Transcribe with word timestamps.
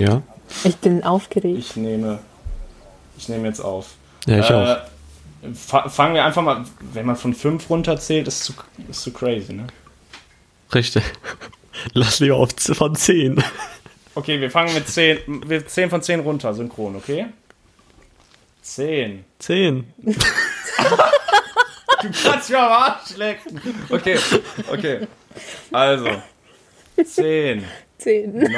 Ja. 0.00 0.22
Ich 0.64 0.76
bin 0.76 1.02
aufgeregt. 1.04 1.58
Ich 1.58 1.76
nehme, 1.76 2.18
ich 3.16 3.28
nehme 3.28 3.48
jetzt 3.48 3.60
auf. 3.60 3.94
Ja, 4.26 4.38
ich 4.40 4.44
auch. 4.52 4.66
Äh, 4.68 5.54
fa- 5.54 5.88
fangen 5.88 6.14
wir 6.14 6.24
einfach 6.24 6.42
mal, 6.42 6.64
wenn 6.92 7.06
man 7.06 7.16
von 7.16 7.32
5 7.34 7.68
runterzählt, 7.70 8.28
ist 8.28 8.44
zu, 8.44 8.52
ist 8.90 9.02
zu 9.02 9.12
crazy, 9.12 9.54
ne? 9.54 9.66
Richtig. 10.74 11.02
Lass 11.94 12.20
lieber 12.20 12.36
auf 12.36 12.50
von 12.58 12.94
10. 12.94 13.42
Okay, 14.14 14.40
wir 14.40 14.50
fangen 14.50 14.74
mit 14.74 14.88
10, 14.88 15.18
wir 15.48 15.66
10 15.66 15.90
von 15.90 16.02
10 16.02 16.20
runter, 16.20 16.52
synchron, 16.54 16.96
okay? 16.96 17.26
10. 18.62 19.24
10. 19.38 19.92
Du 22.02 22.10
kannst 22.22 22.50
mir 22.50 22.58
am 22.60 22.70
Arsch 22.72 23.16
lecken. 23.16 23.58
Okay, 23.88 24.18
okay. 24.70 25.06
Also, 25.72 26.08
10, 27.02 27.64
Zehn. 27.98 28.36
9. 28.38 28.52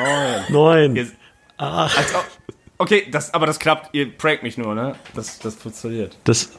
9. 0.50 1.12
Ihr- 1.60 1.66
Als 1.66 2.14
ob, 2.14 2.24
okay, 2.78 3.06
das, 3.10 3.32
aber 3.34 3.46
das 3.46 3.58
klappt, 3.58 3.94
ihr 3.94 4.16
prankt 4.16 4.42
mich 4.42 4.56
nur, 4.58 4.74
ne? 4.74 4.94
Das, 5.14 5.38
das 5.38 5.54
funktioniert. 5.56 6.16
Das, 6.24 6.50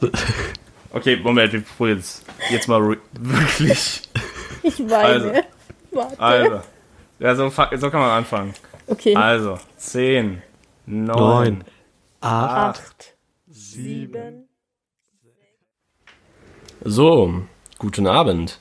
Okay, 0.92 1.16
Moment, 1.16 1.52
wir 1.52 1.60
probieren 1.62 1.98
es. 1.98 2.24
Jetzt 2.50 2.66
mal 2.66 2.82
wirklich. 3.12 4.02
Ich 4.64 4.78
weine. 4.90 5.04
Also. 5.04 5.32
Warte. 5.92 6.20
Also. 6.20 6.60
Ja, 7.20 7.34
so, 7.36 7.48
so 7.48 7.90
kann 7.90 8.00
man 8.00 8.10
anfangen. 8.10 8.54
Okay. 8.88 9.14
Also, 9.14 9.58
10, 9.76 10.42
9, 10.86 11.06
9. 11.16 11.64
8. 12.20 12.78
Acht. 12.80 13.14
Sieben. 13.48 14.48
So, 16.82 17.42
guten 17.78 18.06
Abend. 18.06 18.58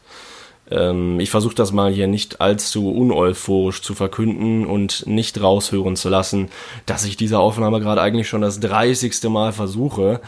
Ähm, 0.71 1.19
ich 1.19 1.29
versuche 1.29 1.55
das 1.55 1.71
mal 1.71 1.91
hier 1.91 2.07
nicht 2.07 2.41
allzu 2.41 2.91
uneuphorisch 2.91 3.81
zu 3.81 3.95
verkünden 3.95 4.65
und 4.65 5.05
nicht 5.07 5.41
raushören 5.41 5.95
zu 5.95 6.09
lassen, 6.09 6.49
dass 6.85 7.05
ich 7.05 7.17
diese 7.17 7.39
Aufnahme 7.39 7.79
gerade 7.79 8.01
eigentlich 8.01 8.27
schon 8.27 8.41
das 8.41 8.59
30. 8.59 9.23
Mal 9.29 9.51
versuche. 9.51 10.21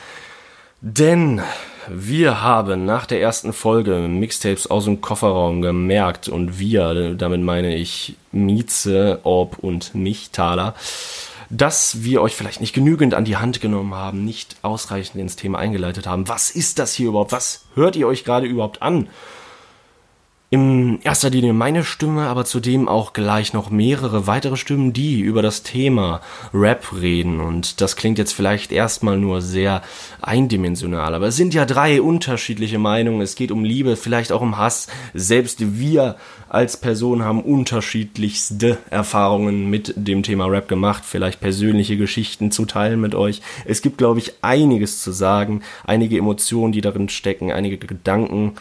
Denn 0.81 1.41
wir 1.87 2.41
haben 2.41 2.85
nach 2.85 3.05
der 3.05 3.21
ersten 3.21 3.53
Folge 3.53 4.07
Mixtapes 4.07 4.67
aus 4.67 4.85
dem 4.85 4.99
Kofferraum 5.01 5.61
gemerkt 5.61 6.27
und 6.27 6.57
wir, 6.57 7.13
damit 7.13 7.41
meine 7.41 7.75
ich 7.75 8.15
Mieze, 8.31 9.19
Orb 9.23 9.59
und 9.59 9.93
mich, 9.93 10.31
Thaler, 10.31 10.73
dass 11.51 12.03
wir 12.03 12.21
euch 12.21 12.33
vielleicht 12.33 12.61
nicht 12.61 12.73
genügend 12.73 13.13
an 13.13 13.25
die 13.25 13.37
Hand 13.37 13.61
genommen 13.61 13.93
haben, 13.93 14.25
nicht 14.25 14.55
ausreichend 14.61 15.21
ins 15.21 15.35
Thema 15.35 15.59
eingeleitet 15.59 16.07
haben. 16.07 16.27
Was 16.27 16.49
ist 16.49 16.79
das 16.79 16.93
hier 16.93 17.09
überhaupt? 17.09 17.31
Was 17.31 17.65
hört 17.75 17.95
ihr 17.95 18.07
euch 18.07 18.23
gerade 18.23 18.47
überhaupt 18.47 18.81
an? 18.81 19.07
In 20.53 20.99
erster 21.03 21.29
Linie 21.29 21.53
meine 21.53 21.85
Stimme, 21.85 22.23
aber 22.27 22.43
zudem 22.43 22.89
auch 22.89 23.13
gleich 23.13 23.53
noch 23.53 23.69
mehrere 23.69 24.27
weitere 24.27 24.57
Stimmen, 24.57 24.91
die 24.91 25.21
über 25.21 25.41
das 25.41 25.63
Thema 25.63 26.19
Rap 26.53 26.91
reden. 26.91 27.39
Und 27.39 27.79
das 27.79 27.95
klingt 27.95 28.17
jetzt 28.17 28.33
vielleicht 28.33 28.73
erstmal 28.73 29.17
nur 29.17 29.41
sehr 29.41 29.81
eindimensional, 30.21 31.15
aber 31.15 31.27
es 31.27 31.37
sind 31.37 31.53
ja 31.53 31.63
drei 31.63 32.01
unterschiedliche 32.01 32.79
Meinungen. 32.79 33.21
Es 33.21 33.35
geht 33.35 33.49
um 33.49 33.63
Liebe, 33.63 33.95
vielleicht 33.95 34.33
auch 34.33 34.41
um 34.41 34.57
Hass. 34.57 34.89
Selbst 35.13 35.79
wir 35.79 36.17
als 36.49 36.75
Person 36.75 37.23
haben 37.23 37.43
unterschiedlichste 37.43 38.77
Erfahrungen 38.89 39.69
mit 39.69 39.93
dem 39.95 40.21
Thema 40.21 40.47
Rap 40.47 40.67
gemacht, 40.67 41.03
vielleicht 41.05 41.39
persönliche 41.39 41.95
Geschichten 41.95 42.51
zu 42.51 42.65
teilen 42.65 42.99
mit 42.99 43.15
euch. 43.15 43.41
Es 43.63 43.81
gibt, 43.81 43.99
glaube 43.99 44.19
ich, 44.19 44.33
einiges 44.41 45.01
zu 45.01 45.13
sagen, 45.13 45.61
einige 45.85 46.17
Emotionen, 46.17 46.73
die 46.73 46.81
darin 46.81 47.07
stecken, 47.07 47.53
einige 47.53 47.77
Gedanken, 47.77 48.55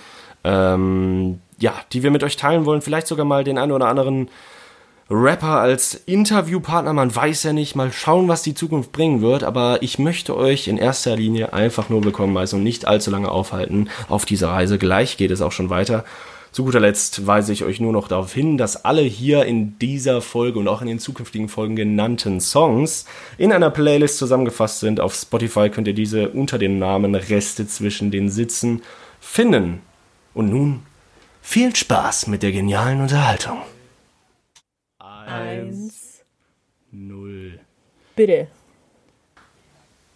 ähm, 0.44 1.41
ja, 1.61 1.75
die 1.92 2.03
wir 2.03 2.11
mit 2.11 2.25
euch 2.25 2.36
teilen 2.36 2.64
wollen. 2.64 2.83
Vielleicht 2.83 3.06
sogar 3.06 3.25
mal 3.25 3.44
den 3.44 3.58
einen 3.58 3.72
oder 3.72 3.86
anderen 3.86 4.28
Rapper 5.11 5.61
als 5.61 5.94
Interviewpartner. 5.94 6.92
Man 6.92 7.14
weiß 7.14 7.42
ja 7.42 7.52
nicht. 7.52 7.75
Mal 7.75 7.92
schauen, 7.92 8.28
was 8.28 8.42
die 8.42 8.55
Zukunft 8.55 8.92
bringen 8.92 9.20
wird. 9.20 9.44
Aber 9.44 9.83
ich 9.83 9.98
möchte 9.98 10.36
euch 10.36 10.69
in 10.69 10.78
erster 10.78 11.17
Linie 11.17 11.52
einfach 11.52 11.89
nur 11.89 12.05
willkommen 12.05 12.36
heißen 12.36 12.58
und 12.58 12.64
nicht 12.64 12.86
allzu 12.86 13.11
lange 13.11 13.30
aufhalten 13.30 13.91
auf 14.08 14.25
dieser 14.25 14.48
Reise. 14.48 14.78
Gleich 14.78 15.17
geht 15.17 15.30
es 15.30 15.42
auch 15.42 15.52
schon 15.52 15.70
weiter. 15.70 16.05
Zu 16.52 16.64
guter 16.64 16.80
Letzt 16.80 17.29
weise 17.29 17.52
ich 17.52 17.62
euch 17.62 17.79
nur 17.79 17.92
noch 17.92 18.08
darauf 18.08 18.33
hin, 18.33 18.58
dass 18.58 18.85
alle 18.85 19.02
hier 19.02 19.45
in 19.45 19.79
dieser 19.79 20.20
Folge 20.20 20.58
und 20.58 20.67
auch 20.67 20.80
in 20.80 20.89
den 20.89 20.98
zukünftigen 20.98 21.48
Folgen 21.48 21.77
genannten 21.77 22.40
Songs 22.40 23.05
in 23.39 23.52
einer 23.52 23.70
Playlist 23.70 24.18
zusammengefasst 24.18 24.80
sind. 24.80 24.98
Auf 24.98 25.14
Spotify 25.14 25.70
könnt 25.70 25.86
ihr 25.86 25.95
diese 25.95 26.30
unter 26.30 26.58
dem 26.58 26.80
Namen 26.80 27.14
Reste 27.14 27.68
zwischen 27.68 28.11
den 28.11 28.30
Sitzen 28.30 28.83
finden. 29.20 29.83
Und 30.35 30.51
nun 30.51 30.83
viel 31.42 31.74
Spaß 31.74 32.27
mit 32.28 32.42
der 32.42 32.52
genialen 32.52 33.01
Unterhaltung. 33.01 33.58
Eins. 34.98 36.23
0. 36.92 37.61
Bitte. 38.17 38.48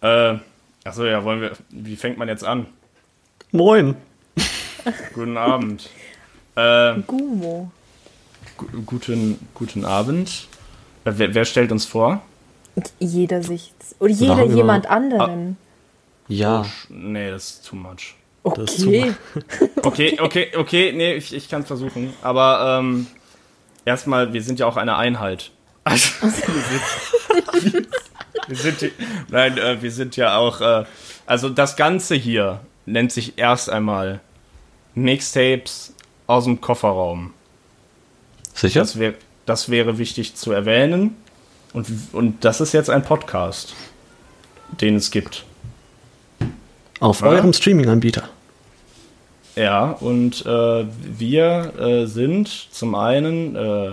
Äh, 0.01 0.37
achso, 0.83 1.05
ja, 1.05 1.23
wollen 1.23 1.41
wir, 1.41 1.53
wie 1.69 1.95
fängt 1.95 2.17
man 2.17 2.27
jetzt 2.27 2.43
an? 2.43 2.67
Moin. 3.51 3.95
Guten 5.13 5.37
Abend. 5.37 5.89
Äh, 6.57 7.01
Gumo. 7.05 7.69
gu- 8.55 8.81
guten, 8.85 9.37
guten 9.53 9.83
Abend. 9.83 10.47
Äh, 11.03 11.11
wer, 11.17 11.33
wer 11.35 11.43
stellt 11.43 11.69
uns 11.73 11.83
vor? 11.85 12.21
Jeder 12.97 13.43
sich. 13.43 13.73
Oder 13.99 14.13
jeder 14.13 14.45
jemand 14.45 14.87
Ah. 14.87 14.91
anderen. 14.91 15.57
Ja. 16.29 16.65
Nee, 16.87 17.29
das 17.29 17.49
ist 17.49 17.65
too 17.67 17.75
much. 17.75 18.15
Okay. 18.45 19.15
Okay, 19.81 20.17
okay, 20.21 20.51
okay, 20.55 20.91
nee, 20.93 21.13
ich, 21.15 21.33
ich 21.33 21.49
kann 21.49 21.61
es 21.61 21.67
versuchen. 21.67 22.13
Aber 22.21 22.79
ähm, 22.79 23.07
erstmal, 23.85 24.33
wir 24.33 24.41
sind 24.43 24.59
ja 24.59 24.65
auch 24.67 24.77
eine 24.77 24.95
Einheit. 24.97 25.51
Also, 25.87 26.09
wir 26.23 27.61
sind, 27.61 27.87
wir 28.47 28.55
sind 28.55 28.91
nein, 29.29 29.57
äh, 29.57 29.81
wir 29.83 29.91
sind 29.91 30.15
ja 30.15 30.35
auch, 30.37 30.59
äh, 30.61 30.83
also 31.27 31.49
das 31.49 31.75
Ganze 31.75 32.15
hier 32.15 32.61
nennt 32.87 33.11
sich 33.11 33.37
erst 33.37 33.69
einmal 33.69 34.19
Mixtapes 34.95 35.93
aus 36.25 36.45
dem 36.45 36.59
Kofferraum. 36.61 37.33
Sicher? 38.55 38.79
Das, 38.79 38.97
wär, 38.97 39.13
das 39.45 39.69
wäre 39.69 39.99
wichtig 39.99 40.35
zu 40.35 40.51
erwähnen. 40.51 41.15
Und, 41.73 41.87
und 42.13 42.43
das 42.45 42.61
ist 42.61 42.73
jetzt 42.73 42.89
ein 42.89 43.03
Podcast, 43.03 43.75
den 44.81 44.95
es 44.95 45.11
gibt. 45.11 45.45
Auf 46.99 47.21
Ja. 47.21 47.27
eurem 47.27 47.53
Streaming-Anbieter. 47.53 48.29
Ja, 49.55 49.91
und 49.91 50.45
äh, 50.45 50.85
wir 50.85 51.73
äh, 51.79 52.05
sind 52.07 52.47
zum 52.71 52.93
einen 52.95 53.55
äh, 53.55 53.91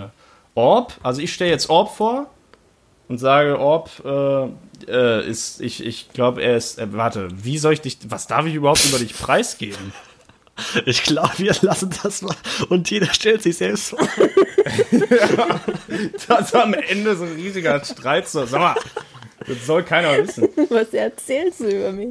Orb, 0.55 0.93
also 1.03 1.21
ich 1.21 1.33
stelle 1.33 1.51
jetzt 1.51 1.69
Orb 1.69 1.95
vor 1.95 2.27
und 3.07 3.17
sage, 3.17 3.57
Orb 3.59 3.89
äh, 4.05 4.47
äh, 4.87 5.27
ist, 5.27 5.61
ich, 5.61 5.85
ich 5.85 6.09
glaube, 6.13 6.41
er 6.41 6.57
ist, 6.57 6.79
äh, 6.79 6.87
warte, 6.91 7.29
wie 7.31 7.57
soll 7.57 7.73
ich 7.73 7.81
dich, 7.81 7.97
was 8.07 8.27
darf 8.27 8.45
ich 8.45 8.55
überhaupt 8.55 8.85
über 8.85 8.99
dich 8.99 9.17
preisgeben? 9.17 9.93
Ich 10.85 11.01
glaube, 11.01 11.31
wir 11.37 11.55
lassen 11.61 11.89
das 12.03 12.21
mal. 12.21 12.35
Und 12.69 12.91
jeder 12.91 13.11
stellt 13.11 13.41
sich 13.41 13.57
selbst 13.57 13.89
vor. 13.89 13.99
Das 16.27 16.47
ist 16.49 16.55
am 16.55 16.75
Ende 16.75 17.15
so 17.15 17.23
ein 17.23 17.33
riesiger 17.33 17.83
Streit, 17.83 18.27
so, 18.27 18.45
sag 18.45 18.59
mal, 18.59 18.75
das 19.47 19.65
soll 19.65 19.83
keiner 19.83 20.17
wissen. 20.17 20.47
Was 20.69 20.93
erzählst 20.93 21.59
du 21.61 21.67
über 21.67 21.91
mich? 21.91 22.09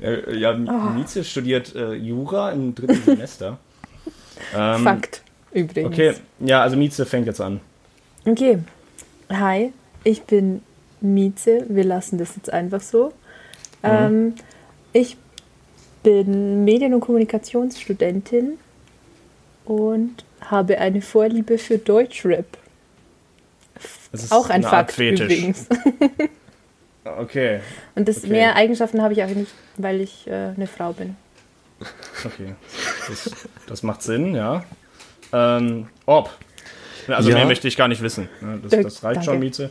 Ja, 0.34 0.54
Mieze 0.54 1.22
studiert 1.22 1.76
äh, 1.76 1.92
Jura 1.92 2.50
im 2.50 2.74
dritten 2.74 3.02
Semester. 3.04 3.58
Ähm, 4.52 4.82
Fakt. 4.82 5.22
Übrigens. 5.52 5.92
Okay, 5.92 6.14
ja, 6.40 6.62
also 6.62 6.76
Mieze 6.76 7.06
fängt 7.06 7.26
jetzt 7.26 7.40
an. 7.40 7.60
Okay. 8.24 8.58
Hi, 9.30 9.72
ich 10.02 10.22
bin 10.22 10.62
Mieze. 11.00 11.66
Wir 11.68 11.84
lassen 11.84 12.18
das 12.18 12.34
jetzt 12.34 12.52
einfach 12.52 12.80
so. 12.80 13.12
Ähm, 13.84 14.34
ich 14.92 15.16
bin 16.02 16.64
Medien- 16.64 16.94
und 16.94 17.00
Kommunikationsstudentin 17.00 18.58
und 19.64 20.24
habe 20.40 20.78
eine 20.78 21.00
Vorliebe 21.00 21.58
für 21.58 21.78
Deutschrap. 21.78 22.46
Das 24.12 24.22
ist 24.22 24.32
Auch 24.32 24.50
ein 24.50 24.62
Fakt 24.62 24.98
übrigens. 24.98 25.66
Okay, 27.04 27.58
Und 27.96 28.06
das 28.06 28.18
Okay. 28.18 28.28
mehr 28.28 28.54
Eigenschaften 28.54 29.02
habe 29.02 29.12
ich 29.12 29.24
auch 29.24 29.28
nicht, 29.28 29.50
weil 29.76 30.00
ich 30.00 30.28
äh, 30.28 30.52
eine 30.56 30.68
Frau 30.68 30.92
bin. 30.92 31.16
okay. 32.24 32.54
Das, 33.08 33.30
das 33.66 33.82
macht 33.82 34.02
Sinn, 34.02 34.36
ja. 34.36 34.62
Ähm, 35.32 35.88
Orb. 36.06 36.30
Also 37.08 37.30
Ja. 37.30 37.36
mehr 37.38 37.46
möchte 37.46 37.66
ich 37.66 37.76
gar 37.76 37.88
nicht 37.88 38.02
wissen. 38.02 38.28
ne? 38.40 38.60
Das, 38.62 38.70
das 38.70 39.02
reicht 39.02 39.16
danke. 39.16 39.24
schon, 39.24 39.38
Mieze. 39.40 39.70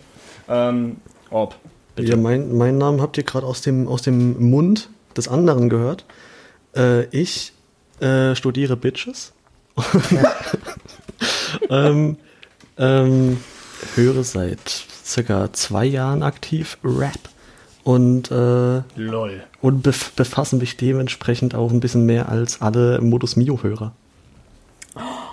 Ähm, 0.50 0.98
Orb. 1.30 1.56
Ja, 1.98 2.18
mein, 2.18 2.54
meinen 2.57 2.77
Namen 2.77 3.01
habt 3.01 3.18
ihr 3.18 3.24
gerade 3.24 3.45
aus 3.48 3.62
dem, 3.62 3.88
aus 3.88 4.01
dem 4.01 4.50
Mund 4.50 4.89
des 5.15 5.30
anderen 5.30 5.69
gehört. 5.69 6.04
Äh, 6.75 7.06
ich 7.15 7.54
äh, 8.01 8.36
studiere 8.36 8.75
Bitches. 8.75 9.31
ähm, 11.69 12.18
ähm, 12.77 13.38
höre 13.95 14.24
seit 14.24 14.86
circa 15.06 15.51
zwei 15.54 15.86
Jahren 15.86 16.24
aktiv 16.24 16.78
Rap 16.83 17.19
und, 17.83 18.31
äh, 18.31 18.81
Lol. 18.95 19.44
und 19.62 19.81
bef 19.81 20.12
befassen 20.12 20.60
mich 20.60 20.78
dementsprechend 20.78 21.56
auch 21.56 21.72
ein 21.72 21.80
bisschen 21.80 22.06
mehr 22.06 22.30
als 22.30 22.62
alle 22.62 23.01
Modus 23.01 23.36
Mio-Hörer. 23.36 23.92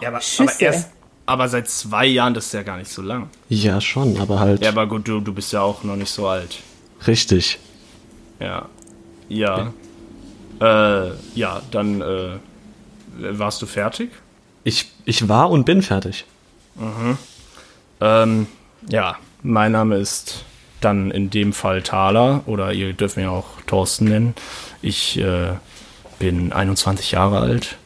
Ja, 0.00 0.08
aber, 0.08 0.20
aber 0.38 0.60
erst, 0.60 0.90
aber 1.26 1.48
seit 1.48 1.68
zwei 1.68 2.06
Jahren, 2.06 2.34
das 2.34 2.46
ist 2.46 2.54
ja 2.54 2.62
gar 2.62 2.78
nicht 2.78 2.90
so 2.90 3.02
lang. 3.02 3.28
Ja, 3.48 3.80
schon, 3.80 4.16
aber 4.18 4.40
halt. 4.40 4.62
Ja, 4.62 4.70
aber 4.70 4.86
gut, 4.86 5.06
du, 5.08 5.20
du 5.20 5.34
bist 5.34 5.52
ja 5.52 5.60
auch 5.60 5.82
noch 5.82 5.96
nicht 5.96 6.10
so 6.10 6.26
alt. 6.26 6.60
Richtig. 7.06 7.58
Ja. 8.40 8.66
Ja. 9.28 9.72
Äh, 10.60 11.10
ja, 11.34 11.60
dann 11.70 12.00
äh, 12.00 12.38
warst 13.18 13.60
du 13.62 13.66
fertig? 13.66 14.10
Ich, 14.64 14.90
ich 15.04 15.28
war 15.28 15.50
und 15.50 15.64
bin 15.64 15.82
fertig. 15.82 16.24
Ähm, 18.00 18.46
ja, 18.88 19.16
mein 19.42 19.72
Name 19.72 19.96
ist 19.96 20.44
dann 20.80 21.10
in 21.10 21.30
dem 21.30 21.52
Fall 21.52 21.82
Thaler 21.82 22.42
oder 22.46 22.72
ihr 22.72 22.92
dürft 22.92 23.16
mich 23.16 23.26
auch 23.26 23.60
Thorsten 23.66 24.06
nennen. 24.06 24.34
Ich 24.82 25.18
äh, 25.18 25.52
bin 26.18 26.52
21 26.52 27.12
Jahre 27.12 27.40
alt 27.40 27.76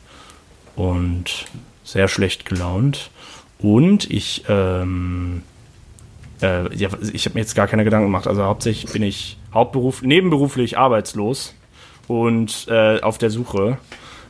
und 0.76 1.46
sehr 1.84 2.08
schlecht 2.08 2.44
gelaunt. 2.44 3.10
Und 3.58 4.10
ich, 4.10 4.44
ähm, 4.48 5.42
äh, 6.42 6.74
ja, 6.74 6.90
ich 7.12 7.26
habe 7.26 7.34
mir 7.34 7.40
jetzt 7.40 7.54
gar 7.54 7.68
keine 7.68 7.84
Gedanken 7.84 8.06
gemacht. 8.06 8.26
Also 8.26 8.42
hauptsächlich 8.44 8.92
bin 8.92 9.02
ich 9.02 9.38
hauptberuf, 9.54 10.02
nebenberuflich 10.02 10.76
arbeitslos 10.78 11.54
und 12.08 12.66
äh, 12.68 13.00
auf 13.00 13.18
der 13.18 13.30
Suche 13.30 13.78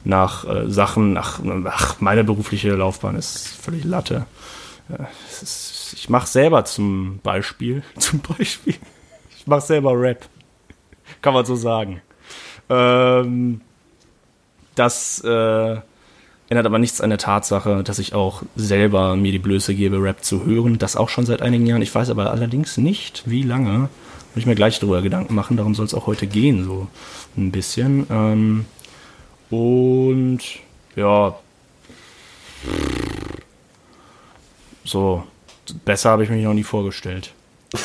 nach 0.05 0.45
äh, 0.45 0.69
Sachen, 0.69 1.13
nach, 1.15 1.41
ach, 1.65 2.01
meine 2.01 2.25
berufliche 2.25 2.71
Laufbahn 2.75 3.17
ist 3.17 3.49
völlig 3.49 3.85
Latte. 3.85 4.27
Äh, 4.93 5.05
ich 5.95 6.09
mache 6.09 6.27
selber 6.27 6.65
zum 6.65 7.21
Beispiel, 7.23 7.83
zum 7.99 8.21
Beispiel, 8.21 8.77
ich 9.37 9.47
mache 9.47 9.63
selber 9.63 9.99
Rap. 9.99 10.27
Kann 11.21 11.35
man 11.35 11.45
so 11.45 11.57
sagen. 11.57 12.01
Ähm, 12.69 13.61
das 14.75 15.23
äh, 15.25 15.77
ändert 16.49 16.67
aber 16.67 16.79
nichts 16.79 17.01
an 17.01 17.11
der 17.11 17.19
Tatsache, 17.19 17.83
dass 17.83 17.99
ich 17.99 18.15
auch 18.15 18.43
selber 18.57 19.17
mir 19.17 19.33
die 19.33 19.39
Blöße 19.39 19.75
gebe, 19.75 20.03
Rap 20.03 20.25
zu 20.25 20.45
hören. 20.45 20.79
Das 20.79 20.97
auch 20.97 21.09
schon 21.09 21.27
seit 21.27 21.43
einigen 21.43 21.67
Jahren. 21.67 21.83
Ich 21.83 21.95
weiß 21.95 22.11
aber 22.11 22.31
allerdings 22.31 22.77
nicht, 22.77 23.23
wie 23.27 23.43
lange. 23.43 23.89
Muss 24.35 24.39
ich 24.43 24.47
mir 24.47 24.55
gleich 24.55 24.79
darüber 24.79 25.03
Gedanken 25.03 25.35
machen. 25.35 25.57
Darum 25.57 25.75
soll 25.75 25.87
es 25.87 25.95
auch 25.95 26.07
heute 26.07 26.27
gehen, 26.27 26.65
so 26.65 26.89
ein 27.37 27.51
bisschen. 27.51 28.07
Ähm, 28.11 28.65
und 29.51 30.41
ja. 30.97 31.35
So. 34.85 35.25
Besser 35.85 36.11
habe 36.11 36.25
ich 36.25 36.31
mich 36.31 36.43
noch 36.45 36.55
nie 36.55 36.65
vorgestellt. 36.65 37.33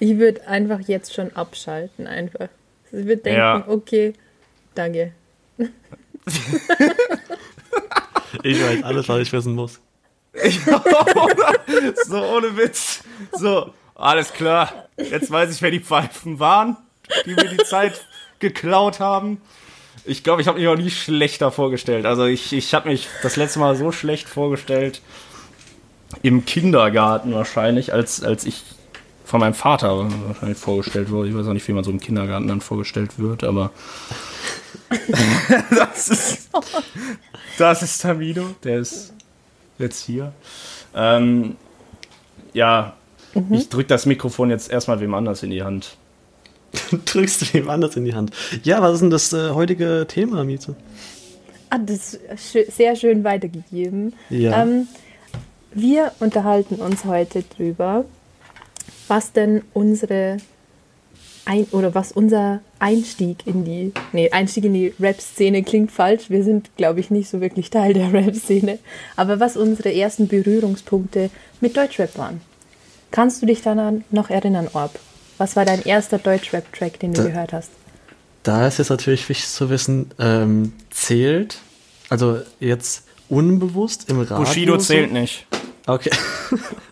Ich 0.00 0.16
würde 0.18 0.46
einfach 0.46 0.80
jetzt 0.80 1.12
schon 1.12 1.30
abschalten, 1.36 2.06
einfach. 2.06 2.48
Ich 2.86 3.04
würde 3.04 3.18
denken, 3.18 3.38
Ja. 3.38 3.64
okay, 3.68 4.14
danke. 4.74 5.12
Ich 8.42 8.62
weiß 8.62 8.82
alles, 8.84 9.08
was 9.08 9.18
ich 9.20 9.32
wissen 9.32 9.54
muss. 9.54 9.80
so 12.06 12.16
ohne 12.24 12.56
Witz. 12.56 13.02
So, 13.32 13.72
alles 13.94 14.32
klar. 14.32 14.88
Jetzt 14.96 15.30
weiß 15.30 15.54
ich, 15.54 15.60
wer 15.62 15.70
die 15.70 15.80
Pfeifen 15.80 16.38
waren, 16.38 16.76
die 17.26 17.34
mir 17.34 17.48
die 17.48 17.56
Zeit 17.58 18.06
geklaut 18.38 19.00
haben. 19.00 19.40
Ich 20.08 20.24
glaube, 20.24 20.42
ich 20.42 20.48
habe 20.48 20.58
mich 20.58 20.66
noch 20.66 20.76
nie 20.76 20.90
schlechter 20.90 21.50
vorgestellt. 21.50 22.06
Also 22.06 22.24
ich, 22.24 22.52
ich 22.52 22.74
habe 22.74 22.88
mich 22.88 23.08
das 23.22 23.36
letzte 23.36 23.58
Mal 23.58 23.76
so 23.76 23.92
schlecht 23.92 24.28
vorgestellt 24.28 25.02
im 26.22 26.44
Kindergarten 26.46 27.34
wahrscheinlich, 27.34 27.92
als, 27.92 28.22
als 28.22 28.44
ich 28.44 28.62
von 29.24 29.40
meinem 29.40 29.54
Vater 29.54 30.08
wahrscheinlich 30.26 30.58
vorgestellt 30.58 31.10
wurde. 31.10 31.28
Ich 31.28 31.36
weiß 31.36 31.46
auch 31.46 31.52
nicht, 31.52 31.68
wie 31.68 31.72
man 31.72 31.84
so 31.84 31.90
im 31.90 32.00
Kindergarten 32.00 32.48
dann 32.48 32.62
vorgestellt 32.62 33.18
wird, 33.18 33.44
aber 33.44 33.70
das 35.70 36.08
ist 36.08 36.48
das 37.58 37.82
ist 37.82 38.00
Tamino, 38.00 38.54
der 38.62 38.78
ist 38.78 39.12
jetzt 39.78 40.06
hier. 40.06 40.32
Ähm, 40.94 41.56
ja, 42.54 42.94
ich 43.50 43.68
drück 43.68 43.88
das 43.88 44.06
Mikrofon 44.06 44.50
jetzt 44.50 44.70
erstmal 44.70 45.00
wem 45.00 45.14
anders 45.14 45.42
in 45.42 45.50
die 45.50 45.62
Hand. 45.62 45.96
Drückst 47.04 47.42
du 47.42 47.54
wem 47.54 47.70
anders 47.70 47.96
in 47.96 48.04
die 48.04 48.14
Hand. 48.14 48.30
Ja, 48.62 48.80
was 48.82 48.94
ist 48.94 49.00
denn 49.00 49.10
das 49.10 49.32
äh, 49.32 49.50
heutige 49.50 50.06
Thema, 50.08 50.44
Mieze? 50.44 50.76
Ah, 51.70 51.78
das 51.78 52.14
ist 52.14 52.20
schö- 52.54 52.70
sehr 52.70 52.96
schön 52.96 53.24
weitergegeben. 53.24 54.14
Ja. 54.30 54.62
Ähm, 54.62 54.88
wir 55.72 56.12
unterhalten 56.20 56.76
uns 56.76 57.04
heute 57.04 57.42
drüber, 57.42 58.04
was 59.06 59.32
denn 59.32 59.62
unsere 59.74 60.38
ein 61.44 61.64
oder 61.72 61.94
was 61.94 62.12
unser 62.12 62.60
Einstieg 62.78 63.46
in 63.46 63.64
die 63.64 63.92
nee 64.12 64.30
Einstieg 64.30 64.64
in 64.64 64.74
die 64.74 64.92
Rap-Szene 65.00 65.62
klingt 65.62 65.90
falsch. 65.90 66.28
Wir 66.28 66.44
sind 66.44 66.70
glaube 66.76 67.00
ich 67.00 67.10
nicht 67.10 67.28
so 67.30 67.40
wirklich 67.40 67.70
Teil 67.70 67.94
der 67.94 68.12
Rap-Szene, 68.12 68.78
aber 69.16 69.40
was 69.40 69.56
unsere 69.56 69.94
ersten 69.94 70.28
Berührungspunkte 70.28 71.30
mit 71.60 71.76
Deutschrap 71.76 72.16
waren. 72.18 72.40
Kannst 73.10 73.40
du 73.40 73.46
dich 73.46 73.62
daran 73.62 74.04
noch 74.10 74.28
erinnern, 74.28 74.68
Orb? 74.74 74.98
Was 75.38 75.56
war 75.56 75.64
dein 75.64 75.82
erster 75.82 76.18
Deutschrap-Track, 76.18 77.00
den 77.00 77.12
du 77.14 77.22
Da- 77.22 77.28
gehört 77.28 77.52
hast? 77.52 77.70
Da 78.42 78.66
ist 78.66 78.78
jetzt 78.78 78.88
natürlich 78.90 79.28
wichtig 79.28 79.48
zu 79.48 79.68
wissen, 79.70 80.10
ähm, 80.18 80.72
zählt, 80.90 81.58
also 82.08 82.40
jetzt 82.60 83.04
unbewusst 83.28 84.08
im 84.08 84.20
Radio. 84.20 84.38
Bushido 84.38 84.78
so- 84.78 84.84
zählt 84.86 85.12
nicht. 85.12 85.46
Okay. 85.86 86.10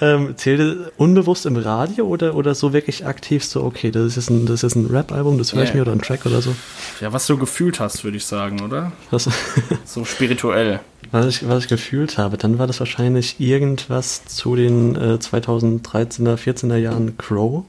ähm, 0.00 0.34
zählt 0.36 0.60
es 0.60 0.76
unbewusst 0.96 1.46
im 1.46 1.56
Radio 1.56 2.06
oder, 2.06 2.34
oder 2.36 2.54
so 2.54 2.72
wirklich 2.72 3.06
aktiv 3.06 3.42
so, 3.44 3.64
okay, 3.64 3.90
das 3.90 4.04
ist 4.06 4.16
jetzt 4.16 4.30
ein, 4.30 4.46
das 4.46 4.56
ist 4.56 4.62
jetzt 4.62 4.76
ein 4.76 4.86
Rap-Album, 4.86 5.38
das 5.38 5.54
höre 5.54 5.62
ich 5.64 5.70
Ja. 5.70 5.76
mir 5.76 5.82
oder 5.82 5.92
ein 5.92 6.00
Track 6.02 6.24
oder 6.26 6.40
so? 6.42 6.54
Ja, 7.00 7.12
was 7.12 7.26
du 7.26 7.36
gefühlt 7.38 7.80
hast, 7.80 8.04
würde 8.04 8.16
ich 8.18 8.24
sagen, 8.26 8.60
oder? 8.62 8.92
Was, 9.10 9.28
So 9.84 10.04
spirituell. 10.04 10.80
was, 11.10 11.26
ich, 11.26 11.48
was 11.48 11.64
ich 11.64 11.68
gefühlt 11.68 12.16
habe, 12.18 12.36
dann 12.36 12.58
war 12.58 12.66
das 12.66 12.78
wahrscheinlich 12.80 13.40
irgendwas 13.40 14.24
zu 14.26 14.54
den 14.56 14.94
äh, 14.94 15.18
2013er, 15.20 16.36
14er 16.36 16.76
Jahren 16.76 17.16
Crow. 17.18 17.64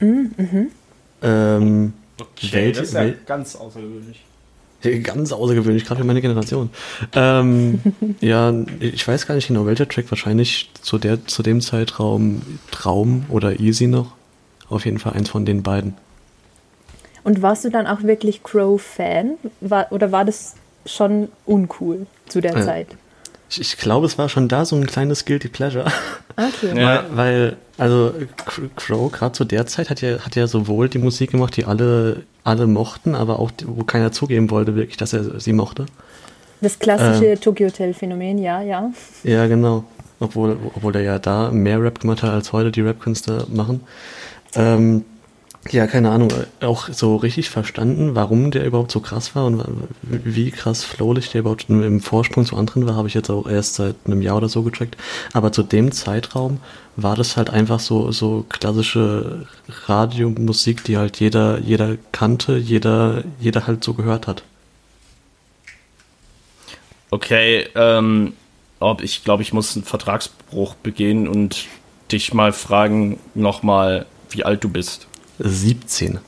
Ähm, 0.00 0.70
Welt- 1.22 2.76
das 2.76 2.88
ist 2.88 2.94
ja 2.94 3.00
Welt- 3.00 3.26
ganz 3.26 3.56
außergewöhnlich. 3.56 4.24
Ganz 5.02 5.32
außergewöhnlich, 5.32 5.84
gerade 5.84 6.00
für 6.00 6.06
meine 6.06 6.20
Generation. 6.20 6.70
Ähm, 7.14 7.80
ja, 8.20 8.52
ich 8.80 9.06
weiß 9.06 9.26
gar 9.26 9.34
nicht 9.34 9.48
genau, 9.48 9.66
welcher 9.66 9.88
Track 9.88 10.06
wahrscheinlich 10.10 10.70
zu, 10.80 10.98
der, 10.98 11.26
zu 11.26 11.42
dem 11.42 11.60
Zeitraum 11.60 12.42
Traum 12.70 13.26
oder 13.28 13.60
Easy 13.60 13.86
noch. 13.86 14.12
Auf 14.68 14.84
jeden 14.84 14.98
Fall 14.98 15.12
eins 15.12 15.28
von 15.28 15.44
den 15.44 15.62
beiden. 15.62 15.94
Und 17.22 17.42
warst 17.42 17.64
du 17.64 17.70
dann 17.70 17.86
auch 17.86 18.02
wirklich 18.02 18.42
Crow-Fan? 18.42 19.32
War, 19.60 19.90
oder 19.90 20.12
war 20.12 20.24
das 20.24 20.54
schon 20.86 21.28
uncool 21.46 22.06
zu 22.28 22.40
der 22.40 22.52
Ja. 22.54 22.64
Zeit? 22.64 22.88
Ich, 23.54 23.60
ich 23.60 23.76
glaube, 23.76 24.06
es 24.06 24.18
war 24.18 24.28
schon 24.28 24.48
da 24.48 24.64
so 24.64 24.76
ein 24.76 24.86
kleines 24.86 25.24
Guilty 25.24 25.48
Pleasure. 25.48 25.84
Okay. 26.36 26.78
Ja. 26.80 27.04
Weil, 27.12 27.16
weil, 27.16 27.56
also 27.78 28.12
Cr- 28.46 28.68
Crow 28.76 29.12
gerade 29.12 29.32
zu 29.32 29.44
der 29.44 29.66
Zeit 29.66 29.90
hat 29.90 30.00
ja, 30.00 30.18
hat 30.20 30.34
ja 30.36 30.46
sowohl 30.46 30.88
die 30.88 30.98
Musik 30.98 31.30
gemacht, 31.30 31.56
die 31.56 31.64
alle, 31.64 32.22
alle 32.42 32.66
mochten, 32.66 33.14
aber 33.14 33.38
auch, 33.38 33.50
die- 33.50 33.66
wo 33.68 33.84
keiner 33.84 34.10
zugeben 34.12 34.50
wollte 34.50 34.74
wirklich, 34.74 34.96
dass 34.96 35.12
er 35.12 35.38
sie 35.40 35.52
mochte. 35.52 35.86
Das 36.60 36.78
klassische 36.78 37.38
Tokyo 37.38 37.68
Hotel-Phänomen, 37.68 38.38
ja, 38.38 38.62
ja. 38.62 38.90
Ja, 39.22 39.46
genau. 39.46 39.84
Obwohl, 40.20 40.56
obwohl 40.74 40.94
er 40.96 41.02
ja 41.02 41.18
da 41.18 41.50
mehr 41.50 41.82
Rap 41.82 42.00
gemacht 42.00 42.22
hat, 42.22 42.30
als 42.32 42.52
heute 42.52 42.72
die 42.72 42.80
Rap-Künstler 42.80 43.46
machen. 43.52 43.80
Ähm, 44.54 45.04
ja, 45.70 45.86
keine 45.86 46.10
Ahnung, 46.10 46.30
auch 46.60 46.88
so 46.90 47.16
richtig 47.16 47.48
verstanden, 47.48 48.14
warum 48.14 48.50
der 48.50 48.66
überhaupt 48.66 48.90
so 48.90 49.00
krass 49.00 49.34
war 49.34 49.46
und 49.46 49.62
wie 50.02 50.50
krass 50.50 50.84
flowlich 50.84 51.30
der 51.30 51.40
überhaupt 51.40 51.68
im 51.68 52.00
Vorsprung 52.00 52.44
zu 52.44 52.56
anderen 52.56 52.86
war, 52.86 52.96
habe 52.96 53.08
ich 53.08 53.14
jetzt 53.14 53.30
auch 53.30 53.48
erst 53.48 53.76
seit 53.76 53.96
einem 54.04 54.20
Jahr 54.20 54.36
oder 54.36 54.48
so 54.48 54.62
gecheckt. 54.62 54.96
Aber 55.32 55.52
zu 55.52 55.62
dem 55.62 55.90
Zeitraum 55.92 56.60
war 56.96 57.16
das 57.16 57.36
halt 57.36 57.50
einfach 57.50 57.80
so, 57.80 58.12
so 58.12 58.44
klassische 58.48 59.46
Radiomusik, 59.86 60.84
die 60.84 60.98
halt 60.98 61.18
jeder, 61.18 61.58
jeder 61.60 61.96
kannte, 62.12 62.56
jeder, 62.56 63.24
jeder 63.40 63.66
halt 63.66 63.82
so 63.84 63.94
gehört 63.94 64.26
hat. 64.26 64.42
Okay, 67.10 67.68
ähm, 67.74 68.34
ich 69.00 69.24
glaube, 69.24 69.42
ich 69.42 69.52
muss 69.52 69.76
einen 69.76 69.84
Vertragsbruch 69.84 70.74
begehen 70.74 71.26
und 71.26 71.66
dich 72.12 72.34
mal 72.34 72.52
fragen, 72.52 73.18
nochmal, 73.34 74.04
wie 74.30 74.44
alt 74.44 74.62
du 74.62 74.68
bist. 74.68 75.06
17. 75.38 76.18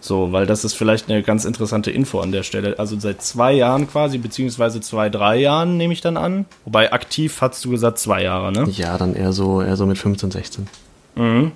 So, 0.00 0.30
weil 0.30 0.46
das 0.46 0.64
ist 0.64 0.74
vielleicht 0.74 1.10
eine 1.10 1.22
ganz 1.22 1.44
interessante 1.44 1.90
Info 1.90 2.20
an 2.20 2.30
der 2.30 2.44
Stelle. 2.44 2.78
Also 2.78 2.98
seit 2.98 3.22
zwei 3.22 3.52
Jahren 3.52 3.88
quasi, 3.88 4.18
beziehungsweise 4.18 4.80
zwei, 4.80 5.08
drei 5.08 5.36
Jahren 5.38 5.76
nehme 5.76 5.92
ich 5.92 6.00
dann 6.00 6.16
an. 6.16 6.44
Wobei 6.64 6.92
aktiv 6.92 7.40
hast 7.40 7.64
du 7.64 7.70
gesagt 7.70 7.98
zwei 7.98 8.22
Jahre, 8.22 8.52
ne? 8.52 8.68
Ja, 8.70 8.96
dann 8.98 9.14
eher 9.16 9.32
so, 9.32 9.62
eher 9.62 9.76
so 9.76 9.84
mit 9.86 9.98
15, 9.98 10.30
16. 10.30 10.68
Mhm. 11.16 11.52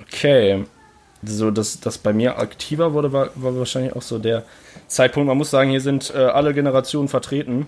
Okay. 0.00 0.64
So, 1.22 1.50
dass 1.50 1.80
das 1.80 1.98
bei 1.98 2.14
mir 2.14 2.38
aktiver 2.38 2.94
wurde, 2.94 3.12
war, 3.12 3.28
war 3.34 3.54
wahrscheinlich 3.58 3.94
auch 3.94 4.00
so 4.02 4.18
der 4.18 4.44
Zeitpunkt. 4.86 5.26
Man 5.26 5.36
muss 5.36 5.50
sagen, 5.50 5.68
hier 5.68 5.82
sind 5.82 6.12
äh, 6.14 6.18
alle 6.18 6.54
Generationen 6.54 7.08
vertreten. 7.08 7.66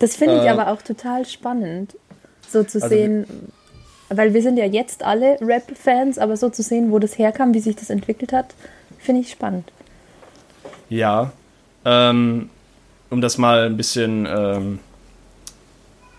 Das 0.00 0.16
finde 0.16 0.38
ich 0.38 0.44
Äh, 0.46 0.50
aber 0.50 0.68
auch 0.68 0.82
total 0.82 1.26
spannend, 1.26 1.96
so 2.48 2.64
zu 2.64 2.78
Also 2.82 2.88
sehen, 2.88 3.26
weil 4.10 4.34
wir 4.34 4.42
sind 4.42 4.56
ja 4.56 4.66
jetzt 4.66 5.04
alle 5.04 5.38
Rap-Fans, 5.40 6.18
aber 6.18 6.36
so 6.36 6.50
zu 6.50 6.62
sehen, 6.62 6.90
wo 6.90 6.98
das 6.98 7.16
herkam, 7.16 7.54
wie 7.54 7.60
sich 7.60 7.76
das 7.76 7.90
entwickelt 7.90 8.32
hat, 8.32 8.54
finde 8.98 9.22
ich 9.22 9.30
spannend. 9.30 9.72
Ja. 10.88 11.32
Ähm, 11.84 12.50
um 13.08 13.20
das 13.20 13.38
mal 13.38 13.66
ein 13.66 13.76
bisschen 13.76 14.26
ähm, 14.30 14.78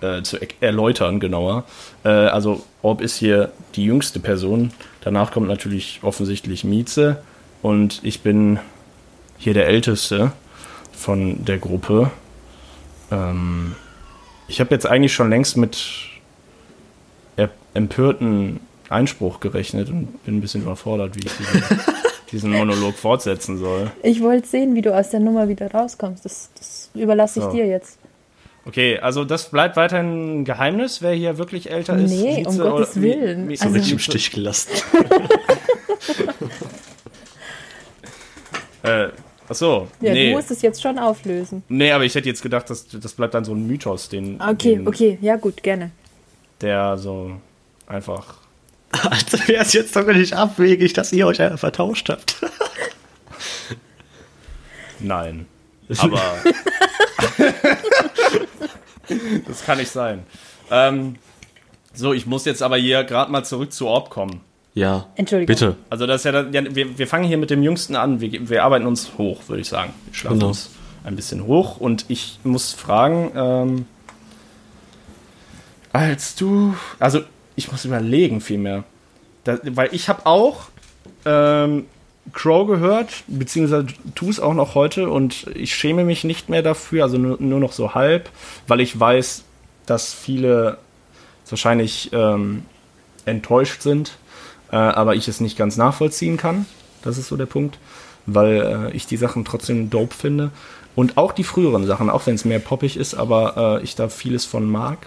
äh, 0.01 0.24
zu 0.24 0.38
er 0.38 0.48
erläutern 0.60 1.19
genauer. 1.19 1.65
Äh, 2.03 2.10
also 2.10 2.63
Orb 2.81 3.01
ist 3.01 3.17
hier 3.17 3.51
die 3.75 3.86
jüngste 3.86 4.19
Person. 4.19 4.71
Danach 5.01 5.31
kommt 5.31 5.48
natürlich 5.48 6.00
offensichtlich 6.01 6.63
Mieze 6.63 7.21
und 7.62 8.00
ich 8.03 8.21
bin 8.21 8.60
hier 9.38 9.53
der 9.53 9.67
Älteste 9.67 10.31
von 10.91 11.45
der 11.45 11.57
Gruppe. 11.57 12.12
Ähm, 13.12 13.75
ich 14.48 14.60
habe 14.60 14.74
jetzt 14.74 14.86
eigentlich 14.86 15.13
schon 15.13 15.29
längst 15.29 15.57
mit 15.57 16.10
empörten 17.73 18.59
Einspruch 18.89 19.39
gerechnet 19.39 19.89
und 19.89 20.23
bin 20.25 20.37
ein 20.37 20.41
bisschen 20.41 20.63
überfordert, 20.63 21.15
wie 21.15 21.25
ich 21.25 21.31
diesen, 21.37 21.63
diesen 22.31 22.51
Monolog 22.51 22.95
fortsetzen 22.95 23.57
soll. 23.57 23.91
Ich 24.03 24.21
wollte 24.21 24.47
sehen, 24.47 24.75
wie 24.75 24.81
du 24.81 24.93
aus 24.95 25.09
der 25.09 25.21
Nummer 25.21 25.47
wieder 25.47 25.71
rauskommst. 25.71 26.25
Das, 26.25 26.49
das 26.57 26.89
überlasse 26.93 27.39
ich 27.39 27.45
so. 27.45 27.51
dir 27.51 27.65
jetzt. 27.65 27.97
Okay, 28.65 28.99
also 28.99 29.25
das 29.25 29.49
bleibt 29.49 29.75
weiterhin 29.75 30.41
ein 30.41 30.45
Geheimnis, 30.45 31.01
wer 31.01 31.13
hier 31.13 31.39
wirklich 31.39 31.71
älter 31.71 31.97
ist. 31.97 32.11
Nee, 32.11 32.45
um 32.45 32.57
Gottes 32.57 32.95
oder, 32.95 33.01
Willen. 33.01 33.55
So 33.55 33.63
also, 33.63 33.75
richtig 33.75 33.93
im 33.93 33.99
Stich 33.99 34.29
gelassen. 34.31 34.69
äh, 38.83 39.07
ach 39.49 39.55
so. 39.55 39.87
Ja, 39.99 40.13
nee. 40.13 40.29
du 40.29 40.35
musst 40.35 40.51
es 40.51 40.61
jetzt 40.61 40.79
schon 40.79 40.99
auflösen. 40.99 41.63
Nee, 41.69 41.91
aber 41.91 42.03
ich 42.03 42.13
hätte 42.13 42.29
jetzt 42.29 42.43
gedacht, 42.43 42.69
das, 42.69 42.87
das 42.87 43.13
bleibt 43.13 43.33
dann 43.33 43.45
so 43.45 43.53
ein 43.53 43.65
Mythos, 43.65 44.09
den. 44.09 44.39
Okay, 44.39 44.75
den, 44.75 44.87
okay, 44.87 45.17
ja 45.21 45.37
gut, 45.37 45.63
gerne. 45.63 45.89
Der 46.61 46.99
so 46.99 47.31
einfach. 47.91 48.36
Also 49.10 49.38
wäre 49.48 49.63
es 49.63 49.71
jetzt 49.71 49.95
doch 49.95 50.05
nicht 50.05 50.33
abwegig, 50.33 50.91
dass 50.91 51.13
ihr 51.13 51.25
euch 51.25 51.38
vertauscht 51.38 52.10
habt. 52.10 52.36
Nein. 55.00 55.45
Aber. 55.98 56.19
das 59.48 59.65
kann 59.65 59.77
nicht 59.77 59.91
sein. 59.91 60.24
Ähm, 60.69 61.15
so, 61.93 62.13
ich 62.13 62.25
muss 62.25 62.43
jetzt 62.43 62.62
aber 62.62 62.75
hier 62.75 63.05
gerade 63.05 63.31
mal 63.31 63.45
zurück 63.45 63.71
zu 63.71 63.88
Orb 63.88 64.10
kommen. 64.10 64.41
Ja. 64.74 65.07
Entschuldigung. 65.15 65.53
Bitte. 65.53 65.75
Also 65.89 66.05
das 66.05 66.25
ist 66.25 66.33
ja, 66.33 66.41
ja 66.41 66.75
wir, 66.75 66.98
wir 66.98 67.07
fangen 67.07 67.25
hier 67.25 67.38
mit 67.38 67.50
dem 67.50 67.63
Jüngsten 67.63 67.95
an. 67.95 68.19
Wir, 68.19 68.50
wir 68.50 68.63
arbeiten 68.63 68.86
uns 68.86 69.17
hoch, 69.17 69.41
würde 69.48 69.62
ich 69.62 69.69
sagen. 69.69 69.93
Wir 70.05 70.13
schlafen 70.13 70.39
genau. 70.39 70.50
uns 70.50 70.69
ein 71.03 71.15
bisschen 71.15 71.45
hoch 71.45 71.77
und 71.77 72.05
ich 72.10 72.39
muss 72.43 72.74
fragen, 72.74 73.31
ähm, 73.36 73.86
als 75.93 76.36
du, 76.36 76.75
also 77.00 77.21
ich 77.61 77.71
muss 77.71 77.85
überlegen 77.85 78.41
vielmehr, 78.41 78.83
da, 79.43 79.59
weil 79.63 79.89
ich 79.91 80.09
habe 80.09 80.25
auch 80.25 80.69
ähm, 81.25 81.85
Crow 82.33 82.67
gehört, 82.67 83.23
beziehungsweise 83.27 83.87
tu 84.15 84.29
es 84.29 84.39
auch 84.39 84.53
noch 84.53 84.75
heute 84.75 85.09
und 85.09 85.47
ich 85.55 85.75
schäme 85.75 86.03
mich 86.03 86.23
nicht 86.23 86.49
mehr 86.49 86.61
dafür, 86.61 87.03
also 87.03 87.17
nur, 87.17 87.37
nur 87.39 87.59
noch 87.59 87.71
so 87.71 87.93
halb, 87.93 88.29
weil 88.67 88.81
ich 88.81 88.99
weiß, 88.99 89.43
dass 89.85 90.13
viele 90.13 90.77
wahrscheinlich 91.49 92.09
ähm, 92.13 92.63
enttäuscht 93.25 93.81
sind, 93.81 94.17
äh, 94.71 94.77
aber 94.77 95.15
ich 95.15 95.27
es 95.27 95.39
nicht 95.39 95.57
ganz 95.57 95.77
nachvollziehen 95.77 96.37
kann. 96.37 96.65
Das 97.03 97.17
ist 97.17 97.27
so 97.27 97.35
der 97.35 97.45
Punkt, 97.45 97.77
weil 98.25 98.89
äh, 98.91 98.95
ich 98.95 99.05
die 99.05 99.17
Sachen 99.17 99.45
trotzdem 99.45 99.89
dope 99.89 100.15
finde. 100.15 100.51
Und 100.95 101.17
auch 101.17 101.31
die 101.31 101.43
früheren 101.43 101.85
Sachen, 101.85 102.09
auch 102.09 102.25
wenn 102.27 102.35
es 102.35 102.45
mehr 102.45 102.59
poppig 102.59 102.97
ist, 102.97 103.15
aber 103.15 103.79
äh, 103.79 103.83
ich 103.83 103.95
da 103.95 104.09
vieles 104.09 104.45
von 104.45 104.69
mag 104.69 104.97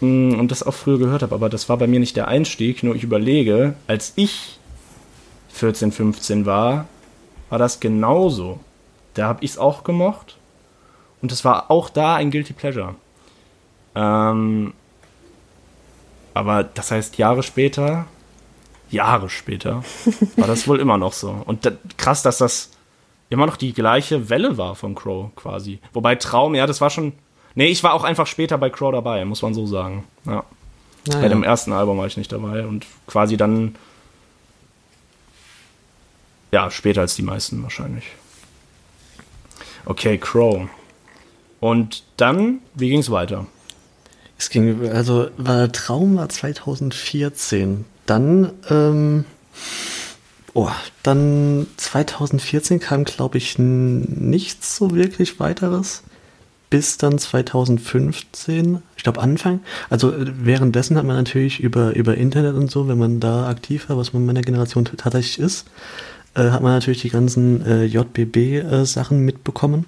mm, 0.00 0.38
und 0.38 0.50
das 0.50 0.62
auch 0.62 0.74
früher 0.74 0.98
gehört 0.98 1.22
habe. 1.22 1.34
Aber 1.34 1.48
das 1.48 1.68
war 1.68 1.76
bei 1.76 1.86
mir 1.86 2.00
nicht 2.00 2.16
der 2.16 2.28
Einstieg, 2.28 2.82
nur 2.82 2.94
ich 2.94 3.04
überlege, 3.04 3.74
als 3.86 4.12
ich 4.16 4.58
14, 5.50 5.92
15 5.92 6.46
war, 6.46 6.86
war 7.50 7.58
das 7.58 7.80
genauso. 7.80 8.60
Da 9.14 9.26
habe 9.26 9.44
ich 9.44 9.52
es 9.52 9.58
auch 9.58 9.84
gemocht. 9.84 10.36
Und 11.20 11.32
es 11.32 11.44
war 11.44 11.70
auch 11.70 11.90
da 11.90 12.14
ein 12.14 12.30
Guilty 12.30 12.52
Pleasure. 12.52 12.94
Ähm, 13.94 14.72
aber 16.34 16.62
das 16.62 16.92
heißt, 16.92 17.18
Jahre 17.18 17.42
später, 17.42 18.06
Jahre 18.90 19.28
später, 19.28 19.82
war 20.36 20.46
das 20.46 20.68
wohl 20.68 20.78
immer 20.78 20.98
noch 20.98 21.12
so. 21.12 21.42
Und 21.46 21.66
da, 21.66 21.72
krass, 21.96 22.22
dass 22.22 22.38
das 22.38 22.70
immer 23.30 23.46
noch 23.46 23.56
die 23.56 23.72
gleiche 23.72 24.30
Welle 24.30 24.56
war 24.56 24.74
von 24.74 24.94
Crow 24.94 25.34
quasi. 25.34 25.80
Wobei 25.92 26.14
Traum, 26.14 26.54
ja, 26.54 26.66
das 26.66 26.80
war 26.80 26.90
schon. 26.90 27.12
Nee, 27.58 27.66
ich 27.66 27.82
war 27.82 27.92
auch 27.92 28.04
einfach 28.04 28.28
später 28.28 28.56
bei 28.56 28.70
Crow 28.70 28.92
dabei, 28.92 29.24
muss 29.24 29.42
man 29.42 29.52
so 29.52 29.66
sagen. 29.66 30.04
Ja. 30.24 30.44
Naja. 31.08 31.20
Bei 31.22 31.28
dem 31.28 31.42
ersten 31.42 31.72
Album 31.72 31.98
war 31.98 32.06
ich 32.06 32.16
nicht 32.16 32.30
dabei 32.30 32.64
und 32.64 32.86
quasi 33.08 33.36
dann 33.36 33.74
ja, 36.52 36.70
später 36.70 37.00
als 37.00 37.16
die 37.16 37.22
meisten 37.22 37.60
wahrscheinlich. 37.64 38.04
Okay, 39.86 40.18
Crow. 40.18 40.68
Und 41.58 42.04
dann, 42.16 42.60
wie 42.74 42.90
ging 42.90 43.00
es 43.00 43.10
weiter? 43.10 43.46
Es 44.38 44.50
ging, 44.50 44.88
also 44.90 45.28
war 45.36 45.72
Traum 45.72 46.16
war 46.16 46.28
2014. 46.28 47.86
Dann, 48.06 48.52
ähm, 48.70 49.24
oh, 50.54 50.70
dann 51.02 51.66
2014 51.76 52.78
kam, 52.78 53.02
glaube 53.02 53.38
ich, 53.38 53.58
nichts 53.58 54.76
so 54.76 54.94
wirklich 54.94 55.40
weiteres. 55.40 56.04
Bis 56.70 56.98
dann 56.98 57.18
2015, 57.18 58.82
ich 58.96 59.02
glaube 59.02 59.20
Anfang. 59.20 59.60
Also 59.88 60.12
äh, 60.12 60.26
währenddessen 60.44 60.96
hat 60.96 61.04
man 61.04 61.16
natürlich 61.16 61.60
über, 61.60 61.96
über 61.96 62.16
Internet 62.16 62.54
und 62.54 62.70
so, 62.70 62.88
wenn 62.88 62.98
man 62.98 63.20
da 63.20 63.48
aktiv 63.48 63.88
war, 63.88 63.96
was 63.96 64.12
man 64.12 64.22
in 64.22 64.26
meiner 64.26 64.42
Generation 64.42 64.84
tatsächlich 64.84 65.38
ist, 65.38 65.66
äh, 66.34 66.50
hat 66.50 66.62
man 66.62 66.72
natürlich 66.72 67.02
die 67.02 67.10
ganzen 67.10 67.64
äh, 67.64 67.84
JBB-Sachen 67.84 69.18
äh, 69.18 69.20
mitbekommen. 69.20 69.86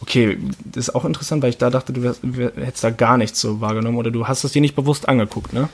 Okay, 0.00 0.36
das 0.64 0.88
ist 0.88 0.94
auch 0.94 1.06
interessant, 1.06 1.42
weil 1.42 1.50
ich 1.50 1.56
da 1.56 1.70
dachte, 1.70 1.94
du 1.94 2.02
wärst, 2.02 2.22
hättest 2.56 2.84
da 2.84 2.90
gar 2.90 3.16
nichts 3.16 3.40
so 3.40 3.62
wahrgenommen 3.62 3.96
oder 3.96 4.10
du 4.10 4.28
hast 4.28 4.44
es 4.44 4.52
dir 4.52 4.60
nicht 4.60 4.76
bewusst 4.76 5.08
angeguckt, 5.08 5.54
ne? 5.54 5.70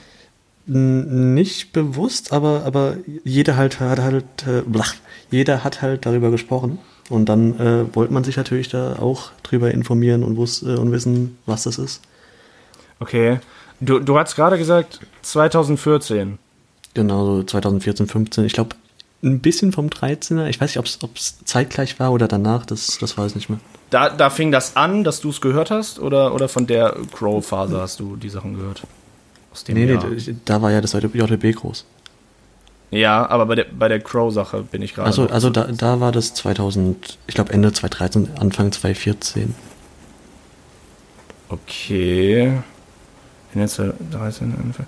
Nicht 0.66 1.72
bewusst, 1.72 2.32
aber, 2.32 2.62
aber 2.64 2.98
jeder 3.24 3.56
halt 3.56 3.80
hat 3.80 3.98
halt, 3.98 4.46
äh, 4.46 4.62
blach, 4.64 4.94
jeder 5.32 5.64
hat 5.64 5.82
halt 5.82 6.06
darüber 6.06 6.30
gesprochen. 6.30 6.78
Und 7.10 7.28
dann 7.28 7.58
äh, 7.58 7.94
wollte 7.94 8.12
man 8.14 8.24
sich 8.24 8.36
natürlich 8.36 8.68
da 8.68 8.96
auch 8.96 9.32
drüber 9.42 9.72
informieren 9.72 10.22
und, 10.22 10.36
wus 10.36 10.62
äh, 10.62 10.76
und 10.76 10.92
wissen, 10.92 11.36
was 11.44 11.64
das 11.64 11.76
ist. 11.76 12.00
Okay. 13.00 13.40
Du, 13.80 13.98
du 13.98 14.18
hast 14.18 14.36
gerade 14.36 14.56
gesagt 14.56 15.00
2014. 15.22 16.38
Genau, 16.94 17.24
so 17.24 17.42
2014, 17.42 18.06
15. 18.06 18.44
Ich 18.44 18.52
glaube, 18.52 18.76
ein 19.22 19.40
bisschen 19.40 19.72
vom 19.72 19.88
13er. 19.88 20.46
Ich 20.46 20.60
weiß 20.60 20.74
nicht, 20.74 21.02
ob 21.02 21.16
es 21.16 21.44
zeitgleich 21.44 21.98
war 21.98 22.12
oder 22.12 22.28
danach, 22.28 22.64
das, 22.64 22.98
das 23.00 23.18
weiß 23.18 23.32
ich 23.32 23.36
nicht 23.36 23.50
mehr. 23.50 23.60
Da, 23.90 24.08
da 24.08 24.30
fing 24.30 24.52
das 24.52 24.76
an, 24.76 25.02
dass 25.04 25.20
du 25.20 25.30
es 25.30 25.40
gehört 25.40 25.70
hast 25.70 25.98
oder, 25.98 26.32
oder 26.34 26.48
von 26.48 26.66
der 26.66 26.96
Crow-Phase 27.12 27.80
hast 27.80 28.00
du 28.00 28.16
die 28.16 28.30
Sachen 28.30 28.54
gehört? 28.54 28.82
Aus 29.52 29.64
dem 29.64 29.74
nee, 29.74 29.92
Jahr? 29.92 30.04
nee, 30.06 30.36
da 30.44 30.62
war 30.62 30.70
ja 30.70 30.80
das 30.80 30.92
JB 30.92 31.56
groß. 31.56 31.84
Ja, 32.90 33.28
aber 33.28 33.46
bei 33.46 33.54
der, 33.54 33.66
bei 33.66 33.88
der 33.88 34.00
Crow-Sache 34.00 34.62
bin 34.62 34.82
ich 34.82 34.94
gerade. 34.94 35.06
Also, 35.06 35.28
also 35.28 35.50
da, 35.50 35.64
da 35.64 36.00
war 36.00 36.10
das 36.10 36.34
2000, 36.34 37.18
ich 37.26 37.34
glaube 37.34 37.52
Ende 37.52 37.72
2013, 37.72 38.36
Anfang 38.38 38.72
2014. 38.72 39.54
Okay. 41.48 42.52
Ende 43.54 43.68
2013, 43.68 44.54
Anfang. 44.60 44.86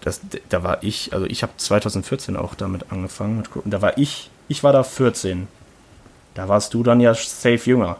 Das, 0.00 0.20
da 0.48 0.62
war 0.62 0.82
ich, 0.82 1.12
also 1.12 1.26
ich 1.26 1.42
habe 1.42 1.52
2014 1.56 2.36
auch 2.36 2.54
damit 2.54 2.90
angefangen. 2.90 3.42
Da 3.64 3.82
war 3.82 3.98
ich, 3.98 4.30
ich 4.48 4.62
war 4.62 4.72
da 4.72 4.82
14. 4.82 5.48
Da 6.34 6.48
warst 6.48 6.74
du 6.74 6.82
dann 6.82 7.00
ja 7.00 7.12
safe 7.14 7.60
jünger. 7.64 7.96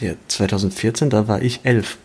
Ja, 0.00 0.12
2014, 0.28 1.10
da 1.10 1.26
war 1.26 1.42
ich 1.42 1.60
11. 1.64 1.96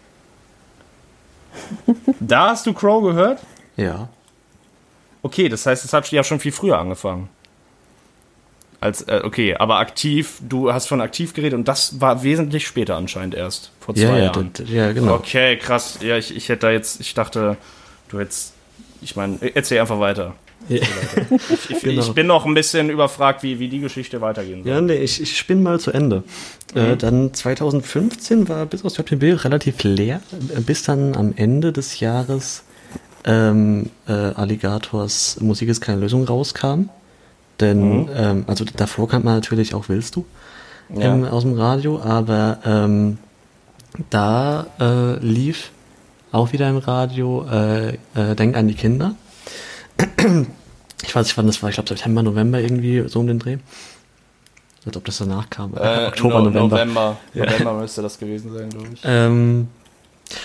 da 2.20 2.50
hast 2.50 2.66
du 2.66 2.74
Crow 2.74 3.04
gehört? 3.04 3.40
Ja. 3.76 4.10
Okay, 5.24 5.50
das 5.50 5.66
heißt, 5.66 5.84
es 5.84 5.94
hat 5.94 6.10
ja 6.12 6.24
schon 6.24 6.40
viel 6.40 6.52
früher 6.52 6.78
angefangen. 6.78 7.30
Als, 8.80 9.02
äh, 9.04 9.22
okay, 9.24 9.56
aber 9.56 9.80
aktiv, 9.80 10.40
du 10.42 10.72
hast 10.72 10.88
von 10.88 11.02
aktiv 11.02 11.34
geredet 11.34 11.58
und 11.58 11.68
das 11.68 12.02
war 12.02 12.22
wesentlich 12.24 12.68
später 12.68 12.98
anscheinend 12.98 13.34
erst, 13.34 13.72
vor 13.80 13.96
zwei 13.96 14.02
ja, 14.04 14.18
Jahren. 14.18 14.52
Ja, 14.66 14.88
ja, 14.88 14.92
genau. 14.92 15.16
Okay, 15.16 15.58
krass. 15.58 16.00
Ja, 16.02 16.18
ich, 16.18 16.36
ich 16.36 16.50
hätte 16.50 16.68
da 16.68 16.72
jetzt, 16.72 17.00
ich 17.00 17.14
dachte, 17.14 17.58
du 18.10 18.20
hättest 18.20 18.54
ich 19.04 19.16
meine, 19.16 19.38
erzähl 19.54 19.80
einfach 19.80 20.00
weiter. 20.00 20.36
Ja. 20.70 20.80
Ich, 21.50 21.70
ich, 21.70 21.82
genau. 21.82 22.02
ich, 22.02 22.14
bin 22.14 22.28
noch 22.28 22.46
ein 22.46 22.54
bisschen 22.54 22.90
überfragt, 22.90 23.44
wie, 23.44 23.60
wie 23.60 23.68
die 23.68 23.80
Geschichte 23.80 24.22
weitergehen 24.22 24.64
soll. 24.64 24.72
Ja, 24.72 24.82
nee, 24.82 24.96
ich, 24.96 25.22
ich 25.22 25.38
spinne 25.38 25.62
mal 25.62 25.80
zu 25.80 25.92
Ende. 25.92 26.24
Äh, 26.74 26.80
mhm. 26.80 26.94
Äh, 26.94 26.96
dann 26.96 27.34
2015 27.34 28.48
war 28.48 28.66
bis 28.66 28.86
aus 28.86 28.98
JPB 28.98 29.44
relativ 29.44 29.84
leer, 29.84 30.22
bis 30.66 30.84
dann 30.84 31.16
am 31.18 31.34
Ende 31.36 31.74
des 31.74 32.00
Jahres 32.00 32.64
ähm, 33.26 33.90
äh, 34.08 34.12
Alligators 34.12 35.40
Musik 35.42 35.70
ist 35.70 35.82
keine 35.82 36.02
Lösung 36.02 36.26
rauskam. 36.26 36.90
Denn, 37.60 38.04
mhm. 38.04 38.10
ähm, 38.16 38.44
also 38.48 38.66
davor 38.66 39.08
kannte 39.08 39.26
man 39.26 39.36
natürlich 39.36 39.76
auch 39.76 39.90
Willst 39.90 40.16
du 40.16 40.26
ja. 40.90 41.14
ähm, 41.14 41.26
aus 41.26 41.44
dem 41.44 41.54
Radio, 41.54 42.02
aber 42.02 42.60
ähm, 42.66 43.18
da 44.10 44.68
äh, 44.80 45.20
lief 45.20 45.72
auch 46.32 46.52
wieder 46.52 46.68
im 46.70 46.78
Radio, 46.78 47.46
äh, 47.50 47.90
äh, 48.16 48.36
Denk 48.36 48.58
an 48.58 48.68
die 48.68 48.74
Kinder. 48.74 49.16
Ich 51.06 51.14
weiß 51.14 51.28
nicht, 51.28 51.38
wann 51.38 51.48
das 51.48 51.62
war, 51.62 51.70
ich 51.70 51.76
glaube 51.76 51.90
September, 51.90 52.24
November 52.24 52.60
irgendwie, 52.60 53.04
so 53.08 53.20
um 53.20 53.28
den 53.28 53.38
Dreh. 53.38 53.58
Als 54.86 54.98
ob 54.98 55.06
das 55.06 55.18
danach 55.20 55.50
kam. 55.50 55.74
Äh, 55.76 56.08
Oktober, 56.08 56.42
no, 56.42 56.50
November. 56.50 56.78
November. 56.78 57.18
November 57.34 57.74
müsste 57.74 58.02
das 58.02 58.18
gewesen 58.18 58.54
sein, 58.54 58.70
glaube 58.70 58.88
ich. 58.94 59.02
Ähm, 59.04 59.68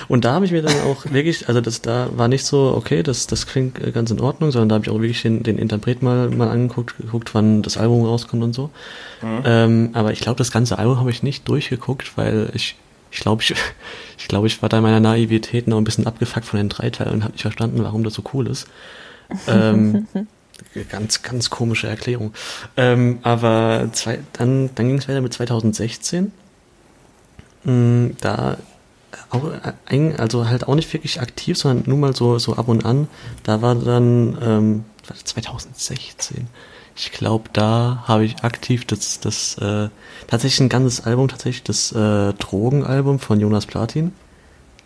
und 0.08 0.24
da 0.24 0.32
habe 0.32 0.44
ich 0.44 0.52
mir 0.52 0.62
dann 0.62 0.80
auch 0.82 1.04
wirklich, 1.10 1.48
also 1.48 1.60
das 1.60 1.82
da 1.82 2.08
war 2.12 2.28
nicht 2.28 2.44
so, 2.44 2.74
okay, 2.76 3.02
das, 3.02 3.26
das 3.26 3.46
klingt 3.46 3.82
äh, 3.82 3.90
ganz 3.92 4.10
in 4.10 4.20
Ordnung, 4.20 4.50
sondern 4.50 4.68
da 4.68 4.74
habe 4.76 4.84
ich 4.84 4.90
auch 4.90 5.00
wirklich 5.00 5.22
den, 5.22 5.42
den 5.42 5.58
Interpret 5.58 6.02
mal, 6.02 6.28
mal 6.30 6.48
angeguckt, 6.48 6.96
geguckt, 6.96 7.34
wann 7.34 7.62
das 7.62 7.76
Album 7.76 8.04
rauskommt 8.04 8.42
und 8.42 8.54
so. 8.54 8.70
Ähm, 9.44 9.90
aber 9.94 10.12
ich 10.12 10.20
glaube, 10.20 10.38
das 10.38 10.52
ganze 10.52 10.78
Album 10.78 10.98
habe 11.00 11.10
ich 11.10 11.22
nicht 11.22 11.48
durchgeguckt, 11.48 12.16
weil 12.16 12.50
ich, 12.54 12.76
ich 13.10 13.20
glaube, 13.20 13.42
ich, 13.42 13.54
ich 14.18 14.28
glaube, 14.28 14.46
ich 14.46 14.62
war 14.62 14.68
da 14.68 14.78
in 14.78 14.82
meiner 14.82 15.00
Naivität 15.00 15.66
noch 15.66 15.78
ein 15.78 15.84
bisschen 15.84 16.06
abgefuckt 16.06 16.46
von 16.46 16.58
den 16.58 16.68
drei 16.68 16.90
Teilen 16.90 17.14
und 17.14 17.22
habe 17.24 17.32
nicht 17.32 17.42
verstanden, 17.42 17.82
warum 17.82 18.04
das 18.04 18.14
so 18.14 18.22
cool 18.32 18.46
ist. 18.46 18.68
Ähm, 19.46 20.06
ganz, 20.90 21.22
ganz 21.22 21.50
komische 21.50 21.88
Erklärung. 21.88 22.32
Ähm, 22.76 23.18
aber 23.22 23.88
zwei, 23.92 24.20
dann, 24.32 24.70
dann 24.74 24.88
ging 24.88 24.98
es 24.98 25.08
weiter 25.08 25.20
mit 25.20 25.32
2016. 25.32 26.32
Mm, 27.64 28.08
Da 28.20 28.56
also 30.18 30.48
halt 30.48 30.68
auch 30.68 30.74
nicht 30.74 30.92
wirklich 30.92 31.20
aktiv, 31.20 31.56
sondern 31.56 31.88
nur 31.88 31.98
mal 31.98 32.14
so, 32.14 32.38
so 32.38 32.56
ab 32.56 32.68
und 32.68 32.84
an. 32.84 33.08
Da 33.42 33.62
war 33.62 33.74
dann 33.74 34.38
ähm, 34.42 34.84
was, 35.06 35.24
2016. 35.24 36.46
Ich 36.96 37.12
glaube, 37.12 37.48
da 37.52 38.02
habe 38.06 38.24
ich 38.24 38.42
aktiv 38.42 38.84
das, 38.84 39.20
das 39.20 39.56
äh, 39.58 39.88
tatsächlich 40.26 40.60
ein 40.60 40.68
ganzes 40.68 41.04
Album, 41.06 41.28
tatsächlich 41.28 41.62
das 41.62 41.92
äh, 41.92 42.32
Drogenalbum 42.34 43.18
von 43.20 43.38
Jonas 43.40 43.66
Platin, 43.66 44.12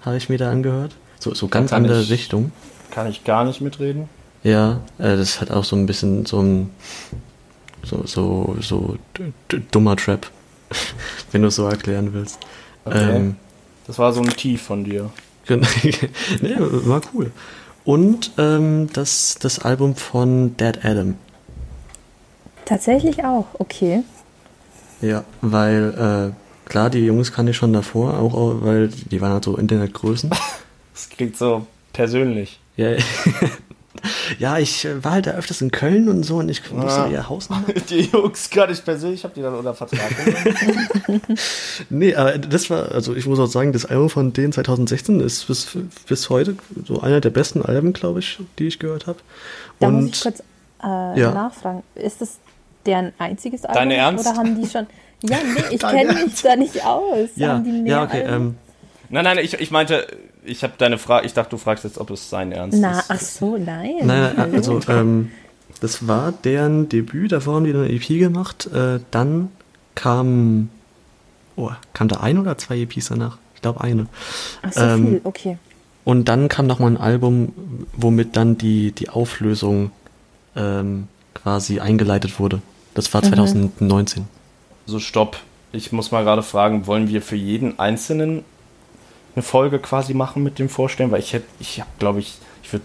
habe 0.03 0.17
ich 0.19 0.29
mir 0.29 0.39
da 0.39 0.51
angehört. 0.51 0.95
So, 1.19 1.33
so 1.35 1.49
ganz 1.49 1.73
andere 1.73 2.03
ich- 2.03 2.11
Richtung. 2.11 2.53
Kann 2.91 3.09
ich 3.09 3.25
gar 3.25 3.45
nicht 3.45 3.61
mitreden. 3.63 4.09
Ja, 4.43 4.81
äh, 4.99 5.17
das 5.17 5.41
hat 5.41 5.51
auch 5.51 5.65
so 5.65 5.77
ein 5.77 5.87
bisschen 5.87 6.27
so 6.27 6.41
ein 6.43 6.71
so 7.85 8.03
so 8.07 8.57
so 8.61 8.97
dummer 9.71 9.97
Trap, 9.97 10.31
wenn 11.33 11.43
du 11.43 11.49
es 11.49 11.57
so 11.57 11.67
erklären 11.67 12.13
willst. 12.13 12.39
Okay. 12.85 13.17
Ähm, 13.17 13.37
Das 13.87 13.99
war 13.99 14.13
so 14.13 14.21
ein 14.21 14.29
Tief 14.31 14.63
von 14.63 14.85
dir. 14.85 15.11
Genau. 15.47 15.67
nee, 16.41 16.55
war 16.59 17.01
cool. 17.15 17.33
Und 17.85 18.33
ähm, 18.39 18.89
das, 18.93 19.37
das 19.41 19.59
Album 19.59 19.97
von 19.97 20.57
Dead 20.57 20.85
Adam. 20.85 21.17
Tatsächlich 22.65 23.25
auch, 23.25 23.47
okay. 23.59 24.03
Ja, 25.01 25.25
weil, 25.41 26.33
äh, 26.35 26.69
klar, 26.69 26.91
die 26.91 27.01
Jungs 27.01 27.33
kannte 27.33 27.51
ich 27.51 27.57
schon 27.57 27.73
davor, 27.73 28.19
auch, 28.19 28.35
auch 28.35 28.63
weil 28.63 28.89
die 28.89 29.21
waren 29.21 29.33
halt 29.33 29.45
so 29.45 29.57
Internetgrößen. 29.57 30.31
Das 30.95 31.09
klingt 31.09 31.39
so 31.39 31.67
persönlich. 31.95 32.61
ja, 32.77 32.97
ja, 34.39 34.59
ich 34.59 34.85
äh, 34.85 35.03
war 35.05 35.13
halt 35.13 35.27
da 35.27 35.33
öfters 35.33 35.61
in 35.61 35.71
Köln 35.71 36.09
und 36.09 36.23
so 36.25 36.37
und 36.37 36.49
ich 36.49 36.63
wusste 36.71 37.03
Ah. 37.03 37.09
ihr 37.09 37.29
Hausnummer. 37.29 37.65
Die 37.91 38.01
Jungs 38.03 38.51
kann 38.51 38.71
ich 38.71 38.85
persönlich, 38.85 39.25
hab 39.25 39.35
die 39.35 39.43
dann 39.43 39.55
unter 39.55 39.75
Vertrag 39.75 40.11
genommen. 40.25 41.21
Nee, 41.91 42.15
aber 42.15 42.39
das 42.39 42.71
war, 42.71 42.93
also 42.93 43.15
ich 43.15 43.27
muss 43.27 43.39
auch 43.39 43.47
sagen, 43.47 43.73
das 43.73 43.85
Album 43.85 44.11
von 44.11 44.33
denen 44.33 44.53
2016 44.53 45.21
ist 45.21 45.47
bis, 45.47 45.69
bis 46.07 46.31
heute 46.31 46.57
so 46.87 47.01
einer 47.01 47.21
der 47.21 47.31
besten 47.31 47.63
Alben, 47.63 47.93
glaube 47.93 48.21
ich, 48.21 48.39
die 48.59 48.67
ich 48.69 48.79
gehört 48.79 49.07
habe. 49.07 49.19
Da 49.81 49.89
Und 49.89 49.95
muss 50.07 50.11
ich 50.17 50.21
kurz 50.23 50.41
äh, 50.83 51.21
Ja. 51.21 51.33
nachfragen. 51.33 51.83
Ist 51.95 52.21
das 52.21 52.39
deren 52.87 53.13
einziges 53.19 53.65
Album? 53.65 53.75
Dein 53.75 53.91
Ernst? 53.91 54.27
Oder 54.27 54.37
haben 54.37 54.61
die 54.61 54.69
schon. 54.69 54.87
Ja, 55.23 55.37
nee, 55.55 55.63
ich 55.75 55.81
kenne 55.81 56.13
mich 56.25 56.43
da 56.43 56.57
nicht 56.57 56.85
aus. 56.85 57.29
ja, 57.37 57.49
haben 57.55 57.65
die 57.65 57.71
mehr 57.73 57.93
ja, 57.93 58.03
okay, 58.05 58.23
ähm, 58.27 58.57
nein, 59.09 59.25
nein, 59.25 59.39
ich, 59.39 59.55
ich 59.55 59.71
meinte, 59.71 60.07
ich 60.45 60.63
habe 60.63 60.75
deine 60.79 60.99
Frage, 60.99 61.27
ich 61.27 61.35
dachte, 61.35 61.51
du 61.51 61.57
fragst 61.57 61.85
jetzt, 61.85 61.99
ob 61.99 62.11
es 62.11 62.29
sein 62.29 62.53
Ernst 62.53 62.79
Na, 62.81 63.01
ist. 63.01 63.11
ach 63.11 63.21
so, 63.21 63.57
nein. 63.57 63.95
Nein, 64.03 64.35
nein, 64.37 64.55
also 64.55 64.81
ähm, 64.89 65.31
das 65.81 66.07
war 66.07 66.33
deren 66.33 66.89
Debüt, 66.89 67.33
davor 67.33 67.57
haben 67.57 67.65
die 67.65 67.73
eine 67.73 67.89
EP 67.89 68.07
gemacht, 68.07 68.67
äh, 68.73 69.01
dann 69.11 69.51
kam, 69.95 70.71
oh, 71.57 71.71
kam 71.93 72.09
da 72.09 72.21
ein 72.21 72.39
oder 72.39 72.59
zwei 72.59 72.79
EPs 72.79 73.09
danach? 73.09 73.39
Ich 73.55 73.63
glaube 73.63 73.81
eine. 73.81 74.07
ach 74.63 74.73
so 74.73 74.81
ähm, 74.81 75.07
viel, 75.07 75.21
okay. 75.25 75.59
Und 76.05 76.29
dann 76.29 76.49
kam 76.49 76.67
nochmal 76.67 76.91
ein 76.91 76.97
Album, 76.97 77.53
womit 77.97 78.37
dann 78.37 78.59
die, 78.59 78.91
die 78.91 79.09
Auflösung 79.09 79.93
ähm, 80.57 81.07
quasi 81.35 81.79
eingeleitet 81.79 82.41
wurde. 82.41 82.61
Das 82.95 83.15
war 83.15 83.23
2019. 83.23 84.27
So, 84.87 84.99
stopp. 84.99 85.39
Ich 85.71 85.93
muss 85.93 86.11
mal 86.11 86.25
gerade 86.25 86.43
fragen, 86.43 86.87
wollen 86.87 87.09
wir 87.09 87.23
für 87.23 87.37
jeden 87.37 87.79
Einzelnen 87.79 88.45
eine 89.35 89.43
Folge 89.43 89.79
quasi 89.79 90.15
machen 90.15 90.43
mit 90.43 90.59
dem 90.59 90.69
Vorstellen? 90.69 91.11
Weil 91.11 91.21
ich 91.21 91.33
hätte, 91.33 91.47
ich 91.61 91.81
habe, 91.81 91.91
glaube 91.99 92.21
ich, 92.21 92.39
ich 92.63 92.73
würde 92.73 92.85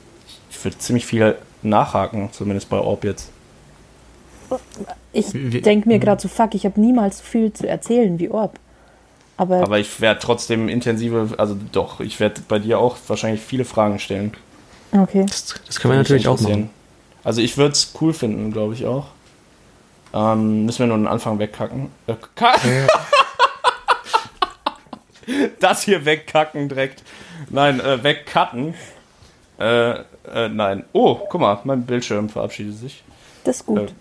ich 0.49 0.63
würd 0.63 0.81
ziemlich 0.81 1.05
viel 1.05 1.35
nachhaken, 1.61 2.29
zumindest 2.31 2.69
bei 2.69 2.77
Orb 2.77 3.03
jetzt. 3.03 3.31
Ich 5.11 5.31
denke 5.31 5.89
mir 5.89 5.99
gerade 5.99 6.21
so, 6.21 6.27
fuck, 6.27 6.55
ich 6.55 6.65
habe 6.65 6.79
niemals 6.79 7.19
so 7.19 7.23
viel 7.23 7.51
zu 7.51 7.67
erzählen 7.67 8.17
wie 8.19 8.29
Orb. 8.29 8.59
Aber, 9.35 9.57
Aber 9.61 9.77
ich 9.77 10.01
werde 10.01 10.19
trotzdem 10.19 10.67
intensive, 10.67 11.35
also 11.37 11.55
doch, 11.71 11.99
ich 11.99 12.19
werde 12.19 12.41
bei 12.47 12.57
dir 12.57 12.79
auch 12.79 12.97
wahrscheinlich 13.07 13.41
viele 13.41 13.65
Fragen 13.65 13.99
stellen. 13.99 14.33
okay. 14.91 15.25
Das, 15.27 15.53
das 15.65 15.79
können 15.79 15.93
wir 15.93 15.97
natürlich 15.99 16.27
auch 16.27 16.39
machen. 16.39 16.69
Also 17.23 17.41
ich 17.41 17.57
würde 17.57 17.73
es 17.73 17.93
cool 18.01 18.13
finden, 18.13 18.51
glaube 18.51 18.73
ich 18.73 18.85
auch. 18.85 19.07
Ähm, 20.13 20.65
müssen 20.65 20.79
wir 20.79 20.87
nur 20.87 20.97
den 20.97 21.07
Anfang 21.07 21.37
wegkacken. 21.37 21.89
Äh, 22.07 22.15
ka 22.35 22.53
das 25.59 25.83
hier 25.83 26.05
wegkacken 26.05 26.69
direkt. 26.69 27.03
Nein, 27.49 27.79
äh, 27.79 28.03
wegcutten. 28.03 28.73
Äh, 29.59 29.91
äh, 29.91 30.49
nein. 30.49 30.85
Oh, 30.93 31.15
guck 31.29 31.41
mal, 31.41 31.59
mein 31.63 31.85
Bildschirm 31.85 32.29
verabschiedet 32.29 32.77
sich. 32.77 33.03
Das 33.43 33.57
ist 33.57 33.65
gut. 33.65 33.93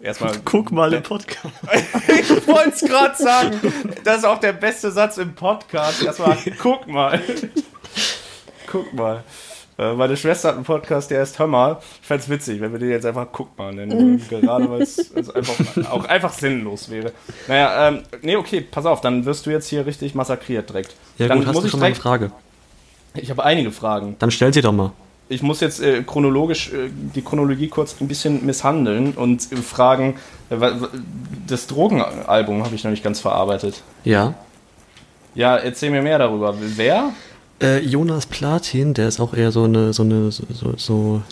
Erstmal. 0.00 0.32
Guck 0.46 0.72
mal 0.72 0.92
im 0.94 1.02
Podcast. 1.02 1.54
ich 2.08 2.46
wollte 2.46 2.70
es 2.70 2.80
gerade 2.80 3.16
sagen. 3.16 3.60
Das 4.02 4.18
ist 4.18 4.24
auch 4.24 4.38
der 4.38 4.54
beste 4.54 4.90
Satz 4.90 5.18
im 5.18 5.34
Podcast. 5.34 6.02
Erstmal, 6.02 6.38
guck 6.58 6.86
mal. 6.86 7.20
guck 8.66 8.94
mal. 8.94 9.22
Äh, 9.80 9.94
Meine 9.94 10.16
Schwester 10.16 10.48
hat 10.48 10.56
einen 10.56 10.64
Podcast, 10.64 11.10
der 11.10 11.20
heißt 11.20 11.38
Hör 11.38 11.46
mal. 11.46 11.78
Ich 12.02 12.06
fände 12.06 12.22
es 12.22 12.28
witzig, 12.28 12.60
wenn 12.60 12.72
wir 12.72 12.78
den 12.78 12.90
jetzt 12.90 13.06
einfach 13.06 13.28
Guck 13.32 13.56
mal 13.56 13.72
nennen 13.72 14.20
würden. 14.28 14.42
Gerade 14.42 14.70
weil 14.70 14.82
es 14.82 15.10
einfach, 15.34 15.90
auch 15.90 16.04
einfach 16.04 16.32
sinnlos 16.32 16.90
wäre. 16.90 17.12
Naja, 17.48 17.88
ähm, 17.88 18.02
nee, 18.20 18.36
okay, 18.36 18.60
pass 18.60 18.84
auf, 18.84 19.00
dann 19.00 19.24
wirst 19.24 19.46
du 19.46 19.50
jetzt 19.50 19.68
hier 19.68 19.86
richtig 19.86 20.14
massakriert 20.14 20.68
direkt. 20.68 20.94
Ja 21.16 21.28
dann 21.28 21.38
gut, 21.38 21.46
hast 21.48 21.60
du 21.60 21.64
ich 21.64 21.70
schon 21.70 21.80
mal 21.80 21.86
eine. 21.86 21.94
Frage? 21.94 22.30
Ich 23.14 23.30
habe 23.30 23.42
einige 23.42 23.70
Fragen. 23.72 24.16
Dann 24.18 24.30
stell 24.30 24.52
sie 24.52 24.60
doch 24.60 24.72
mal. 24.72 24.92
Ich 25.30 25.42
muss 25.42 25.60
jetzt 25.60 25.80
äh, 25.80 26.02
chronologisch 26.02 26.72
äh, 26.72 26.90
die 26.90 27.22
Chronologie 27.22 27.68
kurz 27.68 27.98
ein 28.00 28.08
bisschen 28.08 28.44
misshandeln 28.44 29.14
und 29.14 29.50
äh, 29.50 29.56
fragen, 29.56 30.16
äh, 30.50 30.56
das 31.46 31.68
Drogenalbum 31.68 32.64
habe 32.64 32.74
ich 32.74 32.84
noch 32.84 32.90
nicht 32.90 33.04
ganz 33.04 33.20
verarbeitet. 33.20 33.82
Ja. 34.04 34.34
Ja, 35.34 35.56
erzähl 35.56 35.90
mir 35.90 36.02
mehr 36.02 36.18
darüber. 36.18 36.54
Wer? 36.58 37.10
Äh, 37.62 37.80
Jonas 37.80 38.26
Platin, 38.26 38.94
der 38.94 39.08
ist 39.08 39.20
auch 39.20 39.34
eher 39.34 39.52
so 39.52 39.64
eine, 39.64 39.92
so 39.92 40.02
eine, 40.02 40.30
so, 40.30 40.44
so, 40.76 41.22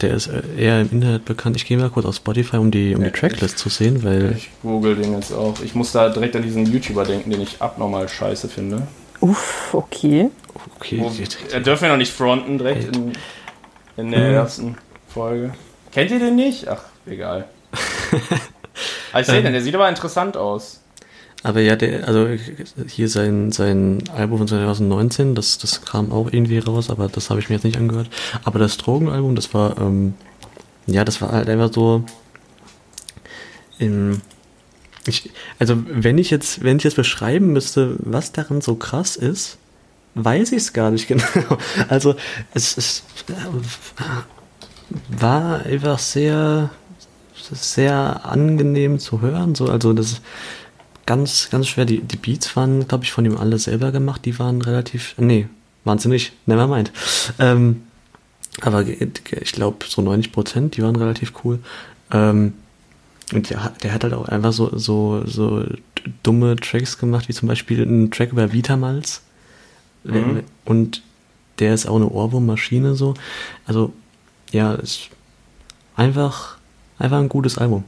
der 0.00 0.14
ist 0.14 0.28
äh, 0.28 0.42
eher 0.56 0.80
im 0.80 0.90
Internet 0.92 1.24
bekannt. 1.24 1.56
Ich 1.56 1.66
gehe 1.66 1.76
mal 1.76 1.90
kurz 1.90 2.06
auf 2.06 2.16
Spotify, 2.16 2.58
um 2.58 2.70
die, 2.70 2.94
um 2.94 3.02
die 3.02 3.10
Tracklist 3.10 3.58
zu 3.58 3.68
sehen, 3.68 4.04
weil 4.04 4.34
Ich 4.36 4.50
google 4.62 4.94
den 4.94 5.14
jetzt 5.14 5.32
auch. 5.32 5.60
Ich 5.64 5.74
muss 5.74 5.92
da 5.92 6.08
direkt 6.08 6.36
an 6.36 6.42
diesen 6.42 6.66
YouTuber 6.66 7.04
denken, 7.04 7.30
den 7.30 7.40
ich 7.40 7.60
abnormal 7.60 8.08
scheiße 8.08 8.48
finde. 8.48 8.86
Uff, 9.20 9.74
okay. 9.74 10.30
okay, 10.76 10.98
Wo, 11.00 11.10
er 11.52 11.60
dürfen 11.60 11.82
wir 11.82 11.88
noch 11.88 11.96
nicht 11.96 12.12
fronten 12.12 12.58
direkt 12.58 12.94
in, 12.94 13.12
in 13.96 14.10
der 14.10 14.30
ersten 14.30 14.76
Folge. 15.08 15.52
Kennt 15.90 16.10
ihr 16.10 16.18
den 16.18 16.36
nicht? 16.36 16.68
Ach, 16.68 16.82
egal. 17.06 17.46
Ah, 19.12 19.20
ich 19.20 19.26
sehe 19.26 19.42
den, 19.42 19.54
der 19.54 19.62
sieht 19.62 19.74
aber 19.74 19.88
interessant 19.88 20.36
aus. 20.36 20.82
Aber 21.46 21.60
ja, 21.60 21.76
der, 21.76 22.08
also 22.08 22.26
hier 22.88 23.08
sein, 23.08 23.52
sein 23.52 24.02
Album 24.16 24.38
von 24.38 24.48
2019, 24.48 25.36
das, 25.36 25.58
das 25.58 25.84
kam 25.84 26.10
auch 26.10 26.32
irgendwie 26.32 26.58
raus, 26.58 26.90
aber 26.90 27.06
das 27.06 27.30
habe 27.30 27.38
ich 27.38 27.48
mir 27.48 27.54
jetzt 27.54 27.62
nicht 27.62 27.76
angehört. 27.76 28.10
Aber 28.42 28.58
das 28.58 28.78
Drogenalbum, 28.78 29.36
das 29.36 29.54
war, 29.54 29.78
ähm, 29.80 30.14
ja, 30.88 31.04
das 31.04 31.22
war 31.22 31.30
halt 31.30 31.48
einfach 31.48 31.72
so, 31.72 32.04
im, 33.78 34.22
ich, 35.06 35.30
also 35.60 35.76
wenn 35.86 36.18
ich 36.18 36.30
jetzt, 36.30 36.64
wenn 36.64 36.78
ich 36.78 36.82
jetzt 36.82 36.96
beschreiben 36.96 37.52
müsste, 37.52 37.94
was 38.00 38.32
daran 38.32 38.60
so 38.60 38.74
krass 38.74 39.14
ist, 39.14 39.56
weiß 40.16 40.50
ich 40.50 40.58
es 40.58 40.72
gar 40.72 40.90
nicht 40.90 41.06
genau. 41.06 41.22
Also 41.86 42.16
es, 42.54 42.76
es 42.76 43.04
war 45.16 45.64
einfach 45.64 46.00
sehr, 46.00 46.70
sehr 47.52 48.26
angenehm 48.26 48.98
zu 48.98 49.20
hören. 49.20 49.54
So, 49.54 49.66
also 49.66 49.92
das 49.92 50.20
ganz, 51.06 51.48
ganz 51.50 51.68
schwer. 51.68 51.84
Die, 51.84 52.00
die 52.00 52.16
Beats 52.16 52.54
waren, 52.56 52.86
glaube 52.88 53.04
ich, 53.04 53.12
von 53.12 53.24
ihm 53.24 53.36
alle 53.36 53.58
selber 53.58 53.92
gemacht. 53.92 54.24
Die 54.24 54.38
waren 54.38 54.60
relativ, 54.62 55.14
nee, 55.18 55.48
waren 55.84 55.98
sie 55.98 56.08
nicht. 56.08 56.32
Never 56.46 56.66
mind. 56.66 56.92
Ähm, 57.38 57.82
aber 58.62 58.86
ich 58.86 59.52
glaube, 59.52 59.84
so 59.88 60.02
90 60.02 60.32
Prozent, 60.32 60.76
die 60.76 60.82
waren 60.82 60.96
relativ 60.96 61.32
cool. 61.44 61.58
Ähm, 62.10 62.54
und 63.32 63.50
der, 63.50 63.64
hat- 63.64 63.82
der 63.84 63.92
hat 63.92 64.04
halt 64.04 64.14
auch 64.14 64.28
einfach 64.28 64.52
so, 64.52 64.76
so, 64.78 65.22
so 65.26 65.64
dumme 66.22 66.56
Tracks 66.56 66.96
gemacht, 66.98 67.28
wie 67.28 67.32
zum 67.34 67.48
Beispiel 67.48 67.82
einen 67.82 68.10
Track 68.10 68.32
über 68.32 68.52
Vitamals. 68.52 69.22
Mhm. 70.04 70.42
Und 70.64 71.02
der 71.58 71.74
ist 71.74 71.86
auch 71.86 71.96
eine 71.96 72.08
Ohrwurmmaschine 72.08 72.94
so. 72.94 73.14
Also, 73.66 73.92
ja, 74.52 74.74
ist 74.74 75.08
einfach, 75.96 76.56
einfach 76.98 77.18
ein 77.18 77.28
gutes 77.28 77.58
Album. 77.58 77.84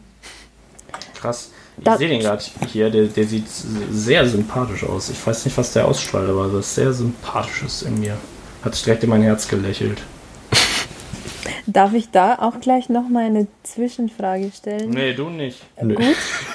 Krass. 1.14 1.50
Ich 1.84 1.92
sehe 1.98 2.08
den 2.08 2.20
gerade 2.20 2.42
hier, 2.72 2.90
der, 2.90 3.04
der 3.04 3.24
sieht 3.24 3.46
sehr 3.48 4.26
sympathisch 4.26 4.84
aus. 4.84 5.10
Ich 5.10 5.26
weiß 5.26 5.44
nicht, 5.44 5.56
was 5.56 5.72
der 5.72 5.86
ausstrahlt, 5.86 6.28
aber 6.28 6.48
das 6.48 6.66
ist 6.66 6.74
sehr 6.74 6.92
sympathisches 6.92 7.82
in 7.82 8.00
mir. 8.00 8.16
Hat 8.62 8.84
direkt 8.84 9.04
in 9.04 9.10
mein 9.10 9.22
Herz 9.22 9.48
gelächelt. 9.48 10.02
Darf 11.66 11.94
ich 11.94 12.10
da 12.10 12.36
auch 12.36 12.60
gleich 12.60 12.88
noch 12.88 13.08
mal 13.08 13.24
eine 13.24 13.46
Zwischenfrage 13.62 14.50
stellen? 14.54 14.90
Nee, 14.90 15.14
du 15.14 15.30
nicht. 15.30 15.60
Gut. 15.80 15.98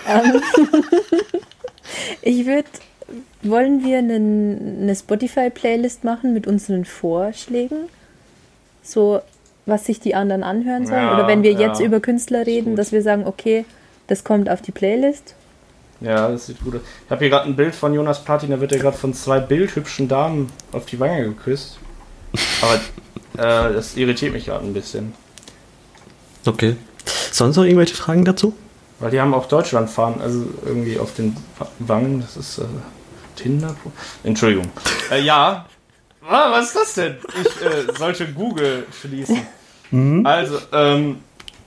Ähm, 0.08 0.42
ich 2.22 2.46
würde, 2.46 2.68
wollen 3.42 3.84
wir 3.84 4.00
einen, 4.00 4.82
eine 4.82 4.96
Spotify-Playlist 4.96 6.04
machen 6.04 6.34
mit 6.34 6.48
unseren 6.48 6.86
Vorschlägen? 6.86 7.90
So, 8.82 9.22
was 9.66 9.86
sich 9.86 10.00
die 10.00 10.16
anderen 10.16 10.44
anhören 10.44 10.86
sollen? 10.86 11.04
Ja, 11.04 11.14
Oder 11.16 11.28
wenn 11.28 11.44
wir 11.44 11.54
ja. 11.54 11.68
jetzt 11.68 11.80
über 11.80 12.00
Künstler 12.02 12.46
reden, 12.46 12.76
dass 12.76 12.92
wir 12.92 13.02
sagen, 13.02 13.26
okay, 13.26 13.66
das 14.08 14.24
kommt 14.24 14.50
auf 14.50 14.62
die 14.62 14.72
Playlist. 14.72 15.36
Ja, 16.02 16.28
das 16.30 16.48
sieht 16.48 16.62
gut 16.63 16.76
aus. 16.76 16.82
Ich 17.06 17.12
habe 17.12 17.20
hier 17.20 17.30
gerade 17.30 17.46
ein 17.48 17.56
Bild 17.56 17.74
von 17.76 17.94
Jonas 17.94 18.24
Platin, 18.24 18.50
da 18.50 18.60
wird 18.60 18.72
er 18.74 18.80
gerade 18.80 18.98
von 18.98 19.13
zwei 19.13 19.39
bildhübschen 19.39 20.08
Damen 20.08 20.52
auf 20.72 20.86
die 20.86 21.00
Wange 21.00 21.24
geküsst. 21.24 21.78
Aber 22.62 22.76
äh, 23.70 23.74
das 23.74 23.96
irritiert 23.96 24.34
mich 24.34 24.46
gerade 24.46 24.66
ein 24.66 24.74
bisschen. 24.74 25.13
Okay. 26.46 26.76
Sonst 27.32 27.56
noch 27.56 27.63
irgendwelche 27.63 27.96
Fragen 27.96 28.26
dazu? 28.26 28.54
Weil 29.00 29.12
die 29.12 29.20
haben 29.22 29.34
auch 29.34 29.48
Deutschland 29.48 29.89
fahren, 29.89 30.20
also 30.22 30.46
irgendwie 30.66 31.00
auf 31.00 31.13
den 31.16 31.36
Wa- 31.58 31.68
Wangen, 31.80 32.22
das 32.22 32.38
ist 32.38 32.58
äh, 32.60 32.63
Tinder. 33.36 33.76
Entschuldigung. 34.24 34.70
Äh, 35.12 35.22
ja. 35.22 35.66
Ah, 36.28 36.52
was 36.52 36.68
ist 36.68 36.76
das 36.76 36.94
denn? 36.96 37.16
Ich 37.42 37.66
äh, 37.66 37.94
sollte 37.98 38.28
Google 38.34 38.86
schließen. 39.00 39.42
Also, 40.24 40.58
ähm, 40.72 41.18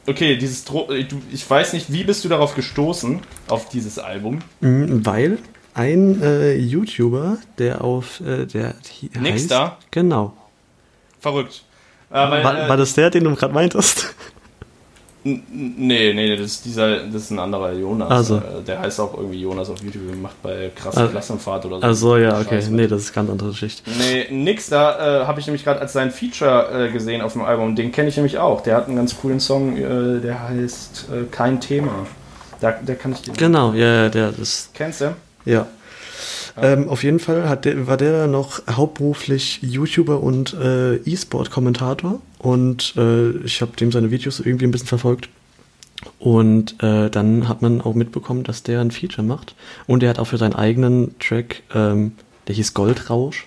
okay, 0.06 0.36
dieses 0.36 0.64
Dro 0.64 0.90
äh, 0.90 1.06
ich 1.32 1.48
weiß 1.48 1.72
nicht, 1.72 1.92
wie 1.92 2.04
bist 2.04 2.24
du 2.24 2.28
darauf 2.28 2.54
gestoßen, 2.54 3.20
auf 3.48 3.68
dieses 3.68 3.98
Album? 3.98 4.40
Mhm, 4.60 5.04
Weil 5.04 5.38
ein 5.74 6.22
äh, 6.22 6.54
YouTuber, 6.56 7.38
der 7.58 7.82
auf 7.84 8.20
äh, 8.20 8.46
der 8.46 8.74
Nixter? 9.20 9.78
Genau. 9.90 10.32
Verrückt. 11.20 11.64
Äh, 12.10 12.14
weil, 12.14 12.44
War, 12.44 12.64
äh, 12.64 12.68
war 12.68 12.76
das 12.76 12.94
der, 12.94 13.10
den 13.10 13.24
du 13.24 13.34
gerade 13.34 13.52
meintest? 13.54 14.14
Nee, 15.28 16.12
nee, 16.14 16.36
das 16.36 16.46
ist 16.46 16.64
dieser, 16.64 17.00
das 17.06 17.22
ist 17.22 17.30
ein 17.32 17.38
anderer 17.40 17.72
Jonas. 17.72 18.10
Also. 18.10 18.36
Äh, 18.36 18.62
Der 18.66 18.78
heißt 18.80 19.00
auch 19.00 19.14
irgendwie 19.16 19.40
Jonas 19.40 19.68
auf 19.70 19.82
YouTube, 19.82 20.02
macht 20.22 20.40
bei 20.42 20.70
krasse 20.74 21.00
Also- 21.00 21.10
Klassenfahrt 21.10 21.66
oder 21.66 21.80
so. 21.80 21.82
Also 21.86 22.16
ja, 22.16 22.38
okay. 22.40 22.56
Scheiße. 22.60 22.72
Nee, 22.74 22.86
das 22.86 23.02
ist 23.02 23.12
ganz 23.12 23.28
andere 23.28 23.48
Geschichte. 23.48 23.90
Nee, 23.98 24.26
nix 24.30 24.68
da 24.68 25.22
äh, 25.22 25.26
habe 25.26 25.40
ich 25.40 25.46
nämlich 25.46 25.64
gerade 25.64 25.80
als 25.80 25.92
sein 25.92 26.10
Feature 26.12 26.86
äh, 26.88 26.92
gesehen 26.92 27.22
auf 27.22 27.32
dem 27.32 27.42
Album. 27.42 27.74
Den 27.74 27.90
kenne 27.90 28.08
ich 28.08 28.16
nämlich 28.16 28.38
auch. 28.38 28.60
Der 28.62 28.76
hat 28.76 28.86
einen 28.86 28.96
ganz 28.96 29.16
coolen 29.20 29.40
Song, 29.40 29.76
äh, 29.76 30.20
der 30.20 30.48
heißt 30.48 31.08
äh, 31.12 31.24
Kein 31.30 31.60
Thema. 31.60 32.06
Da, 32.60 32.72
der 32.72 32.94
kann 32.96 33.12
ich 33.12 33.22
den. 33.22 33.34
Genau, 33.34 33.72
ja, 33.72 34.04
ja, 34.04 34.08
der 34.08 34.30
ist. 34.38 34.70
Kennst 34.74 35.00
du? 35.00 35.14
Ja. 35.44 35.66
Ähm, 36.58 36.88
auf 36.88 37.04
jeden 37.04 37.18
Fall 37.18 37.48
hat 37.48 37.64
der, 37.64 37.86
war 37.86 37.96
der 37.96 38.26
noch 38.26 38.62
hauptberuflich 38.68 39.60
YouTuber 39.62 40.22
und 40.22 40.54
äh, 40.54 40.96
E-Sport-Kommentator 40.96 42.20
und 42.38 42.94
äh, 42.96 43.30
ich 43.38 43.60
habe 43.60 43.76
dem 43.76 43.92
seine 43.92 44.10
Videos 44.10 44.40
irgendwie 44.40 44.66
ein 44.66 44.70
bisschen 44.70 44.88
verfolgt. 44.88 45.28
Und 46.18 46.82
äh, 46.82 47.10
dann 47.10 47.48
hat 47.48 47.62
man 47.62 47.80
auch 47.80 47.94
mitbekommen, 47.94 48.44
dass 48.44 48.62
der 48.62 48.80
ein 48.80 48.90
Feature 48.90 49.26
macht. 49.26 49.54
Und 49.86 50.02
er 50.02 50.10
hat 50.10 50.18
auch 50.18 50.26
für 50.26 50.38
seinen 50.38 50.54
eigenen 50.54 51.18
Track, 51.18 51.62
ähm, 51.74 52.12
der 52.46 52.54
hieß 52.54 52.74
Goldrausch. 52.74 53.46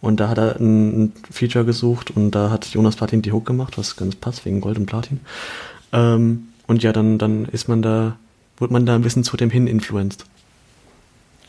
Und 0.00 0.20
da 0.20 0.28
hat 0.28 0.38
er 0.38 0.60
ein, 0.60 1.12
Feature 1.30 1.64
gesucht 1.64 2.12
und 2.12 2.30
da 2.30 2.50
hat 2.50 2.66
Jonas 2.66 2.94
Platin 2.94 3.20
die 3.20 3.32
Hook 3.32 3.46
gemacht, 3.46 3.78
was 3.78 3.96
ganz 3.96 4.14
passt 4.14 4.44
wegen 4.44 4.60
Gold 4.60 4.78
und 4.78 4.86
Platin. 4.86 5.20
Ähm, 5.92 6.48
und 6.68 6.82
ja, 6.82 6.92
dann, 6.92 7.18
dann 7.18 7.46
ist 7.46 7.68
man 7.68 7.82
da, 7.82 8.16
wurde 8.58 8.72
man 8.72 8.86
da 8.86 8.94
ein 8.94 9.02
bisschen 9.02 9.24
zu 9.24 9.36
dem 9.36 9.50
hin 9.50 9.66
influenced. 9.66 10.24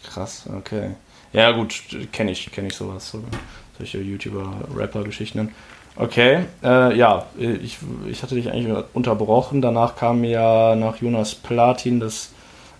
Krass, 0.07 0.49
okay. 0.57 0.91
Ja, 1.33 1.51
gut, 1.51 1.83
kenne 2.11 2.31
ich, 2.31 2.51
kenne 2.51 2.69
ich 2.69 2.75
sowas. 2.75 3.11
So, 3.11 3.21
solche 3.77 3.99
YouTuber-Rapper-Geschichten. 3.99 5.53
Okay, 5.95 6.45
äh, 6.63 6.97
ja, 6.97 7.25
ich, 7.37 7.77
ich 8.07 8.23
hatte 8.23 8.35
dich 8.35 8.51
eigentlich 8.51 8.75
unterbrochen. 8.93 9.61
Danach 9.61 9.95
kam 9.95 10.23
ja 10.23 10.75
nach 10.75 10.97
Jonas 10.97 11.35
Platin 11.35 11.99
das 11.99 12.31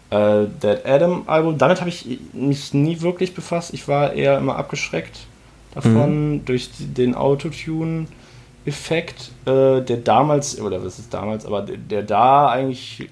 äh, 0.10 0.46
Dead 0.64 0.86
Adam 0.86 1.24
Album. 1.28 1.58
Damit 1.58 1.82
habe 1.82 1.90
ich 1.90 2.20
mich 2.34 2.74
nie 2.74 3.02
wirklich 3.02 3.36
befasst. 3.36 3.74
Ich 3.74 3.88
war 3.88 4.14
eher 4.14 4.38
immer 4.38 4.56
abgeschreckt 4.56 5.20
davon 5.76 6.46
durch 6.46 6.70
den 6.80 7.14
Autotune-Effekt, 7.14 9.32
äh, 9.46 9.82
der 9.82 9.98
damals, 9.98 10.60
oder 10.60 10.84
was 10.84 11.00
ist 11.00 11.14
damals, 11.14 11.46
aber 11.46 11.62
der, 11.62 11.78
der 11.78 12.04
da 12.04 12.50
eigentlich 12.50 13.10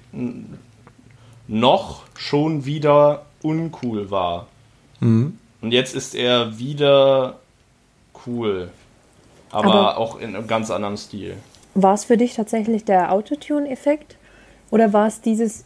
noch 1.46 2.02
schon 2.16 2.64
wieder 2.64 3.26
uncool 3.42 4.10
war. 4.10 4.46
Mhm. 5.00 5.38
Und 5.60 5.72
jetzt 5.72 5.94
ist 5.94 6.14
er 6.14 6.58
wieder 6.58 7.38
cool. 8.26 8.70
Aber, 9.50 9.74
Aber- 9.74 9.98
auch 9.98 10.18
in 10.20 10.34
einem 10.36 10.46
ganz 10.46 10.70
anderen 10.70 10.96
Stil. 10.96 11.36
War 11.74 11.94
es 11.94 12.04
für 12.04 12.16
dich 12.16 12.34
tatsächlich 12.34 12.84
der 12.84 13.12
Autotune-Effekt? 13.12 14.16
Oder 14.70 14.92
war 14.92 15.06
es 15.06 15.20
dieses, 15.20 15.64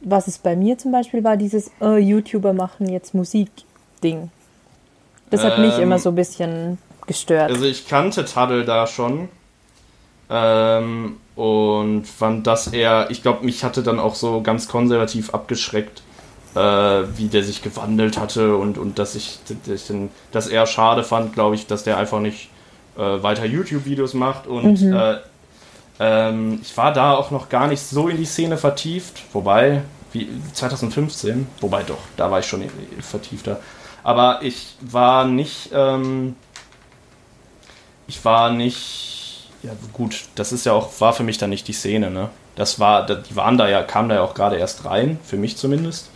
was 0.00 0.26
es 0.26 0.38
bei 0.38 0.56
mir 0.56 0.76
zum 0.78 0.92
Beispiel 0.92 1.22
war, 1.24 1.36
dieses 1.36 1.70
äh, 1.80 1.98
YouTuber 1.98 2.52
machen 2.52 2.88
jetzt 2.88 3.14
Musik-Ding? 3.14 4.30
Das 5.30 5.42
hat 5.42 5.58
mich 5.58 5.74
Ähm, 5.76 5.84
immer 5.84 5.98
so 5.98 6.10
ein 6.10 6.14
bisschen 6.14 6.78
gestört. 7.06 7.50
Also 7.50 7.64
ich 7.64 7.88
kannte 7.88 8.24
Taddle 8.24 8.64
da 8.64 8.86
schon. 8.86 9.28
Ähm, 10.30 11.16
und 11.36 12.04
fand 12.06 12.46
das 12.46 12.68
eher, 12.68 13.08
ich 13.10 13.22
glaube, 13.22 13.44
mich 13.44 13.64
hatte 13.64 13.82
dann 13.82 13.98
auch 13.98 14.14
so 14.14 14.40
ganz 14.42 14.68
konservativ 14.68 15.34
abgeschreckt, 15.34 16.02
äh, 16.54 16.58
wie 17.16 17.28
der 17.28 17.42
sich 17.42 17.62
gewandelt 17.62 18.18
hatte 18.18 18.56
und, 18.56 18.78
und 18.78 18.98
dass 18.98 19.14
ich, 19.14 19.38
dass 19.66 19.82
ich 19.82 19.86
den, 19.86 20.10
das 20.32 20.46
eher 20.46 20.66
schade 20.66 21.04
fand, 21.04 21.32
glaube 21.32 21.54
ich, 21.54 21.66
dass 21.66 21.84
der 21.84 21.96
einfach 21.96 22.20
nicht 22.20 22.50
äh, 22.96 23.00
weiter 23.00 23.44
YouTube-Videos 23.44 24.14
macht 24.14 24.46
und 24.46 24.80
äh, 24.82 25.18
ähm, 26.00 26.58
ich 26.62 26.76
war 26.76 26.92
da 26.92 27.14
auch 27.14 27.30
noch 27.30 27.48
gar 27.48 27.66
nicht 27.66 27.80
so 27.80 28.08
in 28.08 28.16
die 28.16 28.24
Szene 28.24 28.56
vertieft, 28.56 29.22
wobei, 29.32 29.82
wie 30.12 30.28
2015, 30.52 31.46
wobei 31.60 31.82
doch, 31.82 31.98
da 32.16 32.30
war 32.30 32.40
ich 32.40 32.46
schon 32.46 32.64
vertiefter. 33.00 33.60
Aber 34.02 34.40
ich 34.42 34.76
war 34.80 35.24
nicht, 35.24 35.70
ähm, 35.72 36.36
ich 38.06 38.24
war 38.24 38.50
nicht, 38.50 39.48
ja 39.62 39.72
gut, 39.92 40.24
das 40.34 40.52
ist 40.52 40.66
ja 40.66 40.72
auch, 40.72 41.00
war 41.00 41.12
für 41.12 41.22
mich 41.22 41.38
dann 41.38 41.50
nicht 41.50 41.66
die 41.68 41.72
Szene, 41.72 42.10
ne? 42.10 42.30
Das 42.56 42.78
war, 42.78 43.06
die 43.06 43.34
waren 43.34 43.58
da 43.58 43.68
ja, 43.68 43.82
kamen 43.82 44.08
da 44.08 44.16
ja 44.16 44.22
auch 44.22 44.34
gerade 44.34 44.56
erst 44.56 44.84
rein, 44.84 45.18
für 45.24 45.36
mich 45.36 45.56
zumindest. 45.56 46.10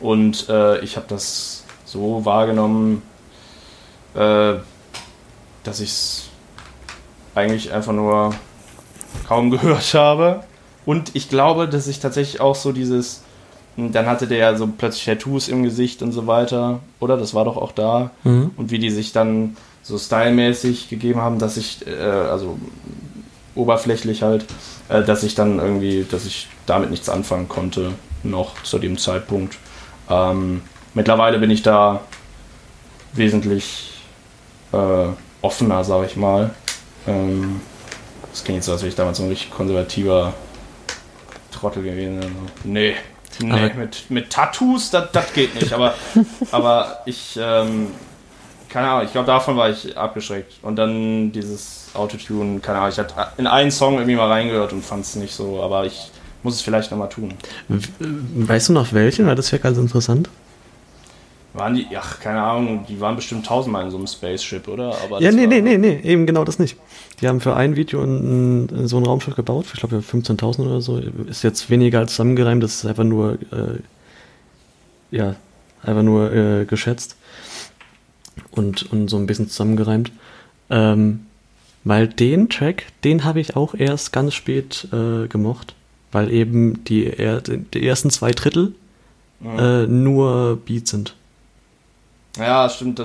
Und 0.00 0.48
äh, 0.48 0.78
ich 0.80 0.96
habe 0.96 1.06
das 1.08 1.64
so 1.84 2.24
wahrgenommen, 2.24 3.02
äh, 4.14 4.54
dass 5.64 5.80
ich 5.80 5.90
es 5.90 6.28
eigentlich 7.34 7.72
einfach 7.72 7.92
nur 7.92 8.34
kaum 9.26 9.50
gehört 9.50 9.94
habe. 9.94 10.44
Und 10.86 11.14
ich 11.14 11.28
glaube, 11.28 11.68
dass 11.68 11.86
ich 11.86 12.00
tatsächlich 12.00 12.40
auch 12.40 12.54
so 12.54 12.72
dieses, 12.72 13.22
dann 13.76 14.06
hatte 14.06 14.26
der 14.26 14.38
ja 14.38 14.56
so 14.56 14.66
plötzlich 14.66 15.04
Tattoos 15.04 15.48
im 15.48 15.62
Gesicht 15.62 16.02
und 16.02 16.12
so 16.12 16.26
weiter, 16.26 16.80
oder? 17.00 17.16
Das 17.16 17.34
war 17.34 17.44
doch 17.44 17.56
auch 17.56 17.72
da. 17.72 18.10
Mhm. 18.24 18.52
Und 18.56 18.70
wie 18.70 18.78
die 18.78 18.90
sich 18.90 19.12
dann 19.12 19.56
so 19.82 19.98
stylmäßig 19.98 20.88
gegeben 20.88 21.20
haben, 21.20 21.38
dass 21.38 21.56
ich, 21.56 21.86
äh, 21.86 22.00
also 22.00 22.58
oberflächlich 23.54 24.22
halt, 24.22 24.46
äh, 24.88 25.02
dass 25.02 25.22
ich 25.22 25.34
dann 25.34 25.58
irgendwie, 25.58 26.06
dass 26.10 26.26
ich 26.26 26.48
damit 26.66 26.90
nichts 26.90 27.08
anfangen 27.08 27.48
konnte, 27.48 27.92
noch 28.22 28.62
zu 28.62 28.78
dem 28.78 28.98
Zeitpunkt. 28.98 29.58
Ähm, 30.10 30.62
mittlerweile 30.94 31.38
bin 31.38 31.50
ich 31.50 31.62
da 31.62 32.00
wesentlich 33.12 34.02
äh, 34.72 35.06
offener, 35.42 35.84
sage 35.84 36.06
ich 36.06 36.16
mal. 36.16 36.50
Ähm, 37.06 37.60
das 38.30 38.44
klingt 38.44 38.56
jetzt 38.58 38.66
so, 38.66 38.72
als 38.72 38.82
wäre 38.82 38.90
ich 38.90 38.94
damals 38.96 39.18
so 39.18 39.24
ein 39.24 39.30
richtig 39.30 39.50
konservativer 39.50 40.32
Trottel 41.50 41.82
gewesen. 41.82 42.16
Also, 42.18 42.30
nee, 42.64 42.94
nee 43.40 43.52
Aber- 43.52 43.74
mit, 43.74 44.10
mit 44.10 44.30
Tattoos, 44.30 44.90
das 44.90 45.32
geht 45.32 45.54
nicht. 45.54 45.72
Aber, 45.72 45.94
aber 46.52 46.98
ich, 47.06 47.38
ähm, 47.40 47.88
keine 48.68 48.88
Ahnung, 48.88 49.06
ich 49.06 49.12
glaube, 49.12 49.26
davon 49.26 49.56
war 49.56 49.70
ich 49.70 49.96
abgeschreckt. 49.96 50.54
Und 50.62 50.76
dann 50.76 51.32
dieses 51.32 51.90
Autotune, 51.94 52.60
keine 52.60 52.78
Ahnung, 52.78 52.90
ich 52.90 52.98
hatte 52.98 53.14
in 53.38 53.46
einen 53.46 53.70
Song 53.70 53.94
irgendwie 53.94 54.16
mal 54.16 54.28
reingehört 54.30 54.72
und 54.72 54.84
fand 54.84 55.04
es 55.04 55.16
nicht 55.16 55.34
so, 55.34 55.62
aber 55.62 55.86
ich 55.86 56.10
muss 56.42 56.54
es 56.54 56.60
vielleicht 56.62 56.90
nochmal 56.90 57.08
tun. 57.08 57.34
W- 57.68 57.88
Weißt 58.00 58.68
du 58.68 58.72
noch 58.72 58.92
welchen? 58.92 59.26
Weil 59.26 59.34
das 59.36 59.50
wäre 59.52 59.60
ganz 59.62 59.78
interessant. 59.78 60.28
Waren 61.54 61.74
die, 61.74 61.86
ach, 61.96 62.20
keine 62.20 62.42
Ahnung, 62.42 62.84
die 62.88 63.00
waren 63.00 63.16
bestimmt 63.16 63.46
tausendmal 63.46 63.84
in 63.84 63.90
so 63.90 63.96
einem 63.96 64.06
Spaceship, 64.06 64.68
oder? 64.68 64.94
Aber 65.02 65.20
Ja, 65.20 65.32
nee, 65.32 65.42
war- 65.42 65.48
nee, 65.48 65.60
nee, 65.62 65.78
nee, 65.78 66.00
eben 66.04 66.26
genau 66.26 66.44
das 66.44 66.58
nicht. 66.58 66.76
Die 67.20 67.26
haben 67.26 67.40
für 67.40 67.56
ein 67.56 67.74
Video 67.74 68.02
ein, 68.02 68.66
ein, 68.66 68.86
so 68.88 68.98
ein 68.98 69.04
Raumschiff 69.06 69.34
gebaut, 69.34 69.66
ich 69.72 69.80
glaube 69.80 70.00
für 70.02 70.16
15.000 70.16 70.60
oder 70.66 70.80
so. 70.80 70.98
Ist 70.98 71.42
jetzt 71.42 71.68
weniger 71.70 71.98
als 72.00 72.12
zusammengereimt, 72.12 72.62
das 72.62 72.76
ist 72.76 72.86
einfach 72.86 73.04
nur, 73.04 73.34
äh, 73.50 73.80
ja, 75.10 75.34
einfach 75.82 76.02
nur 76.02 76.32
äh, 76.32 76.64
geschätzt 76.66 77.16
und, 78.52 78.92
und 78.92 79.08
so 79.08 79.16
ein 79.16 79.26
bisschen 79.26 79.48
zusammengereimt. 79.48 80.12
Ähm, 80.70 81.20
weil 81.84 82.06
den 82.08 82.48
Track, 82.50 82.84
den 83.04 83.24
habe 83.24 83.40
ich 83.40 83.56
auch 83.56 83.74
erst 83.74 84.12
ganz 84.12 84.34
spät 84.34 84.86
äh, 84.92 85.26
gemocht, 85.28 85.74
weil 86.12 86.30
eben 86.32 86.84
die, 86.84 87.06
er, 87.06 87.40
die 87.40 87.86
ersten 87.86 88.10
zwei 88.10 88.30
Drittel 88.32 88.74
äh, 89.44 89.86
nur 89.86 90.56
Beats 90.64 90.90
sind. 90.90 91.14
Ja, 92.38 92.68
stimmt. 92.68 93.00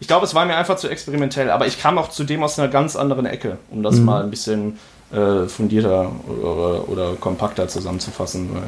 Ich 0.00 0.06
glaube, 0.08 0.24
es 0.26 0.34
war 0.34 0.44
mir 0.46 0.56
einfach 0.56 0.76
zu 0.76 0.88
experimentell, 0.88 1.50
aber 1.50 1.66
ich 1.66 1.78
kam 1.80 1.96
auch 1.98 2.10
zudem 2.10 2.42
aus 2.42 2.58
einer 2.58 2.68
ganz 2.68 2.96
anderen 2.96 3.26
Ecke, 3.26 3.58
um 3.70 3.82
das 3.82 3.96
Mhm. 3.96 4.04
mal 4.04 4.22
ein 4.22 4.30
bisschen 4.30 4.78
äh, 5.12 5.46
fundierter 5.46 6.10
oder, 6.28 6.88
oder 6.88 7.14
kompakter 7.14 7.68
zusammenzufassen, 7.68 8.52
weil 8.54 8.62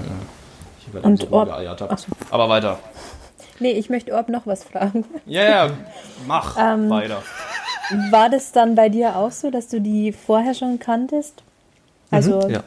ich 0.79 0.85
hier 0.85 0.93
gerade 0.95 1.07
Und 1.09 1.21
so 1.21 1.27
Orb- 1.31 1.49
rumgeeiert 1.49 1.81
habe. 1.81 1.97
Aber 2.31 2.49
weiter. 2.49 2.79
Nee, 3.59 3.71
ich 3.73 3.89
möchte 3.89 4.13
Orb 4.13 4.29
noch 4.29 4.47
was 4.47 4.65
fragen. 4.65 5.07
Ja, 5.25 5.43
ja, 5.43 5.71
mach 6.27 6.57
Ähm, 6.61 6.91
weiter. 6.91 7.23
War 8.11 8.29
das 8.29 8.53
dann 8.53 8.75
bei 8.75 8.91
dir 8.91 9.17
auch 9.17 9.31
so, 9.31 9.51
dass 9.51 9.69
du 9.69 9.81
die 9.81 10.13
vorher 10.13 10.53
schon 10.53 10.79
kanntest? 10.79 11.43
Also, 12.11 12.49
Ja. 12.51 12.63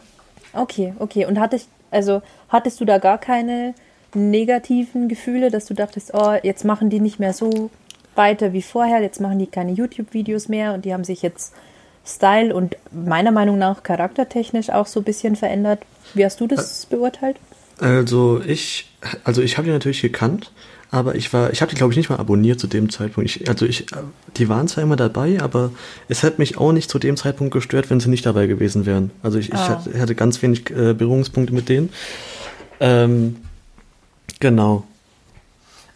Okay, 0.54 0.94
okay. 1.00 1.26
Und 1.26 1.40
hattest, 1.40 1.70
also, 1.92 2.22
hattest 2.50 2.80
du 2.80 2.86
da 2.86 2.98
gar 2.98 3.18
keine 3.18 3.74
negativen 4.14 5.08
Gefühle, 5.08 5.52
dass 5.52 5.66
du 5.66 5.74
dachtest, 5.74 6.14
oh, 6.14 6.36
jetzt 6.42 6.66
machen 6.66 6.90
die 6.90 7.00
nicht 7.00 7.20
mehr 7.20 7.34
so 7.34 7.70
weiter 8.16 8.54
wie 8.54 8.62
vorher, 8.62 9.02
jetzt 9.02 9.22
machen 9.22 9.40
die 9.40 9.48
keine 9.48 9.72
YouTube-Videos 9.72 10.48
mehr 10.48 10.74
und 10.74 10.86
die 10.86 10.94
haben 10.94 11.04
sich 11.04 11.22
jetzt 11.22 11.54
Style 12.06 12.54
und 12.56 12.76
meiner 12.92 13.32
Meinung 13.32 13.58
nach 13.58 13.84
charaktertechnisch 13.84 14.70
auch 14.72 14.88
so 14.88 15.02
ein 15.02 15.04
bisschen 15.04 15.36
verändert. 15.36 15.80
Wie 16.14 16.26
hast 16.26 16.40
du 16.42 16.48
das 16.48 16.86
beurteilt? 16.88 17.38
Also 17.80 18.42
ich, 18.42 18.90
also 19.24 19.42
ich 19.42 19.58
habe 19.58 19.68
die 19.68 19.72
natürlich 19.72 20.02
gekannt, 20.02 20.52
aber 20.92 21.16
ich 21.16 21.32
war, 21.34 21.52
ich 21.52 21.62
habe 21.62 21.70
die 21.70 21.76
glaube 21.76 21.94
ich 21.94 21.98
nicht 21.98 22.10
mal 22.10 22.18
abonniert 22.18 22.60
zu 22.60 22.68
dem 22.68 22.90
Zeitpunkt. 22.90 23.30
Ich, 23.30 23.48
also 23.50 23.66
ich, 23.66 23.86
die 24.38 24.50
waren 24.50 24.68
zwar 24.68 24.84
immer 24.84 24.96
dabei, 24.96 25.40
aber 25.42 25.72
es 26.08 26.24
hat 26.24 26.40
mich 26.40 26.58
auch 26.58 26.72
nicht 26.72 26.90
zu 26.90 26.98
dem 27.00 27.16
Zeitpunkt 27.16 27.54
gestört, 27.54 27.90
wenn 27.90 28.00
sie 28.00 28.10
nicht 28.10 28.26
dabei 28.26 28.48
gewesen 28.48 28.86
wären. 28.86 29.12
Also 29.22 29.38
ich, 29.38 29.50
ich 29.50 29.56
Ah. 29.56 29.70
hatte, 29.70 30.00
hatte 30.00 30.16
ganz 30.16 30.42
wenig 30.42 30.70
äh, 30.72 30.94
Berührungspunkte 30.94 31.54
mit 31.54 31.70
denen. 31.70 31.90
Ähm, 32.80 33.36
genau. 34.40 34.84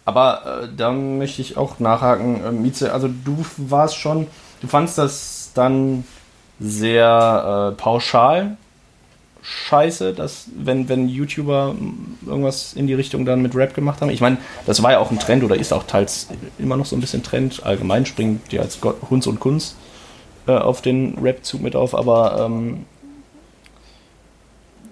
Aber 0.06 0.64
äh, 0.64 0.68
da 0.76 0.92
möchte 0.92 1.42
ich 1.42 1.58
auch 1.58 1.80
nachhaken, 1.80 2.44
äh, 2.44 2.52
Mieze, 2.52 2.92
also 2.94 3.08
du 3.08 3.44
warst 3.58 3.96
schon, 3.98 4.28
du 4.62 4.68
fandst 4.68 4.98
das 4.98 5.52
dann 5.56 6.04
sehr 6.60 7.72
äh, 7.74 7.82
pauschal 7.82 8.58
scheiße, 9.44 10.14
dass 10.14 10.46
wenn, 10.56 10.90
wenn 10.90 11.10
YouTuber 11.10 11.76
irgendwas 12.26 12.74
in 12.74 12.88
die 12.88 12.94
Richtung 12.94 13.26
dann 13.26 13.42
mit 13.42 13.56
Rap 13.56 13.74
gemacht 13.74 14.02
haben. 14.02 14.10
Ich 14.10 14.22
meine, 14.22 14.38
das 14.66 14.82
war 14.82 14.94
ja 14.94 15.00
auch 15.00 15.12
ein 15.12 15.20
Trend 15.20 15.44
oder 15.44 15.56
ist 15.56 15.74
auch 15.74 15.84
teils 15.84 16.30
immer 16.58 16.78
noch 16.78 16.86
so 16.86 16.96
ein 16.96 17.02
bisschen 17.02 17.24
Trend. 17.24 17.62
Allgemein 17.64 18.06
springen 18.06 18.42
die 18.52 18.60
als 18.60 18.80
Gott, 18.80 18.96
Hunds 19.10 19.28
und 19.28 19.40
Kunst 19.42 19.76
äh, 20.48 20.54
auf 20.54 20.82
den 20.82 21.18
Rap-Zug 21.22 21.62
mit 21.62 21.76
auf, 21.76 21.94
aber 21.94 22.46
ähm, 22.46 22.86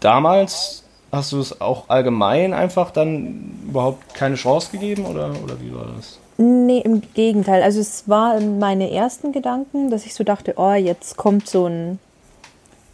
damals 0.01 0.83
hast 1.13 1.31
du 1.31 1.39
es 1.39 1.61
auch 1.61 1.89
allgemein 1.89 2.53
einfach 2.53 2.91
dann 2.91 3.59
überhaupt 3.67 4.13
keine 4.13 4.35
Chance 4.35 4.71
gegeben 4.71 5.05
oder, 5.05 5.31
oder 5.43 5.59
wie 5.61 5.73
war 5.73 5.87
das? 5.95 6.19
Nee, 6.37 6.79
im 6.79 7.01
Gegenteil. 7.13 7.61
Also 7.61 7.79
es 7.79 8.09
waren 8.09 8.59
meine 8.59 8.91
ersten 8.91 9.31
Gedanken, 9.31 9.91
dass 9.91 10.05
ich 10.05 10.13
so 10.13 10.23
dachte, 10.23 10.55
oh, 10.57 10.73
jetzt 10.73 11.15
kommt 11.15 11.47
so 11.47 11.67
ein 11.67 11.99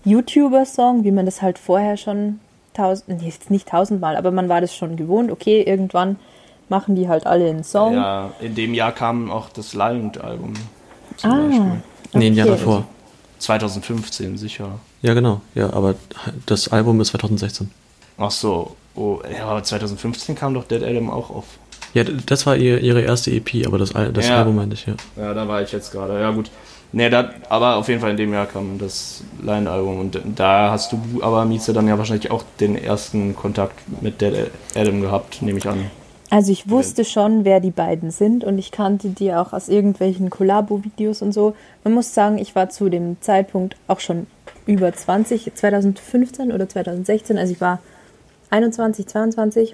YouTuber-Song, 0.07 1.03
wie 1.03 1.11
man 1.11 1.25
das 1.25 1.41
halt 1.41 1.59
vorher 1.59 1.97
schon 1.97 2.39
tausend, 2.73 3.21
nee, 3.21 3.27
jetzt 3.27 3.51
nicht 3.51 3.67
tausendmal, 3.67 4.15
aber 4.15 4.31
man 4.31 4.49
war 4.49 4.61
das 4.61 4.75
schon 4.75 4.95
gewohnt. 4.95 5.31
Okay, 5.31 5.61
irgendwann 5.63 6.17
machen 6.69 6.95
die 6.95 7.07
halt 7.07 7.25
alle 7.25 7.49
einen 7.49 7.63
Song. 7.63 7.93
Ja, 7.93 8.31
in 8.39 8.55
dem 8.55 8.73
Jahr 8.73 8.91
kam 8.91 9.31
auch 9.31 9.49
das 9.49 9.73
Lion-Album 9.73 10.53
zum 11.17 11.31
ah, 11.31 11.35
Beispiel. 11.47 11.81
Nee, 12.13 12.27
ein 12.27 12.33
Jahr 12.33 12.47
okay. 12.47 12.57
davor. 12.57 12.87
2015, 13.39 14.37
sicher. 14.37 14.79
Ja, 15.01 15.13
genau. 15.13 15.41
Ja, 15.53 15.71
aber 15.73 15.95
das 16.45 16.69
Album 16.69 16.99
ist 17.01 17.09
2016. 17.09 17.69
Ach 18.17 18.31
so, 18.31 18.75
oh, 18.95 19.19
ja, 19.31 19.45
aber 19.45 19.63
2015 19.63 20.35
kam 20.35 20.53
doch 20.53 20.63
Dead 20.63 20.83
Adam 20.83 21.09
auch 21.09 21.29
auf. 21.29 21.45
Ja, 21.93 22.03
d- 22.03 22.17
das 22.25 22.45
war 22.45 22.55
ihr, 22.57 22.81
ihre 22.81 23.01
erste 23.01 23.31
EP, 23.31 23.65
aber 23.67 23.77
das, 23.77 23.93
Al- 23.93 24.11
das 24.11 24.27
Ja. 24.27 24.39
Album 24.39 24.55
meinte 24.55 24.75
ich, 24.75 24.85
ja. 24.87 24.95
Ja, 25.15 25.33
da 25.33 25.47
war 25.47 25.61
ich 25.61 25.71
jetzt 25.71 25.91
gerade. 25.91 26.19
Ja, 26.19 26.31
gut. 26.31 26.49
Nee, 26.93 27.09
da, 27.09 27.31
aber 27.49 27.75
auf 27.75 27.89
jeden 27.89 27.99
Fall 27.99 28.11
in 28.11 28.17
dem 28.17 28.33
Jahr 28.33 28.45
kam 28.45 28.77
das 28.77 29.23
Lion-Album 29.41 29.99
und 29.99 30.21
da 30.35 30.71
hast 30.71 30.93
du 30.93 30.99
aber, 31.21 31.43
Mieze, 31.45 31.73
dann 31.73 31.87
ja 31.87 31.97
wahrscheinlich 31.97 32.31
auch 32.31 32.43
den 32.59 32.77
ersten 32.77 33.35
Kontakt 33.35 33.79
mit 34.01 34.21
Dead 34.21 34.49
Adam 34.73 35.01
gehabt, 35.01 35.41
nehme 35.41 35.59
ich 35.59 35.67
an. 35.67 35.91
Also 36.29 36.51
ich 36.51 36.69
wusste 36.69 37.05
schon, 37.05 37.45
wer 37.45 37.59
die 37.59 37.71
beiden 37.71 38.11
sind 38.11 38.43
und 38.43 38.57
ich 38.57 38.71
kannte 38.71 39.09
die 39.09 39.33
auch 39.33 39.53
aus 39.53 39.69
irgendwelchen 39.69 40.29
Kollabo-Videos 40.29 41.21
und 41.21 41.33
so. 41.33 41.55
Man 41.83 41.93
muss 41.93 42.13
sagen, 42.13 42.37
ich 42.37 42.53
war 42.53 42.69
zu 42.69 42.89
dem 42.89 43.21
Zeitpunkt 43.21 43.77
auch 43.87 44.01
schon 44.01 44.27
über 44.65 44.91
20, 44.91 45.53
2015 45.55 46.51
oder 46.51 46.67
2016, 46.67 47.37
also 47.37 47.53
ich 47.53 47.61
war 47.61 47.79
21, 48.49 49.07
22 49.07 49.73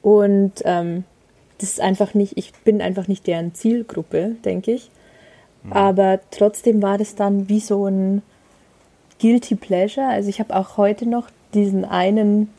und 0.00 0.52
ähm, 0.64 1.04
das 1.58 1.70
ist 1.70 1.80
einfach 1.80 2.14
nicht, 2.14 2.36
ich 2.36 2.52
bin 2.64 2.80
einfach 2.80 3.08
nicht 3.08 3.26
deren 3.26 3.54
Zielgruppe, 3.54 4.36
denke 4.44 4.72
ich. 4.72 4.90
Aber 5.70 6.20
trotzdem 6.30 6.82
war 6.82 6.98
das 6.98 7.14
dann 7.14 7.48
wie 7.48 7.60
so 7.60 7.86
ein 7.86 8.22
Guilty 9.20 9.54
Pleasure. 9.54 10.06
Also 10.06 10.28
ich 10.28 10.40
habe 10.40 10.54
auch 10.54 10.76
heute 10.76 11.08
noch 11.08 11.28
diesen 11.54 11.84
einen, 11.84 12.50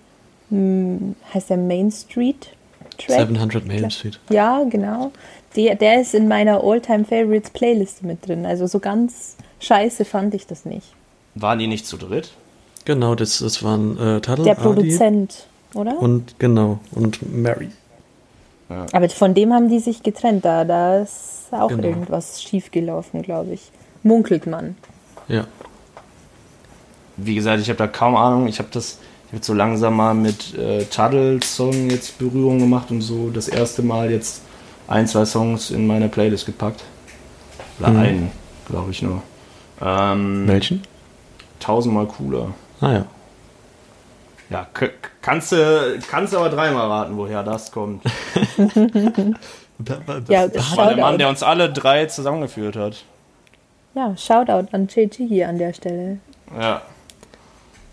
hm, 0.49 1.15
heißt 1.33 1.49
der 1.49 1.57
Main 1.57 1.91
Street 1.91 2.49
Track? 2.97 3.27
700 3.27 3.65
Main 3.65 3.89
Street. 3.91 4.19
Ja, 4.29 4.63
genau. 4.69 5.11
Der, 5.55 5.75
der 5.75 6.01
ist 6.01 6.13
in 6.13 6.27
meiner 6.27 6.63
All-Time 6.63 7.05
Favorites 7.05 7.49
Playlist 7.49 8.03
mit 8.03 8.27
drin. 8.27 8.45
Also 8.45 8.67
so 8.67 8.79
ganz 8.79 9.35
scheiße 9.59 10.05
fand 10.05 10.33
ich 10.33 10.45
das 10.45 10.65
nicht. 10.65 10.93
Waren 11.35 11.59
die 11.59 11.67
nicht 11.67 11.85
zu 11.85 11.97
dritt? 11.97 12.31
Genau, 12.85 13.15
das, 13.15 13.39
das 13.39 13.63
waren 13.63 13.97
äh, 13.97 14.21
Tadl, 14.21 14.43
Der 14.43 14.55
Produzent, 14.55 15.47
oder? 15.73 15.99
und 16.01 16.39
genau, 16.39 16.79
und 16.91 17.19
Mary. 17.31 17.69
Aber 18.91 19.09
von 19.09 19.33
dem 19.33 19.53
haben 19.53 19.67
die 19.69 19.79
sich 19.79 20.03
getrennt. 20.03 20.45
Da, 20.45 20.63
da 20.63 21.01
ist 21.51 21.59
auch 21.59 21.69
Genau. 21.69 21.83
irgendwas 21.87 22.41
schiefgelaufen, 22.41 23.21
glaube 23.21 23.53
ich. 23.53 23.71
Munkelt 24.03 24.47
man. 24.47 24.75
Ja. 25.27 25.45
Wie 27.17 27.35
gesagt, 27.35 27.61
ich 27.61 27.69
habe 27.69 27.77
da 27.77 27.87
kaum 27.87 28.15
Ahnung. 28.15 28.47
Ich 28.47 28.59
habe 28.59 28.69
das 28.71 28.97
ich 29.27 29.33
hab 29.33 29.33
jetzt 29.39 29.47
so 29.47 29.53
langsam 29.53 29.95
mal 29.95 30.13
mit 30.15 30.55
äh, 30.57 30.85
Tuddles 30.85 31.55
Song 31.55 31.89
jetzt 31.89 32.17
Berührung 32.17 32.59
gemacht 32.59 32.89
und 32.91 33.01
so 33.01 33.29
das 33.29 33.47
erste 33.47 33.83
Mal 33.83 34.09
jetzt 34.09 34.41
ein, 34.87 35.05
zwei 35.07 35.25
Songs 35.25 35.69
in 35.69 35.85
meine 35.85 36.09
Playlist 36.09 36.45
gepackt. 36.47 36.83
Oder 37.79 37.89
Mhm. 37.89 37.99
einen, 37.99 38.31
glaube 38.67 38.91
ich 38.91 39.01
nur. 39.01 39.21
Ähm, 39.81 40.47
Welchen? 40.47 40.81
tausendmal 41.59 42.07
cooler. 42.07 42.53
Ah 42.81 42.91
ja. 42.93 43.05
Ja, 44.49 44.65
kannst 45.21 45.51
du 45.51 45.99
kannst 46.09 46.33
aber 46.33 46.49
dreimal 46.49 46.87
raten, 46.87 47.15
woher 47.17 47.43
das 47.43 47.71
kommt. 47.71 48.01
Ja, 50.27 50.47
Das 50.47 50.75
war 50.75 50.93
der 50.93 50.97
Mann, 50.97 51.17
der 51.17 51.29
uns 51.29 51.43
alle 51.43 51.71
drei 51.71 52.05
zusammengeführt 52.05 52.75
hat. 52.75 53.03
Ja, 53.95 54.15
Shoutout 54.15 54.67
an 54.71 54.87
JG 54.87 55.27
hier 55.27 55.49
an 55.49 55.57
der 55.57 55.73
Stelle. 55.73 56.19
Ja. 56.59 56.81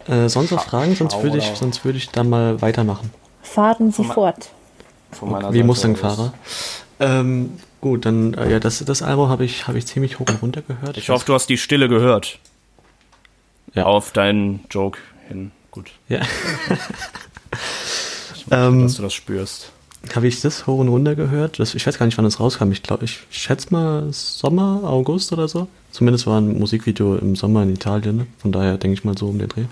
Äh, 0.09 0.29
sonst 0.29 0.51
noch 0.51 0.64
Fragen? 0.64 0.94
Sonst 0.94 1.22
würde 1.22 1.38
ich, 1.38 1.44
sonst 1.55 1.85
würde 1.85 1.99
ich 1.99 2.11
dann 2.11 2.29
mal 2.29 2.61
weitermachen. 2.62 3.11
Fahren 3.42 3.90
Sie 3.90 4.05
Von 4.05 4.14
fort. 4.14 4.51
Von 5.12 5.31
meiner 5.31 5.53
Wie 5.53 5.59
Seite 5.59 5.66
Mustang-Fahrer. 5.66 6.33
Ähm, 7.01 7.59
gut, 7.81 8.05
dann, 8.05 8.35
äh, 8.35 8.51
ja, 8.51 8.61
das, 8.61 8.85
das 8.85 9.03
Album 9.03 9.29
habe 9.29 9.44
ich, 9.44 9.68
habe 9.68 9.79
ich 9.79 9.87
ziemlich 9.87 10.18
hoch 10.18 10.27
und 10.29 10.42
runter 10.42 10.62
gehört. 10.62 10.96
Ich 10.96 11.09
hoffe, 11.09 11.27
du 11.27 11.35
hast 11.35 11.49
die 11.49 11.59
Stille 11.59 11.88
gehört. 11.88 12.38
Ja. 13.75 13.85
Auf 13.85 14.12
deinen 14.12 14.64
Joke 14.70 14.99
hin. 15.29 15.53
Gut, 15.70 15.90
Ja. 16.09 16.20
ähm, 18.51 18.83
dass 18.83 18.96
du 18.96 19.03
das 19.03 19.12
spürst. 19.12 19.72
Habe 20.14 20.29
ich 20.29 20.40
das 20.40 20.66
hoch 20.66 20.79
und 20.79 20.88
runter 20.88 21.14
gehört? 21.14 21.59
Das, 21.59 21.75
ich 21.75 21.87
weiß 21.87 21.99
gar 21.99 22.07
nicht, 22.07 22.16
wann 22.19 22.25
das 22.25 22.38
rauskam. 22.38 22.71
Ich 22.71 22.83
glaube, 22.83 23.05
ich 23.05 23.21
schätze 23.31 23.69
mal 23.73 24.12
Sommer, 24.12 24.83
August 24.85 25.33
oder 25.33 25.49
so. 25.49 25.69
Zumindest 25.90 26.27
war 26.27 26.40
ein 26.40 26.59
Musikvideo 26.59 27.16
im 27.16 27.35
Sommer 27.35 27.62
in 27.62 27.75
Italien. 27.75 28.16
Ne? 28.16 28.27
Von 28.38 28.53
daher 28.53 28.79
denke 28.79 28.95
ich 28.95 29.05
mal 29.05 29.16
so 29.16 29.29
um 29.29 29.38
den 29.38 29.49
Dreh. 29.49 29.64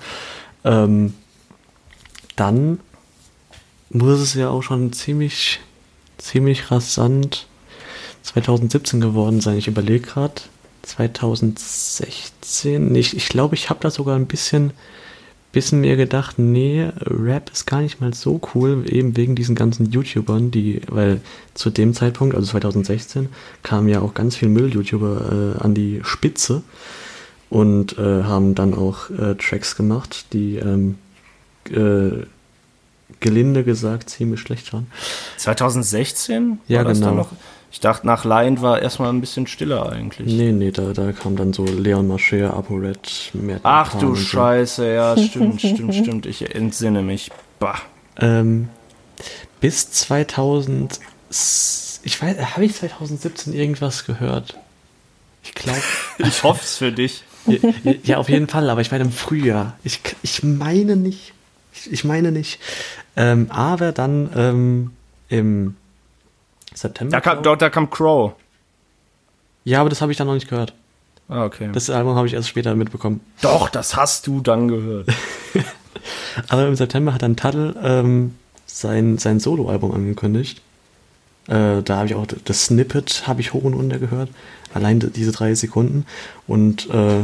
Ähm, 0.64 1.14
dann 2.37 2.81
muss 3.90 4.18
es 4.18 4.35
ja 4.35 4.49
auch 4.49 4.62
schon 4.62 4.92
ziemlich, 4.92 5.61
ziemlich 6.18 6.70
rasant 6.70 7.47
2017 8.23 9.01
geworden 9.01 9.40
sein. 9.40 9.59
Ich 9.59 9.68
überlege 9.68 10.07
gerade. 10.07 10.35
2016. 10.83 12.94
Ich, 12.94 13.16
ich 13.16 13.29
glaube, 13.29 13.55
ich 13.55 13.70
habe 13.70 13.81
da 13.81 13.90
sogar 13.90 14.16
ein 14.16 14.27
bisschen, 14.27 14.73
bisschen 15.54 15.80
mir 15.80 15.96
gedacht, 15.96 16.38
nee, 16.38 16.90
Rap 17.00 17.50
ist 17.50 17.66
gar 17.66 17.80
nicht 17.80 18.00
mal 18.00 18.12
so 18.12 18.40
cool, 18.54 18.84
eben 18.86 19.16
wegen 19.16 19.34
diesen 19.34 19.54
ganzen 19.54 19.90
YouTubern, 19.90 20.50
die, 20.50 20.82
weil 20.88 21.20
zu 21.54 21.70
dem 21.70 21.94
Zeitpunkt, 21.94 22.34
also 22.34 22.50
2016, 22.50 23.28
kamen 23.62 23.88
ja 23.88 24.00
auch 24.00 24.14
ganz 24.14 24.36
viele 24.36 24.50
Müll-YouTuber 24.50 25.56
äh, 25.58 25.62
an 25.62 25.74
die 25.74 26.00
Spitze 26.04 26.62
und 27.48 27.96
äh, 27.98 28.24
haben 28.24 28.54
dann 28.54 28.74
auch 28.74 29.10
äh, 29.10 29.36
Tracks 29.36 29.76
gemacht, 29.76 30.26
die 30.32 30.56
ähm, 30.56 30.96
äh, 31.70 32.26
gelinde 33.20 33.64
gesagt 33.64 34.10
ziemlich 34.10 34.40
schlecht 34.40 34.72
waren. 34.72 34.86
2016? 35.38 36.58
Ja, 36.68 36.84
war 36.84 36.92
genau. 36.92 37.28
Ich 37.74 37.80
dachte, 37.80 38.06
nach 38.06 38.24
Lion 38.24 38.60
war 38.60 38.80
erstmal 38.80 39.08
ein 39.08 39.20
bisschen 39.20 39.48
stiller 39.48 39.90
eigentlich. 39.90 40.32
Nee, 40.32 40.52
nee, 40.52 40.70
da, 40.70 40.92
da 40.92 41.10
kam 41.10 41.34
dann 41.34 41.52
so 41.52 41.64
Leon 41.64 42.06
Mascher, 42.06 42.54
ApoRed, 42.54 43.32
Matt 43.34 43.62
Ach 43.64 43.90
Pan 43.90 44.00
du 44.00 44.14
so. 44.14 44.24
Scheiße, 44.24 44.94
ja, 44.94 45.18
stimmt, 45.18 45.60
stimmt, 45.60 45.92
stimmt. 45.92 46.26
Ich 46.26 46.54
entsinne 46.54 47.02
mich. 47.02 47.32
Bah. 47.58 47.80
Ähm, 48.20 48.68
bis 49.60 49.90
2000, 49.90 51.00
ich 52.04 52.22
weiß, 52.22 52.54
habe 52.54 52.64
ich 52.64 52.76
2017 52.76 53.52
irgendwas 53.52 54.06
gehört? 54.06 54.56
Ich 55.42 55.52
glaube. 55.52 55.82
Ich 56.18 56.44
hoffe 56.44 56.60
es 56.62 56.76
für 56.76 56.92
dich. 56.92 57.24
Ja, 57.48 57.58
ja, 58.04 58.16
auf 58.18 58.28
jeden 58.28 58.46
Fall, 58.46 58.70
aber 58.70 58.82
ich 58.82 58.92
meine 58.92 59.02
im 59.02 59.10
Frühjahr. 59.10 59.76
Ich, 59.82 59.98
ich 60.22 60.44
meine 60.44 60.94
nicht. 60.94 61.32
Ich, 61.72 61.92
ich 61.92 62.04
meine 62.04 62.30
nicht. 62.30 62.60
Ähm, 63.16 63.50
aber 63.50 63.90
dann 63.90 64.30
ähm, 64.37 64.90
im 65.28 65.74
September. 66.74 67.10
Da 67.10 67.20
kam, 67.20 67.42
dort, 67.42 67.62
da 67.62 67.70
kam 67.70 67.90
Crow. 67.90 68.32
Ja, 69.64 69.80
aber 69.80 69.88
das 69.88 70.02
habe 70.02 70.12
ich 70.12 70.18
dann 70.18 70.26
noch 70.26 70.34
nicht 70.34 70.48
gehört. 70.48 70.74
Ah, 71.28 71.44
okay. 71.44 71.70
Das 71.72 71.88
Album 71.88 72.16
habe 72.16 72.26
ich 72.26 72.34
erst 72.34 72.48
später 72.48 72.74
mitbekommen. 72.74 73.20
Doch, 73.40 73.70
das 73.70 73.96
hast 73.96 74.26
du 74.26 74.40
dann 74.40 74.68
gehört. 74.68 75.08
aber 76.48 76.66
im 76.66 76.74
September 76.74 77.14
hat 77.14 77.22
dann 77.22 77.37
Tuttle 77.37 77.74
ähm, 77.82 78.34
sein, 78.66 79.16
sein 79.18 79.40
Soloalbum 79.40 79.92
angekündigt. 79.92 80.60
Äh, 81.46 81.82
da 81.82 81.96
habe 81.96 82.06
ich 82.06 82.14
auch 82.14 82.26
das 82.26 82.66
Snippet 82.66 83.26
habe 83.26 83.40
ich 83.40 83.52
hoch 83.52 83.64
und 83.64 83.74
runter 83.74 83.98
gehört. 83.98 84.28
Allein 84.74 85.00
diese 85.00 85.32
drei 85.32 85.54
Sekunden. 85.54 86.04
Und 86.46 86.90
äh, 86.90 87.22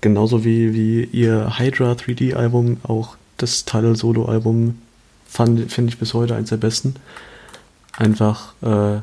genauso 0.00 0.44
wie, 0.44 0.72
wie 0.74 1.04
ihr 1.04 1.58
Hydra 1.58 1.92
3D-Album, 1.92 2.78
auch 2.84 3.16
das 3.38 3.64
Tuttle 3.64 3.96
Solo-Album 3.96 4.78
finde 5.28 5.88
ich 5.88 5.98
bis 5.98 6.14
heute 6.14 6.36
eins 6.36 6.50
der 6.50 6.56
besten. 6.56 6.94
Einfach, 7.96 8.52
äh, 8.62 9.00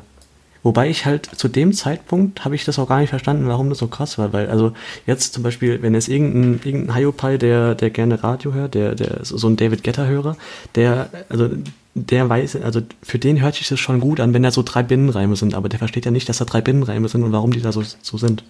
wobei 0.62 0.88
ich 0.88 1.04
halt 1.04 1.26
zu 1.26 1.48
dem 1.48 1.72
Zeitpunkt 1.72 2.44
habe 2.44 2.54
ich 2.54 2.64
das 2.64 2.78
auch 2.78 2.88
gar 2.88 3.00
nicht 3.00 3.10
verstanden, 3.10 3.48
warum 3.48 3.68
das 3.68 3.78
so 3.78 3.88
krass 3.88 4.18
war, 4.18 4.32
weil 4.32 4.48
also 4.48 4.72
jetzt 5.06 5.34
zum 5.34 5.42
Beispiel, 5.42 5.82
wenn 5.82 5.94
es 5.94 6.08
irgendein, 6.08 6.60
irgendein 6.64 6.96
Hyopai, 6.96 7.36
der, 7.38 7.74
der 7.74 7.90
gerne 7.90 8.22
Radio 8.22 8.52
hört, 8.52 8.74
der, 8.74 8.94
der 8.94 9.24
so 9.24 9.46
ein 9.48 9.56
David 9.56 9.82
Getter-Hörer, 9.82 10.36
der, 10.76 11.10
also 11.28 11.50
der 11.94 12.28
weiß, 12.28 12.56
also 12.56 12.80
für 13.02 13.18
den 13.18 13.40
hört 13.40 13.54
sich 13.54 13.68
das 13.68 13.78
schon 13.78 14.00
gut 14.00 14.20
an, 14.20 14.34
wenn 14.34 14.42
da 14.42 14.50
so 14.50 14.62
drei 14.62 14.82
Binnenreime 14.82 15.36
sind, 15.36 15.54
aber 15.54 15.68
der 15.68 15.78
versteht 15.78 16.04
ja 16.04 16.10
nicht, 16.10 16.28
dass 16.28 16.38
da 16.38 16.44
drei 16.44 16.60
Binnenreime 16.60 17.08
sind 17.08 17.22
und 17.22 17.32
warum 17.32 17.52
die 17.52 17.60
da 17.60 17.72
so, 17.72 17.82
so 18.02 18.18
sind. 18.18 18.44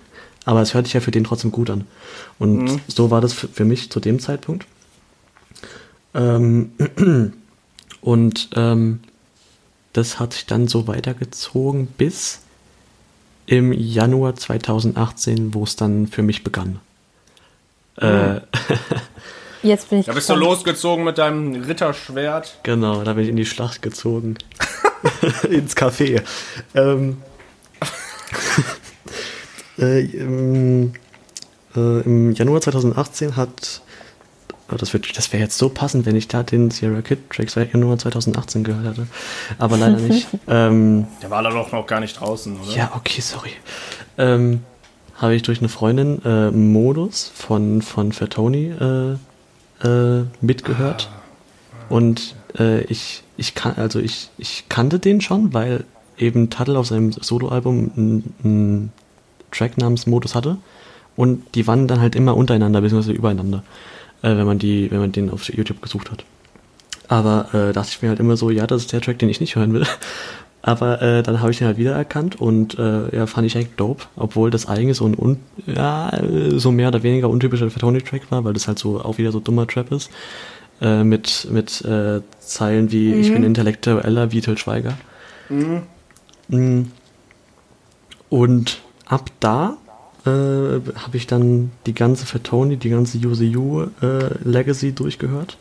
Aber 0.47 0.61
es 0.61 0.75
hört 0.75 0.87
sich 0.87 0.95
ja 0.95 1.01
für 1.01 1.11
den 1.11 1.25
trotzdem 1.25 1.53
gut 1.53 1.71
an. 1.71 1.85
Und 2.39 2.65
mhm. 2.65 2.81
so 2.87 3.11
war 3.11 3.21
das 3.21 3.33
für, 3.33 3.49
für, 3.49 3.65
mich 3.65 3.91
zu 3.91 4.01
dem 4.01 4.19
Zeitpunkt. 4.19 4.67
Ähm, 6.15 6.73
und 8.01 8.51
ähm, 8.55 9.01
das 9.95 10.21
hat 10.21 10.35
sich 10.35 10.45
dann 10.45 10.69
so 10.69 10.87
weitergezogen 10.87 11.87
bis 11.87 12.41
im 13.47 13.73
Januar 13.73 14.37
2018, 14.37 15.55
wo 15.55 15.65
es 15.65 15.77
dann 15.77 16.07
für 16.07 16.23
mich 16.23 16.45
begann. 16.45 16.81
Mhm. 18.01 18.07
Äh, 18.07 18.41
Jetzt 19.63 19.89
bin 19.89 20.01
ich. 20.01 20.07
Da 20.07 20.13
bist 20.13 20.27
gespannt. 20.27 20.45
du 20.45 20.51
losgezogen 20.51 21.05
mit 21.05 21.17
deinem 21.17 21.55
Ritterschwert. 21.55 22.59
Genau, 22.65 23.03
da 23.03 23.15
bin 23.15 23.25
ich 23.25 23.31
in 23.31 23.37
die 23.37 23.47
Schlacht 23.47 23.81
gezogen. 23.81 24.37
Ins 25.51 25.77
Café. 25.77 26.23
Ähm, 26.75 27.23
äh, 29.79 30.05
im, 30.05 30.93
äh, 31.75 32.01
Im 32.01 32.33
Januar 32.33 32.61
2018 32.61 33.37
hat 33.37 33.83
Oh, 34.73 34.77
das, 34.77 34.93
das 35.15 35.33
wäre 35.33 35.43
jetzt 35.43 35.59
so 35.59 35.69
passend, 35.69 36.07
wenn 36.07 36.17
ich 36.17 36.27
da 36.27 36.43
den 36.43 36.71
Sierra 36.71 37.03
Kid 37.03 37.29
Track 37.29 37.55
Januar 37.73 37.99
2018 37.99 38.65
gehört 38.65 38.87
hätte. 38.87 39.07
Aber 39.59 39.77
leider 39.77 39.97
nicht. 40.01 40.27
ähm, 40.49 41.07
Der 41.21 41.31
war 41.31 41.43
da 41.43 41.51
doch 41.51 41.71
noch 41.71 41.87
gar 41.87 42.01
nicht 42.01 42.19
draußen, 42.19 42.59
oder? 42.59 42.75
Ja, 42.75 42.93
okay, 42.97 43.21
sorry. 43.21 43.51
Ähm, 44.17 44.63
Habe 45.17 45.35
ich 45.35 45.43
durch 45.43 45.59
eine 45.59 45.69
Freundin 45.69 46.25
äh, 46.25 46.51
Modus 46.51 47.31
von, 47.35 47.83
von 47.83 48.13
Fatoni 48.13 48.71
äh, 48.71 49.13
äh, 49.87 50.25
mitgehört. 50.41 51.11
Ah. 51.13 51.93
Und 51.95 52.35
äh, 52.59 52.85
ich, 52.85 53.23
ich 53.37 53.55
kann, 53.55 53.75
also 53.77 53.99
ich, 54.01 54.31
ich 54.39 54.65
kannte 54.71 54.99
den 54.99 55.21
schon, 55.21 55.53
weil 55.53 55.85
eben 56.17 56.49
Tuttle 56.49 56.79
auf 56.79 56.87
seinem 56.87 57.13
Soloalbum 57.13 57.91
einen 58.43 58.93
Track 59.53 59.77
namens 59.77 60.07
Modus 60.07 60.35
hatte. 60.35 60.57
Und 61.17 61.55
die 61.55 61.67
waren 61.67 61.87
dann 61.87 62.01
halt 62.01 62.17
immer 62.17 62.35
untereinander, 62.35 62.81
beziehungsweise 62.81 63.13
übereinander 63.13 63.63
äh, 64.25 64.37
wenn 64.37 64.47
man 64.47 64.59
die, 64.59 64.91
wenn 64.91 64.99
man 64.99 65.13
den 65.13 65.31
auf 65.31 65.53
YouTube 65.53 65.83
gesucht 65.83 66.11
hat. 66.11 66.25
Aber 67.09 67.49
äh, 67.53 67.73
dachte 67.73 67.91
ich 67.91 68.03
mir 68.03 68.09
halt 68.09 68.21
immer 68.21 68.37
so, 68.37 68.51
ja, 68.51 68.67
das 68.67 68.83
ist 68.83 68.93
der 68.93 69.01
Track, 69.01 69.19
den 69.19 69.29
ich 69.29 69.41
nicht 69.41 69.57
hören 69.57 69.73
will. 69.75 69.87
Aber 70.63 71.03
äh, 71.03 71.23
dann 71.23 71.41
habe 71.41 71.51
ich 71.51 71.59
den 71.59 71.67
halt 71.67 71.77
wiedererkannt 71.77 72.41
und 72.41 72.79
äh, 72.79 73.15
ja, 73.15 73.27
fand 73.27 73.47
ich 73.47 73.55
echt 73.55 73.79
dope, 73.79 74.05
obwohl 74.17 74.51
das 74.51 74.67
eigentlich 74.67 74.97
so 74.97 75.05
ein 75.05 75.15
un 75.15 75.37
ja, 75.67 76.11
so 76.57 76.73
mehr 76.73 76.89
oder 76.89 77.03
weniger 77.03 77.29
untypischer 77.29 77.71
Fatoni-Track 77.71 78.31
war, 78.31 78.45
weil 78.45 78.55
das 78.55 78.67
halt 78.67 78.79
so 78.79 78.99
auch 78.99 79.19
wieder 79.19 79.31
so 79.31 79.41
dummer 79.41 79.67
Trap 79.67 79.93
ist. 79.93 80.11
Äh, 80.81 81.05
mit 81.05 81.49
mit 81.51 81.85
äh, 81.85 82.23
Zeilen 82.39 82.91
wie 82.91 83.13
mhm. 83.13 83.21
Ich 83.21 83.31
bin 83.31 83.45
intellektueller 83.45 84.33
wie 84.33 84.41
Til 84.41 84.57
Schweiger. 84.57 84.95
Mhm. 85.51 85.83
mhm. 86.49 86.91
Und 88.31 88.81
ab 89.05 89.31
da 89.41 89.77
äh, 90.27 90.31
habe 90.31 91.17
ich 91.17 91.27
dann 91.27 91.71
die 91.87 91.95
ganze 91.95 92.27
Fatoni, 92.27 92.77
die 92.77 92.91
ganze 92.91 93.19
UZU 93.19 93.89
äh, 94.03 94.31
Legacy 94.43 94.93
durchgehört. 94.93 95.59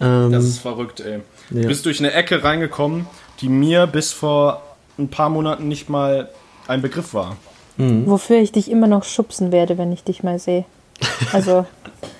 Ähm, 0.00 0.32
das 0.32 0.44
ist 0.44 0.58
verrückt, 0.58 1.00
ey. 1.00 1.20
Du 1.50 1.60
ja. 1.60 1.68
bist 1.68 1.86
durch 1.86 2.00
eine 2.00 2.12
Ecke 2.12 2.42
reingekommen, 2.42 3.06
die 3.40 3.48
mir 3.48 3.86
bis 3.86 4.12
vor 4.12 4.62
ein 4.98 5.08
paar 5.08 5.28
Monaten 5.28 5.68
nicht 5.68 5.88
mal 5.88 6.28
ein 6.66 6.82
Begriff 6.82 7.14
war. 7.14 7.36
Mhm. 7.76 8.06
Wofür 8.06 8.38
ich 8.38 8.52
dich 8.52 8.70
immer 8.70 8.86
noch 8.86 9.04
schubsen 9.04 9.52
werde, 9.52 9.78
wenn 9.78 9.92
ich 9.92 10.04
dich 10.04 10.22
mal 10.22 10.38
sehe. 10.38 10.64
Also. 11.32 11.66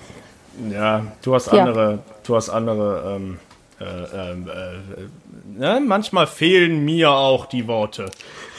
ja, 0.71 1.05
du 1.21 1.35
hast 1.35 1.49
andere, 1.49 1.91
ja. 1.91 1.99
du 2.23 2.35
hast 2.35 2.49
andere, 2.49 3.15
ähm, 3.15 3.39
äh, 3.79 4.31
ähm, 4.31 4.47
äh, 4.47 5.59
ne? 5.59 5.81
manchmal 5.85 6.27
fehlen 6.27 6.83
mir 6.83 7.11
auch 7.11 7.45
die 7.45 7.67
Worte. 7.67 8.11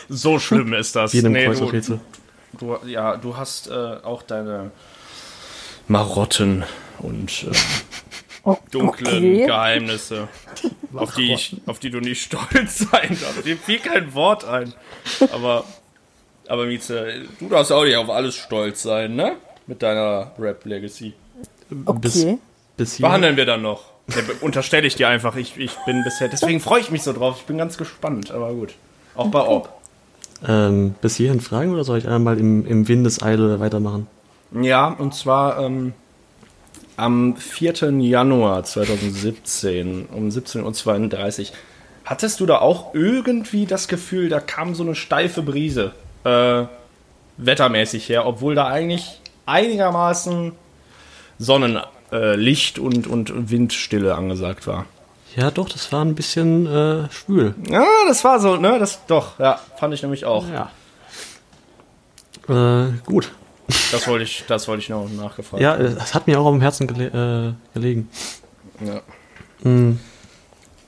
So 0.08 0.38
schlimm 0.38 0.74
ist 0.74 0.96
das. 0.96 1.12
Wie 1.12 1.18
in 1.18 1.26
einem 1.26 1.52
nee, 1.52 1.80
du, 1.80 2.00
du, 2.58 2.76
ja, 2.86 3.16
du 3.16 3.36
hast 3.36 3.68
äh, 3.68 3.72
auch 4.02 4.22
deine 4.22 4.70
Marotten 5.88 6.64
und 6.98 7.44
äh, 7.44 7.56
oh, 8.44 8.56
dunklen 8.70 9.16
okay. 9.16 9.46
Geheimnisse, 9.46 10.28
auf 10.94 11.14
die, 11.14 11.32
ich, 11.32 11.56
auf 11.66 11.78
die 11.78 11.90
du 11.90 12.00
nicht 12.00 12.22
stolz 12.24 12.78
sein 12.78 13.18
darfst. 13.20 13.44
Dir 13.44 13.56
fiel 13.56 13.78
kein 13.78 14.14
Wort 14.14 14.44
ein. 14.44 14.72
Aber, 15.32 15.64
aber 16.48 16.66
Mieze, 16.66 17.26
du 17.40 17.48
darfst 17.48 17.72
auch 17.72 17.84
nicht 17.84 17.96
auf 17.96 18.10
alles 18.10 18.36
stolz 18.36 18.82
sein, 18.82 19.14
ne? 19.14 19.36
Mit 19.66 19.82
deiner 19.82 20.32
Rap-Legacy. 20.38 21.14
Okay. 21.84 21.98
Bis, 22.00 22.26
bis 22.76 22.98
Behandeln 22.98 23.36
wir 23.36 23.46
dann 23.46 23.62
noch. 23.62 23.84
Ja, 24.08 24.22
unterstelle 24.40 24.86
ich 24.86 24.96
dir 24.96 25.08
einfach. 25.08 25.36
Ich, 25.36 25.56
ich 25.56 25.76
bin 25.86 26.02
bisher. 26.02 26.28
Deswegen 26.28 26.60
freue 26.60 26.80
ich 26.80 26.90
mich 26.90 27.02
so 27.02 27.12
drauf. 27.12 27.36
Ich 27.38 27.46
bin 27.46 27.56
ganz 27.56 27.78
gespannt, 27.78 28.32
aber 28.32 28.52
gut. 28.52 28.74
Auch 29.14 29.28
bei 29.28 29.40
Orb. 29.40 29.81
Ähm, 30.46 30.94
bis 31.00 31.16
hierhin 31.16 31.40
Fragen 31.40 31.72
oder 31.72 31.84
soll 31.84 31.98
ich 31.98 32.08
einmal 32.08 32.38
im, 32.38 32.66
im 32.66 32.88
Windeseile 32.88 33.60
weitermachen? 33.60 34.06
Ja, 34.60 34.88
und 34.88 35.14
zwar 35.14 35.64
ähm, 35.64 35.94
am 36.96 37.36
4. 37.36 37.90
Januar 38.00 38.64
2017 38.64 40.06
um 40.06 40.28
17.32 40.28 41.40
Uhr. 41.40 41.46
Hattest 42.04 42.40
du 42.40 42.46
da 42.46 42.58
auch 42.58 42.94
irgendwie 42.94 43.66
das 43.66 43.86
Gefühl, 43.86 44.28
da 44.28 44.40
kam 44.40 44.74
so 44.74 44.82
eine 44.82 44.94
steife 44.94 45.42
Brise 45.42 45.92
äh, 46.24 46.64
wettermäßig 47.36 48.08
her, 48.08 48.26
obwohl 48.26 48.54
da 48.54 48.66
eigentlich 48.66 49.20
einigermaßen 49.46 50.52
Sonnenlicht 51.38 52.78
äh, 52.78 52.80
und, 52.80 53.06
und 53.06 53.50
Windstille 53.50 54.14
angesagt 54.14 54.66
war? 54.66 54.86
Ja, 55.36 55.50
doch, 55.50 55.68
das 55.68 55.90
war 55.92 56.04
ein 56.04 56.14
bisschen 56.14 56.66
äh, 56.66 57.10
schwül. 57.10 57.54
Ja, 57.68 57.84
das 58.06 58.22
war 58.24 58.38
so, 58.40 58.56
ne? 58.56 58.78
Das 58.78 59.00
doch, 59.06 59.38
ja, 59.38 59.58
fand 59.78 59.94
ich 59.94 60.02
nämlich 60.02 60.24
auch. 60.24 60.44
Ja. 60.48 60.70
Äh, 62.48 62.92
gut. 63.06 63.32
Das 63.92 64.06
wollte 64.06 64.24
ich, 64.24 64.44
das 64.46 64.68
wollte 64.68 64.82
ich 64.82 64.88
noch 64.88 65.08
nachgefragt. 65.08 65.62
Ja, 65.62 65.76
das 65.76 66.14
hat 66.14 66.26
mir 66.26 66.38
auch 66.38 66.46
auf 66.46 66.52
dem 66.52 66.60
Herzen 66.60 66.86
gele 66.86 67.54
äh, 67.54 67.74
gelegen. 67.74 68.08
Ja. 68.84 69.00
Mm. 69.68 69.98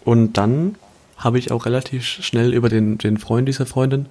Und 0.04 0.35
dann 0.35 0.76
habe 1.16 1.38
ich 1.38 1.51
auch 1.51 1.64
relativ 1.64 2.05
schnell 2.05 2.53
über 2.53 2.68
den, 2.68 2.99
den 2.99 3.16
Freund 3.16 3.49
dieser 3.49 3.64
Freundin 3.64 4.07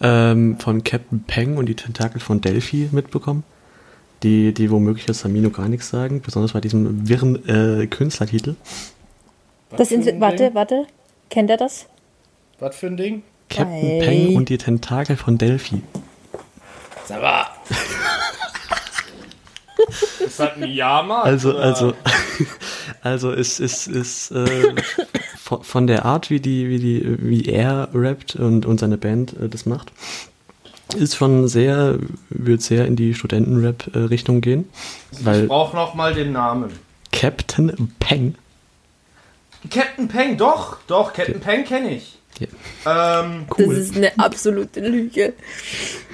ähm, 0.00 0.58
von 0.58 0.84
Captain 0.84 1.24
Peng 1.24 1.58
und 1.58 1.66
die 1.66 1.74
Tentakel 1.74 2.20
von 2.20 2.40
Delphi 2.40 2.88
mitbekommen. 2.92 3.44
Die, 4.22 4.52
die 4.52 4.70
womöglich 4.70 5.06
das 5.06 5.20
Samino 5.20 5.50
gar 5.50 5.68
nichts 5.68 5.90
sagen, 5.90 6.22
besonders 6.22 6.52
bei 6.52 6.60
diesem 6.60 7.08
wirren 7.08 7.46
äh, 7.46 7.86
Künstlertitel. 7.86 8.56
Das 9.70 9.90
warte, 9.90 10.36
Ding? 10.36 10.54
warte. 10.54 10.86
Kennt 11.30 11.50
er 11.50 11.56
das? 11.56 11.86
Was 12.58 12.76
für 12.76 12.86
ein 12.86 12.96
Ding? 12.96 13.22
Captain 13.48 13.72
Hey. 13.72 14.00
Peng 14.00 14.36
und 14.36 14.48
die 14.48 14.58
Tentakel 14.58 15.16
von 15.16 15.38
Delphi. 15.38 15.82
Sag 17.06 17.22
mal. 17.22 17.46
Ist 20.20 20.40
das 20.40 20.56
ein 20.56 20.70
Yama? 20.70 21.22
Also, 21.22 21.56
also, 21.56 21.94
also 23.02 23.32
es 23.32 23.60
ist, 23.60 23.86
ist 23.86 24.30
äh, 24.32 24.74
von, 25.62 25.86
der 25.86 26.04
Art, 26.04 26.30
wie 26.30 26.40
die, 26.40 26.68
wie 26.68 26.78
die, 26.78 27.16
wie 27.20 27.44
er 27.46 27.88
rappt 27.94 28.36
und, 28.36 28.66
und 28.66 28.80
seine 28.80 28.98
Band 28.98 29.34
äh, 29.38 29.48
das 29.48 29.66
macht, 29.66 29.92
ist 30.96 31.16
schon 31.16 31.48
sehr, 31.48 31.98
wird 32.30 32.62
sehr 32.62 32.86
in 32.86 32.96
die 32.96 33.14
Studentenrap-Richtung 33.14 34.40
gehen. 34.40 34.68
Ich 35.12 35.46
brauche 35.46 35.76
noch 35.76 35.94
mal 35.94 36.14
den 36.14 36.32
Namen. 36.32 36.70
Captain 37.12 37.94
Peng 37.98 38.34
Captain 39.70 40.08
Peng, 40.08 40.36
doch, 40.36 40.78
doch, 40.86 41.12
Captain 41.12 41.40
Peng 41.40 41.64
kenne 41.64 41.90
ich. 41.92 42.18
Ja. 42.84 43.20
Ähm, 43.24 43.46
Das 43.56 43.66
ist 43.68 43.96
eine 43.96 44.16
absolute 44.18 44.80
Lüge. 44.80 45.34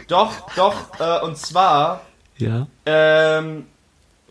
doch, 0.08 0.50
doch, 0.56 0.98
äh, 0.98 1.20
und 1.24 1.36
zwar, 1.36 2.02
Ja. 2.38 2.66
ähm, 2.86 3.66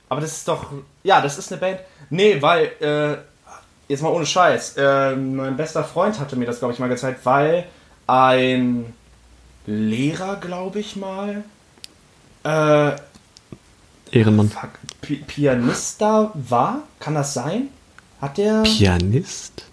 aber 0.09 0.21
das 0.21 0.31
ist 0.37 0.47
doch, 0.47 0.71
ja, 1.03 1.21
das 1.21 1.37
ist 1.37 1.51
eine 1.51 1.59
Band. 1.61 1.79
Nee, 2.09 2.41
weil, 2.41 2.71
äh, 2.79 3.17
jetzt 3.87 4.01
mal 4.01 4.09
ohne 4.09 4.25
Scheiß, 4.25 4.75
äh, 4.77 5.15
mein 5.15 5.55
bester 5.57 5.83
Freund 5.83 6.19
hatte 6.19 6.35
mir 6.35 6.45
das, 6.45 6.59
glaube 6.59 6.73
ich, 6.73 6.79
mal 6.79 6.89
gezeigt, 6.89 7.21
weil 7.25 7.65
ein 8.07 8.93
Lehrer, 9.65 10.35
glaube 10.37 10.79
ich 10.79 10.95
mal, 10.95 11.43
äh, 12.43 12.91
Ehrenmann. 14.11 14.49
fuck, 14.49 14.71
Pianist 15.27 16.01
da 16.01 16.31
war? 16.33 16.83
Kann 16.99 17.15
das 17.15 17.33
sein? 17.33 17.69
Hat 18.23 18.37
der. 18.37 18.63
Pianist? 18.63 19.65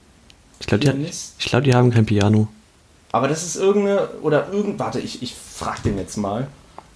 Ich 0.59 0.67
glaube, 0.67 0.85
die, 0.85 1.11
glaub, 1.39 1.63
die 1.63 1.73
haben 1.73 1.93
kein 1.93 2.05
Piano. 2.05 2.49
Aber 3.13 3.29
das 3.29 3.45
ist 3.45 3.55
irgendeine. 3.55 4.09
Oder 4.23 4.49
irgend. 4.51 4.81
Warte, 4.81 4.99
ich, 4.99 5.23
ich 5.23 5.37
frag 5.37 5.85
den 5.85 5.97
jetzt 5.99 6.17
mal. 6.17 6.49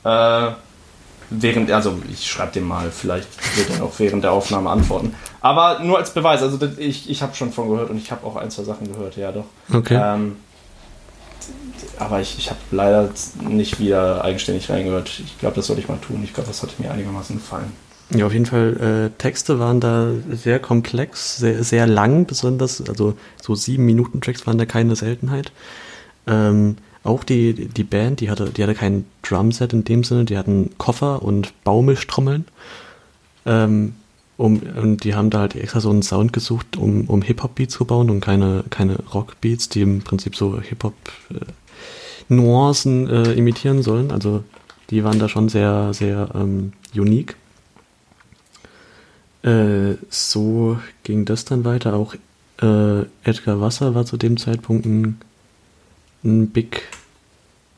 Äh, 0.02 0.50
während. 1.30 1.70
Also, 1.70 2.02
ich 2.10 2.28
schreib 2.28 2.54
den 2.54 2.64
mal. 2.64 2.90
Vielleicht 2.90 3.28
wird 3.56 3.70
er 3.70 3.84
auch 3.84 3.92
während 3.98 4.24
der 4.24 4.32
Aufnahme 4.32 4.68
antworten. 4.68 5.14
Aber 5.42 5.78
nur 5.78 5.96
als 5.96 6.12
Beweis. 6.12 6.42
Also, 6.42 6.58
ich, 6.76 7.08
ich 7.08 7.22
habe 7.22 7.36
schon 7.36 7.52
von 7.52 7.68
gehört 7.68 7.88
und 7.88 7.98
ich 7.98 8.10
habe 8.10 8.26
auch 8.26 8.34
ein, 8.34 8.50
zwei 8.50 8.64
Sachen 8.64 8.92
gehört. 8.92 9.16
Ja, 9.16 9.30
doch. 9.30 9.46
Okay. 9.72 10.00
Ähm, 10.02 10.34
aber 12.00 12.20
ich, 12.20 12.36
ich 12.36 12.50
habe 12.50 12.58
leider 12.72 13.10
nicht 13.48 13.78
wieder 13.78 14.24
eigenständig 14.24 14.68
reingehört. 14.68 15.20
Ich 15.24 15.38
glaube, 15.38 15.54
das 15.54 15.68
sollte 15.68 15.82
ich 15.82 15.88
mal 15.88 15.98
tun. 15.98 16.20
Ich 16.24 16.34
glaube, 16.34 16.48
das 16.48 16.64
hatte 16.64 16.82
mir 16.82 16.90
einigermaßen 16.90 17.36
gefallen. 17.36 17.72
Ja, 18.10 18.26
auf 18.26 18.32
jeden 18.32 18.46
Fall, 18.46 19.10
äh, 19.12 19.18
Texte 19.18 19.58
waren 19.58 19.80
da 19.80 20.10
sehr 20.30 20.58
komplex, 20.58 21.38
sehr, 21.38 21.64
sehr 21.64 21.86
lang, 21.86 22.26
besonders, 22.26 22.86
also 22.88 23.14
so 23.42 23.54
sieben 23.54 23.86
Minuten 23.86 24.20
Tracks 24.20 24.46
waren 24.46 24.58
da 24.58 24.66
keine 24.66 24.94
Seltenheit. 24.94 25.52
Ähm, 26.26 26.76
auch 27.02 27.24
die, 27.24 27.54
die 27.54 27.84
Band, 27.84 28.20
die 28.20 28.30
hatte, 28.30 28.50
die 28.50 28.62
hatte 28.62 28.74
kein 28.74 29.04
Drumset 29.22 29.72
in 29.72 29.84
dem 29.84 30.04
Sinne, 30.04 30.24
die 30.24 30.38
hatten 30.38 30.70
Koffer 30.78 31.22
und 31.22 31.52
Baumischtrommeln. 31.64 32.44
Ähm, 33.46 33.94
um, 34.36 34.58
und 34.58 35.04
die 35.04 35.14
haben 35.14 35.30
da 35.30 35.38
halt 35.40 35.54
extra 35.54 35.78
so 35.80 35.90
einen 35.90 36.02
Sound 36.02 36.32
gesucht, 36.32 36.76
um, 36.76 37.08
um 37.08 37.22
Hip-Hop-Beats 37.22 37.74
zu 37.74 37.84
bauen 37.84 38.10
und 38.10 38.20
keine, 38.20 38.64
keine 38.70 38.96
Rock-Beats, 39.12 39.68
die 39.68 39.82
im 39.82 40.00
Prinzip 40.00 40.34
so 40.34 40.60
Hip-Hop-Nuancen 40.60 43.08
äh, 43.08 43.32
imitieren 43.32 43.82
sollen. 43.82 44.10
Also 44.10 44.42
die 44.90 45.04
waren 45.04 45.20
da 45.20 45.28
schon 45.28 45.48
sehr, 45.48 45.94
sehr 45.94 46.30
ähm, 46.34 46.72
unique. 46.94 47.36
Äh, 49.44 49.96
so 50.08 50.78
ging 51.02 51.24
das 51.26 51.44
dann 51.44 51.64
weiter. 51.64 51.94
Auch 51.94 52.14
äh, 52.62 53.02
Edgar 53.24 53.60
Wasser 53.60 53.94
war 53.94 54.06
zu 54.06 54.16
dem 54.16 54.36
Zeitpunkt 54.38 54.86
ein, 54.86 55.20
ein 56.24 56.48
Big, 56.48 56.82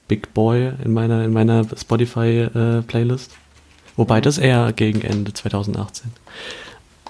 Big 0.07 0.33
Boy 0.33 0.73
in 0.85 0.93
meiner, 0.93 1.25
in 1.25 1.33
meiner 1.33 1.65
Spotify-Playlist. 1.65 3.33
Wobei 3.97 4.21
das 4.21 4.39
eher 4.39 4.73
gegen 4.73 5.01
Ende 5.01 5.33
2018. 5.33 6.13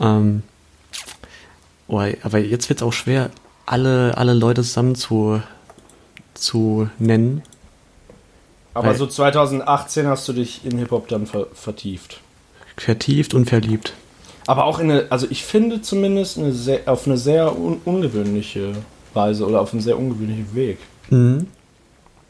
Ähm, 0.00 0.42
oh, 1.88 2.00
aber 2.22 2.38
jetzt 2.38 2.68
wird 2.68 2.80
es 2.80 2.82
auch 2.82 2.92
schwer, 2.92 3.30
alle, 3.66 4.16
alle 4.16 4.32
Leute 4.32 4.62
zusammen 4.62 4.94
zu, 4.94 5.42
zu 6.32 6.88
nennen. 6.98 7.42
Aber 8.72 8.94
so 8.94 9.07
2018 9.07 10.07
hast 10.07 10.28
du 10.28 10.32
dich 10.32 10.64
in 10.64 10.78
Hip-Hop 10.78 11.09
dann 11.09 11.26
ver 11.26 11.46
vertieft. 11.54 12.20
Vertieft 12.76 13.32
und 13.32 13.46
verliebt. 13.46 13.94
Aber 14.47 14.64
auch 14.64 14.78
in 14.78 14.90
eine, 14.90 15.07
also 15.11 15.26
ich 15.28 15.44
finde 15.44 15.82
zumindest 15.82 16.38
eine 16.38 16.53
sehr, 16.53 16.80
auf 16.86 17.07
eine 17.07 17.16
sehr 17.16 17.59
un 17.59 17.80
ungewöhnliche 17.84 18.72
Weise 19.14 19.47
oder 19.47 19.61
auf 19.61 19.72
einen 19.72 19.82
sehr 19.82 19.99
ungewöhnlichen 19.99 20.55
Weg. 20.55 20.78
Mhm. 21.11 21.47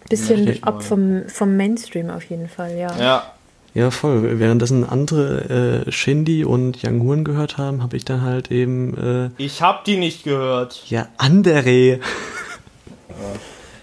Bisschen 0.09 0.47
ich 0.49 0.62
ab 0.64 0.83
vom, 0.83 1.25
vom 1.29 1.57
Mainstream 1.57 2.11
auf 2.11 2.25
jeden 2.25 2.49
Fall, 2.49 2.77
ja. 2.77 2.97
Ja. 2.99 3.33
Ja, 3.75 3.91
voll. 3.91 4.39
Währenddessen 4.39 4.89
andere 4.89 5.85
äh, 5.87 5.93
Shindy 5.93 6.47
und 6.47 6.83
Young 6.83 7.07
Horn 7.07 7.25
gehört 7.25 7.59
haben, 7.59 7.83
habe 7.83 7.95
ich 7.99 8.07
dann 8.07 8.23
halt 8.23 8.51
eben, 8.51 8.97
äh, 9.37 9.43
Ich 9.43 9.61
hab 9.61 9.85
die 9.85 9.99
nicht 9.99 10.25
gehört. 10.25 10.83
ja, 10.89 11.09
andere. 11.19 11.99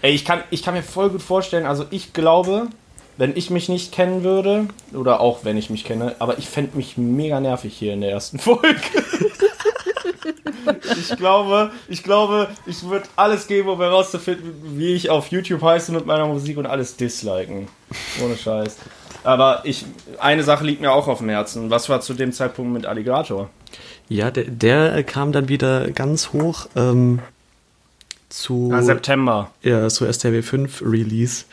Ey, 0.02 0.12
ich 0.12 0.24
kann, 0.24 0.40
ich 0.50 0.64
kann 0.64 0.74
mir 0.74 0.82
voll 0.82 1.10
gut 1.10 1.22
vorstellen, 1.22 1.64
also 1.64 1.84
ich 1.90 2.12
glaube, 2.12 2.66
wenn 3.16 3.36
ich 3.36 3.50
mich 3.50 3.68
nicht 3.68 3.92
kennen 3.92 4.24
würde, 4.24 4.66
oder 4.92 5.20
auch 5.20 5.44
wenn 5.44 5.56
ich 5.56 5.70
mich 5.70 5.84
kenne, 5.84 6.14
aber 6.18 6.38
ich 6.38 6.48
fände 6.48 6.76
mich 6.76 6.96
mega 6.96 7.40
nervig 7.40 7.74
hier 7.76 7.92
in 7.92 8.00
der 8.00 8.10
ersten 8.10 8.38
Folge. 8.40 8.74
ich 10.98 11.16
glaube, 11.16 11.70
ich 11.88 12.02
glaube, 12.02 12.48
ich 12.66 12.82
würde 12.84 13.06
alles 13.16 13.46
geben, 13.46 13.68
um 13.68 13.80
herauszufinden, 13.80 14.52
wie 14.78 14.94
ich 14.94 15.10
auf 15.10 15.28
YouTube 15.28 15.62
heiße 15.62 15.92
mit 15.92 16.06
meiner 16.06 16.26
Musik 16.26 16.56
und 16.56 16.66
alles 16.66 16.96
disliken. 16.96 17.68
Ohne 18.22 18.36
Scheiß. 18.36 18.76
Aber 19.22 19.60
ich, 19.64 19.84
eine 20.20 20.42
Sache 20.42 20.64
liegt 20.64 20.80
mir 20.80 20.92
auch 20.92 21.08
auf 21.08 21.18
dem 21.18 21.28
Herzen. 21.30 21.70
Was 21.70 21.88
war 21.88 22.00
zu 22.00 22.14
dem 22.14 22.32
Zeitpunkt 22.32 22.72
mit 22.72 22.86
Alligator? 22.86 23.48
Ja, 24.08 24.30
der, 24.30 24.44
der 24.44 25.02
kam 25.04 25.32
dann 25.32 25.48
wieder 25.48 25.90
ganz 25.90 26.32
hoch 26.32 26.66
ähm, 26.76 27.20
zu, 28.28 28.70
Ah, 28.74 28.82
September. 28.82 29.50
ja, 29.62 29.88
zu 29.88 30.10
STW 30.12 30.42
5 30.42 30.82
Release. 30.84 31.44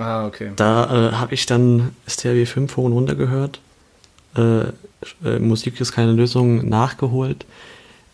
Ah, 0.00 0.26
okay. 0.26 0.52
Da 0.56 1.10
äh, 1.10 1.12
habe 1.12 1.34
ich 1.34 1.46
dann 1.46 1.94
STW 2.08 2.46
5 2.46 2.76
hoch 2.76 2.84
und 2.84 2.92
runter 2.92 3.14
gehört. 3.14 3.60
Äh, 4.36 4.60
äh, 5.24 5.38
Musik 5.38 5.80
ist 5.80 5.92
keine 5.92 6.12
Lösung 6.12 6.68
nachgeholt. 6.68 7.44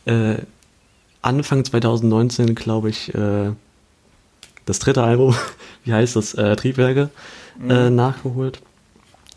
Äh, 0.04 0.36
Anfang 1.22 1.64
2019, 1.64 2.54
glaube 2.54 2.90
ich, 2.90 3.14
äh, 3.14 3.50
das 4.64 4.80
dritte 4.80 5.02
Album, 5.02 5.34
wie 5.84 5.92
heißt 5.92 6.16
das, 6.16 6.32
Triebwerke, 6.32 7.10
äh, 7.68 7.90
nachgeholt. 7.90 8.60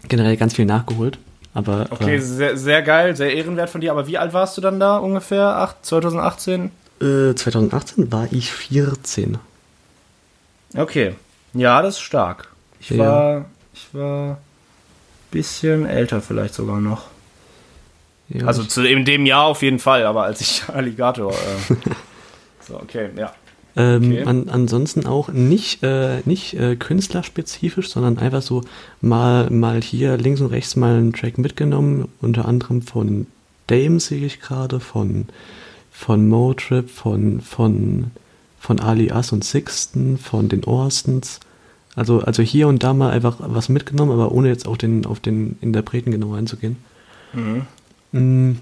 Generell 0.08 0.38
ganz 0.38 0.56
viel 0.56 0.66
nachgeholt. 0.66 1.20
Aber 1.54 1.88
Okay, 1.90 2.16
äh, 2.16 2.20
sehr, 2.20 2.58
sehr 2.58 2.82
geil, 2.82 3.16
sehr 3.16 3.34
ehrenwert 3.34 3.70
von 3.70 3.82
dir. 3.82 3.92
Aber 3.92 4.08
wie 4.08 4.18
alt 4.18 4.34
warst 4.34 4.58
du 4.58 4.62
dann 4.62 4.80
da 4.80 4.98
ungefähr? 4.98 5.56
Acht, 5.58 5.86
2018? 5.86 6.72
äh, 7.02 7.34
2018 7.36 8.12
war 8.12 8.28
ich 8.32 8.52
14. 8.52 9.38
Okay. 10.76 11.16
Ja, 11.54 11.82
das 11.82 11.96
ist 11.96 12.02
stark. 12.02 12.50
Ich 12.80 12.90
Ja. 12.92 12.98
war, 13.06 13.46
ich 13.74 13.88
war 13.94 14.38
bisschen 15.32 15.86
älter 15.86 16.22
vielleicht 16.22 16.54
sogar 16.54 16.80
noch. 16.80 17.04
Ja, 18.30 18.46
Also 18.46 18.64
zu 18.64 18.84
in 18.88 19.06
dem 19.06 19.26
Jahr 19.26 19.46
auf 19.46 19.62
jeden 19.62 19.80
Fall, 19.80 20.06
aber 20.06 20.24
als 20.24 20.42
ich 20.42 20.64
Alligator. 20.74 21.32
Äh, 21.32 21.76
so, 22.68 22.76
okay, 22.80 23.10
ja. 23.16 23.34
Ähm, 23.76 24.12
Okay. 24.12 24.24
an, 24.24 24.50
ansonsten 24.50 25.06
auch 25.06 25.30
nicht, 25.30 25.84
äh, 25.84 26.22
nicht 26.26 26.56
äh, 26.56 26.76
künstlerisch-spezifisch, 26.76 27.90
sondern 27.90 28.18
einfach 28.18 28.42
so 28.42 28.64
mal, 29.02 29.50
mal 29.52 29.82
hier 29.82 30.18
links 30.18 30.42
und 30.42 30.48
rechts 30.48 30.76
mal 30.76 30.96
einen 30.96 31.14
Track 31.14 31.38
mitgenommen, 31.38 32.10
unter 32.22 32.46
anderem 32.48 32.82
von 32.82 33.28
Dame 33.68 34.00
sehe 34.00 34.26
ich 34.26 34.42
gerade, 34.42 34.80
von, 34.80 35.28
von 35.92 36.28
Motrip, 36.28 36.90
von, 36.90 37.42
von, 37.42 38.10
von 38.60 38.80
Alias 38.80 39.32
und 39.32 39.44
Sixten, 39.44 40.18
von 40.18 40.50
den 40.50 40.64
Orstens. 40.66 41.40
Also, 41.96 42.20
also 42.20 42.44
hier 42.44 42.68
und 42.68 42.84
da 42.84 42.94
mal 42.94 43.12
einfach 43.12 43.38
was 43.40 43.70
mitgenommen, 43.70 44.12
aber 44.12 44.32
ohne 44.32 44.50
jetzt 44.50 44.68
auf 44.68 44.78
den, 44.78 45.06
auf 45.06 45.20
den 45.20 45.58
Interpreten 45.62 46.12
genau 46.12 46.34
einzugehen. 46.34 46.78
Mm, 48.12 48.54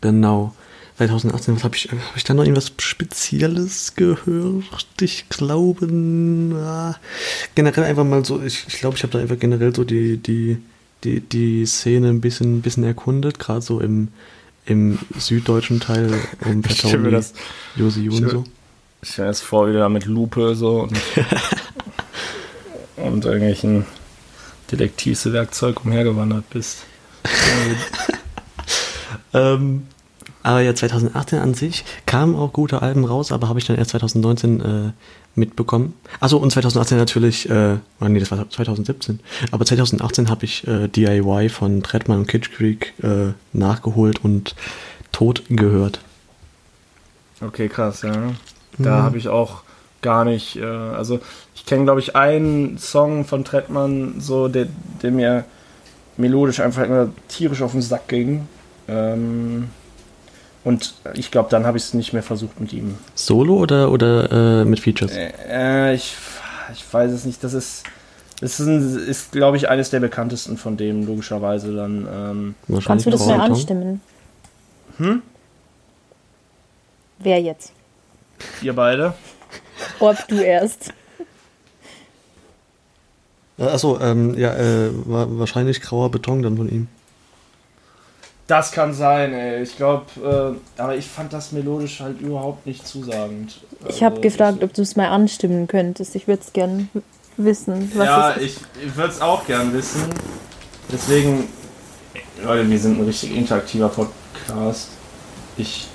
Genau. 0.00 0.54
2018, 0.98 1.56
was 1.56 1.64
habe 1.64 1.74
ich, 1.76 1.88
habe 1.90 2.00
ich 2.16 2.24
da 2.24 2.34
noch 2.34 2.42
irgendwas 2.44 2.72
Spezielles 2.78 3.94
gehört? 3.96 4.64
Ich 5.00 5.28
glaube, 5.30 5.86
na, 5.86 6.96
generell 7.54 7.84
einfach 7.84 8.04
mal 8.04 8.24
so, 8.24 8.40
ich, 8.42 8.64
ich 8.68 8.78
glaube, 8.78 8.96
ich 8.96 9.02
habe 9.02 9.12
da 9.12 9.18
einfach 9.18 9.38
generell 9.38 9.74
so 9.74 9.84
die, 9.84 10.18
die, 10.18 10.58
die, 11.02 11.20
die 11.20 11.66
Szene 11.66 12.08
ein 12.08 12.20
bisschen, 12.20 12.62
bisschen 12.62 12.84
erkundet, 12.84 13.38
gerade 13.38 13.62
so 13.62 13.80
im, 13.80 14.08
im 14.64 14.98
süddeutschen 15.18 15.80
Teil 15.80 16.12
um 16.44 16.62
Josi 17.74 18.08
und 18.10 18.14
so. 18.30 18.44
Ich 19.02 19.10
stelle 19.10 19.28
jetzt 19.28 19.42
vor, 19.42 19.68
wie 19.68 19.72
du 19.72 19.78
da 19.78 19.88
mit 19.88 20.06
Lupe 20.06 20.54
so 20.54 20.82
und, 20.82 21.00
und 22.96 23.24
irgendwelchen 23.24 23.84
Detektivswerkzeug 24.70 25.84
umhergewandert 25.84 26.48
bist. 26.50 26.84
Ähm, 29.34 29.86
aber 30.42 30.60
ja, 30.60 30.74
2018 30.74 31.38
an 31.38 31.54
sich 31.54 31.84
kamen 32.04 32.34
auch 32.34 32.52
gute 32.52 32.82
Alben 32.82 33.04
raus, 33.04 33.32
aber 33.32 33.48
habe 33.48 33.58
ich 33.58 33.64
dann 33.64 33.76
erst 33.76 33.92
2019 33.92 34.60
äh, 34.60 34.92
mitbekommen. 35.34 35.94
Achso, 36.20 36.36
und 36.36 36.50
2018 36.50 36.98
natürlich, 36.98 37.48
äh, 37.48 37.76
oh 38.00 38.04
nee, 38.08 38.18
das 38.18 38.30
war 38.30 38.48
2017. 38.48 39.20
Aber 39.52 39.64
2018 39.64 40.28
habe 40.28 40.44
ich 40.44 40.66
äh, 40.66 40.88
DIY 40.88 41.48
von 41.48 41.82
Trettmann 41.82 42.18
und 42.18 42.26
Kitsch 42.26 42.50
Creek 42.50 42.92
äh, 43.02 43.32
nachgeholt 43.52 44.24
und 44.24 44.54
tot 45.12 45.44
gehört. 45.48 46.00
Okay, 47.40 47.68
krass, 47.68 48.02
ja. 48.02 48.32
Da 48.78 49.02
habe 49.02 49.18
ich 49.18 49.28
auch 49.28 49.62
gar 50.00 50.24
nicht, 50.24 50.56
äh, 50.56 50.64
also 50.64 51.20
ich 51.54 51.66
kenne, 51.66 51.84
glaube 51.84 52.00
ich, 52.00 52.16
einen 52.16 52.78
Song 52.78 53.24
von 53.24 53.44
Trettmann, 53.44 54.14
so, 54.18 54.48
der, 54.48 54.66
der 55.02 55.10
mir 55.10 55.44
melodisch 56.16 56.60
einfach 56.60 56.82
immer 56.84 57.08
tierisch 57.28 57.62
auf 57.62 57.72
den 57.72 57.82
Sack 57.82 58.08
ging. 58.08 58.48
Ähm, 58.88 59.68
Und 60.64 60.94
ich 61.14 61.30
glaube, 61.30 61.48
dann 61.50 61.66
habe 61.66 61.76
ich 61.76 61.84
es 61.84 61.94
nicht 61.94 62.12
mehr 62.12 62.22
versucht 62.22 62.60
mit 62.60 62.72
ihm. 62.72 62.96
Solo 63.14 63.56
oder, 63.56 63.90
oder 63.90 64.60
äh, 64.62 64.64
mit 64.64 64.80
Features? 64.80 65.12
Äh, 65.12 65.94
ich, 65.94 66.14
ich 66.72 66.92
weiß 66.92 67.10
es 67.12 67.24
nicht. 67.24 67.42
Das 67.44 67.52
ist, 67.52 67.82
das 68.40 68.58
ist, 68.60 68.66
ein- 68.66 68.98
ist 69.08 69.32
glaube 69.32 69.56
ich, 69.56 69.68
eines 69.68 69.90
der 69.90 70.00
bekanntesten 70.00 70.56
von 70.56 70.76
dem, 70.76 71.04
logischerweise 71.06 71.74
dann. 71.74 72.06
Ähm, 72.12 72.54
Wahrscheinlich 72.68 72.84
Kannst 72.86 73.06
du 73.06 73.10
das 73.10 73.24
Song. 73.24 73.40
anstimmen? 73.40 74.00
Hm? 74.98 75.22
Wer 77.18 77.40
jetzt? 77.40 77.72
Ihr 78.62 78.74
beide. 78.74 79.14
Ob 80.00 80.16
du 80.28 80.40
erst. 80.40 80.92
Achso, 83.58 84.00
ähm, 84.00 84.36
ja, 84.38 84.54
äh, 84.54 84.90
wahrscheinlich 85.06 85.80
grauer 85.82 86.10
Beton 86.10 86.42
dann 86.42 86.56
von 86.56 86.68
ihm. 86.68 86.88
Das 88.48 88.72
kann 88.72 88.92
sein, 88.92 89.32
ey. 89.32 89.62
Ich 89.62 89.76
glaube, 89.76 90.58
äh, 90.76 90.80
aber 90.80 90.96
ich 90.96 91.06
fand 91.06 91.32
das 91.32 91.52
melodisch 91.52 92.00
halt 92.00 92.20
überhaupt 92.20 92.66
nicht 92.66 92.86
zusagend. 92.86 93.60
Ich 93.88 94.02
habe 94.02 94.16
Also, 94.16 94.20
gefragt, 94.22 94.64
ob 94.64 94.74
du 94.74 94.82
es 94.82 94.96
mal 94.96 95.08
anstimmen 95.08 95.68
könntest. 95.68 96.14
Ich 96.16 96.26
würde 96.26 96.42
es 96.42 96.52
gern 96.52 96.88
wissen. 97.36 97.90
Was 97.94 98.04
ja, 98.06 98.36
ich, 98.36 98.56
ich 98.84 98.96
würde 98.96 99.12
es 99.12 99.20
auch 99.20 99.46
gern 99.46 99.72
wissen. 99.72 100.02
Deswegen, 100.92 101.44
Leute, 102.42 102.68
wir 102.68 102.78
sind 102.78 102.98
ein 102.98 103.04
richtig 103.06 103.34
interaktiver 103.34 103.88
Podcast. 103.88 104.88
Ich. 105.56 105.88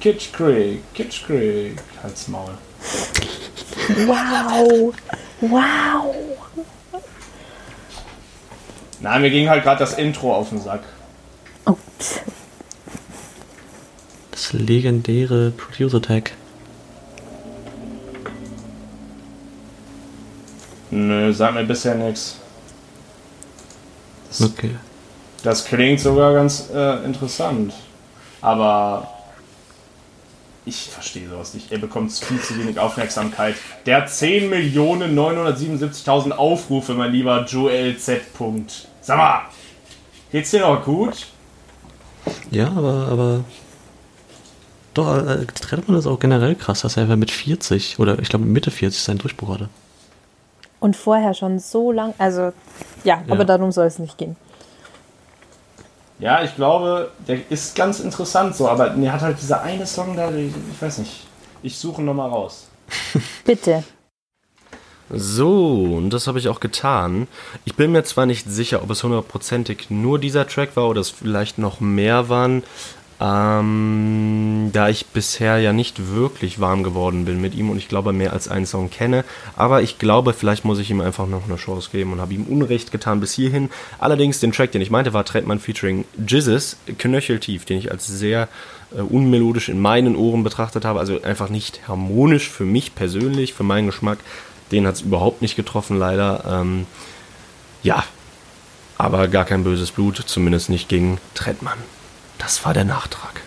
Kitsch 0.00 0.32
Creek, 0.32 0.82
Kitsch 0.94 1.24
Creek. 1.26 1.76
Halt's 2.02 2.26
Maul. 2.28 2.56
Wow! 4.06 4.94
Wow! 5.40 6.14
Nein, 9.00 9.22
mir 9.22 9.30
ging 9.30 9.48
halt 9.48 9.62
gerade 9.62 9.78
das 9.78 9.94
Intro 9.94 10.34
auf 10.34 10.50
den 10.50 10.60
Sack. 10.60 10.82
Oh, 11.66 11.76
pff. 11.98 12.20
Das 14.30 14.52
legendäre 14.52 15.50
Producer 15.50 16.00
Tag. 16.00 16.32
Nö, 20.90 21.32
sagt 21.32 21.54
mir 21.54 21.64
bisher 21.64 21.94
nichts. 21.94 22.36
Das, 24.28 24.42
Okay. 24.42 24.76
das 25.42 25.64
klingt 25.64 26.00
sogar 26.00 26.34
ganz 26.34 26.68
äh, 26.74 27.04
interessant. 27.04 27.74
Aber 28.40 29.08
ich 30.66 30.90
verstehe 30.90 31.28
sowas 31.28 31.54
nicht. 31.54 31.72
Er 31.72 31.78
bekommt 31.78 32.12
viel 32.12 32.40
zu 32.40 32.58
wenig 32.58 32.78
Aufmerksamkeit. 32.78 33.54
Der 33.86 33.96
hat 33.98 34.08
10.977.000 34.08 36.32
Aufrufe, 36.32 36.94
mein 36.94 37.12
lieber 37.12 37.44
Joel 37.44 37.96
Z. 37.98 38.32
Punkt. 38.34 38.88
Sag 39.00 39.16
mal, 39.16 39.42
geht's 40.32 40.50
dir 40.50 40.60
noch 40.60 40.84
gut? 40.84 41.26
Ja, 42.50 42.66
aber, 42.68 43.08
aber. 43.10 43.44
Doch, 44.92 45.16
äh, 45.16 45.46
Trettmann 45.46 45.96
ist 45.98 46.06
auch 46.06 46.18
generell 46.18 46.54
krass, 46.56 46.80
dass 46.82 46.96
er 46.96 47.04
einfach 47.04 47.16
mit 47.16 47.30
40 47.30 47.98
oder 47.98 48.18
ich 48.18 48.28
glaube 48.28 48.44
Mitte 48.44 48.70
40 48.70 49.02
seinen 49.02 49.18
Durchbruch 49.18 49.54
hatte. 49.54 49.68
Und 50.80 50.96
vorher 50.96 51.34
schon 51.34 51.58
so 51.58 51.92
lang. 51.92 52.14
Also, 52.18 52.52
ja, 53.04 53.22
Ja. 53.26 53.28
aber 53.28 53.44
darum 53.44 53.70
soll 53.72 53.86
es 53.86 53.98
nicht 53.98 54.18
gehen. 54.18 54.36
Ja, 56.20 56.44
ich 56.44 56.54
glaube, 56.54 57.10
der 57.26 57.50
ist 57.50 57.74
ganz 57.74 57.98
interessant 58.00 58.54
so, 58.54 58.68
aber 58.68 58.94
er 58.94 59.12
hat 59.12 59.22
halt 59.22 59.40
dieser 59.40 59.62
eine 59.62 59.86
Song 59.86 60.16
da, 60.16 60.30
ich, 60.30 60.52
ich 60.72 60.80
weiß 60.80 60.98
nicht. 60.98 61.26
Ich 61.62 61.78
suche 61.78 62.02
ihn 62.02 62.04
nochmal 62.04 62.28
raus. 62.28 62.68
Bitte. 63.44 63.84
So, 65.12 65.96
und 65.96 66.10
das 66.10 66.26
habe 66.28 66.38
ich 66.38 66.48
auch 66.48 66.60
getan. 66.60 67.26
Ich 67.64 67.74
bin 67.74 67.90
mir 67.90 68.04
zwar 68.04 68.26
nicht 68.26 68.48
sicher, 68.48 68.82
ob 68.82 68.90
es 68.90 69.02
hundertprozentig 69.02 69.90
nur 69.90 70.18
dieser 70.20 70.46
Track 70.46 70.76
war 70.76 70.88
oder 70.88 71.00
es 71.00 71.10
vielleicht 71.10 71.58
noch 71.58 71.80
mehr 71.80 72.28
waren, 72.28 72.62
ähm, 73.20 74.70
da 74.72 74.88
ich 74.88 75.06
bisher 75.06 75.58
ja 75.58 75.74
nicht 75.74 76.10
wirklich 76.14 76.58
warm 76.58 76.82
geworden 76.82 77.26
bin 77.26 77.38
mit 77.38 77.54
ihm 77.54 77.68
und 77.68 77.76
ich 77.76 77.88
glaube 77.88 78.14
mehr 78.14 78.32
als 78.32 78.48
einen 78.48 78.64
Song 78.64 78.88
kenne. 78.88 79.24
Aber 79.56 79.82
ich 79.82 79.98
glaube, 79.98 80.32
vielleicht 80.32 80.64
muss 80.64 80.78
ich 80.78 80.90
ihm 80.90 81.02
einfach 81.02 81.26
noch 81.26 81.44
eine 81.44 81.56
Chance 81.56 81.90
geben 81.92 82.12
und 82.12 82.20
habe 82.20 82.32
ihm 82.32 82.44
Unrecht 82.44 82.92
getan 82.92 83.20
bis 83.20 83.34
hierhin. 83.34 83.68
Allerdings, 83.98 84.40
den 84.40 84.52
Track, 84.52 84.72
den 84.72 84.80
ich 84.80 84.90
meinte, 84.90 85.12
war 85.12 85.26
Trettmann 85.26 85.60
featuring 85.60 86.06
Jizzes, 86.26 86.78
Knöcheltief, 86.96 87.66
den 87.66 87.78
ich 87.78 87.90
als 87.92 88.06
sehr 88.06 88.48
äh, 88.96 89.02
unmelodisch 89.02 89.68
in 89.68 89.80
meinen 89.80 90.16
Ohren 90.16 90.42
betrachtet 90.42 90.86
habe, 90.86 90.98
also 90.98 91.20
einfach 91.20 91.50
nicht 91.50 91.86
harmonisch 91.88 92.48
für 92.48 92.64
mich 92.64 92.94
persönlich, 92.94 93.52
für 93.52 93.64
meinen 93.64 93.86
Geschmack. 93.86 94.18
Den 94.72 94.86
hat 94.86 94.94
es 94.94 95.02
überhaupt 95.02 95.42
nicht 95.42 95.56
getroffen, 95.56 95.98
leider. 95.98 96.44
Ähm, 96.48 96.86
ja, 97.82 98.02
aber 98.96 99.28
gar 99.28 99.44
kein 99.44 99.64
böses 99.64 99.90
Blut, 99.90 100.16
zumindest 100.24 100.70
nicht 100.70 100.88
gegen 100.88 101.18
Trettmann. 101.34 101.78
Das 102.40 102.64
war 102.64 102.74
der 102.74 102.84
Nachtrag. 102.84 103.42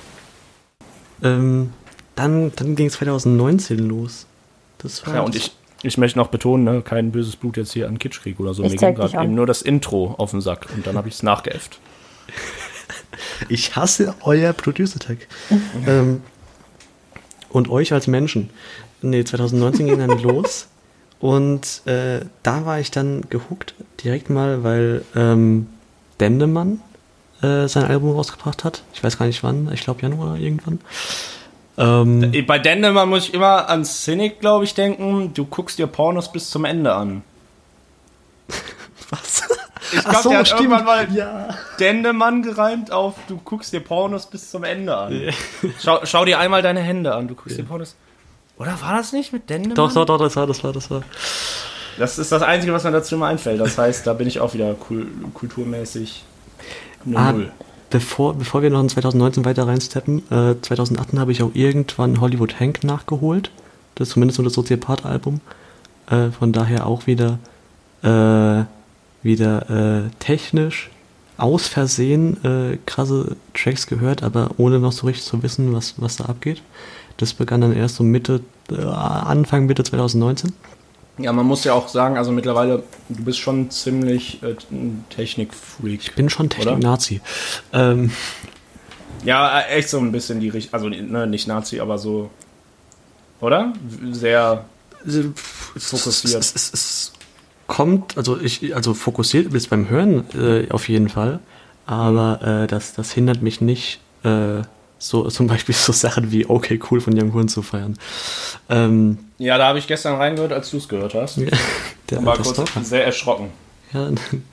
Ähm, 1.24 1.74
dann 2.16 2.54
dann 2.56 2.76
ging 2.76 2.88
es 2.88 2.94
2019 2.94 3.80
los. 3.80 4.28
Das 4.78 5.06
war 5.06 5.16
Ja, 5.16 5.22
und 5.22 5.36
ich, 5.36 5.56
ich 5.82 5.98
möchte 5.98 6.20
noch 6.20 6.28
betonen, 6.28 6.64
ne, 6.64 6.82
kein 6.82 7.12
böses 7.12 7.36
Blut 7.36 7.58
jetzt 7.58 7.74
hier 7.74 7.88
an 7.88 7.98
Kitschkrieg 7.98 8.40
oder 8.40 8.54
so. 8.54 8.64
Ich 8.64 8.72
Mir 8.72 8.78
ging 8.78 8.96
dich 8.96 9.12
gerade 9.12 9.26
eben 9.26 9.36
nur 9.36 9.48
das 9.48 9.62
Intro 9.62 10.14
auf 10.18 10.32
den 10.32 10.42
Sack 10.42 10.68
und 10.76 10.86
dann 10.86 10.96
habe 10.96 11.08
ich 11.08 11.16
es 11.16 11.24
nachgeäfft. 11.24 11.80
Ich 13.48 13.76
hasse 13.76 14.16
euer 14.22 14.54
Producer 14.54 15.00
Tag. 15.00 15.18
ähm, 15.88 16.22
und 17.50 17.70
euch 17.70 17.94
als 17.94 18.08
Menschen. 18.08 18.50
Nee, 19.02 19.24
2019 19.24 19.88
ging 19.88 20.00
dann 20.00 20.20
los. 20.20 20.68
Und 21.20 21.86
äh, 21.86 22.22
da 22.42 22.66
war 22.66 22.80
ich 22.80 22.92
dann 22.92 23.22
gehuckt, 23.30 23.76
direkt 24.04 24.30
mal, 24.30 24.64
weil 24.64 25.06
ähm, 25.16 25.68
Dendemann 26.20 26.82
äh, 27.44 27.68
sein 27.68 27.86
Album 27.86 28.16
rausgebracht 28.16 28.64
hat. 28.64 28.84
Ich 28.94 29.04
weiß 29.04 29.18
gar 29.18 29.26
nicht 29.26 29.44
wann, 29.44 29.70
ich 29.74 29.82
glaube 29.84 30.02
Januar 30.02 30.38
irgendwann. 30.38 30.80
Ähm, 31.78 32.32
Bei 32.46 32.60
Dendemann 32.60 33.10
muss 33.10 33.28
ich 33.30 33.34
immer 33.34 33.68
an 33.70 33.84
Cynic, 33.84 34.40
glaube 34.40 34.64
ich, 34.64 34.74
denken. 34.76 35.34
Du 35.34 35.46
guckst 35.46 35.80
dir 35.80 35.88
Pornos 35.88 36.32
bis 36.32 36.50
zum 36.50 36.66
Ende 36.66 36.94
an. 36.94 37.24
was? 39.10 39.44
Ich 39.92 40.04
glaube, 40.04 40.24
so, 40.24 40.30
der 40.30 40.40
hat 40.40 40.48
stimmt. 40.48 40.62
irgendwann 40.62 40.86
mal 40.86 41.14
Ja. 41.14 41.50
Dendemann 41.80 42.42
gereimt 42.42 42.92
auf 42.92 43.16
Du 43.28 43.38
guckst 43.38 43.74
dir 43.74 43.80
Pornos 43.80 44.28
bis 44.28 44.50
zum 44.50 44.64
Ende 44.64 44.96
an. 44.96 45.30
Schau, 45.82 46.00
schau 46.04 46.26
dir 46.26 46.40
einmal 46.40 46.62
deine 46.62 46.80
Hände 46.82 47.14
an, 47.14 47.28
du 47.28 47.36
guckst 47.36 47.58
dir 47.58 47.64
Pornos. 47.64 47.96
Oder 48.58 48.80
war 48.82 48.98
das 48.98 49.12
nicht 49.12 49.34
mit 49.34 49.50
Dendemann? 49.50 49.76
Doch, 49.76 49.94
doch, 49.94 50.06
doch, 50.06 50.18
das 50.20 50.36
war, 50.36 50.48
das 50.48 50.64
war, 50.64 50.74
das 50.74 50.90
war. 50.92 51.02
Das 51.98 52.18
ist 52.18 52.32
das 52.32 52.42
Einzige, 52.42 52.74
was 52.74 52.84
mir 52.84 52.92
dazu 52.92 53.16
immer 53.16 53.28
einfällt. 53.28 53.60
Das 53.60 53.78
heißt, 53.78 54.06
da 54.08 54.14
bin 54.14 54.28
ich 54.28 54.40
auch 54.40 54.54
wieder 54.54 54.74
kul 54.74 55.08
kulturmäßig 55.34 56.24
Ah, 57.14 57.34
bevor, 57.90 58.36
bevor 58.36 58.62
wir 58.62 58.70
noch 58.70 58.82
in 58.82 58.90
2019 58.90 59.46
weiter 59.46 59.68
reinsteppen, 59.68 60.20
äh, 60.32 60.56
2018 60.62 61.20
habe 61.20 61.32
ich 61.32 61.44
auch 61.44 61.52
irgendwann 61.54 62.22
Hollywood 62.22 62.60
Hank 62.60 62.84
nachgeholt. 62.84 63.52
Das 63.96 64.08
ist 64.08 64.14
zumindest 64.14 64.40
nur 64.40 64.46
das 64.46 64.54
Soziopath-Album. 64.54 65.42
Äh, 66.10 66.30
von 66.32 66.52
daher 66.52 66.88
auch 66.88 67.08
wieder, 67.08 67.40
äh, 68.02 68.66
wieder 69.22 69.70
äh, 69.70 70.10
technisch 70.20 70.90
aus 71.38 71.68
Versehen 71.68 72.44
äh, 72.44 72.78
krasse 72.86 73.36
Tracks 73.54 73.88
gehört, 73.88 74.24
aber 74.24 74.52
ohne 74.58 74.80
noch 74.80 74.92
so 74.92 75.08
richtig 75.08 75.26
zu 75.26 75.42
wissen, 75.44 75.74
was, 75.74 75.96
was 75.98 76.18
da 76.18 76.26
abgeht. 76.26 76.62
Das 77.18 77.34
begann 77.34 77.62
dann 77.62 77.74
erst 77.74 77.96
so 77.96 78.04
Mitte, 78.04 78.42
äh, 78.72 78.82
Anfang 78.82 79.66
Mitte 79.66 79.84
2019. 79.84 80.54
Ja, 81.18 81.32
man 81.32 81.46
muss 81.46 81.64
ja 81.64 81.74
auch 81.74 81.88
sagen, 81.88 82.18
also 82.18 82.32
mittlerweile, 82.32 82.84
du 83.10 83.24
bist 83.24 83.40
schon 83.40 83.70
ziemlich 83.70 84.42
äh, 84.42 84.56
Technikfreak. 85.10 86.02
Ich 86.02 86.16
bin 86.16 86.30
schon 86.30 86.50
Technik-Nazi. 86.50 87.22
Ähm, 87.72 88.12
Ja, 89.24 89.60
äh, 89.60 89.78
echt 89.78 89.90
so 89.90 90.00
ein 90.00 90.12
bisschen 90.12 90.40
die 90.40 90.50
Richtung, 90.50 90.74
also 90.74 90.90
ne, 90.90 91.28
nicht 91.28 91.48
Nazi, 91.48 91.80
aber 91.80 91.98
so, 91.98 92.30
oder? 93.40 93.74
Sehr 94.12 94.66
Fokussiert. 95.06 96.40
Es, 96.40 96.56
es, 96.56 96.74
es 96.74 97.14
kommt, 97.68 98.18
also 98.18 98.40
ich, 98.40 98.76
also 98.76 98.94
fokussiert 98.94 99.54
ist 99.54 99.70
beim 99.70 99.90
Hören 99.90 100.24
äh, 100.34 100.70
auf 100.72 100.88
jeden 100.88 101.10
Fall, 101.10 101.40
aber 101.86 102.64
äh, 102.64 102.68
das, 102.68 102.94
das 102.94 103.12
hindert 103.12 103.42
mich 103.42 103.62
nicht, 103.62 104.00
äh, 104.24 104.62
so 105.04 105.30
zum 105.30 105.48
Beispiel 105.48 105.76
so 105.76 105.92
Sachen 105.92 106.32
wie 106.32 106.50
Okay 106.50 106.80
Cool 106.90 107.02
von 107.02 107.14
Young 107.20 107.34
Horn 107.34 107.50
zu 107.50 107.62
feiern. 107.62 107.98
Ähm, 108.70 109.18
Ja, 109.38 109.58
da 109.58 109.68
habe 109.68 109.80
ich 109.80 109.88
gestern 109.88 110.16
reingehört, 110.16 110.54
als 110.54 110.72
du 110.72 110.78
es 110.78 110.88
gehört 110.88 111.14
hast. 111.14 111.38
der 112.10 112.26
War 112.26 112.38
kurz 112.38 112.52
Stalker. 112.52 112.84
sehr 112.84 113.06
erschrocken. 113.06 113.50
Ja, 113.92 114.10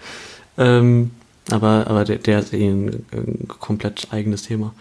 ähm, 0.58 1.12
aber, 1.50 1.86
aber 1.86 2.04
der, 2.04 2.16
der 2.16 2.40
ist 2.40 2.52
eh 2.52 2.68
ein, 2.68 3.06
ein 3.12 3.48
komplett 3.48 4.08
eigenes 4.10 4.42
Thema. 4.42 4.74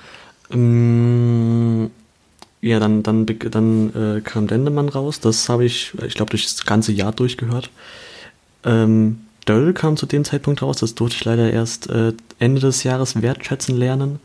Ähm, 0.52 1.92
ja, 2.62 2.80
dann, 2.80 3.04
dann, 3.04 3.26
dann 3.26 4.18
äh, 4.18 4.22
kam 4.22 4.48
Dendemann 4.48 4.90
raus. 4.90 5.20
Das 5.20 5.50
habe 5.50 5.66
ich, 5.66 5.94
ich 6.06 6.16
glaube, 6.16 6.32
durch 6.32 6.44
das 6.44 6.66
ganze 6.66 6.92
Jahr 6.92 7.12
durchgehört. 7.12 7.70
Ähm, 8.66 9.22
Döll 9.48 9.74
kam 9.74 9.98
zu 9.98 10.08
dem 10.08 10.26
Zeitpunkt 10.26 10.64
raus. 10.64 10.78
Das 10.78 10.96
durfte 10.96 11.16
ich 11.16 11.26
leider 11.26 11.52
erst 11.52 11.90
äh, 11.90 12.14
Ende 12.40 12.60
des 12.60 12.84
Jahres 12.84 13.22
wertschätzen 13.22 13.78
lernen. 13.78 14.20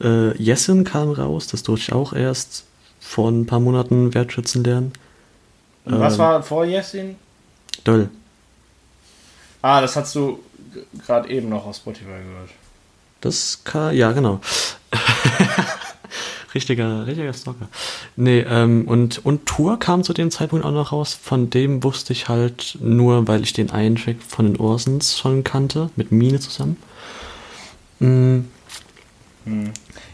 Äh, 0.00 0.36
Jessin 0.42 0.84
kam 0.84 1.10
raus. 1.10 1.46
Das 1.46 1.62
durfte 1.62 1.84
ich 1.88 1.92
auch 1.92 2.12
erst 2.12 2.64
vor 3.00 3.30
ein 3.30 3.46
paar 3.46 3.60
Monaten 3.60 4.14
wertschätzen 4.14 4.64
lernen. 4.64 4.92
Und 5.84 6.00
was 6.00 6.14
Ähm. 6.14 6.18
war 6.20 6.42
vor 6.42 6.64
Jessin? 6.64 7.16
Döll. 7.86 8.08
Ah, 9.62 9.80
das 9.80 9.96
hast 9.96 10.14
du 10.14 10.40
gerade 11.06 11.28
eben 11.30 11.48
noch 11.48 11.66
auf 11.66 11.76
Spotify 11.76 12.06
gehört. 12.06 12.50
Das 13.20 13.62
kann, 13.64 13.94
ja, 13.96 14.12
genau. 14.12 14.40
Richtiger, 16.54 17.06
richtiger 17.06 17.32
Stalker. 17.32 17.68
Nee, 18.14 18.40
ähm, 18.40 18.86
und, 18.86 19.24
und 19.24 19.44
Tour 19.46 19.78
kam 19.78 20.04
zu 20.04 20.12
dem 20.12 20.30
Zeitpunkt 20.30 20.64
auch 20.64 20.70
noch 20.70 20.92
raus. 20.92 21.18
Von 21.20 21.50
dem 21.50 21.82
wusste 21.82 22.12
ich 22.12 22.28
halt 22.28 22.78
nur, 22.80 23.26
weil 23.26 23.42
ich 23.42 23.52
den 23.52 23.70
einen 23.70 23.96
Track 23.96 24.18
von 24.26 24.46
den 24.46 24.60
Orsons 24.60 25.18
schon 25.18 25.42
kannte, 25.42 25.90
mit 25.96 26.12
Mine 26.12 26.38
zusammen. 26.38 26.76
Mhm. 27.98 28.48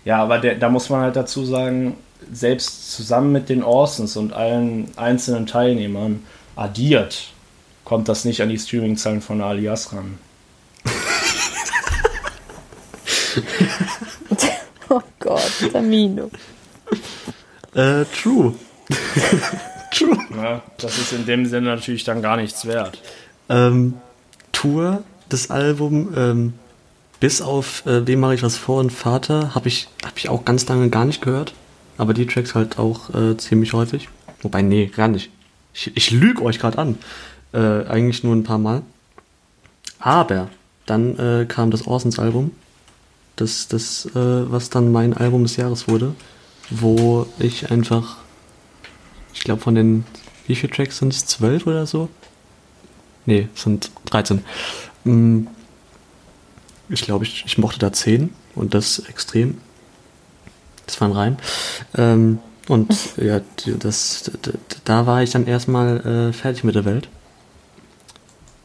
Ja, 0.05 0.23
aber 0.23 0.39
der, 0.39 0.57
da 0.57 0.69
muss 0.69 0.89
man 0.89 1.03
halt 1.03 1.17
dazu 1.17 1.45
sagen, 1.45 1.97
selbst 2.33 2.93
zusammen 2.93 3.33
mit 3.33 3.49
den 3.49 3.63
Orsons 3.63 4.17
und 4.17 4.33
allen 4.33 4.91
einzelnen 4.97 5.47
Teilnehmern 5.47 6.25
addiert, 6.57 7.33
kommt 7.85 8.09
das 8.09 8.25
nicht 8.25 8.43
an 8.43 8.49
die 8.49 8.59
Streaming-Zahlen 8.59 9.21
von 9.21 9.41
Alias 9.41 9.93
ran. 9.93 10.19
oh 14.89 15.01
Gott, 15.19 15.53
Tamino. 15.73 16.31
Äh, 17.75 18.05
true. 18.07 18.55
true. 19.93 20.19
Ja, 20.37 20.63
das 20.79 20.99
ist 20.99 21.13
in 21.13 21.27
dem 21.27 21.47
Sinne 21.47 21.69
natürlich 21.69 22.05
dann 22.05 22.23
gar 22.23 22.37
nichts 22.37 22.67
wert. 22.67 23.01
Ähm, 23.49 23.95
Tour, 24.53 25.03
das 25.29 25.51
Album, 25.51 26.15
ähm, 26.17 26.55
bis 27.21 27.43
auf 27.43 27.85
äh, 27.87 28.07
Wem 28.07 28.21
mache 28.21 28.35
ich 28.35 28.43
was 28.43 28.57
vor 28.57 28.81
und 28.81 28.91
Vater, 28.91 29.55
habe 29.55 29.69
ich, 29.69 29.89
hab 30.05 30.17
ich 30.17 30.29
auch 30.29 30.45
ganz 30.45 30.67
lange 30.67 30.89
gar 30.89 31.05
nicht 31.05 31.21
gehört. 31.21 31.55
Aber 31.99 32.15
die 32.15 32.27
Tracks 32.27 32.55
halt 32.55 32.79
auch 32.79 33.15
äh, 33.15 33.37
ziemlich 33.37 33.75
häufig. 33.75 34.09
Wobei, 34.41 34.63
nee, 34.63 34.87
gar 34.87 35.09
nicht. 35.09 35.31
Ich, 35.75 35.95
ich 35.95 36.11
lüge 36.11 36.43
euch 36.43 36.59
gerade 36.59 36.79
an. 36.79 36.99
Äh, 37.53 37.87
eigentlich 37.87 38.25
nur 38.25 38.35
ein 38.35 38.43
paar 38.43 38.59
Mal. 38.59 38.83
Aber 39.99 40.49
dann 40.87 41.19
äh, 41.19 41.45
kam 41.47 41.71
das 41.71 41.87
Orsons 41.87 42.19
Album. 42.19 42.53
Das, 43.37 43.69
das 43.69 44.07
äh, 44.07 44.15
was 44.15 44.71
dann 44.71 44.91
mein 44.93 45.13
Album 45.13 45.43
des 45.43 45.57
Jahres 45.57 45.89
wurde. 45.89 46.15
Wo 46.71 47.27
ich 47.39 47.71
einfach, 47.71 48.17
ich 49.35 49.41
glaube 49.41 49.61
von 49.61 49.75
den, 49.75 50.05
wie 50.47 50.55
viele 50.55 50.73
Tracks 50.73 50.99
sind 50.99 51.13
es? 51.13 51.27
Zwölf 51.27 51.67
oder 51.67 51.87
so? 51.87 52.09
Nee, 53.27 53.49
sind 53.55 53.91
13. 54.07 54.43
Mm, 55.05 55.43
ich 56.91 57.03
glaube, 57.03 57.25
ich, 57.25 57.45
ich 57.47 57.59
mochte 57.59 57.79
da 57.79 57.93
10 57.93 58.31
und 58.55 58.75
das 58.75 59.01
extrem. 59.09 59.59
Das 60.87 61.01
war 61.01 61.09
ein 61.09 61.13
Reim. 61.13 61.37
Ähm, 61.97 62.39
und 62.69 62.95
ja, 63.17 63.41
das, 63.79 64.31
da 64.85 65.07
war 65.07 65.23
ich 65.23 65.31
dann 65.31 65.47
erstmal 65.47 66.01
äh, 66.07 66.33
fertig 66.33 66.65
mit 66.65 66.75
der 66.75 66.85
Welt. 66.85 67.09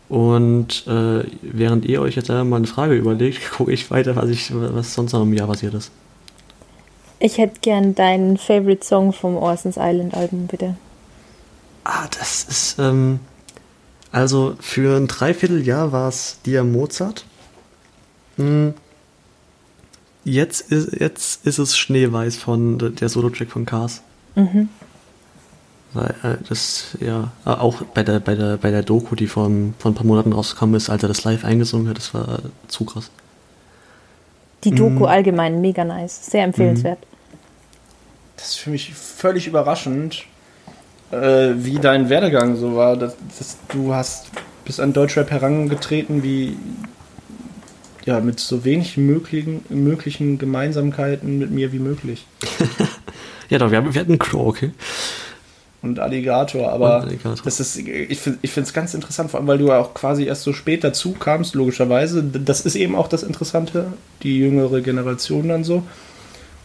Und 0.07 0.85
äh, 0.87 1.23
während 1.41 1.85
ihr 1.85 2.01
euch 2.01 2.15
jetzt 2.15 2.29
mal 2.29 2.53
eine 2.53 2.67
Frage 2.67 2.95
überlegt, 2.95 3.51
gucke 3.57 3.71
ich 3.71 3.89
weiter, 3.91 4.15
was, 4.15 4.29
ich, 4.29 4.51
was 4.53 4.93
sonst 4.93 5.13
noch 5.13 5.23
im 5.23 5.33
Jahr 5.33 5.47
passiert 5.47 5.73
ist. 5.73 5.91
Ich 7.19 7.37
hätte 7.37 7.59
gern 7.61 7.95
deinen 7.95 8.37
Favorite 8.37 8.85
Song 8.85 9.13
vom 9.13 9.35
Orsons 9.35 9.77
Island 9.77 10.13
Album, 10.13 10.47
bitte. 10.47 10.75
Ah, 11.83 12.07
das 12.17 12.43
ist, 12.43 12.75
ähm, 12.77 13.19
also 14.11 14.55
für 14.59 14.97
ein 14.97 15.07
Dreivierteljahr 15.07 15.91
war 15.91 16.09
es 16.09 16.39
Dia 16.45 16.63
Mozart. 16.63 17.25
Hm. 18.37 18.73
Jetzt 20.23 20.71
ist, 20.71 20.99
jetzt 20.99 21.45
ist 21.45 21.59
es 21.59 21.77
Schneeweiß 21.77 22.37
von 22.37 22.95
der 22.95 23.09
Solo-Track 23.09 23.49
von 23.49 23.65
Cars. 23.65 24.01
Mhm. 24.33 24.69
Weil 25.93 26.15
äh, 26.23 26.37
das, 26.49 26.97
ja, 26.99 27.31
auch 27.45 27.83
bei 27.93 28.03
der, 28.03 28.19
bei 28.19 28.35
der, 28.35 28.57
bei 28.57 28.71
der 28.71 28.83
Doku, 28.83 29.15
die 29.15 29.27
vor, 29.27 29.49
vor 29.77 29.91
ein 29.91 29.95
paar 29.95 30.05
Monaten 30.05 30.33
rausgekommen 30.33 30.75
ist, 30.75 30.89
als 30.89 31.03
er 31.03 31.09
das 31.09 31.23
live 31.23 31.45
eingesungen 31.45 31.87
hat, 31.87 31.97
das 31.97 32.13
war 32.13 32.39
zu 32.67 32.85
krass. 32.85 33.11
Die 34.63 34.71
Doku 34.71 34.89
mhm. 34.89 35.05
allgemein 35.05 35.61
mega 35.61 35.85
nice, 35.85 36.25
sehr 36.25 36.43
empfehlenswert. 36.43 36.99
Mhm. 36.99 37.15
Das 38.35 38.49
ist 38.49 38.55
für 38.55 38.71
mich 38.71 38.93
völlig 38.93 39.47
überraschend, 39.47 40.25
äh, 41.11 41.51
wie 41.55 41.77
dein 41.79 42.09
Werdegang 42.09 42.57
so 42.57 42.75
war. 42.75 42.97
Dass, 42.97 43.15
dass 43.37 43.57
du 43.69 43.93
hast 43.93 44.31
bis 44.65 44.79
an 44.79 44.91
Deutschrap 44.91 45.29
herangetreten, 45.29 46.23
wie 46.23 46.57
ja, 48.05 48.19
mit 48.19 48.39
so 48.39 48.63
wenig 48.63 48.97
möglichen, 48.97 49.65
möglichen 49.69 50.37
Gemeinsamkeiten 50.37 51.39
mit 51.39 51.51
mir 51.51 51.71
wie 51.71 51.79
möglich. 51.79 52.25
ja, 53.49 53.57
doch, 53.57 53.71
wir, 53.71 53.79
haben, 53.79 53.93
wir 53.93 54.01
hatten 54.01 54.19
Crow, 54.19 54.47
okay. 54.47 54.71
Und 55.81 55.99
Alligator, 55.99 56.71
aber 56.71 57.01
Alligator. 57.01 57.43
das 57.43 57.59
ist, 57.59 57.77
ich 57.77 58.19
finde 58.19 58.39
es 58.41 58.73
ganz 58.73 58.93
interessant, 58.93 59.29
vor 59.31 59.39
allem, 59.39 59.47
weil 59.47 59.57
du 59.57 59.67
ja 59.67 59.79
auch 59.79 59.93
quasi 59.93 60.23
erst 60.23 60.43
so 60.43 60.53
spät 60.53 60.83
dazu 60.83 61.13
kamst, 61.13 61.55
logischerweise. 61.55 62.23
Das 62.23 62.61
ist 62.61 62.75
eben 62.75 62.95
auch 62.95 63.07
das 63.07 63.23
Interessante, 63.23 63.93
die 64.23 64.39
jüngere 64.39 64.81
Generation 64.81 65.47
dann 65.47 65.63
so. 65.63 65.83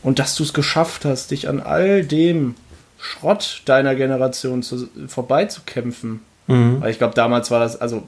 Und 0.03 0.19
dass 0.19 0.37
du 0.37 0.43
es 0.43 0.55
geschafft 0.55 1.05
hast, 1.05 1.31
dich 1.31 1.49
an 1.49 1.61
all 1.61 2.05
dem 2.05 2.55
Schrott 2.99 3.63
deiner 3.67 3.95
Generation 3.95 4.63
zu, 4.63 4.89
vorbeizukämpfen. 5.07 6.21
Mhm. 6.47 6.81
Weil 6.81 6.91
ich 6.91 6.99
glaube, 6.99 7.15
damals 7.15 7.51
war 7.51 7.61
das, 7.61 7.79
also, 7.79 8.05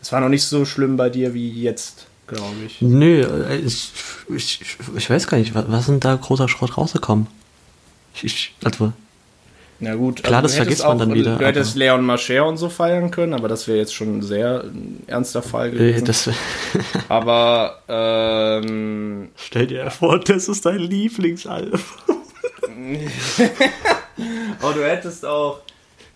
es 0.00 0.12
war 0.12 0.20
noch 0.20 0.28
nicht 0.28 0.44
so 0.44 0.64
schlimm 0.64 0.96
bei 0.96 1.10
dir 1.10 1.34
wie 1.34 1.50
jetzt 1.60 2.06
glaube 2.26 2.56
ich. 2.66 2.80
Nö, 2.80 3.22
äh, 3.22 3.56
ich, 3.56 3.92
ich, 4.28 4.60
ich 4.96 5.10
weiß 5.10 5.26
gar 5.26 5.38
nicht, 5.38 5.54
was, 5.54 5.64
was 5.68 5.86
sind 5.86 6.04
da 6.04 6.14
großer 6.14 6.48
Schrott 6.48 6.76
rausgekommen? 6.76 7.26
Ich, 8.14 8.24
ich, 8.24 8.54
also, 8.62 8.92
na 9.80 9.94
gut, 9.96 10.22
klar, 10.22 10.36
also 10.36 10.48
das 10.48 10.56
vergisst 10.56 10.84
man 10.84 10.98
dann 10.98 11.14
wieder. 11.14 11.36
Du 11.36 11.44
hättest 11.44 11.76
Leon 11.76 12.04
Marcher 12.04 12.46
und 12.46 12.56
so 12.56 12.68
feiern 12.68 13.10
können, 13.10 13.34
aber 13.34 13.48
das 13.48 13.66
wäre 13.66 13.78
jetzt 13.78 13.94
schon 13.94 14.18
ein 14.18 14.22
sehr 14.22 14.64
ernster 15.06 15.42
Fall 15.42 15.68
äh, 15.68 15.72
gewesen. 15.72 16.04
Das 16.04 16.30
aber 17.08 17.80
ähm, 17.88 19.30
stell 19.36 19.66
dir 19.66 19.90
vor, 19.90 20.20
das 20.20 20.48
ist 20.48 20.64
dein 20.64 20.78
Lieblingsalbum. 20.78 21.80
aber 24.60 24.72
du 24.74 24.84
hättest 24.84 25.26
auch 25.26 25.60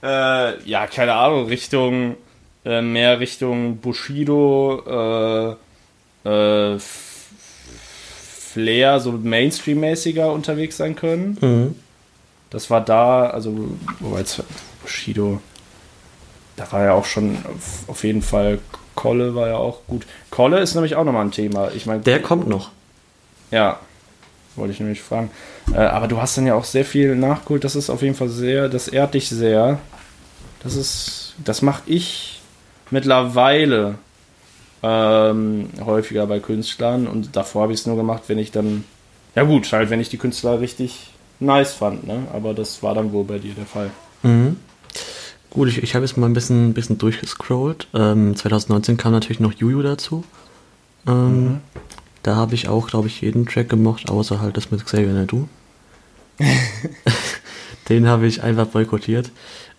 äh, 0.02 0.62
ja 0.62 0.86
keine 0.86 1.14
Ahnung 1.14 1.46
Richtung 1.46 2.16
äh, 2.64 2.80
mehr 2.80 3.18
Richtung 3.18 3.78
Bushido. 3.78 5.56
Äh, 5.56 5.67
äh, 6.24 6.78
Flair 8.52 9.00
so 9.00 9.12
Mainstream-mäßiger 9.12 10.32
unterwegs 10.32 10.76
sein 10.76 10.96
können. 10.96 11.38
Mhm. 11.40 11.74
Das 12.50 12.70
war 12.70 12.80
da, 12.80 13.28
also, 13.28 13.54
wobei 14.00 14.20
jetzt 14.20 14.42
Bushido, 14.82 15.40
da 16.56 16.70
war 16.72 16.84
ja 16.84 16.92
auch 16.92 17.04
schon 17.04 17.36
auf, 17.44 17.88
auf, 17.88 18.04
jeden 18.04 18.22
Fall, 18.22 18.58
Kolle 18.94 19.34
war 19.34 19.48
ja 19.48 19.56
auch 19.56 19.80
gut. 19.86 20.06
Kolle 20.30 20.60
ist 20.60 20.74
nämlich 20.74 20.96
auch 20.96 21.04
nochmal 21.04 21.26
ein 21.26 21.30
Thema. 21.30 21.70
Ich 21.74 21.86
meine, 21.86 22.00
der 22.00 22.22
kommt 22.22 22.48
noch. 22.48 22.70
Ja, 23.50 23.78
wollte 24.56 24.72
ich 24.72 24.80
nämlich 24.80 25.02
fragen. 25.02 25.30
Äh, 25.72 25.78
aber 25.78 26.08
du 26.08 26.20
hast 26.20 26.36
dann 26.36 26.46
ja 26.46 26.54
auch 26.54 26.64
sehr 26.64 26.84
viel 26.84 27.16
nachgeholt. 27.16 27.64
Das 27.64 27.76
ist 27.76 27.90
auf 27.90 28.02
jeden 28.02 28.14
Fall 28.14 28.28
sehr, 28.28 28.68
das 28.68 28.88
ehrt 28.88 29.14
dich 29.14 29.28
sehr. 29.28 29.78
Das 30.62 30.74
ist, 30.74 31.34
das 31.44 31.62
mache 31.62 31.82
ich 31.86 32.40
mittlerweile 32.90 33.96
ähm, 34.82 35.68
häufiger 35.84 36.26
bei 36.26 36.40
Künstlern 36.40 37.06
und 37.06 37.34
davor 37.36 37.62
habe 37.62 37.72
ich 37.72 37.80
es 37.80 37.86
nur 37.86 37.96
gemacht, 37.96 38.24
wenn 38.28 38.38
ich 38.38 38.52
dann, 38.52 38.84
ja 39.34 39.42
gut, 39.42 39.70
halt 39.72 39.90
wenn 39.90 40.00
ich 40.00 40.08
die 40.08 40.18
Künstler 40.18 40.60
richtig 40.60 41.10
nice 41.40 41.72
fand, 41.72 42.06
ne? 42.06 42.26
aber 42.32 42.54
das 42.54 42.82
war 42.82 42.94
dann 42.94 43.12
wohl 43.12 43.24
bei 43.24 43.38
dir 43.38 43.54
der 43.54 43.66
Fall. 43.66 43.90
Mhm. 44.22 44.56
Gut, 45.50 45.68
ich, 45.68 45.82
ich 45.82 45.94
habe 45.94 46.04
jetzt 46.04 46.16
mal 46.16 46.26
ein 46.26 46.34
bisschen, 46.34 46.74
bisschen 46.74 46.98
durchgescrollt. 46.98 47.88
Ähm, 47.94 48.36
2019 48.36 48.96
kam 48.96 49.12
natürlich 49.12 49.40
noch 49.40 49.54
Juju 49.54 49.82
dazu. 49.82 50.24
Ähm, 51.06 51.44
mhm. 51.44 51.60
Da 52.22 52.36
habe 52.36 52.54
ich 52.54 52.68
auch, 52.68 52.88
glaube 52.88 53.08
ich, 53.08 53.22
jeden 53.22 53.46
Track 53.46 53.70
gemocht, 53.70 54.10
außer 54.10 54.40
halt 54.40 54.56
das 54.56 54.70
mit 54.70 54.84
Xavier 54.84 55.12
Nadu. 55.12 55.48
Den 57.88 58.06
habe 58.06 58.26
ich 58.26 58.42
einfach 58.42 58.66
boykottiert. 58.66 59.30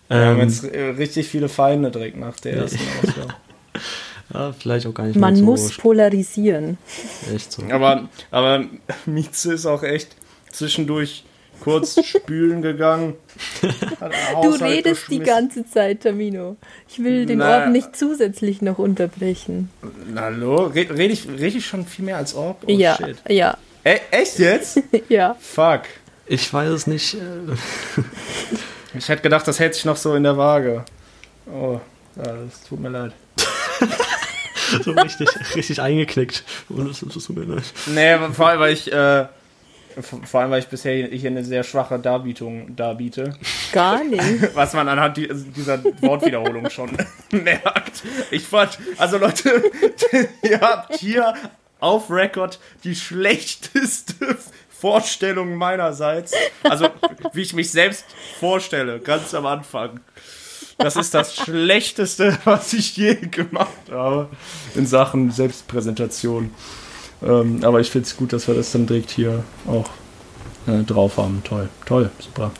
Wir 0.08 0.16
ähm, 0.16 0.28
haben 0.28 0.40
jetzt 0.40 0.64
äh, 0.64 0.82
richtig 0.90 1.28
viele 1.28 1.48
Feinde 1.48 1.90
direkt 1.92 2.16
nach 2.16 2.40
der 2.40 2.54
ersten 2.54 2.80
Ausgabe. 3.02 3.34
Ja, 4.32 4.52
vielleicht 4.52 4.86
auch 4.86 4.94
gar 4.94 5.06
nicht 5.06 5.18
Man 5.18 5.36
so 5.36 5.44
muss 5.44 5.76
polarisieren. 5.76 6.78
Echt 7.34 7.52
so. 7.52 7.62
Aber, 7.70 8.08
aber 8.30 8.64
Mieze 9.06 9.54
ist 9.54 9.66
auch 9.66 9.82
echt 9.82 10.16
zwischendurch 10.52 11.24
kurz 11.60 12.04
spülen 12.04 12.62
gegangen. 12.62 13.14
Du 14.42 14.50
redest 14.50 15.10
die 15.10 15.20
ganze 15.20 15.68
Zeit, 15.68 16.02
Tamino. 16.02 16.56
Ich 16.88 17.02
will 17.02 17.26
den 17.26 17.38
Na, 17.38 17.58
Orb 17.62 17.70
nicht 17.70 17.96
zusätzlich 17.96 18.62
noch 18.62 18.78
unterbrechen. 18.78 19.70
hallo? 20.14 20.66
Rede 20.66 20.96
red 20.96 21.10
ich, 21.10 21.28
red 21.28 21.54
ich 21.54 21.66
schon 21.66 21.86
viel 21.86 22.04
mehr 22.04 22.16
als 22.16 22.34
Orb? 22.34 22.64
Oh, 22.66 22.70
ja, 22.70 22.96
shit. 22.96 23.16
ja. 23.28 23.56
E 23.84 23.98
echt 24.10 24.38
jetzt? 24.38 24.80
ja. 25.08 25.36
Fuck. 25.40 25.82
Ich 26.26 26.52
weiß 26.52 26.70
es 26.70 26.86
nicht. 26.86 27.16
ich 28.94 29.08
hätte 29.08 29.22
gedacht, 29.22 29.48
das 29.48 29.58
hält 29.58 29.74
sich 29.74 29.84
noch 29.84 29.96
so 29.96 30.14
in 30.14 30.22
der 30.22 30.36
Waage. 30.36 30.84
Oh, 31.52 31.80
das 32.14 32.62
tut 32.68 32.80
mir 32.80 32.90
leid. 32.90 33.12
So 34.82 34.92
richtig, 34.92 35.28
richtig 35.54 35.80
eingeknickt. 35.80 36.44
Und 36.68 36.88
das, 36.88 37.28
mir 37.28 37.44
leid. 37.44 37.64
Nee, 37.86 38.18
vor 38.32 38.48
allem, 38.48 38.60
weil 38.60 38.72
ich, 38.72 38.92
äh, 38.92 39.26
vor 40.02 40.40
allem, 40.40 40.50
weil 40.50 40.60
ich 40.60 40.68
bisher 40.68 41.06
hier 41.08 41.30
eine 41.30 41.44
sehr 41.44 41.64
schwache 41.64 41.98
Darbietung 41.98 42.74
darbiete. 42.76 43.34
Gar 43.72 44.04
nicht. 44.04 44.22
Was 44.54 44.72
man 44.72 44.88
anhand 44.88 45.16
dieser 45.16 45.82
Wortwiederholung 46.00 46.70
schon 46.70 46.90
merkt. 47.32 48.02
Ich 48.30 48.44
fand, 48.44 48.78
also 48.98 49.18
Leute, 49.18 49.62
ihr 50.42 50.60
habt 50.60 50.96
hier 50.96 51.34
auf 51.80 52.10
Record 52.10 52.58
die 52.84 52.94
schlechteste 52.94 54.36
Vorstellung 54.68 55.56
meinerseits. 55.56 56.32
Also, 56.62 56.88
wie 57.32 57.42
ich 57.42 57.52
mich 57.52 57.70
selbst 57.70 58.04
vorstelle, 58.38 59.00
ganz 59.00 59.34
am 59.34 59.46
Anfang. 59.46 60.00
Das 60.80 60.96
ist 60.96 61.12
das 61.12 61.36
Schlechteste, 61.36 62.38
was 62.44 62.72
ich 62.72 62.96
je 62.96 63.14
gemacht 63.14 63.68
habe 63.90 64.28
in 64.74 64.86
Sachen 64.86 65.30
Selbstpräsentation. 65.30 66.50
Ähm, 67.22 67.60
aber 67.62 67.80
ich 67.80 67.90
finde 67.90 68.06
es 68.06 68.16
gut, 68.16 68.32
dass 68.32 68.48
wir 68.48 68.54
das 68.54 68.72
dann 68.72 68.86
direkt 68.86 69.10
hier 69.10 69.44
auch 69.66 69.90
äh, 70.66 70.82
drauf 70.84 71.18
haben. 71.18 71.42
Toll, 71.44 71.68
toll, 71.84 72.10
super. 72.18 72.50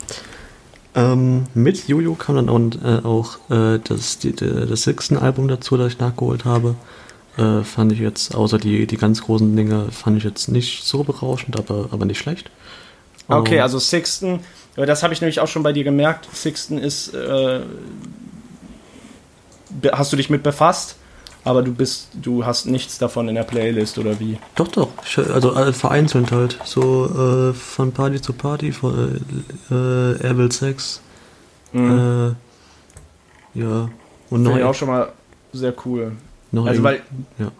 Ähm, 0.93 1.45
mit 1.53 1.87
Jojo 1.87 2.15
kam 2.15 2.35
dann 2.35 2.49
auch, 2.49 2.59
äh, 2.83 3.05
auch 3.05 3.37
äh, 3.49 3.79
das, 3.83 4.19
die, 4.19 4.35
das 4.35 4.83
sechsten 4.83 5.17
Album 5.17 5.47
dazu, 5.47 5.77
das 5.77 5.93
ich 5.93 5.99
nachgeholt 5.99 6.45
habe. 6.45 6.75
Äh, 7.37 7.63
fand 7.63 7.91
ich 7.93 7.99
jetzt, 7.99 8.35
außer 8.35 8.57
die, 8.57 8.85
die 8.85 8.97
ganz 8.97 9.21
großen 9.21 9.55
Dinge, 9.55 9.87
fand 9.91 10.17
ich 10.17 10.23
jetzt 10.25 10.49
nicht 10.49 10.83
so 10.83 11.03
berauschend, 11.03 11.57
aber, 11.57 11.89
aber 11.91 12.05
nicht 12.05 12.19
schlecht. 12.19 12.51
Okay, 13.27 13.57
Ähm, 13.57 13.63
also 13.63 13.79
Sixten, 13.79 14.41
das 14.75 15.03
habe 15.03 15.13
ich 15.13 15.21
nämlich 15.21 15.39
auch 15.39 15.47
schon 15.47 15.63
bei 15.63 15.73
dir 15.73 15.83
gemerkt. 15.83 16.27
Sixten 16.33 16.77
ist, 16.77 17.13
äh, 17.13 17.61
hast 19.91 20.13
du 20.13 20.17
dich 20.17 20.29
mit 20.29 20.43
befasst, 20.43 20.95
aber 21.43 21.61
du 21.63 21.73
bist, 21.73 22.09
du 22.13 22.45
hast 22.45 22.67
nichts 22.67 22.97
davon 22.97 23.27
in 23.27 23.35
der 23.35 23.43
Playlist 23.43 23.97
oder 23.97 24.19
wie? 24.19 24.37
Doch, 24.55 24.67
doch. 24.67 24.89
Also 25.33 25.55
äh, 25.55 25.73
vereinzelt 25.73 26.31
halt. 26.31 26.59
So 26.63 27.49
äh, 27.49 27.53
von 27.53 27.91
Party 27.91 28.21
zu 28.21 28.33
Party, 28.33 28.71
von 28.71 29.21
äh, 29.69 29.73
äh, 29.73 30.29
Evil 30.29 30.51
Sex. 30.51 31.01
Mhm. 31.73 32.35
Äh, 33.55 33.59
ja. 33.59 33.89
Und 34.29 34.45
ich 34.45 34.63
auch 34.63 34.73
schon 34.73 34.87
mal 34.87 35.11
sehr 35.51 35.73
cool. 35.85 36.13
noch 36.51 36.65
Also, 36.65 36.83
weil 36.83 37.01
ja. 37.37 37.51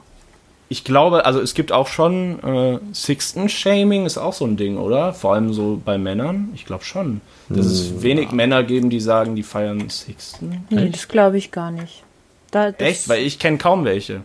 Ich 0.72 0.86
glaube, 0.86 1.26
also 1.26 1.42
es 1.42 1.54
gibt 1.54 1.74
auch 1.74 1.88
schon 1.88 2.40
äh, 2.44 2.80
Sixten-Shaming 2.94 4.06
ist 4.06 4.18
auch 4.18 4.32
so 4.32 4.46
ein 4.46 4.56
Ding, 4.56 4.78
oder? 4.78 5.14
Vor 5.14 5.34
allem 5.34 5.52
so 5.52 5.82
bei 5.84 5.98
Männern. 5.98 6.48
Ich 6.56 6.64
glaube 6.64 6.86
schon. 6.86 7.20
Dass 7.50 7.66
es 7.66 8.02
wenig 8.02 8.32
Männer 8.32 8.64
geben, 8.64 8.90
die 8.90 9.02
sagen, 9.02 9.36
die 9.36 9.44
feiern 9.44 9.90
Sixten. 9.90 10.66
Nee, 10.70 10.86
Echt? 10.86 10.96
das 10.96 11.08
glaube 11.10 11.38
ich 11.38 11.52
gar 11.52 11.72
nicht. 11.72 12.04
Da, 12.52 12.70
Echt? 12.70 13.10
Weil 13.10 13.22
ich 13.24 13.38
kenne 13.38 13.58
kaum 13.58 13.84
welche. 13.84 14.22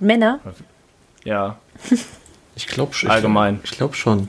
Männer? 0.00 0.40
Ja. 1.24 1.58
Ich 2.56 2.66
glaube 2.66 2.92
schon. 2.92 3.10
Allgemein. 3.10 3.60
Ich 3.64 3.70
glaube 3.70 3.94
schon. 3.94 4.28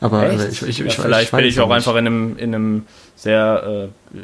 Aber 0.00 0.28
Echt? 0.28 0.40
äh, 0.40 0.48
ich, 0.48 0.62
ich, 0.62 0.78
ja, 0.80 0.86
ich, 0.86 0.96
vielleicht 0.96 1.24
ich 1.24 1.30
bin 1.30 1.44
ich 1.46 1.60
auch 1.60 1.68
nicht. 1.68 1.76
einfach 1.76 1.92
in 1.92 2.06
einem, 2.06 2.36
in 2.36 2.54
einem 2.54 2.86
sehr 3.16 3.90
äh, 4.14 4.18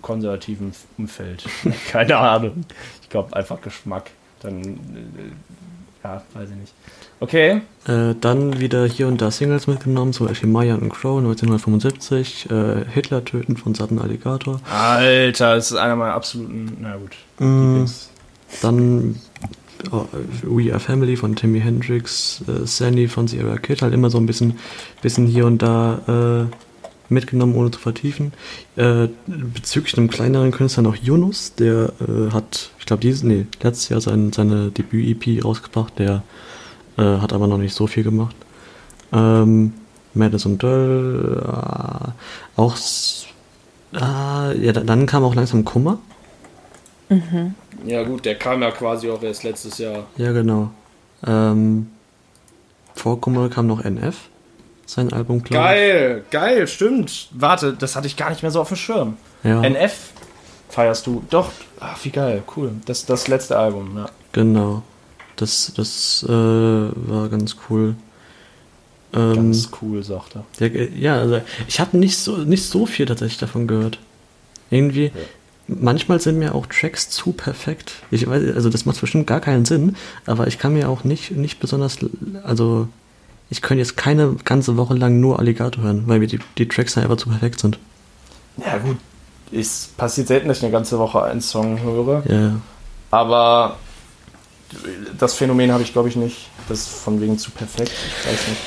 konservativen 0.00 0.72
Umfeld. 0.96 1.44
Keine 1.90 2.16
Ahnung. 2.16 2.64
Ich 3.02 3.10
glaube 3.10 3.36
einfach 3.36 3.60
Geschmack. 3.60 4.10
Dann, 4.42 4.62
äh, 4.62 6.04
ja, 6.04 6.22
weiß 6.34 6.50
ich 6.50 6.56
nicht. 6.56 6.74
Okay. 7.20 7.62
Äh, 7.86 8.14
dann 8.20 8.58
wieder 8.58 8.86
hier 8.86 9.06
und 9.06 9.20
da 9.20 9.30
Singles 9.30 9.66
mitgenommen, 9.66 10.12
zum 10.12 10.26
Beispiel 10.26 10.48
Maya 10.48 10.74
und 10.74 10.90
Crow 10.90 11.18
1975, 11.18 12.50
äh, 12.50 12.84
Hitler 12.92 13.24
töten 13.24 13.56
von 13.56 13.74
Sutton 13.74 14.00
Alligator. 14.00 14.60
Alter, 14.70 15.54
das 15.54 15.70
ist 15.70 15.76
einer 15.76 15.96
meiner 15.96 16.14
absoluten, 16.14 16.76
na 16.80 16.96
gut. 16.96 17.12
Mm, 17.38 17.84
dann 18.60 19.16
oh, 19.90 20.06
We 20.42 20.72
Are 20.72 20.80
Family 20.80 21.16
von 21.16 21.36
Timmy 21.36 21.60
Hendrix, 21.60 22.42
äh, 22.48 22.66
Sandy 22.66 23.08
von 23.08 23.28
Sierra 23.28 23.58
Kid, 23.58 23.82
halt 23.82 23.94
immer 23.94 24.10
so 24.10 24.18
ein 24.18 24.26
bisschen, 24.26 24.58
bisschen 25.00 25.26
hier 25.26 25.46
und 25.46 25.62
da 25.62 26.48
äh, 26.48 26.56
mitgenommen, 27.12 27.54
ohne 27.54 27.70
zu 27.70 27.78
vertiefen. 27.78 28.32
Äh, 28.76 29.08
bezüglich 29.26 29.96
einem 29.96 30.08
kleineren 30.10 30.50
Künstler 30.50 30.82
noch 30.82 30.96
Yunus, 30.96 31.54
der 31.54 31.92
äh, 32.00 32.32
hat, 32.32 32.70
ich 32.78 32.86
glaube, 32.86 33.00
dieses, 33.02 33.22
nee, 33.22 33.46
letztes 33.62 33.88
Jahr 33.88 34.00
sein, 34.00 34.32
seine 34.32 34.70
Debüt-EP 34.70 35.44
rausgebracht, 35.44 35.98
der 35.98 36.22
äh, 36.98 37.02
hat 37.18 37.32
aber 37.32 37.46
noch 37.46 37.58
nicht 37.58 37.74
so 37.74 37.86
viel 37.86 38.02
gemacht. 38.02 38.34
Ähm, 39.12 39.72
Madison 40.14 40.58
Döll, 40.58 41.42
äh, 41.42 42.60
auch, 42.60 42.76
ah, 43.94 44.52
ja, 44.52 44.72
da- 44.72 44.80
dann 44.82 45.06
kam 45.06 45.24
auch 45.24 45.34
langsam 45.34 45.64
Kummer. 45.64 45.98
Ja 47.84 48.02
gut, 48.04 48.24
der 48.24 48.36
kam 48.36 48.62
ja 48.62 48.70
quasi 48.70 49.10
auch 49.10 49.22
erst 49.22 49.42
letztes 49.44 49.76
Jahr. 49.78 50.06
Ja, 50.16 50.32
genau. 50.32 50.70
Ähm, 51.26 51.88
vor 52.94 53.20
Kummer 53.20 53.48
kam 53.50 53.66
noch 53.66 53.84
NF, 53.84 54.16
sein 54.86 55.12
Album, 55.12 55.42
glaub 55.42 55.62
ich. 55.62 55.66
Geil, 55.68 56.24
geil, 56.30 56.66
stimmt. 56.66 57.28
Warte, 57.32 57.72
das 57.72 57.96
hatte 57.96 58.06
ich 58.06 58.16
gar 58.16 58.30
nicht 58.30 58.42
mehr 58.42 58.50
so 58.50 58.60
auf 58.60 58.68
dem 58.68 58.76
Schirm. 58.76 59.16
Ja, 59.42 59.62
NF 59.62 60.10
feierst 60.68 61.06
du. 61.06 61.22
Doch, 61.30 61.50
ach, 61.80 61.98
wie 62.02 62.10
geil, 62.10 62.42
cool. 62.56 62.72
Das 62.86 63.06
das 63.06 63.28
letzte 63.28 63.58
Album, 63.58 63.96
ja. 63.96 64.06
genau. 64.32 64.82
Das, 65.36 65.72
das 65.74 66.24
äh, 66.28 66.30
war 66.32 67.28
ganz 67.28 67.56
cool. 67.68 67.96
Ähm, 69.14 69.34
Ganz 69.34 69.70
cool, 69.80 70.02
sagt 70.02 70.36
er. 70.36 70.66
ja, 70.66 70.74
äh, 70.74 70.90
ja, 70.98 71.18
also 71.18 71.40
ich 71.68 71.80
habe 71.80 71.98
nicht 71.98 72.16
so, 72.16 72.38
nicht 72.38 72.64
so 72.64 72.86
viel 72.86 73.06
tatsächlich 73.06 73.38
davon 73.38 73.66
gehört. 73.66 73.98
Irgendwie, 74.70 75.12
manchmal 75.66 76.18
sind 76.20 76.38
mir 76.38 76.54
auch 76.54 76.66
Tracks 76.66 77.10
zu 77.10 77.32
perfekt. 77.32 77.94
Ich 78.10 78.26
weiß, 78.26 78.54
also 78.54 78.70
das 78.70 78.86
macht 78.86 79.00
bestimmt 79.00 79.26
gar 79.26 79.40
keinen 79.40 79.66
Sinn, 79.66 79.96
aber 80.24 80.46
ich 80.46 80.58
kann 80.58 80.72
mir 80.72 80.88
auch 80.88 81.04
nicht, 81.04 81.32
nicht 81.32 81.60
besonders, 81.60 81.98
also 82.42 82.88
ich 83.52 83.60
könnte 83.60 83.80
jetzt 83.80 83.98
keine 83.98 84.34
ganze 84.44 84.78
Woche 84.78 84.94
lang 84.94 85.20
nur 85.20 85.38
Alligator 85.38 85.84
hören, 85.84 86.04
weil 86.06 86.20
mir 86.20 86.26
die, 86.26 86.40
die 86.56 86.66
Tracks 86.66 86.96
einfach 86.96 87.18
zu 87.18 87.28
perfekt 87.28 87.60
sind. 87.60 87.78
Ja 88.56 88.78
gut, 88.78 88.96
es 89.52 89.90
passiert 89.94 90.28
selten, 90.28 90.48
dass 90.48 90.58
ich 90.58 90.64
eine 90.64 90.72
ganze 90.72 90.98
Woche 90.98 91.22
einen 91.22 91.42
Song 91.42 91.78
höre. 91.82 92.22
Ja, 92.26 92.40
ja. 92.40 92.56
Aber 93.10 93.76
das 95.18 95.34
Phänomen 95.34 95.70
habe 95.70 95.82
ich, 95.82 95.92
glaube 95.92 96.08
ich, 96.08 96.16
nicht. 96.16 96.48
Das 96.66 96.78
ist 96.78 96.88
von 96.88 97.20
wegen 97.20 97.36
zu 97.36 97.50
perfekt. 97.50 97.92
Ich 97.92 98.26
weiß 98.26 98.48
nicht. 98.48 98.60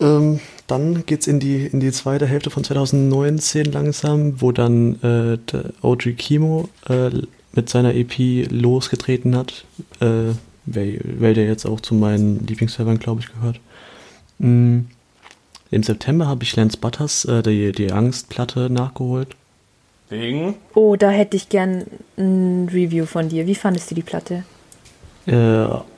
Ähm, 0.00 0.40
dann 0.66 1.06
geht's 1.06 1.26
in 1.26 1.40
die, 1.40 1.64
in 1.64 1.80
die 1.80 1.92
zweite 1.92 2.26
Hälfte 2.26 2.50
von 2.50 2.62
2019 2.62 3.72
langsam, 3.72 4.42
wo 4.42 4.52
dann 4.52 5.00
äh, 5.02 5.38
OG 5.80 6.14
Kimo 6.18 6.68
äh, 6.90 7.08
mit 7.52 7.70
seiner 7.70 7.94
EP 7.94 8.50
losgetreten 8.50 9.34
hat, 9.34 9.64
äh, 10.00 10.34
weil, 10.74 11.34
der 11.34 11.46
jetzt 11.46 11.66
auch 11.66 11.80
zu 11.80 11.94
meinen 11.94 12.46
Lieblingsservern, 12.46 12.98
glaube 12.98 13.20
ich, 13.20 13.32
gehört. 13.32 13.60
Mm. 14.38 14.80
Im 15.72 15.82
September 15.84 16.26
habe 16.26 16.42
ich 16.42 16.56
Lance 16.56 16.76
Butters 16.78 17.24
äh, 17.26 17.42
die, 17.42 17.70
die 17.70 17.92
Angstplatte 17.92 18.70
nachgeholt. 18.70 19.36
Wegen? 20.08 20.56
Oh, 20.74 20.96
da 20.96 21.10
hätte 21.10 21.36
ich 21.36 21.48
gern 21.48 21.84
ein 22.18 22.68
Review 22.72 23.06
von 23.06 23.28
dir. 23.28 23.46
Wie 23.46 23.54
fandest 23.54 23.90
du 23.90 23.94
die 23.94 24.02
Platte? 24.02 24.42
Äh, 25.26 25.34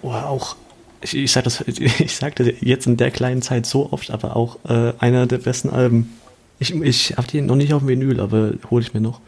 oh, 0.03 0.11
auch, 0.11 0.57
ich, 1.01 1.17
ich 1.17 1.33
sage 1.33 1.45
das, 1.45 1.63
ich 1.67 2.15
sagte 2.15 2.55
jetzt 2.61 2.87
in 2.87 2.99
der 2.99 3.11
kleinen 3.11 3.41
Zeit 3.41 3.65
so 3.65 3.91
oft, 3.91 4.11
aber 4.11 4.37
auch 4.37 4.59
äh, 4.69 4.93
einer 4.99 5.27
der 5.27 5.39
besten 5.39 5.71
Alben. 5.71 6.13
Ich, 6.59 6.75
ich 6.75 7.17
habe 7.17 7.27
die 7.27 7.41
noch 7.41 7.57
nicht 7.57 7.73
auf 7.73 7.81
dem 7.81 7.89
Vinyl, 7.89 8.21
aber 8.21 8.53
hole 8.71 8.83
ich 8.83 8.93
mir 8.93 9.01
noch. 9.01 9.21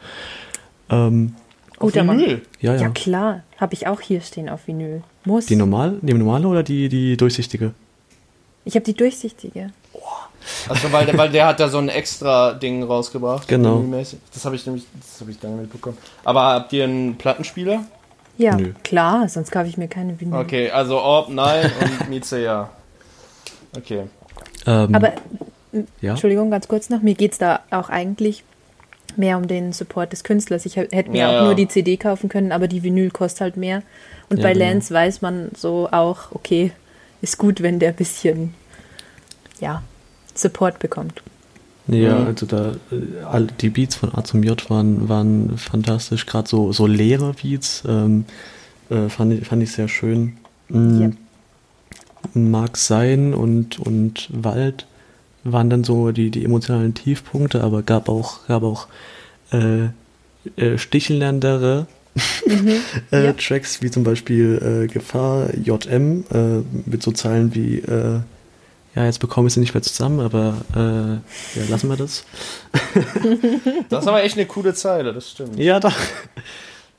Ähm, 0.91 1.35
Guter 1.79 2.05
Mann. 2.05 2.19
Vinyl? 2.19 2.43
ja, 2.61 2.75
ja. 2.75 2.83
Ja, 2.83 2.89
klar. 2.91 3.43
Habe 3.57 3.73
ich 3.73 3.87
auch 3.87 4.03
hier 4.03 4.21
stehen 4.21 4.51
auf 4.51 4.67
Vinyl. 4.67 5.03
Muss. 5.25 5.47
Die 5.47 5.57
normal, 5.57 5.99
die 6.03 6.13
normale 6.15 6.47
oder 6.49 6.63
die, 6.63 6.89
die 6.89 7.17
durchsichtige? 7.17 7.73
ich 8.67 8.75
habe 8.75 8.85
die 8.85 8.95
durchsichtige. 8.95 9.71
Also 10.69 10.91
weil, 10.93 11.07
der- 11.07 11.17
weil 11.19 11.31
der 11.31 11.47
hat 11.47 11.61
da 11.61 11.69
so 11.69 11.79
ein 11.79 11.89
extra 11.89 12.53
Ding 12.53 12.83
rausgebracht. 12.83 13.47
Genau. 13.49 13.83
Das 14.33 14.45
habe 14.45 14.57
ich 14.57 14.65
nämlich, 14.67 14.85
das 15.01 15.21
habe 15.21 15.31
ich 15.31 15.43
lange 15.43 15.57
mitbekommen. 15.63 15.97
Aber 16.25 16.43
habt 16.43 16.73
ihr 16.73 16.85
einen 16.85 17.17
Plattenspieler? 17.17 17.85
Ja, 18.37 18.57
Nö. 18.57 18.73
klar. 18.83 19.29
Sonst 19.29 19.51
kaufe 19.53 19.69
ich 19.69 19.77
mir 19.79 19.89
keine 19.89 20.19
Vinyl. 20.21 20.39
Okay, 20.41 20.71
also 20.71 20.99
Orb 20.99 21.29
nein 21.31 21.71
und 21.81 22.09
Mieze 22.11 22.43
ja. 22.43 22.71
Okay. 23.77 24.05
Ähm, 24.67 24.95
Aber 24.95 25.13
ja. 26.01 26.11
Entschuldigung, 26.13 26.51
ganz 26.51 26.69
kurz 26.69 26.91
noch. 26.91 27.01
Mir 27.03 27.15
geht 27.15 27.33
es 27.33 27.39
da 27.39 27.61
auch 27.71 27.89
eigentlich 27.91 28.45
mehr 29.19 29.37
um 29.39 29.47
den 29.49 29.73
Support 29.73 30.13
des 30.13 30.25
Künstlers. 30.25 30.67
Ich 30.67 30.77
hätte 30.77 31.11
mir 31.11 31.19
Ja, 31.19 31.29
auch 31.29 31.33
ja. 31.35 31.45
nur 31.45 31.55
die 31.55 31.69
CD 31.69 31.97
kaufen 31.97 32.29
können, 32.29 32.53
aber 32.53 32.69
die 32.69 32.83
Vinyl 32.83 33.11
kostet 33.11 33.41
halt 33.43 33.57
mehr. 33.57 33.83
Und 34.29 34.39
Ja, 34.39 34.45
bei 34.45 34.53
genau. 34.53 34.67
Lance 34.67 34.93
weiß 34.93 35.23
man 35.23 35.51
so 35.57 35.89
auch, 35.91 36.33
okay, 36.33 36.73
ist 37.23 37.39
gut, 37.39 37.63
wenn 37.63 37.79
der 37.79 37.91
ein 37.91 37.97
bisschen, 37.97 38.55
ja, 39.61 39.83
Support 40.35 40.79
bekommt. 40.81 41.23
Ja, 41.87 42.21
Mhm. 42.21 42.27
also 42.27 42.47
da 42.47 42.73
äh, 42.91 43.23
alle 43.25 43.47
die 43.61 43.69
Beats 43.69 43.97
von 43.97 44.15
A 44.15 44.25
zum 44.25 44.43
J 44.43 44.69
waren, 44.71 45.09
waren 45.09 45.57
fantastisch, 45.59 46.25
gerade 46.27 46.49
so, 46.49 46.73
so 46.73 46.87
leere 46.87 47.35
Beats, 47.35 47.85
ähm, 47.87 48.25
äh, 48.91 49.09
fand, 49.09 49.35
ich, 49.35 49.47
fand 49.47 49.63
ich 49.63 49.73
sehr 49.73 49.89
schön. 49.89 50.37
Yep. 50.71 51.13
Mag 52.33 52.77
sein 52.79 53.35
und, 53.35 53.79
und 53.79 54.29
Wald 54.33 54.87
waren 55.45 55.71
dann 55.71 55.85
so 55.85 56.11
die, 56.11 56.31
die 56.31 56.45
emotionalen 56.45 56.95
Tiefpunkte, 56.95 57.63
aber 57.63 57.83
gab 57.83 58.09
auch, 58.09 58.47
gab 58.47 58.63
auch 58.63 58.89
äh, 59.53 59.89
äh, 60.57 60.79
stichelndere 60.79 61.87
äh, 63.13 63.25
ja. 63.25 63.33
Tracks, 63.33 63.83
wie 63.83 63.91
zum 63.91 64.05
Beispiel 64.05 64.85
äh, 64.85 64.93
Gefahr, 64.93 65.49
JM, 65.57 66.25
äh, 66.33 66.89
mit 66.89 67.03
so 67.03 67.13
Zeilen 67.13 67.55
wie 67.55 67.79
äh, 67.79 68.21
ja, 68.95 69.05
jetzt 69.07 69.19
bekommen 69.19 69.47
wir 69.47 69.51
sie 69.51 69.59
nicht 69.59 69.75
mehr 69.75 69.83
zusammen, 69.83 70.21
aber 70.21 70.55
äh, 70.73 71.59
ja, 71.59 71.67
lassen 71.69 71.89
wir 71.89 71.97
das. 71.97 72.25
Das 73.89 74.05
ist 74.05 74.09
aber 74.09 74.23
echt 74.23 74.37
eine 74.37 74.47
coole 74.47 74.73
Zeile, 74.75 75.13
das 75.13 75.31
stimmt. 75.31 75.59
Ja, 75.59 75.81
doch. 75.81 75.95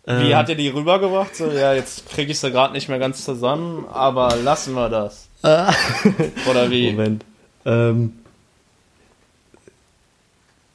Ähm, 0.05 0.27
Wie 0.27 0.35
hat 0.35 0.49
er 0.49 0.55
die 0.55 0.67
rübergebracht? 0.67 1.35
So, 1.35 1.49
ja, 1.51 1.73
jetzt 1.73 2.09
kriege 2.09 2.31
ich 2.31 2.39
sie 2.39 2.51
gerade 2.51 2.73
nicht 2.73 2.89
mehr 2.89 2.99
ganz 2.99 3.23
zusammen, 3.23 3.85
aber 3.91 4.35
lassen 4.43 4.73
wir 4.73 4.89
das. 4.89 5.29
Oder 5.41 6.69
wie? 6.69 6.91
Moment. 6.91 7.23
Ähm, 7.65 8.13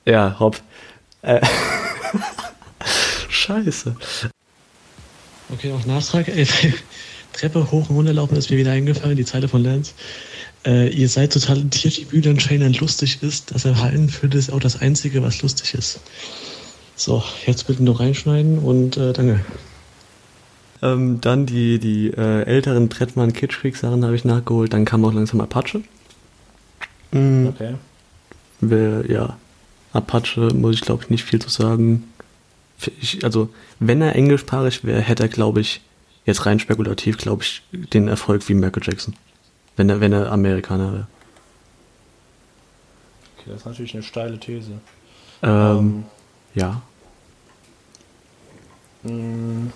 ja, 0.04 0.36
hopp. 0.38 0.60
Äh, 1.22 1.40
Scheiße. 3.28 3.96
Okay, 5.52 5.68
noch 5.70 5.86
Nachtrag. 5.86 6.26
Treppe 7.32 7.70
hoch 7.70 7.88
und 7.88 7.96
runter 7.96 8.12
laufen 8.12 8.36
ist 8.36 8.50
mir 8.50 8.56
wieder 8.56 8.72
eingefallen, 8.72 9.16
die 9.16 9.24
Zeile 9.24 9.48
von 9.48 9.62
Lance. 9.62 9.92
Äh, 10.66 10.88
ihr 10.88 11.08
seid 11.08 11.32
so 11.32 11.40
talentiert, 11.40 11.98
wie 11.98 12.04
Bülent 12.04 12.42
Trainer 12.42 12.68
lustig 12.68 13.22
ist. 13.22 13.54
Das 13.54 13.64
Erhalten 13.64 14.08
für 14.08 14.28
das 14.28 14.50
auch 14.50 14.60
das 14.60 14.80
Einzige, 14.80 15.22
was 15.22 15.40
lustig 15.42 15.74
ist. 15.74 16.00
So, 16.96 17.22
jetzt 17.46 17.66
bitte 17.66 17.82
noch 17.82 18.00
reinschneiden 18.00 18.58
und 18.58 18.96
äh, 18.96 19.12
danke. 19.12 19.40
Ähm, 20.82 21.20
dann 21.20 21.46
die, 21.46 21.78
die 21.78 22.08
äh, 22.08 22.42
älteren 22.42 22.90
Trettmann 22.90 23.32
Kitschkrieg 23.32 23.76
Sachen 23.76 24.04
habe 24.04 24.14
ich 24.14 24.24
nachgeholt. 24.24 24.72
Dann 24.72 24.84
kam 24.84 25.04
auch 25.04 25.12
langsam 25.12 25.40
Apache. 25.40 25.82
Mhm. 27.12 27.48
Okay. 27.48 27.74
Wer, 28.60 29.10
ja, 29.10 29.38
Apache 29.92 30.54
muss 30.54 30.74
ich 30.76 30.80
glaube 30.82 31.04
ich 31.04 31.10
nicht 31.10 31.24
viel 31.24 31.40
zu 31.40 31.48
sagen. 31.48 32.04
Ich, 33.00 33.24
also, 33.24 33.50
wenn 33.78 34.00
er 34.00 34.14
englischsprachig 34.16 34.84
wäre, 34.84 35.00
hätte 35.00 35.24
er 35.24 35.28
glaube 35.28 35.60
ich, 35.60 35.82
jetzt 36.24 36.46
rein 36.46 36.58
spekulativ, 36.60 37.18
glaube 37.18 37.42
ich, 37.42 37.62
den 37.72 38.08
Erfolg 38.08 38.48
wie 38.48 38.54
Michael 38.54 38.82
Jackson. 38.84 39.14
Wenn 39.76 39.90
er, 39.90 40.00
wenn 40.00 40.12
er 40.12 40.32
Amerikaner 40.32 40.92
wäre. 40.92 41.06
Okay, 43.38 43.50
das 43.50 43.60
ist 43.60 43.66
natürlich 43.66 43.94
eine 43.94 44.02
steile 44.02 44.38
These. 44.38 44.72
Ähm, 45.42 46.04
ja. 46.54 46.82
mh, 49.02 49.70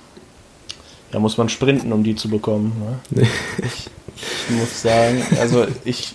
Da 1.11 1.19
muss 1.19 1.37
man 1.37 1.49
sprinten, 1.49 1.93
um 1.93 2.05
die 2.05 2.15
zu 2.17 2.29
bekommen. 2.29 3.01
Ne? 3.13 3.27
ich, 3.59 3.91
ich 4.49 4.51
muss 4.51 4.83
sagen, 4.83 5.23
also 5.39 5.67
ich. 5.85 6.15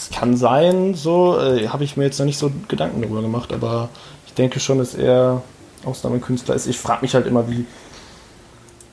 Das 0.00 0.18
kann 0.18 0.34
sein, 0.34 0.94
so, 0.94 1.38
äh, 1.38 1.68
habe 1.68 1.84
ich 1.84 1.98
mir 1.98 2.04
jetzt 2.04 2.18
noch 2.18 2.24
nicht 2.24 2.38
so 2.38 2.50
Gedanken 2.68 3.02
darüber 3.02 3.20
gemacht, 3.20 3.52
aber 3.52 3.90
ich 4.26 4.32
denke 4.32 4.58
schon, 4.58 4.78
dass 4.78 4.94
er 4.94 5.42
Ausnahmekünstler 5.84 6.54
ist. 6.54 6.66
Ich 6.66 6.78
frage 6.78 7.02
mich 7.02 7.14
halt 7.14 7.26
immer, 7.26 7.50
wie, 7.50 7.66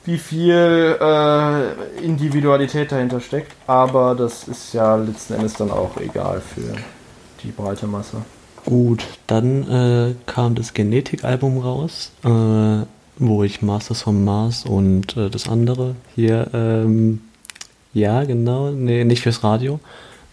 wie 0.04 0.18
viel 0.18 0.98
äh, 1.00 2.04
Individualität 2.04 2.92
dahinter 2.92 3.20
steckt, 3.20 3.52
aber 3.66 4.14
das 4.14 4.48
ist 4.48 4.74
ja 4.74 4.96
letzten 4.96 5.34
Endes 5.34 5.54
dann 5.54 5.70
auch 5.70 5.96
egal 5.96 6.42
für 6.42 6.74
die 7.42 7.52
breite 7.52 7.86
Masse. 7.86 8.18
Gut, 8.66 9.06
dann 9.26 9.70
äh, 9.70 10.14
kam 10.26 10.56
das 10.56 10.74
Genetik-Album 10.74 11.56
raus, 11.60 12.12
äh, 12.22 12.84
wo 13.16 13.44
ich 13.44 13.62
Masters 13.62 14.02
from 14.02 14.24
Mars 14.24 14.66
und 14.66 15.16
äh, 15.16 15.30
das 15.30 15.48
andere 15.48 15.94
hier, 16.14 16.50
ähm, 16.52 17.22
ja 17.94 18.24
genau, 18.24 18.72
nee, 18.72 19.04
nicht 19.04 19.22
fürs 19.22 19.42
Radio, 19.42 19.80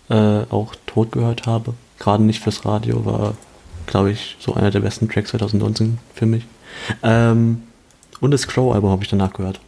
äh, 0.09 0.41
auch 0.49 0.75
tot 0.85 1.11
gehört 1.11 1.45
habe. 1.47 1.73
Gerade 1.99 2.23
nicht 2.23 2.41
fürs 2.41 2.65
Radio, 2.65 3.05
war, 3.05 3.33
glaube 3.87 4.11
ich, 4.11 4.35
so 4.39 4.53
einer 4.53 4.71
der 4.71 4.81
besten 4.81 5.09
Tracks 5.09 5.31
2019 5.31 5.97
für 6.13 6.25
mich. 6.25 6.45
Ähm, 7.03 7.63
und 8.21 8.31
das 8.31 8.47
Crow-Album 8.47 8.89
habe 8.91 9.03
ich 9.03 9.09
danach 9.09 9.33
gehört. 9.33 9.59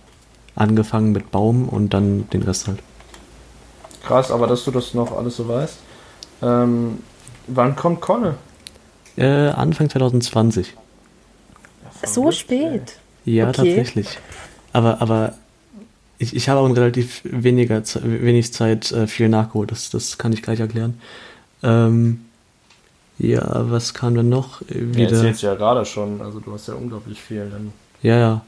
Angefangen 0.55 1.11
mit 1.11 1.31
Baum 1.31 1.67
und 1.69 1.93
dann 1.93 2.29
den 2.31 2.43
Rest 2.43 2.67
halt. 2.67 2.79
Krass, 4.03 4.31
aber 4.31 4.47
dass 4.47 4.63
du 4.63 4.71
das 4.71 4.93
noch 4.93 5.15
alles 5.15 5.37
so 5.37 5.47
weißt. 5.47 5.77
Ähm, 6.41 6.99
wann 7.47 7.75
kommt 7.75 8.01
Conne? 8.01 8.35
Äh, 9.17 9.49
Anfang 9.49 9.89
2020. 9.89 10.73
So 12.05 12.31
spät. 12.31 12.99
Ja, 13.25 13.49
Okay. 13.49 13.53
tatsächlich. 13.75 14.19
Aber, 14.73 15.01
aber 15.01 15.33
ich, 16.19 16.35
ich 16.35 16.49
habe 16.49 16.59
auch 16.59 16.65
in 16.67 16.73
relativ 16.73 17.21
weniger, 17.23 17.81
wenig 18.03 18.53
Zeit 18.53 18.91
äh, 18.91 19.07
viel 19.07 19.29
nachgeholt. 19.29 19.71
Das, 19.71 19.89
das 19.89 20.17
kann 20.17 20.33
ich 20.33 20.41
gleich 20.41 20.59
erklären. 20.59 20.99
Ähm, 21.63 22.21
ja, 23.19 23.43
was 23.71 23.93
kam 23.93 24.15
denn 24.15 24.29
noch? 24.29 24.61
Äh, 24.63 24.79
Ja, 24.79 24.95
Wieder. 24.95 25.11
erzählst 25.11 25.41
ja 25.43 25.55
gerade 25.55 25.85
schon, 25.85 26.21
also 26.21 26.39
du 26.39 26.53
hast 26.53 26.67
ja 26.67 26.75
unglaublich 26.75 27.21
viel. 27.21 27.49
Dann 27.49 27.71
Ja, 28.01 28.17
ja. 28.17 28.41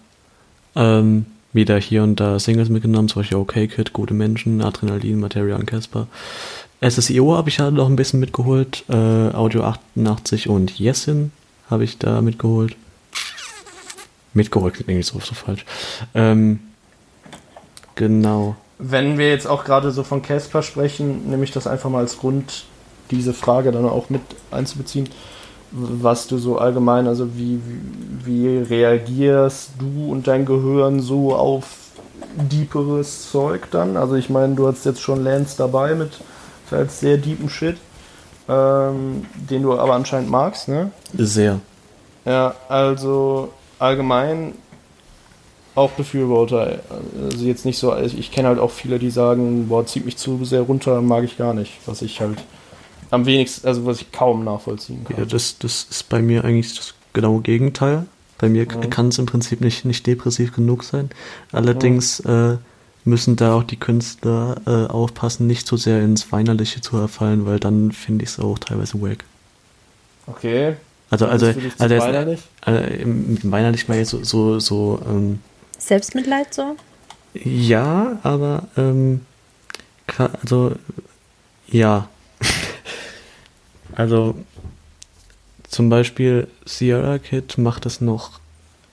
Ähm, 0.75 1.25
wieder 1.51 1.77
hier 1.79 2.03
und 2.03 2.19
da 2.19 2.37
Singles 2.37 2.69
mitgenommen, 2.69 3.09
zum 3.09 3.21
Beispiel 3.21 3.37
OK 3.37 3.53
Kid, 3.53 3.93
Gute 3.93 4.13
Menschen, 4.13 4.61
Adrenalin, 4.61 5.19
Materia 5.19 5.55
und 5.55 5.65
Casper. 5.65 6.07
SSIO 6.81 7.35
habe 7.35 7.49
ich 7.49 7.59
halt 7.59 7.73
noch 7.73 7.89
ein 7.89 7.95
bisschen 7.95 8.19
mitgeholt. 8.19 8.85
Äh, 8.87 8.93
Audio 8.95 9.63
88 9.63 10.47
und 10.47 10.79
Yesin 10.79 11.31
habe 11.69 11.83
ich 11.83 11.97
da 11.97 12.21
mitgeholt. 12.21 12.75
Mitgeholt 14.33 14.75
klingt 14.75 14.89
irgendwie 14.89 15.03
so, 15.03 15.19
so 15.19 15.33
falsch. 15.33 15.65
Ähm, 16.13 16.59
genau. 17.99 18.55
Wenn 18.79 19.17
wir 19.17 19.29
jetzt 19.29 19.45
auch 19.45 19.65
gerade 19.65 19.91
so 19.91 20.03
von 20.03 20.21
Casper 20.21 20.63
sprechen, 20.63 21.29
nehme 21.29 21.43
ich 21.43 21.51
das 21.51 21.67
einfach 21.67 21.89
mal 21.89 21.99
als 21.99 22.17
Grund, 22.17 22.65
diese 23.11 23.33
Frage 23.33 23.71
dann 23.71 23.85
auch 23.85 24.09
mit 24.09 24.21
einzubeziehen, 24.51 25.09
was 25.71 26.27
du 26.27 26.37
so 26.37 26.57
allgemein, 26.57 27.07
also 27.07 27.35
wie, 27.35 27.61
wie, 28.25 28.25
wie 28.25 28.57
reagierst 28.57 29.71
du 29.77 30.11
und 30.11 30.27
dein 30.27 30.45
Gehirn 30.45 31.01
so 31.01 31.35
auf 31.35 31.65
deeperes 32.35 33.29
Zeug 33.31 33.67
dann? 33.71 33.97
Also 33.97 34.15
ich 34.15 34.29
meine, 34.29 34.55
du 34.55 34.67
hast 34.67 34.85
jetzt 34.85 35.01
schon 35.01 35.23
Lance 35.23 35.55
dabei 35.57 35.93
mit 35.93 36.11
vielleicht 36.65 36.91
sehr 36.91 37.17
deepen 37.17 37.49
Shit, 37.49 37.77
ähm, 38.47 39.25
den 39.33 39.63
du 39.63 39.77
aber 39.77 39.93
anscheinend 39.93 40.29
magst, 40.29 40.69
ne? 40.69 40.91
Sehr. 41.17 41.59
Ja, 42.25 42.55
also 42.69 43.49
allgemein 43.77 44.53
auch 45.79 45.91
Befürworter. 45.91 46.79
Also 47.31 47.45
jetzt 47.45 47.65
nicht 47.65 47.77
so, 47.79 47.95
ich, 47.97 48.17
ich 48.17 48.31
kenne 48.31 48.47
halt 48.49 48.59
auch 48.59 48.71
viele, 48.71 48.99
die 48.99 49.09
sagen, 49.09 49.67
boah, 49.69 49.85
zieht 49.85 50.05
mich 50.05 50.17
zu 50.17 50.43
sehr 50.45 50.61
runter, 50.61 51.01
mag 51.01 51.23
ich 51.23 51.37
gar 51.37 51.53
nicht. 51.53 51.73
Was 51.85 52.01
ich 52.01 52.19
halt 52.21 52.37
am 53.11 53.25
wenigsten, 53.25 53.67
also 53.67 53.85
was 53.85 54.01
ich 54.01 54.11
kaum 54.11 54.43
nachvollziehen 54.43 55.03
kann. 55.05 55.17
Ja, 55.17 55.25
das, 55.25 55.57
das 55.57 55.87
ist 55.89 56.09
bei 56.09 56.21
mir 56.21 56.43
eigentlich 56.43 56.75
das 56.75 56.93
genaue 57.13 57.41
Gegenteil. 57.41 58.05
Bei 58.37 58.47
mir 58.49 58.65
Mhm. 58.65 58.89
kann 58.89 59.07
es 59.09 59.17
im 59.17 59.25
Prinzip 59.25 59.61
nicht, 59.61 59.83
nicht 59.85 60.05
depressiv 60.05 60.53
genug 60.55 60.83
sein. 60.83 61.09
Allerdings 61.51 62.19
äh, 62.21 62.57
müssen 63.03 63.35
da 63.35 63.55
auch 63.55 63.63
die 63.63 63.77
Künstler 63.77 64.55
äh, 64.65 64.91
aufpassen, 64.91 65.47
nicht 65.47 65.67
so 65.67 65.75
sehr 65.77 66.01
ins 66.01 66.31
Weinerliche 66.31 66.81
zu 66.81 66.97
erfallen, 66.97 67.45
weil 67.45 67.59
dann 67.59 67.91
finde 67.91 68.23
ich 68.23 68.29
es 68.31 68.39
auch 68.39 68.59
teilweise 68.59 69.01
wack. 69.01 69.23
Okay. 70.27 70.75
Also, 71.09 71.25
also, 71.25 71.51
zu 71.51 71.59
also, 71.79 71.95
jetzt, 71.95 72.03
weinerlich? 72.05 72.39
also 72.61 72.83
im- 72.83 73.33
mit 73.33 73.43
dem 73.43 73.51
Weinerlich 73.51 73.87
mal 73.87 73.97
jetzt 73.97 74.11
so, 74.11 74.23
so, 74.23 74.59
so 74.59 75.01
ähm, 75.09 75.39
Selbstmitleid 75.79 76.53
so? 76.53 76.75
ja, 77.33 78.17
aber 78.23 78.67
ähm, 78.77 79.21
also 80.17 80.75
ja. 81.67 82.09
also 83.95 84.35
zum 85.67 85.89
Beispiel 85.89 86.47
Sierra 86.65 87.19
Kid 87.19 87.57
macht 87.57 87.85
das 87.85 88.01
noch 88.01 88.39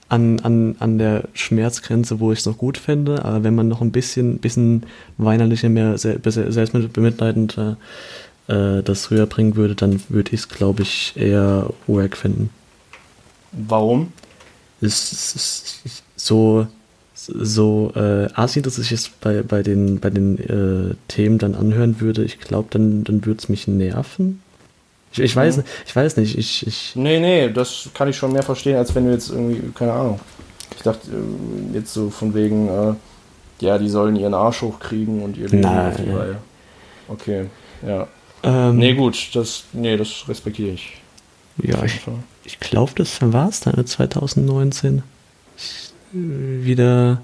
an, 0.08 0.40
an, 0.40 0.76
an 0.78 0.98
der 0.98 1.24
Schmerzgrenze, 1.34 2.20
wo 2.20 2.32
ich 2.32 2.40
es 2.40 2.46
noch 2.46 2.58
gut 2.58 2.78
finde, 2.78 3.24
aber 3.24 3.42
wenn 3.42 3.54
man 3.54 3.68
noch 3.68 3.80
ein 3.80 3.90
bisschen, 3.92 4.38
bisschen 4.38 4.86
weinerlicher, 5.18 5.68
mehr 5.68 5.98
sel 5.98 6.20
se- 6.24 6.52
selbstbemitleidend 6.52 7.58
äh, 7.58 8.82
das 8.82 9.10
rüberbringen 9.10 9.56
würde, 9.56 9.74
dann 9.74 10.00
würde 10.08 10.32
ich 10.32 10.40
es, 10.40 10.48
glaube 10.48 10.82
ich, 10.82 11.14
eher 11.16 11.70
wack 11.88 12.16
finden. 12.16 12.50
Warum? 13.52 14.12
Es 14.80 15.12
es 15.12 15.80
ist 15.84 16.02
so, 16.26 16.66
so 17.14 17.92
äh, 17.94 18.28
assi, 18.34 18.62
dass 18.62 18.78
ich 18.78 18.92
es 18.92 19.08
bei, 19.08 19.42
bei 19.42 19.62
den, 19.62 20.00
bei 20.00 20.10
den 20.10 20.38
äh, 20.38 20.94
Themen 21.08 21.38
dann 21.38 21.54
anhören 21.54 22.00
würde, 22.00 22.24
ich 22.24 22.38
glaube, 22.38 22.68
dann, 22.70 23.04
dann 23.04 23.24
würde 23.24 23.38
es 23.40 23.48
mich 23.48 23.66
nerven. 23.68 24.42
Ich, 25.12 25.20
ich, 25.20 25.36
weiß, 25.36 25.58
Mhm. 25.58 25.64
ich 25.86 25.96
weiß 25.96 26.16
nicht, 26.18 26.36
ich, 26.36 26.66
ich, 26.66 26.92
Nee, 26.94 27.20
nee, 27.20 27.50
das 27.50 27.88
kann 27.94 28.08
ich 28.08 28.16
schon 28.16 28.32
mehr 28.32 28.42
verstehen, 28.42 28.76
als 28.76 28.94
wenn 28.94 29.06
du 29.06 29.12
jetzt 29.12 29.30
irgendwie, 29.30 29.72
keine 29.74 29.92
Ahnung. 29.92 30.20
Ich 30.76 30.82
dachte 30.82 31.08
äh, 31.10 31.74
jetzt 31.76 31.94
so 31.94 32.10
von 32.10 32.34
wegen, 32.34 32.68
äh, 32.68 32.94
ja, 33.60 33.78
die 33.78 33.88
sollen 33.88 34.16
ihren 34.16 34.34
Arsch 34.34 34.60
hochkriegen 34.60 35.22
und 35.22 35.36
ihr 35.38 35.48
Leben 35.48 35.60
Nein. 35.62 35.92
auf 35.92 35.96
die 35.96 36.10
Reihe. 36.10 36.36
Okay, 37.08 37.46
ja. 37.86 38.06
ähm, 38.42 38.76
Nee, 38.76 38.92
gut, 38.94 39.30
das, 39.34 39.64
nee, 39.72 39.96
das 39.96 40.24
respektiere 40.28 40.72
ich. 40.72 41.00
ja, 41.62 41.82
ich, 41.84 42.00
ich 42.44 42.60
glaube, 42.60 42.92
das 42.96 43.22
war 43.22 43.48
es 43.48 43.60
dann 43.60 43.86
2019. 43.86 45.02
Ich, 45.56 45.64
äh, 45.64 45.85
wieder 46.12 47.22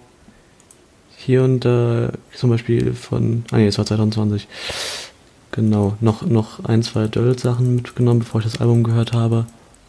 hier 1.17 1.45
und 1.45 1.65
da, 1.65 2.11
zum 2.35 2.51
Beispiel 2.51 2.95
von, 2.95 3.45
ah 3.53 3.57
nee, 3.57 3.67
es 3.67 3.79
war 3.79 3.87
2020. 3.87 4.49
Genau, 5.53 5.97
noch, 6.01 6.23
noch 6.23 6.65
ein, 6.65 6.83
zwei 6.83 7.07
Döll-Sachen 7.07 7.77
mitgenommen, 7.77 8.21
bevor 8.21 8.41
ich 8.41 8.47
das 8.47 8.61
Album 8.61 8.83
gehört 8.83 9.13
habe. 9.13 9.47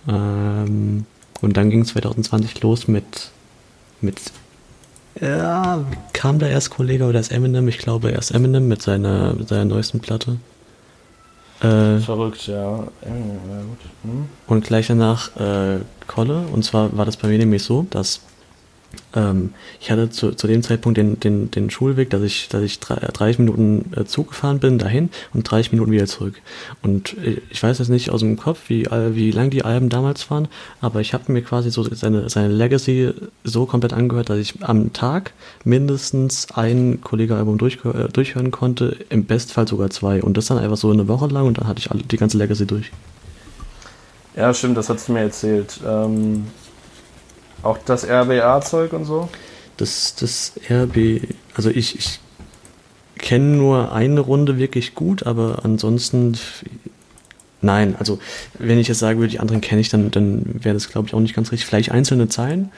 Ähm, 0.08 1.06
und 1.42 1.58
dann 1.58 1.70
ging 1.70 1.86
2020 1.86 2.62
los 2.62 2.88
mit, 2.88 3.32
mit, 4.02 4.20
ja, 5.20 5.84
kam 6.12 6.40
da 6.40 6.48
erst 6.48 6.70
Kollege 6.70 7.06
oder 7.06 7.18
erst 7.20 7.32
Eminem? 7.32 7.68
Ich 7.68 7.78
glaube 7.78 8.12
erst 8.12 8.34
Eminem 8.34 8.68
mit 8.68 8.82
seiner, 8.82 9.34
mit 9.34 9.48
seiner 9.48 9.66
neuesten 9.66 10.00
Platte. 10.00 10.38
Äh, 11.62 12.00
Verrückt, 12.00 12.48
ja. 12.48 12.56
Ja, 12.56 12.80
ja 13.08 13.62
gut. 13.62 13.80
Hm? 14.04 14.26
und 14.48 14.66
gleich 14.66 14.88
danach 14.88 15.36
äh, 15.38 15.80
Kolle. 16.08 16.44
Und 16.52 16.64
zwar 16.64 16.96
war 16.96 17.06
das 17.06 17.18
bei 17.18 17.30
mir 17.30 17.38
nämlich 17.38 17.64
so, 17.64 17.88
dass 17.90 18.20
ähm, 19.16 19.54
ich 19.80 19.92
hatte 19.92 20.10
zu, 20.10 20.32
zu 20.32 20.48
dem 20.48 20.64
Zeitpunkt 20.64 20.98
den, 20.98 21.20
den, 21.20 21.52
den 21.52 21.70
Schulweg, 21.70 22.10
dass 22.10 22.22
ich, 22.22 22.50
dass 22.50 22.62
ich 22.62 22.80
30 22.80 23.40
Minuten 23.40 23.92
äh, 23.96 24.06
Zug 24.06 24.30
gefahren 24.30 24.60
bin 24.60 24.78
dahin 24.78 25.10
und 25.34 25.44
30 25.44 25.72
Minuten 25.72 25.92
wieder 25.92 26.08
zurück. 26.08 26.36
Und 26.82 27.18
äh, 27.18 27.42
ich 27.50 27.62
weiß 27.62 27.80
jetzt 27.80 27.90
nicht 27.90 28.10
aus 28.10 28.22
dem 28.22 28.38
Kopf, 28.38 28.70
wie, 28.70 28.86
wie 28.86 29.32
lang 29.32 29.50
die 29.50 29.64
Alben 29.64 29.90
damals 29.90 30.30
waren, 30.30 30.48
aber 30.82 31.02
ich 31.02 31.14
habe 31.14 31.32
mir 31.32 31.42
quasi 31.42 31.70
so 31.72 31.84
seine, 31.84 32.30
seine 32.30 32.50
Legacy 32.50 33.14
so 33.44 33.66
komplett 33.66 33.94
angehört, 33.94 34.30
dass 34.30 34.40
ich 34.40 34.64
am 34.64 34.94
Tag 34.94 35.34
mindestens 35.64 36.48
ein 36.54 37.02
Kollege-Album 37.02 37.58
durch, 37.58 37.80
äh, 37.86 38.08
durchhören 38.12 38.52
konnte, 38.52 38.98
im 39.10 39.26
Bestfall 39.26 39.68
sogar 39.68 39.90
zwei. 39.90 40.22
Und 40.22 40.38
das 40.38 40.48
dann 40.48 40.58
einfach 40.58 40.78
so 40.78 40.92
eine 40.92 41.08
Woche 41.08 41.28
lang 41.28 41.46
und 41.46 41.58
dann 41.58 41.68
hatte 41.68 41.80
ich 41.80 41.92
alle, 41.92 42.04
die 42.04 42.18
ganze 42.18 42.38
Legacy 42.38 42.66
durch. 42.66 42.92
Ja, 44.36 44.54
stimmt, 44.54 44.78
das 44.78 44.90
hast 44.90 45.08
du 45.08 45.14
mir 45.14 45.22
erzählt. 45.22 45.80
Ähm, 45.86 46.48
auch 47.64 47.78
das 47.78 48.08
RBA-Zeug 48.08 48.94
und 48.94 49.06
so? 49.06 49.30
Das, 49.78 50.16
das 50.16 50.54
RB, 50.70 51.22
also 51.56 51.70
ich, 51.70 51.98
ich 51.98 52.20
kenne 53.18 53.58
nur 53.58 53.92
eine 53.92 54.20
Runde 54.20 54.58
wirklich 54.58 54.96
gut, 54.96 55.26
aber 55.26 55.62
ansonsten 55.64 56.38
nein. 57.62 57.96
Also 57.98 58.20
wenn 58.60 58.78
ich 58.78 58.88
jetzt 58.88 59.00
sagen 59.00 59.20
würde, 59.20 59.32
die 59.32 59.40
anderen 59.40 59.62
kenne 59.62 59.82
ich, 59.82 59.90
dann, 59.90 60.12
dann 60.12 60.64
wäre 60.64 60.74
das 60.74 60.90
glaube 60.90 61.08
ich 61.08 61.14
auch 61.14 61.20
nicht 61.20 61.36
ganz 61.36 61.52
richtig. 61.52 61.66
Vielleicht 61.66 61.92
einzelne 61.92 62.28
Zeilen 62.28 62.72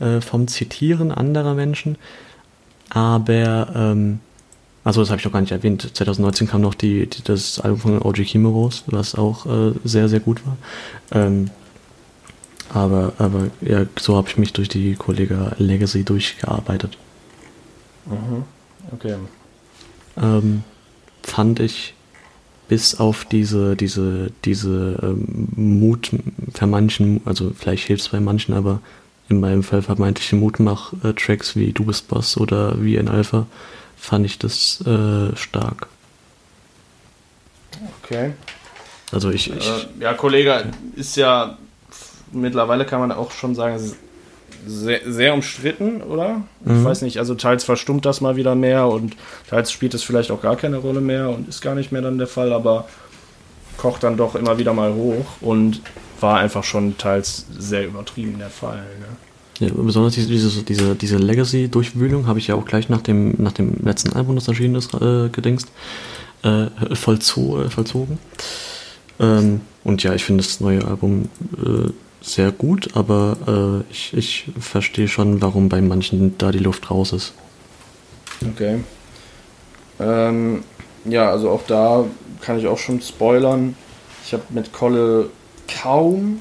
äh, 0.00 0.20
vom 0.20 0.48
Zitieren 0.48 1.12
anderer 1.12 1.54
Menschen, 1.54 1.96
aber 2.90 3.72
ähm, 3.74 4.20
also 4.84 5.02
das 5.02 5.10
habe 5.10 5.18
ich 5.18 5.24
noch 5.24 5.32
gar 5.32 5.42
nicht 5.42 5.52
erwähnt. 5.52 5.82
2019 5.92 6.48
kam 6.48 6.62
noch 6.62 6.74
die, 6.74 7.06
die 7.06 7.22
das 7.22 7.60
Album 7.60 7.80
von 7.80 8.02
OG 8.02 8.24
Kimo 8.24 8.50
raus, 8.50 8.84
was 8.86 9.14
auch 9.14 9.44
äh, 9.44 9.72
sehr, 9.84 10.08
sehr 10.08 10.20
gut 10.20 10.40
war. 10.46 10.56
Ähm, 11.12 11.50
aber, 12.72 13.12
aber 13.18 13.50
ja, 13.60 13.86
so 13.98 14.16
habe 14.16 14.28
ich 14.28 14.36
mich 14.36 14.52
durch 14.52 14.68
die 14.68 14.94
Kollega 14.94 15.52
Legacy 15.58 16.04
durchgearbeitet. 16.04 16.98
Mhm. 18.06 18.44
Okay. 18.92 19.16
Ähm, 20.20 20.64
fand 21.22 21.60
ich 21.60 21.94
bis 22.68 23.00
auf 23.00 23.24
diese, 23.24 23.76
diese, 23.76 24.30
diese 24.44 24.98
ähm, 25.02 25.48
Mut 25.56 26.10
für 26.52 26.66
manchen, 26.66 27.20
also 27.24 27.52
vielleicht 27.56 27.86
hilft 27.86 28.02
es 28.02 28.08
bei 28.10 28.20
manchen, 28.20 28.54
aber 28.54 28.80
in 29.28 29.40
meinem 29.40 29.62
Fall 29.62 29.82
vermeintliche 29.82 30.36
Mutmach-Tracks 30.36 31.56
wie 31.56 31.72
Du 31.72 31.84
bist 31.84 32.08
Boss 32.08 32.36
oder 32.36 32.82
wie 32.82 32.96
in 32.96 33.08
Alpha, 33.08 33.46
fand 33.96 34.26
ich 34.26 34.38
das 34.38 34.80
äh, 34.86 35.34
stark. 35.36 35.88
Okay. 38.02 38.32
Also 39.12 39.30
ich, 39.30 39.50
ich 39.50 39.68
äh, 39.68 39.86
ja, 40.00 40.14
Kollege 40.14 40.70
ist 40.94 41.16
ja 41.16 41.56
mittlerweile 42.32 42.84
kann 42.84 43.00
man 43.00 43.12
auch 43.12 43.30
schon 43.30 43.54
sagen, 43.54 43.78
sehr, 44.66 45.00
sehr 45.06 45.34
umstritten, 45.34 46.02
oder? 46.02 46.42
Mhm. 46.64 46.78
Ich 46.78 46.84
weiß 46.84 47.02
nicht, 47.02 47.18
also 47.18 47.34
teils 47.34 47.64
verstummt 47.64 48.04
das 48.04 48.20
mal 48.20 48.36
wieder 48.36 48.54
mehr 48.54 48.86
und 48.88 49.16
teils 49.48 49.72
spielt 49.72 49.94
es 49.94 50.02
vielleicht 50.02 50.30
auch 50.30 50.42
gar 50.42 50.56
keine 50.56 50.78
Rolle 50.78 51.00
mehr 51.00 51.28
und 51.30 51.48
ist 51.48 51.60
gar 51.60 51.74
nicht 51.74 51.92
mehr 51.92 52.02
dann 52.02 52.18
der 52.18 52.26
Fall, 52.26 52.52
aber 52.52 52.86
kocht 53.76 54.02
dann 54.02 54.16
doch 54.16 54.34
immer 54.34 54.58
wieder 54.58 54.74
mal 54.74 54.92
hoch 54.94 55.26
und 55.40 55.80
war 56.20 56.38
einfach 56.38 56.64
schon 56.64 56.98
teils 56.98 57.46
sehr 57.56 57.86
übertrieben 57.86 58.38
der 58.38 58.50
Fall. 58.50 58.78
Ne? 59.00 59.66
Ja, 59.66 59.72
besonders 59.74 60.14
diese, 60.14 60.62
diese, 60.62 60.94
diese, 60.94 61.16
Legacy-Durchwühlung 61.16 62.26
habe 62.26 62.38
ich 62.38 62.48
ja 62.48 62.54
auch 62.54 62.64
gleich 62.64 62.88
nach 62.88 63.02
dem, 63.02 63.34
nach 63.38 63.52
dem 63.52 63.74
letzten 63.82 64.12
Album, 64.12 64.36
das 64.36 64.46
erschienen 64.46 64.76
ist, 64.76 64.94
äh, 64.94 65.28
gedingst, 65.30 65.68
äh, 66.42 66.66
vollzo 66.94 67.62
äh, 67.62 67.70
vollzogen. 67.70 68.18
Ähm, 69.18 69.60
und 69.82 70.02
ja, 70.02 70.14
ich 70.14 70.24
finde 70.24 70.44
das 70.44 70.60
neue 70.60 70.84
Album 70.84 71.28
äh, 71.56 71.90
sehr 72.20 72.52
gut, 72.52 72.90
aber 72.94 73.84
äh, 73.88 73.92
ich, 73.92 74.14
ich 74.14 74.46
verstehe 74.58 75.08
schon, 75.08 75.40
warum 75.40 75.68
bei 75.68 75.80
manchen 75.80 76.36
da 76.38 76.50
die 76.50 76.58
Luft 76.58 76.90
raus 76.90 77.12
ist. 77.12 77.32
Okay. 78.46 78.80
Ähm, 80.00 80.64
ja, 81.04 81.30
also 81.30 81.50
auch 81.50 81.62
da 81.66 82.04
kann 82.40 82.58
ich 82.58 82.66
auch 82.66 82.78
schon 82.78 83.00
spoilern. 83.00 83.76
Ich 84.24 84.32
habe 84.32 84.44
mit 84.50 84.72
Kolle 84.72 85.30
kaum 85.82 86.40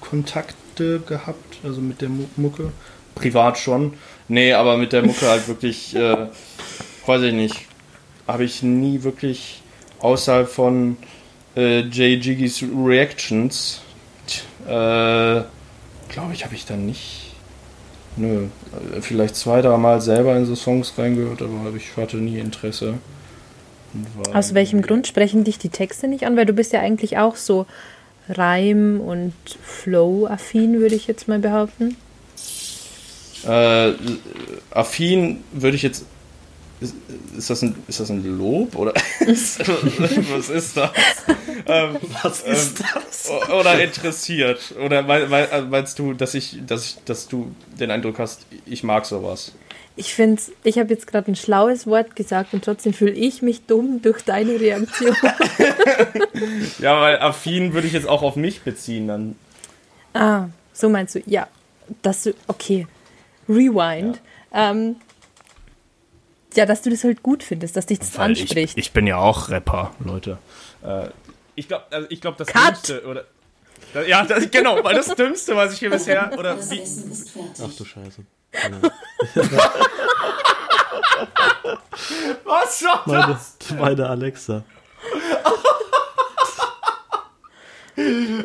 Kontakte 0.00 1.00
gehabt, 1.00 1.58
also 1.64 1.80
mit 1.80 2.00
der 2.00 2.10
Mucke. 2.36 2.72
Privat 3.14 3.58
schon. 3.58 3.94
Nee, 4.28 4.52
aber 4.52 4.76
mit 4.76 4.92
der 4.92 5.02
Mucke 5.02 5.28
halt 5.28 5.48
wirklich, 5.48 5.94
äh, 5.96 6.28
weiß 7.06 7.22
ich 7.22 7.32
nicht, 7.32 7.66
habe 8.26 8.44
ich 8.44 8.62
nie 8.62 9.02
wirklich 9.02 9.62
außerhalb 10.00 10.48
von 10.48 10.96
äh, 11.56 11.80
J. 11.80 12.22
Jiggys 12.22 12.62
Reactions 12.62 13.80
äh, 14.66 15.42
glaube 16.08 16.32
ich, 16.32 16.44
habe 16.44 16.54
ich 16.54 16.66
dann 16.66 16.86
nicht. 16.86 17.32
Nö, 18.16 18.46
vielleicht 19.00 19.36
zwei, 19.36 19.60
drei 19.60 19.76
Mal 19.76 20.00
selber 20.00 20.36
in 20.36 20.46
so 20.46 20.54
Songs 20.54 20.94
reingehört, 20.96 21.42
aber 21.42 21.74
ich 21.76 21.96
hatte 21.96 22.16
nie 22.16 22.38
Interesse. 22.38 22.94
Aus 24.32 24.54
welchem 24.54 24.82
Grund 24.82 25.06
sprechen 25.06 25.44
dich 25.44 25.58
die 25.58 25.68
Texte 25.68 26.08
nicht 26.08 26.24
an? 26.24 26.36
Weil 26.36 26.46
du 26.46 26.54
bist 26.54 26.72
ja 26.72 26.80
eigentlich 26.80 27.18
auch 27.18 27.36
so 27.36 27.66
Reim- 28.28 29.00
und 29.00 29.34
Flow-affin, 29.62 30.80
würde 30.80 30.94
ich 30.94 31.06
jetzt 31.06 31.28
mal 31.28 31.38
behaupten. 31.38 31.96
Äh, 33.46 33.92
affin 34.70 35.44
würde 35.52 35.76
ich 35.76 35.82
jetzt 35.82 36.04
ist, 36.80 36.94
ist, 37.36 37.50
das 37.50 37.62
ein, 37.62 37.74
ist 37.88 38.00
das 38.00 38.10
ein 38.10 38.38
Lob 38.38 38.76
oder 38.76 38.92
was 39.20 40.50
ist 40.50 40.76
das? 40.76 40.90
Ähm, 41.66 41.96
was 42.22 42.42
ist 42.42 42.80
ähm, 42.80 42.86
das? 42.94 43.30
Oder 43.50 43.82
interessiert? 43.82 44.74
Oder 44.84 45.00
äh, 45.08 45.62
meinst 45.62 45.98
du, 45.98 46.12
dass 46.12 46.34
ich, 46.34 46.58
dass 46.66 46.84
ich, 46.84 46.96
dass 47.04 47.28
du 47.28 47.54
den 47.78 47.90
Eindruck 47.90 48.18
hast, 48.18 48.46
ich 48.66 48.84
mag 48.84 49.06
sowas? 49.06 49.52
Ich 49.98 50.12
finde, 50.12 50.42
ich 50.62 50.78
habe 50.78 50.92
jetzt 50.92 51.06
gerade 51.06 51.32
ein 51.32 51.36
schlaues 51.36 51.86
Wort 51.86 52.14
gesagt 52.14 52.52
und 52.52 52.62
trotzdem 52.62 52.92
fühle 52.92 53.12
ich 53.12 53.40
mich 53.40 53.64
dumm 53.64 54.02
durch 54.02 54.22
deine 54.22 54.60
Reaktion. 54.60 55.16
ja, 56.78 57.00
weil 57.00 57.18
affin 57.18 57.72
würde 57.72 57.86
ich 57.86 57.94
jetzt 57.94 58.06
auch 58.06 58.22
auf 58.22 58.36
mich 58.36 58.60
beziehen 58.60 59.08
dann. 59.08 59.36
Ah, 60.12 60.48
so 60.74 60.90
meinst 60.90 61.14
du? 61.14 61.22
Ja, 61.24 61.48
dass 62.02 62.24
du 62.24 62.34
okay. 62.46 62.86
Rewind. 63.48 64.20
Ja. 64.52 64.70
Ähm, 64.70 64.96
ja, 66.56 66.66
dass 66.66 66.82
du 66.82 66.90
das 66.90 67.04
halt 67.04 67.22
gut 67.22 67.42
findest, 67.42 67.76
dass 67.76 67.86
dich 67.86 67.98
das 67.98 68.16
Weil 68.18 68.30
anspricht. 68.30 68.76
Ich, 68.78 68.86
ich, 68.86 68.92
bin 68.92 69.06
ja 69.06 69.16
auch 69.18 69.48
Rapper, 69.48 69.92
Leute. 70.04 70.38
Äh, 70.82 71.08
ich 71.54 71.68
glaube, 71.68 71.84
also 71.90 72.06
ich 72.10 72.20
glaube, 72.20 72.36
das 72.38 72.48
Cut. 72.48 72.68
Dümmste, 72.68 73.04
oder. 73.06 73.24
Ja, 74.06 74.24
das, 74.24 74.50
genau, 74.50 74.82
weil 74.82 74.94
das 74.94 75.08
Dümmste, 75.14 75.56
was 75.56 75.72
ich 75.72 75.78
hier 75.78 75.90
bisher. 75.90 76.30
Oder 76.36 76.58
wie, 76.70 76.82
Ach 76.82 77.74
du 77.74 77.84
Scheiße. 77.84 78.22
was 82.44 82.82
war 82.82 83.02
meine, 83.06 83.26
das? 83.32 83.56
Meine 83.78 84.08
Alexa. 84.08 84.64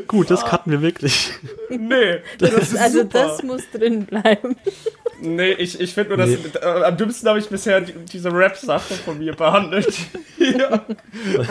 Gut, 0.07 0.31
das 0.31 0.45
cutten 0.45 0.71
wir 0.71 0.81
wirklich. 0.81 1.31
Nee, 1.69 2.19
das 2.39 2.53
ist 2.53 2.77
also 2.77 2.99
super. 2.99 3.27
das 3.27 3.43
muss 3.43 3.69
drin 3.71 4.05
bleiben. 4.05 4.55
Nee, 5.21 5.51
ich, 5.53 5.79
ich 5.79 5.93
finde 5.93 6.09
nur, 6.09 6.17
dass 6.17 6.29
nee. 6.29 6.37
äh, 6.61 6.83
am 6.83 6.97
dümmsten 6.97 7.29
habe 7.29 7.37
ich 7.37 7.47
bisher 7.47 7.79
die, 7.79 7.93
diese 7.93 8.33
Rap-Sache 8.33 8.95
von 8.95 9.19
mir 9.19 9.35
behandelt. 9.35 9.93
ja. 10.37 10.83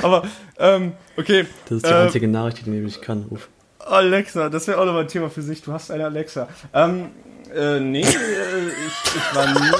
Aber, 0.03 0.25
ähm, 0.59 0.93
okay. 1.17 1.47
Das 1.69 1.77
ist 1.77 1.87
die 1.87 1.91
äh, 1.91 1.95
einzige 1.95 2.29
Nachricht, 2.29 2.67
die 2.67 2.71
nämlich 2.71 3.01
kann. 3.01 3.27
Ruf. 3.31 3.49
Alexa, 3.79 4.49
das 4.49 4.67
wäre 4.67 4.79
auch 4.81 4.85
nochmal 4.85 5.03
ein 5.03 5.09
Thema 5.09 5.31
für 5.31 5.43
sich. 5.43 5.63
Du 5.63 5.73
hast 5.73 5.91
eine 5.91 6.05
Alexa. 6.05 6.49
Ähm, 6.75 7.11
äh, 7.55 7.79
nee, 7.79 8.03
äh, 8.03 8.05
ich, 8.05 9.17
ich 9.17 9.37
war 9.37 9.47
nie. 9.47 9.71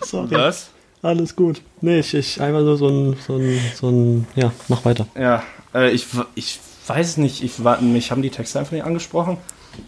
Sorry. 0.06 0.30
Was? 0.30 0.70
Alles 1.02 1.36
gut. 1.36 1.60
Nee, 1.80 1.98
ich, 1.98 2.14
ich 2.14 2.40
einfach 2.40 2.60
nur 2.60 2.78
so 2.78 2.88
ein, 2.88 3.16
so 3.26 3.36
ein, 3.36 3.60
so 3.74 3.90
ein, 3.90 4.26
ja, 4.36 4.52
mach 4.68 4.84
weiter. 4.84 5.06
Ja, 5.18 5.42
äh, 5.74 5.90
ich, 5.90 6.06
ich 6.34 6.60
weiß 6.86 7.18
nicht, 7.18 7.42
ich 7.42 7.62
war, 7.62 7.80
mich 7.80 8.10
haben 8.10 8.22
die 8.22 8.30
Texte 8.30 8.58
einfach 8.58 8.72
nicht 8.72 8.84
angesprochen. 8.84 9.36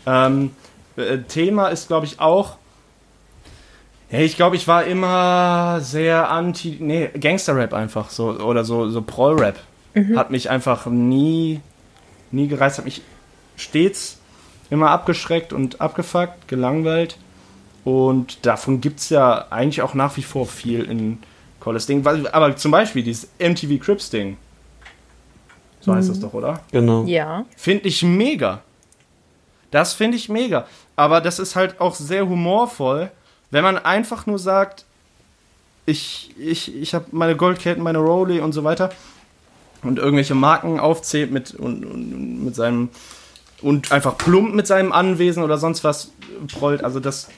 Ähm, 0.07 0.47
äh, 0.47 0.51
Thema 1.29 1.69
ist, 1.69 1.89
glaube 1.89 2.07
ich, 2.07 2.21
auch. 2.21 2.57
Ich 4.11 4.37
glaube, 4.37 4.57
ich 4.57 4.69
war 4.69 4.85
immer 4.85 5.81
sehr 5.81 6.31
anti. 6.31 6.77
Nee, 6.81 7.09
Gangster-Rap 7.09 7.73
einfach. 7.73 8.11
So, 8.11 8.31
oder 8.31 8.65
so, 8.65 8.89
so 8.89 9.03
Proll-Rap. 9.03 9.59
Mhm. 9.95 10.17
Hat 10.17 10.31
mich 10.31 10.51
einfach 10.51 10.87
nie, 10.87 11.61
nie 12.31 12.47
gereizt. 12.47 12.79
Hat 12.79 12.85
mich 12.85 13.03
stets 13.57 14.19
immer 14.71 14.91
abgeschreckt 14.91 15.53
und 15.53 15.81
abgefuckt, 15.81 16.49
gelangweilt. 16.49 17.19
Und 17.85 18.47
davon 18.47 18.81
gibt 18.81 19.01
es 19.01 19.11
ja 19.11 19.47
eigentlich 19.51 19.83
auch 19.83 19.95
nach 19.95 20.17
wie 20.17 20.23
vor 20.23 20.47
viel 20.47 20.85
in 20.85 21.19
Colles 21.61 21.87
Ding. 21.87 22.07
Aber 22.07 22.57
zum 22.57 22.71
Beispiel 22.71 23.03
dieses 23.03 23.29
MTV 23.39 23.83
Crips 23.83 24.11
Ding. 24.11 24.37
So 25.81 25.93
mhm. 25.93 25.97
heißt 25.97 26.11
das 26.11 26.21
doch, 26.21 26.33
oder? 26.33 26.61
Genau. 26.73 27.05
Ja. 27.05 27.45
Finde 27.57 27.89
ich 27.89 28.03
mega. 28.03 28.63
Das 29.75 29.93
finde 29.93 30.17
ich 30.17 30.29
mega. 30.29 30.69
Aber 30.95 31.21
das 31.21 31.41
ist 31.41 31.57
halt 31.57 31.81
auch 31.81 31.97
sehr 31.97 32.29
humorvoll, 32.29 33.11
wenn 33.51 33.65
man 33.65 33.77
einfach 33.77 34.25
nur 34.25 34.39
sagt, 34.39 34.85
ich, 35.85 36.33
ich, 36.39 36.73
ich 36.77 36.95
habe 36.95 37.07
meine 37.11 37.35
Goldketten, 37.35 37.83
meine 37.83 37.99
Rolli 37.99 38.39
und 38.39 38.53
so 38.53 38.63
weiter 38.63 38.91
und 39.83 39.99
irgendwelche 39.99 40.37
Marken 40.37 40.79
aufzählt 40.79 41.33
mit, 41.33 41.55
und, 41.57 41.85
und, 41.85 42.45
mit 42.45 42.55
seinem 42.55 42.89
und 43.63 43.91
einfach 43.91 44.17
plump 44.17 44.55
mit 44.55 44.69
seinem 44.69 44.93
Anwesen 44.93 45.43
oder 45.43 45.59
sonst 45.59 45.83
was 45.83 46.13
prollt. 46.57 46.85
Also 46.85 47.01
das 47.01 47.29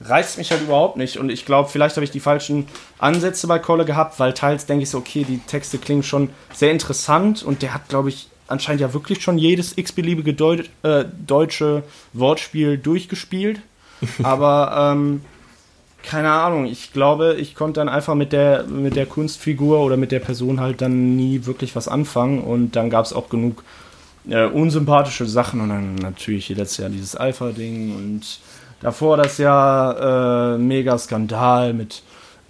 reizt 0.00 0.38
mich 0.38 0.52
halt 0.52 0.62
überhaupt 0.62 0.96
nicht. 0.96 1.16
Und 1.16 1.28
ich 1.28 1.44
glaube, 1.44 1.68
vielleicht 1.68 1.96
habe 1.96 2.04
ich 2.04 2.12
die 2.12 2.20
falschen 2.20 2.68
Ansätze 2.98 3.48
bei 3.48 3.58
Kolle 3.58 3.84
gehabt, 3.84 4.20
weil 4.20 4.32
teils 4.32 4.64
denke 4.64 4.84
ich 4.84 4.90
so, 4.90 4.98
okay, 4.98 5.24
die 5.24 5.38
Texte 5.38 5.78
klingen 5.78 6.04
schon 6.04 6.30
sehr 6.52 6.70
interessant 6.70 7.42
und 7.42 7.62
der 7.62 7.74
hat, 7.74 7.88
glaube 7.88 8.10
ich, 8.10 8.29
anscheinend 8.50 8.80
ja 8.80 8.92
wirklich 8.92 9.22
schon 9.22 9.38
jedes 9.38 9.76
x-beliebige 9.76 10.34
Deut 10.34 10.68
äh, 10.82 11.04
deutsche 11.26 11.82
Wortspiel 12.12 12.78
durchgespielt. 12.78 13.60
Aber 14.22 14.92
ähm, 14.92 15.22
keine 16.02 16.30
Ahnung, 16.32 16.66
ich 16.66 16.92
glaube, 16.92 17.36
ich 17.38 17.54
konnte 17.54 17.80
dann 17.80 17.88
einfach 17.88 18.14
mit 18.14 18.32
der, 18.32 18.64
mit 18.64 18.96
der 18.96 19.06
Kunstfigur 19.06 19.80
oder 19.80 19.96
mit 19.96 20.12
der 20.12 20.20
Person 20.20 20.60
halt 20.60 20.80
dann 20.80 21.16
nie 21.16 21.44
wirklich 21.44 21.76
was 21.76 21.88
anfangen 21.88 22.40
und 22.40 22.76
dann 22.76 22.90
gab 22.90 23.04
es 23.04 23.12
auch 23.12 23.28
genug 23.28 23.62
äh, 24.28 24.46
unsympathische 24.46 25.26
Sachen 25.26 25.60
und 25.60 25.68
dann 25.68 25.94
natürlich 25.96 26.48
letztes 26.48 26.78
Jahr 26.78 26.90
dieses 26.90 27.16
Alpha-Ding 27.16 27.94
und 27.94 28.40
davor 28.80 29.16
das 29.16 29.38
Jahr 29.38 30.54
äh, 30.54 30.58
mega 30.58 30.96
Skandal 30.98 31.74
mit 31.74 32.02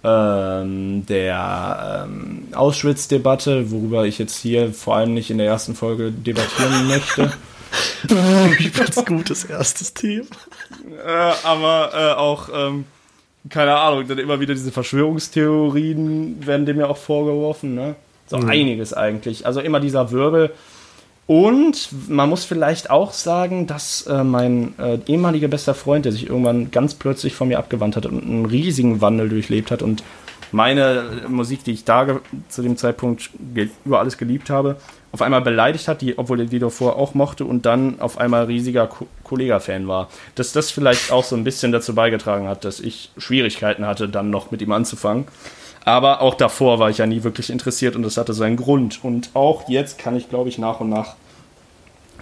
ähm, 0.03 1.05
der 1.05 2.05
ähm, 2.07 2.47
Auschwitz-Debatte, 2.53 3.71
worüber 3.71 4.05
ich 4.05 4.17
jetzt 4.17 4.37
hier 4.39 4.73
vor 4.73 4.95
allem 4.95 5.13
nicht 5.13 5.29
in 5.29 5.37
der 5.37 5.47
ersten 5.47 5.75
Folge 5.75 6.11
debattieren 6.11 6.87
möchte. 6.89 7.31
Ganz 8.77 9.05
gutes 9.05 9.45
erstes 9.45 9.93
Thema. 9.93 10.25
Äh, 11.05 11.33
aber 11.43 11.91
äh, 11.93 12.13
auch, 12.19 12.49
ähm, 12.53 12.85
keine 13.49 13.77
Ahnung, 13.77 14.07
dann 14.07 14.17
immer 14.17 14.39
wieder 14.39 14.53
diese 14.53 14.71
Verschwörungstheorien 14.71 16.45
werden 16.45 16.65
dem 16.65 16.79
ja 16.79 16.87
auch 16.87 16.97
vorgeworfen, 16.97 17.75
ne? 17.75 17.95
So 18.27 18.37
Mhm. 18.37 18.49
einiges 18.49 18.93
eigentlich. 18.93 19.45
Also 19.45 19.59
immer 19.59 19.79
dieser 19.79 20.11
Wirbel. 20.11 20.51
Und 21.27 21.89
man 22.09 22.29
muss 22.29 22.43
vielleicht 22.43 22.89
auch 22.89 23.13
sagen, 23.13 23.67
dass 23.67 24.05
äh, 24.07 24.23
mein 24.23 24.73
äh, 24.79 24.99
ehemaliger 25.05 25.47
bester 25.47 25.73
Freund, 25.73 26.05
der 26.05 26.11
sich 26.11 26.27
irgendwann 26.27 26.71
ganz 26.71 26.93
plötzlich 26.93 27.33
von 27.35 27.47
mir 27.47 27.59
abgewandt 27.59 27.95
hat 27.95 28.05
und 28.05 28.21
einen 28.23 28.45
riesigen 28.45 29.01
Wandel 29.01 29.29
durchlebt 29.29 29.71
hat 29.71 29.81
und 29.81 30.03
meine 30.51 31.21
äh, 31.25 31.29
Musik, 31.29 31.63
die 31.63 31.71
ich 31.71 31.85
da 31.85 32.19
zu 32.49 32.61
dem 32.61 32.75
Zeitpunkt 32.75 33.29
über 33.85 33.99
alles 33.99 34.17
geliebt 34.17 34.49
habe, 34.49 34.77
auf 35.11 35.21
einmal 35.21 35.41
beleidigt 35.41 35.87
hat, 35.87 36.01
die, 36.01 36.17
obwohl 36.17 36.41
er 36.41 36.45
die 36.45 36.59
davor 36.59 36.95
auch 36.95 37.13
mochte 37.13 37.45
und 37.45 37.65
dann 37.65 37.99
auf 37.99 38.17
einmal 38.17 38.45
riesiger 38.45 38.87
Ko 38.87 39.07
Kollega-Fan 39.23 39.87
war. 39.87 40.09
Dass 40.35 40.51
das 40.51 40.71
vielleicht 40.71 41.11
auch 41.11 41.23
so 41.23 41.37
ein 41.37 41.45
bisschen 41.45 41.71
dazu 41.71 41.95
beigetragen 41.95 42.49
hat, 42.49 42.65
dass 42.65 42.81
ich 42.81 43.11
Schwierigkeiten 43.17 43.85
hatte, 43.85 44.09
dann 44.09 44.29
noch 44.29 44.51
mit 44.51 44.61
ihm 44.61 44.73
anzufangen. 44.73 45.25
Aber 45.83 46.21
auch 46.21 46.35
davor 46.35 46.79
war 46.79 46.89
ich 46.89 46.99
ja 46.99 47.07
nie 47.07 47.23
wirklich 47.23 47.49
interessiert 47.49 47.95
und 47.95 48.03
das 48.03 48.17
hatte 48.17 48.33
seinen 48.33 48.57
Grund. 48.57 49.03
Und 49.03 49.31
auch 49.33 49.67
jetzt 49.67 49.97
kann 49.97 50.15
ich, 50.15 50.29
glaube 50.29 50.49
ich, 50.49 50.57
nach 50.57 50.79
und 50.79 50.89
nach 50.89 51.15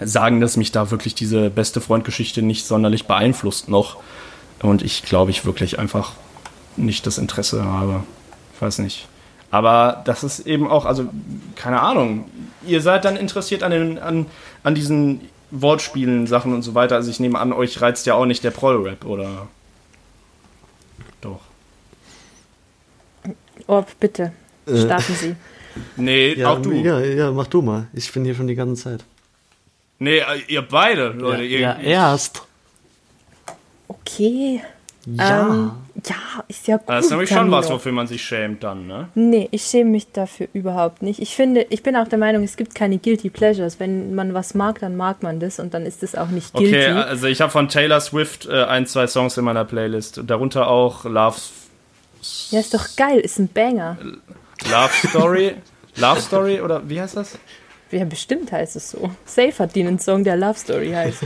sagen, 0.00 0.40
dass 0.40 0.56
mich 0.56 0.72
da 0.72 0.90
wirklich 0.90 1.14
diese 1.14 1.50
beste 1.50 1.80
Freundgeschichte 1.80 2.42
nicht 2.42 2.66
sonderlich 2.66 3.06
beeinflusst 3.06 3.68
noch. 3.68 3.96
Und 4.62 4.82
ich 4.82 5.02
glaube, 5.02 5.30
ich 5.30 5.44
wirklich 5.44 5.78
einfach 5.78 6.12
nicht 6.76 7.06
das 7.06 7.18
Interesse 7.18 7.64
habe. 7.64 8.02
Ich 8.54 8.62
weiß 8.62 8.78
nicht. 8.78 9.08
Aber 9.50 10.02
das 10.04 10.22
ist 10.22 10.40
eben 10.40 10.68
auch, 10.68 10.84
also, 10.84 11.06
keine 11.56 11.80
Ahnung. 11.80 12.30
Ihr 12.66 12.80
seid 12.80 13.04
dann 13.04 13.16
interessiert 13.16 13.62
an, 13.62 13.72
den, 13.72 13.98
an, 13.98 14.26
an 14.62 14.74
diesen 14.74 15.22
Wortspielen, 15.50 16.26
Sachen 16.26 16.54
und 16.54 16.62
so 16.62 16.74
weiter. 16.74 16.96
Also 16.96 17.10
ich 17.10 17.20
nehme 17.20 17.38
an, 17.38 17.52
euch 17.52 17.80
reizt 17.80 18.06
ja 18.06 18.14
auch 18.14 18.26
nicht 18.26 18.44
der 18.44 18.52
Proll-Rap, 18.52 19.04
oder? 19.04 19.48
Doch. 21.20 21.40
Orb, 23.70 23.88
bitte, 24.00 24.32
Äh, 24.66 24.76
starten 24.80 25.14
Sie. 25.14 25.34
Nee, 25.96 26.34
Ja, 26.34 26.50
auch 26.52 26.60
du. 26.60 26.72
Ja, 26.72 26.98
ja, 27.00 27.30
mach 27.30 27.46
du 27.46 27.62
mal. 27.62 27.86
Ich 27.92 28.12
bin 28.12 28.24
hier 28.24 28.34
schon 28.34 28.48
die 28.48 28.56
ganze 28.56 28.82
Zeit. 28.82 29.04
Nee, 30.00 30.18
äh, 30.18 30.24
ihr 30.48 30.62
beide, 30.62 31.08
Leute. 31.10 31.44
ihr, 31.44 31.60
ja, 31.60 31.78
erst. 31.78 32.42
Okay. 33.88 34.60
Ja. 35.06 35.48
Ähm, 35.48 35.70
ja, 36.06 36.44
ist 36.48 36.66
ja 36.66 36.76
gut. 36.76 36.88
Das 36.88 37.04
ist 37.06 37.10
nämlich 37.10 37.30
schon 37.30 37.50
was, 37.50 37.70
wofür 37.70 37.92
man 37.92 38.06
sich 38.06 38.22
schämt 38.22 38.62
dann, 38.62 38.86
ne? 38.86 39.08
Nee, 39.14 39.48
ich 39.50 39.62
schäme 39.62 39.90
mich 39.90 40.10
dafür 40.12 40.48
überhaupt 40.52 41.00
nicht. 41.02 41.20
Ich 41.20 41.34
finde, 41.34 41.66
ich 41.70 41.82
bin 41.82 41.96
auch 41.96 42.06
der 42.08 42.18
Meinung, 42.18 42.42
es 42.42 42.56
gibt 42.56 42.74
keine 42.74 42.98
Guilty 42.98 43.30
Pleasures. 43.30 43.80
Wenn 43.80 44.14
man 44.14 44.34
was 44.34 44.54
mag, 44.54 44.80
dann 44.80 44.96
mag 44.96 45.22
man 45.22 45.40
das 45.40 45.58
und 45.58 45.72
dann 45.74 45.86
ist 45.86 46.02
es 46.02 46.14
auch 46.14 46.28
nicht 46.28 46.52
guilty. 46.52 46.74
Okay, 46.74 46.86
also 46.90 47.26
ich 47.28 47.40
habe 47.40 47.50
von 47.50 47.68
Taylor 47.68 48.00
Swift 48.00 48.46
äh, 48.46 48.64
ein, 48.64 48.86
zwei 48.86 49.06
Songs 49.06 49.36
in 49.38 49.44
meiner 49.44 49.64
Playlist. 49.64 50.20
Darunter 50.26 50.68
auch 50.68 51.04
Love, 51.04 51.36
ja, 52.50 52.60
ist 52.60 52.74
doch 52.74 52.86
geil, 52.96 53.20
ist 53.20 53.38
ein 53.38 53.48
Banger. 53.48 53.96
Love 54.70 55.08
Story. 55.08 55.54
Love 55.96 56.20
Story 56.20 56.60
oder 56.60 56.88
wie 56.88 57.00
heißt 57.00 57.16
das? 57.16 57.38
Ja, 57.90 58.04
bestimmt 58.04 58.52
heißt 58.52 58.76
es 58.76 58.90
so. 58.90 59.10
Safe 59.24 59.52
hat 59.58 59.74
die 59.74 59.80
einen 59.80 59.98
Song, 59.98 60.22
der 60.22 60.36
Love 60.36 60.58
Story 60.58 60.90
heißt. 60.92 61.22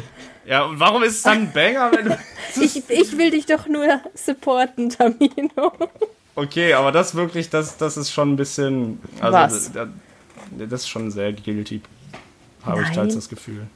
Ja, 0.47 0.65
und 0.65 0.79
warum 0.81 1.03
ist 1.03 1.17
es 1.17 1.23
dann 1.23 1.39
ein 1.43 1.53
Banger, 1.53 1.91
wenn 1.93 2.05
du. 2.07 2.19
ich, 2.63 2.89
ich 2.89 3.19
will 3.19 3.31
dich 3.31 3.47
doch 3.47 3.67
nur 3.67 4.01
supporten, 4.15 4.91
Tamino. 4.91 5.73
Okay, 6.35 6.73
aber 6.75 6.91
das 6.93 7.15
wirklich, 7.15 7.51
das, 7.51 7.77
das 7.77 7.97
ist 7.97 8.11
schon 8.11 8.33
ein 8.33 8.37
bisschen. 8.37 9.01
Also, 9.21 9.33
Was? 9.39 9.73
Da, 9.73 9.87
das 10.59 10.83
ist 10.83 10.89
schon 10.89 11.11
sehr 11.11 11.33
guilty. 11.33 11.81
Habe 12.65 12.83
ich 12.83 12.91
teils 12.91 13.15
das 13.15 13.29
Gefühl. 13.29 13.67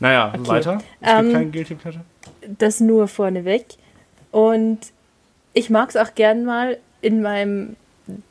Naja, 0.00 0.32
Okay. 0.34 0.48
weiter. 0.48 0.78
Es 1.00 1.10
Ähm, 1.10 1.20
gibt 1.22 1.32
kein 1.34 1.52
Guilty 1.52 1.74
Pleasure. 1.74 2.04
Das 2.58 2.80
nur 2.80 3.08
vorneweg. 3.08 3.66
Und 4.30 4.78
ich 5.52 5.70
mag 5.70 5.88
es 5.90 5.96
auch 5.96 6.14
gern 6.14 6.44
mal 6.44 6.78
in 7.00 7.22
meinem 7.22 7.76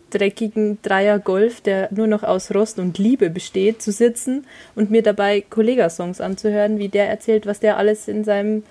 dreckigen 0.09 0.81
Dreier 0.81 1.19
Golf, 1.19 1.61
der 1.61 1.89
nur 1.91 2.07
noch 2.07 2.23
aus 2.23 2.53
Rost 2.53 2.79
und 2.79 2.97
Liebe 2.97 3.29
besteht, 3.29 3.81
zu 3.81 3.91
sitzen 3.91 4.45
und 4.75 4.89
mir 4.89 5.03
dabei 5.03 5.41
Kollegasongs 5.49 6.21
anzuhören, 6.21 6.79
wie 6.79 6.87
der 6.87 7.09
erzählt, 7.09 7.45
was 7.45 7.59
der 7.59 7.77
alles 7.77 8.07
in 8.07 8.23
seinem 8.23 8.63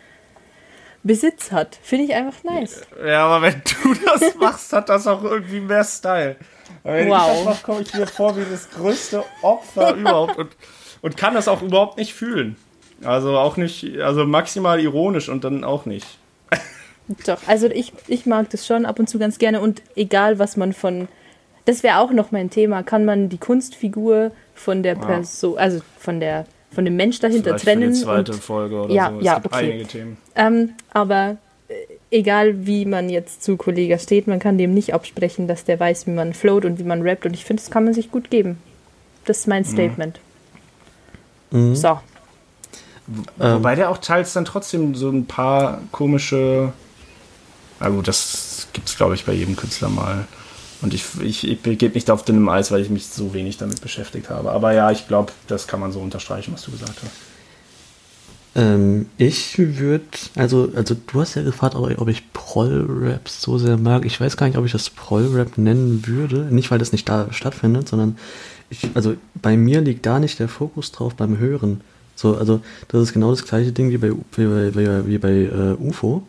Besitz 1.03 1.53
hat. 1.53 1.79
Finde 1.83 2.07
ich 2.07 2.15
einfach 2.15 2.43
nice. 2.43 2.83
Ja, 3.07 3.27
aber 3.27 3.47
wenn 3.47 3.63
du 3.83 3.95
das 4.05 4.35
machst, 4.41 4.73
hat 4.73 4.89
das 4.89 5.07
auch 5.07 5.23
irgendwie 5.23 5.61
mehr 5.61 5.85
Style. 5.85 6.37
Aber 6.83 6.95
wenn 6.95 7.09
Wow. 7.09 7.29
ich 7.31 7.37
das 7.37 7.45
mache, 7.45 7.65
komme 7.65 7.81
ich 7.83 7.95
mir 7.95 8.07
vor 8.07 8.37
wie 8.37 8.45
das 8.51 8.71
größte 8.71 9.23
Opfer 9.43 9.95
überhaupt 9.97 10.37
und, 10.39 10.51
und 11.03 11.17
kann 11.17 11.35
das 11.35 11.49
auch 11.49 11.63
überhaupt 11.63 11.99
nicht 11.99 12.15
fühlen. 12.15 12.57
Also 13.05 13.37
auch 13.37 13.57
nicht, 13.59 14.01
also 14.01 14.25
maximal 14.25 14.81
ironisch 14.81 15.29
und 15.29 15.45
dann 15.45 15.65
auch 15.65 15.85
nicht. 15.85 16.07
Doch, 17.27 17.39
also 17.47 17.67
ich, 17.69 17.93
ich 18.09 18.27
mag 18.27 18.51
das 18.51 18.67
schon 18.67 18.85
ab 18.87 18.99
und 18.99 19.09
zu 19.09 19.19
ganz 19.19 19.39
gerne 19.39 19.61
und 19.61 19.83
egal, 19.95 20.39
was 20.39 20.57
man 20.57 20.73
von. 20.73 21.09
Das 21.65 21.83
wäre 21.83 21.99
auch 21.99 22.13
noch 22.13 22.31
mein 22.31 22.51
Thema. 22.51 22.83
Kann 22.83 23.05
man 23.05 23.29
die 23.29 23.39
Kunstfigur 23.39 24.31
von 24.55 24.83
der 24.83 24.95
Person, 24.95 25.59
also 25.59 25.81
von 25.99 26.21
der 26.21 26.47
von 26.73 26.85
dem 26.85 26.97
Mensch 26.97 27.19
dahinter 27.21 27.59
Vielleicht 27.59 27.65
für 27.65 27.71
trennen? 27.71 27.93
die 27.93 28.01
zweite 28.01 28.33
und, 28.33 28.43
Folge 28.43 28.83
oder 28.83 28.93
Ja, 28.95 29.11
so. 29.11 29.19
Es 29.19 29.25
ja, 29.25 29.35
gibt 29.35 29.47
okay. 29.47 29.71
einige 29.73 29.87
Themen. 29.87 30.17
ähm, 30.35 30.71
aber 30.93 31.39
äh, 31.69 31.75
egal, 32.11 32.67
wie 32.67 32.85
man 32.85 33.09
jetzt 33.09 33.43
zu 33.43 33.57
Kollega 33.57 33.99
steht, 33.99 34.27
man 34.27 34.39
kann 34.39 34.59
dem 34.59 34.75
nicht 34.75 34.93
absprechen, 34.93 35.49
dass 35.49 35.65
der 35.65 35.81
weiß, 35.81 36.07
wie 36.07 36.11
man 36.11 36.35
float 36.35 36.65
und 36.65 36.79
wie 36.79 36.85
man 36.85 37.03
rappt. 37.03 37.25
Und 37.25 37.35
ich 37.35 37.45
finde, 37.45 37.63
das 37.63 37.71
kann 37.71 37.85
man 37.85 37.95
sich 37.95 38.11
gut 38.11 38.31
geben. 38.31 38.59
Das 39.25 39.39
ist 39.39 39.49
mein 39.49 39.65
Statement. 39.65 40.21
Mhm. 41.51 41.75
So. 41.75 41.99
Wobei 43.39 43.75
der 43.77 43.91
auch 43.91 43.99
teils 43.99 44.33
dann 44.33 44.45
trotzdem 44.45 44.95
so 44.95 45.09
ein 45.11 45.27
paar 45.27 45.81
komische. 45.93 46.73
Na 47.81 47.89
gut, 47.89 48.09
das 48.09 48.69
gibt's 48.73 48.97
glaube 48.97 49.15
ich 49.15 49.25
bei 49.25 49.33
jedem 49.33 49.57
Künstler 49.57 49.89
mal. 49.89 50.27
Und 50.83 50.93
ich, 50.93 51.05
ich, 51.23 51.49
ich 51.49 51.61
begebe 51.61 51.95
mich 51.95 52.05
da 52.05 52.13
auf 52.13 52.25
dünnem 52.25 52.49
Eis, 52.49 52.71
weil 52.71 52.83
ich 52.83 52.91
mich 52.91 53.07
so 53.07 53.33
wenig 53.33 53.57
damit 53.57 53.81
beschäftigt 53.81 54.29
habe. 54.29 54.53
Aber 54.53 54.73
ja, 54.73 54.91
ich 54.91 55.09
glaube, 55.09 55.33
das 55.47 55.67
kann 55.67 55.81
man 55.81 55.93
so 55.93 56.01
unterstreichen, 56.01 56.53
was 56.53 56.63
du 56.63 56.71
gesagt 56.71 56.97
hast. 57.03 57.13
Ähm, 58.57 59.07
ich 59.19 59.59
würde, 59.59 60.05
also, 60.35 60.71
also 60.75 60.95
du 60.95 61.21
hast 61.21 61.35
ja 61.35 61.43
gefragt, 61.43 61.75
ob, 61.75 61.99
ob 61.99 62.09
ich 62.09 62.33
Proll-Rap 62.33 63.29
so 63.29 63.59
sehr 63.59 63.77
mag. 63.77 64.05
Ich 64.05 64.21
weiß 64.21 64.37
gar 64.37 64.47
nicht, 64.47 64.57
ob 64.57 64.65
ich 64.65 64.73
das 64.73 64.91
Proll-Rap 64.91 65.59
nennen 65.59 66.07
würde. 66.07 66.47
Nicht, 66.51 66.71
weil 66.71 66.79
das 66.79 66.93
nicht 66.93 67.09
da 67.09 67.33
stattfindet, 67.33 67.89
sondern 67.89 68.17
ich, 68.71 68.89
also 68.95 69.15
bei 69.35 69.57
mir 69.57 69.81
liegt 69.81 70.07
da 70.07 70.19
nicht 70.19 70.39
der 70.39 70.49
Fokus 70.49 70.91
drauf 70.93 71.15
beim 71.15 71.39
Hören. 71.39 71.83
So, 72.15 72.37
also 72.37 72.61
das 72.89 73.03
ist 73.03 73.13
genau 73.13 73.31
das 73.31 73.45
gleiche 73.45 73.73
Ding 73.73 73.91
wie 73.91 73.99
bei, 73.99 74.11
wie 74.11 74.47
bei, 74.47 74.75
wie 74.75 74.87
bei, 74.87 75.07
wie 75.07 75.19
bei 75.19 75.31
äh, 75.31 75.77
UFO. 75.79 76.27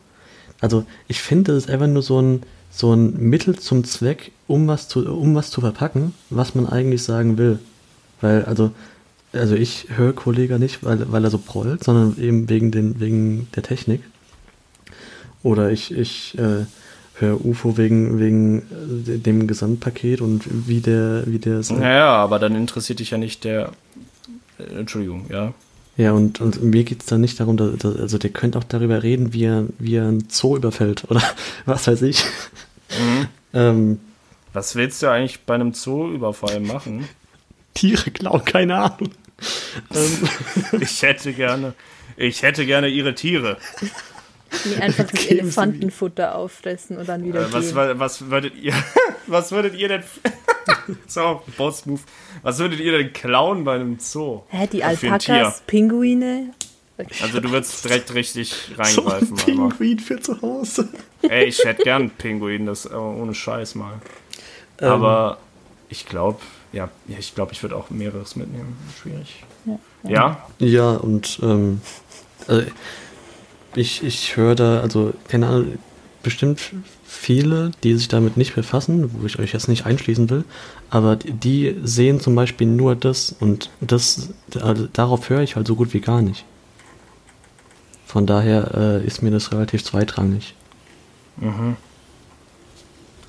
Also 0.61 0.85
ich 1.07 1.21
finde, 1.21 1.53
das 1.53 1.65
ist 1.65 1.69
einfach 1.69 1.87
nur 1.87 2.01
so 2.01 2.21
ein, 2.21 2.43
so 2.71 2.93
ein 2.93 3.17
Mittel 3.17 3.57
zum 3.57 3.83
Zweck, 3.83 4.31
um 4.47 4.67
was 4.67 4.87
zu, 4.87 5.07
um 5.11 5.35
was 5.35 5.51
zu 5.51 5.61
verpacken, 5.61 6.13
was 6.29 6.55
man 6.55 6.67
eigentlich 6.67 7.03
sagen 7.03 7.37
will. 7.37 7.59
Weil, 8.21 8.45
also, 8.45 8.71
also 9.33 9.55
ich 9.55 9.87
höre 9.95 10.13
Kollega 10.13 10.57
nicht, 10.57 10.83
weil, 10.83 11.11
weil 11.11 11.23
er 11.23 11.29
so 11.29 11.37
prollt, 11.37 11.83
sondern 11.83 12.17
eben 12.21 12.49
wegen, 12.49 12.71
den, 12.71 12.99
wegen 12.99 13.47
der 13.55 13.63
Technik. 13.63 14.01
Oder 15.43 15.71
ich, 15.71 15.91
ich 15.91 16.37
äh, 16.37 16.65
höre 17.19 17.45
UFO 17.45 17.77
wegen, 17.77 18.19
wegen 18.19 18.59
äh, 19.07 19.17
dem 19.17 19.47
Gesamtpaket 19.47 20.21
und 20.21 20.43
wie 20.67 20.81
der, 20.81 21.23
wie 21.25 21.39
der. 21.39 21.61
Naja, 21.69 22.15
aber 22.15 22.39
dann 22.39 22.55
interessiert 22.55 22.99
dich 22.99 23.11
ja 23.11 23.17
nicht 23.17 23.43
der. 23.43 23.71
Äh, 24.57 24.79
Entschuldigung, 24.79 25.27
ja. 25.29 25.53
Ja, 25.97 26.11
und, 26.11 26.39
und 26.41 26.61
mir 26.63 26.83
geht 26.83 26.99
es 27.01 27.05
dann 27.07 27.21
nicht 27.21 27.39
darum, 27.39 27.57
dass, 27.57 27.75
dass, 27.77 27.95
also 27.97 28.17
der 28.19 28.29
könnte 28.29 28.59
auch 28.59 28.63
darüber 28.63 29.01
reden, 29.01 29.33
wie 29.33 29.45
er, 29.45 29.65
wie 29.79 29.95
er 29.95 30.07
ein 30.07 30.27
Zoo 30.29 30.55
überfällt 30.55 31.09
oder 31.09 31.23
was 31.65 31.87
weiß 31.87 32.03
ich. 32.03 32.23
ähm, 33.53 33.99
Was 34.53 34.75
willst 34.75 35.01
du 35.01 35.07
eigentlich 35.11 35.41
bei 35.41 35.55
einem 35.55 35.73
Zoo-Überfall 35.73 36.59
machen? 36.59 37.07
Tiere 37.73 38.11
klauen, 38.11 38.43
keine 38.45 38.75
Ahnung. 38.77 39.11
Ähm, 39.93 40.29
ich 40.81 41.01
hätte 41.01 41.33
gerne, 41.33 41.73
ich 42.15 42.41
hätte 42.43 42.65
gerne 42.65 42.87
ihre 42.87 43.13
Tiere. 43.15 43.57
Nee, 44.65 44.75
einfach 44.81 45.05
das 45.11 45.25
Elefantenfutter 45.25 46.35
auffressen 46.35 46.97
und 46.97 47.09
dann 47.09 47.23
wieder 47.25 47.41
Äh, 47.47 47.53
was, 47.53 47.65
gehen. 47.65 47.75
wa- 47.75 47.93
was 47.97 48.29
würdet 48.29 48.53
ihr, 48.55 48.73
was 49.27 49.51
würdet 49.51 49.75
ihr 49.75 49.87
denn, 49.87 50.03
so, 51.07 51.41
Boss-Move, 51.57 52.01
was 52.43 52.59
würdet 52.59 52.79
ihr 52.79 52.97
denn 52.97 53.13
klauen 53.13 53.63
bei 53.63 53.75
einem 53.75 53.99
Zoo? 53.99 54.43
Hä, 54.49 54.67
die 54.71 54.83
ein 54.83 54.97
Alpakas, 55.03 55.63
Pinguine? 55.67 56.53
Also 57.21 57.39
du 57.39 57.51
würdest 57.51 57.85
direkt 57.85 58.13
richtig 58.13 58.51
So 58.75 58.81
ein 58.81 59.07
reingreifen. 59.07 59.35
Pinguin 59.35 59.99
für 59.99 60.19
zu 60.19 60.41
Hause. 60.41 60.89
Ey, 61.21 61.45
ich 61.45 61.63
hätte 61.63 61.83
gern 61.83 62.03
einen 62.03 62.11
Pinguin, 62.11 62.65
das 62.65 62.87
aber 62.87 63.15
ohne 63.15 63.33
Scheiß 63.35 63.75
mal. 63.75 63.93
Ähm, 64.81 64.89
Aber 64.91 65.37
ich 65.89 66.05
glaube, 66.05 66.39
ja, 66.73 66.89
ja, 67.07 67.17
ich 67.19 67.35
glaube, 67.35 67.53
ich 67.53 67.61
würde 67.61 67.75
auch 67.75 67.89
mehreres 67.89 68.35
mitnehmen. 68.35 68.77
Schwierig. 69.01 69.43
Ja? 70.03 70.47
Ja, 70.59 70.91
und 70.91 71.39
ähm, 71.41 71.81
also 72.47 72.63
ich, 73.75 74.03
ich 74.03 74.35
höre 74.37 74.55
da, 74.55 74.79
also 74.81 75.13
keine 75.27 75.47
Ahnung, 75.47 75.77
bestimmt 76.23 76.71
viele, 77.17 77.71
die 77.83 77.95
sich 77.95 78.07
damit 78.07 78.37
nicht 78.37 78.55
befassen, 78.55 79.09
wo 79.13 79.25
ich 79.25 79.39
euch 79.39 79.53
jetzt 79.53 79.67
nicht 79.67 79.85
einschließen 79.85 80.29
will, 80.29 80.43
aber 80.89 81.15
die, 81.15 81.75
sehen 81.83 82.19
zum 82.19 82.35
Beispiel 82.35 82.67
nur 82.67 82.95
das 82.95 83.35
und 83.39 83.69
das, 83.81 84.29
also 84.59 84.87
darauf 84.93 85.29
höre 85.29 85.41
ich 85.41 85.55
halt 85.55 85.67
so 85.67 85.75
gut 85.75 85.93
wie 85.93 85.99
gar 85.99 86.21
nicht. 86.21 86.45
Von 88.05 88.25
daher 88.25 89.01
äh, 89.01 89.05
ist 89.05 89.21
mir 89.21 89.31
das 89.31 89.51
relativ 89.51 89.83
zweitrangig. 89.83 90.55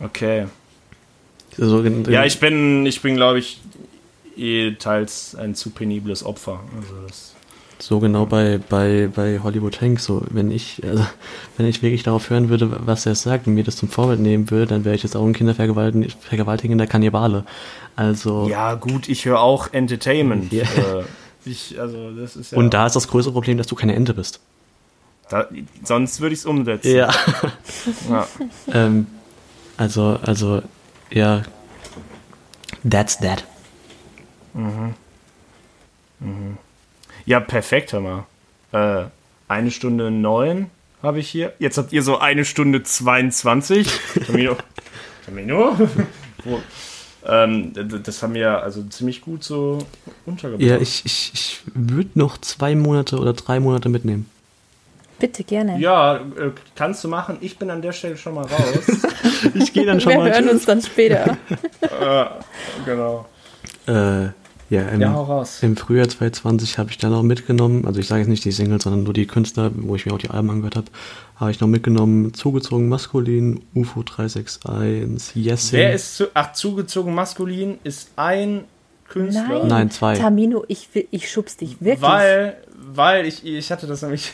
Okay. 0.00 0.46
Also, 1.58 1.82
Ja, 1.82 2.24
ich 2.24 2.38
bin, 2.38 2.86
ich 2.86 3.02
bin, 3.02 3.16
glaube 3.16 3.40
ich, 3.40 3.60
eh 4.36 4.72
teils 4.74 5.34
ein 5.34 5.54
zu 5.56 5.70
penibles 5.70 6.24
Opfer. 6.24 6.60
Also 6.76 6.94
das, 7.06 7.34
So 7.80 8.00
genau 8.00 8.26
bei, 8.26 8.58
bei, 8.68 9.08
bei 9.14 9.38
Hollywood 9.40 9.80
Hank, 9.80 10.00
so 10.00 10.22
wenn 10.30 10.50
ich, 10.50 10.82
also, 10.84 11.06
wenn 11.56 11.66
ich 11.66 11.80
wirklich 11.80 12.02
darauf 12.02 12.28
hören 12.28 12.48
würde, 12.48 12.86
was 12.86 13.06
er 13.06 13.14
sagt 13.14 13.46
und 13.46 13.54
mir 13.54 13.62
das 13.62 13.76
zum 13.76 13.88
Vorbild 13.88 14.18
nehmen 14.18 14.50
würde, 14.50 14.66
dann 14.66 14.84
wäre 14.84 14.96
ich 14.96 15.04
jetzt 15.04 15.16
auch 15.16 15.24
ein 15.24 15.32
kindervergewaltigender 15.32 16.86
Kannibale. 16.88 17.44
Also 17.94 18.48
ja, 18.48 18.74
gut, 18.74 19.08
ich 19.08 19.24
höre 19.24 19.40
auch 19.40 19.72
Entertainment. 19.72 20.52
Ja. 20.52 20.64
Äh, 20.64 21.04
ich, 21.44 21.78
also 21.80 22.10
das 22.10 22.34
ist 22.36 22.52
ja, 22.52 22.58
und 22.58 22.74
da 22.74 22.86
ist 22.86 22.96
das 22.96 23.08
größere 23.08 23.32
Problem, 23.32 23.58
dass 23.58 23.68
du 23.68 23.76
keine 23.76 23.94
Ente 23.94 24.12
bist. 24.12 24.40
da, 25.28 25.46
sonst 25.84 26.20
würde 26.20 26.32
ich 26.34 26.40
es 26.40 26.46
umsetzen. 26.46 26.94
Ja. 26.94 27.10
Ja. 28.10 28.26
ähm, 28.72 29.06
also, 29.76 30.18
also, 30.22 30.62
ja. 31.10 31.42
That's 32.88 33.18
that. 33.18 33.44
Ja, 37.28 37.40
perfekt, 37.40 37.92
hör 37.92 38.00
mal. 38.00 38.24
Äh, 38.72 39.04
eine 39.48 39.70
Stunde 39.70 40.10
neun 40.10 40.70
habe 41.02 41.18
ich 41.18 41.28
hier. 41.28 41.52
Jetzt 41.58 41.76
habt 41.76 41.92
ihr 41.92 42.02
so 42.02 42.16
eine 42.16 42.46
Stunde 42.46 42.82
22. 42.82 43.86
Camino. 44.26 44.56
Camino? 45.26 45.76
Wo, 46.44 46.62
ähm, 47.26 47.74
das 48.02 48.22
haben 48.22 48.32
wir 48.32 48.62
also 48.62 48.82
ziemlich 48.84 49.20
gut 49.20 49.44
so 49.44 49.76
untergebracht. 50.24 50.66
Ja, 50.66 50.78
ich, 50.78 51.04
ich, 51.04 51.30
ich 51.34 51.60
würde 51.74 52.12
noch 52.14 52.38
zwei 52.38 52.74
Monate 52.74 53.18
oder 53.18 53.34
drei 53.34 53.60
Monate 53.60 53.90
mitnehmen. 53.90 54.24
Bitte, 55.18 55.44
gerne. 55.44 55.78
Ja, 55.78 56.16
äh, 56.16 56.52
kannst 56.76 57.04
du 57.04 57.08
machen. 57.08 57.36
Ich 57.42 57.58
bin 57.58 57.68
an 57.68 57.82
der 57.82 57.92
Stelle 57.92 58.16
schon 58.16 58.36
mal 58.36 58.46
raus. 58.46 58.86
Ich 59.54 59.72
gehe 59.72 59.84
dann 59.84 60.00
schon 60.00 60.12
Wir 60.12 60.18
mal. 60.18 60.32
hören 60.32 60.48
uns 60.48 60.64
dann 60.64 60.80
später. 60.80 61.36
äh, 61.82 62.24
genau. 62.86 63.26
Äh, 63.86 64.30
ja, 64.70 64.82
im, 64.82 65.00
Ja, 65.00 65.12
hau 65.12 65.24
raus. 65.24 65.58
im 65.62 65.76
Frühjahr 65.76 66.08
2020 66.08 66.78
habe 66.78 66.90
ich 66.90 66.98
dann 66.98 67.12
auch 67.14 67.22
mitgenommen, 67.22 67.86
also 67.86 68.00
ich 68.00 68.06
sage 68.08 68.20
jetzt 68.20 68.28
nicht 68.28 68.44
die 68.44 68.52
Singles, 68.52 68.84
sondern 68.84 69.04
nur 69.04 69.14
die 69.14 69.26
Künstler, 69.26 69.70
wo 69.74 69.94
ich 69.94 70.04
mir 70.06 70.12
auch 70.12 70.18
die 70.18 70.30
Alben 70.30 70.50
angehört 70.50 70.76
habe, 70.76 70.86
habe 71.36 71.50
ich 71.50 71.60
noch 71.60 71.68
mitgenommen, 71.68 72.34
zugezogen 72.34 72.88
maskulin, 72.88 73.62
UFO 73.74 74.02
361, 74.02 75.34
Yes. 75.36 75.72
Wer 75.72 75.94
ist 75.94 76.16
zu, 76.16 76.26
ach, 76.34 76.52
zugezogen 76.52 77.14
maskulin 77.14 77.78
ist 77.84 78.10
ein 78.16 78.64
Künstler. 79.08 79.60
Nein, 79.60 79.68
Nein, 79.68 79.90
zwei. 79.90 80.16
Tamino, 80.16 80.64
ich, 80.68 80.88
ich 81.10 81.30
schubs 81.30 81.56
dich 81.56 81.80
wirklich. 81.80 82.02
Weil, 82.02 82.56
weil 82.76 83.26
ich, 83.26 83.44
ich 83.46 83.70
hatte 83.72 83.86
das 83.86 84.02
nämlich, 84.02 84.32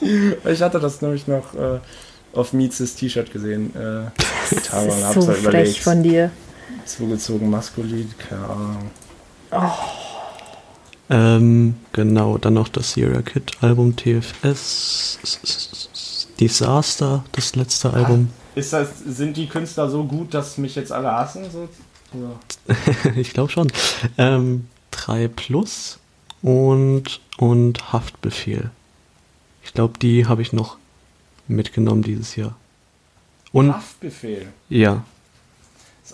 ich 0.44 0.62
hatte 0.62 0.78
das 0.78 1.02
nämlich 1.02 1.26
noch 1.26 1.54
äh, 1.54 1.80
auf 2.32 2.52
Miezes 2.52 2.94
T-Shirt 2.94 3.32
gesehen. 3.32 3.74
Äh, 3.74 4.10
das 4.50 4.52
ist 4.52 4.70
so 4.70 4.76
halt 4.76 5.38
frech 5.38 5.40
überlegt. 5.40 5.78
von 5.78 6.02
dir. 6.02 6.30
Zugezogen 6.84 7.50
maskulin, 7.50 8.10
keine 8.28 8.44
Ahnung. 8.44 8.90
Ähm, 11.10 11.74
genau, 11.92 12.38
dann 12.38 12.54
noch 12.54 12.68
das 12.68 12.92
Sierra 12.92 13.22
Kid 13.22 13.52
Album 13.60 13.94
TFS, 13.94 15.18
Disaster, 16.40 17.24
das 17.32 17.54
letzte 17.54 17.92
Album. 17.92 18.30
Ist 18.54 18.72
das, 18.72 19.00
sind 19.00 19.36
die 19.36 19.48
Künstler 19.48 19.90
so 19.90 20.04
gut, 20.04 20.32
dass 20.32 20.58
mich 20.58 20.74
jetzt 20.76 20.92
alle 20.92 21.12
hassen? 21.12 21.44
So? 21.50 21.68
Ich 23.16 23.32
glaube 23.32 23.50
schon. 23.50 23.70
Ähm, 24.18 24.68
3 24.92 25.28
Plus 25.28 25.98
und, 26.42 27.20
und 27.38 27.92
Haftbefehl. 27.92 28.70
Ich 29.64 29.74
glaube, 29.74 29.98
die 29.98 30.26
habe 30.26 30.42
ich 30.42 30.52
noch 30.52 30.76
mitgenommen 31.48 32.02
dieses 32.02 32.36
Jahr. 32.36 32.54
Und 33.52 33.74
Haftbefehl. 33.74 34.48
ja, 34.68 35.04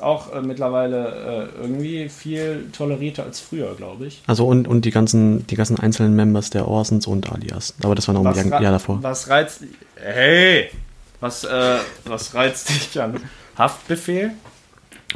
Ist 0.01 0.07
auch 0.07 0.33
äh, 0.33 0.41
mittlerweile 0.41 1.51
äh, 1.57 1.61
irgendwie 1.61 2.09
viel 2.09 2.71
tolerierter 2.73 3.25
als 3.25 3.39
früher, 3.39 3.75
glaube 3.75 4.07
ich. 4.07 4.23
also 4.27 4.47
und, 4.47 4.67
und 4.67 4.87
die 4.87 4.93
ganzen, 4.93 5.47
die 5.47 5.57
ganzen 5.57 5.79
einzelnen 5.79 6.17
Members 6.17 6.49
der 6.49 6.67
Orsons 6.67 7.07
und 7.07 7.31
Alias. 7.31 7.75
Aber 7.83 7.95
das 7.95 8.09
war 8.09 8.15
noch 8.15 8.25
ein 8.25 8.49
Jahr, 8.49 8.73
davor. 8.73 9.03
was 9.03 9.29
reizt 9.29 9.63
Hey! 9.97 10.71
Was, 11.21 11.45
äh, 11.45 11.77
was 12.07 12.35
reizt 12.35 12.71
dich 12.71 12.99
an? 12.99 13.21
Haftbefehl? 13.59 14.31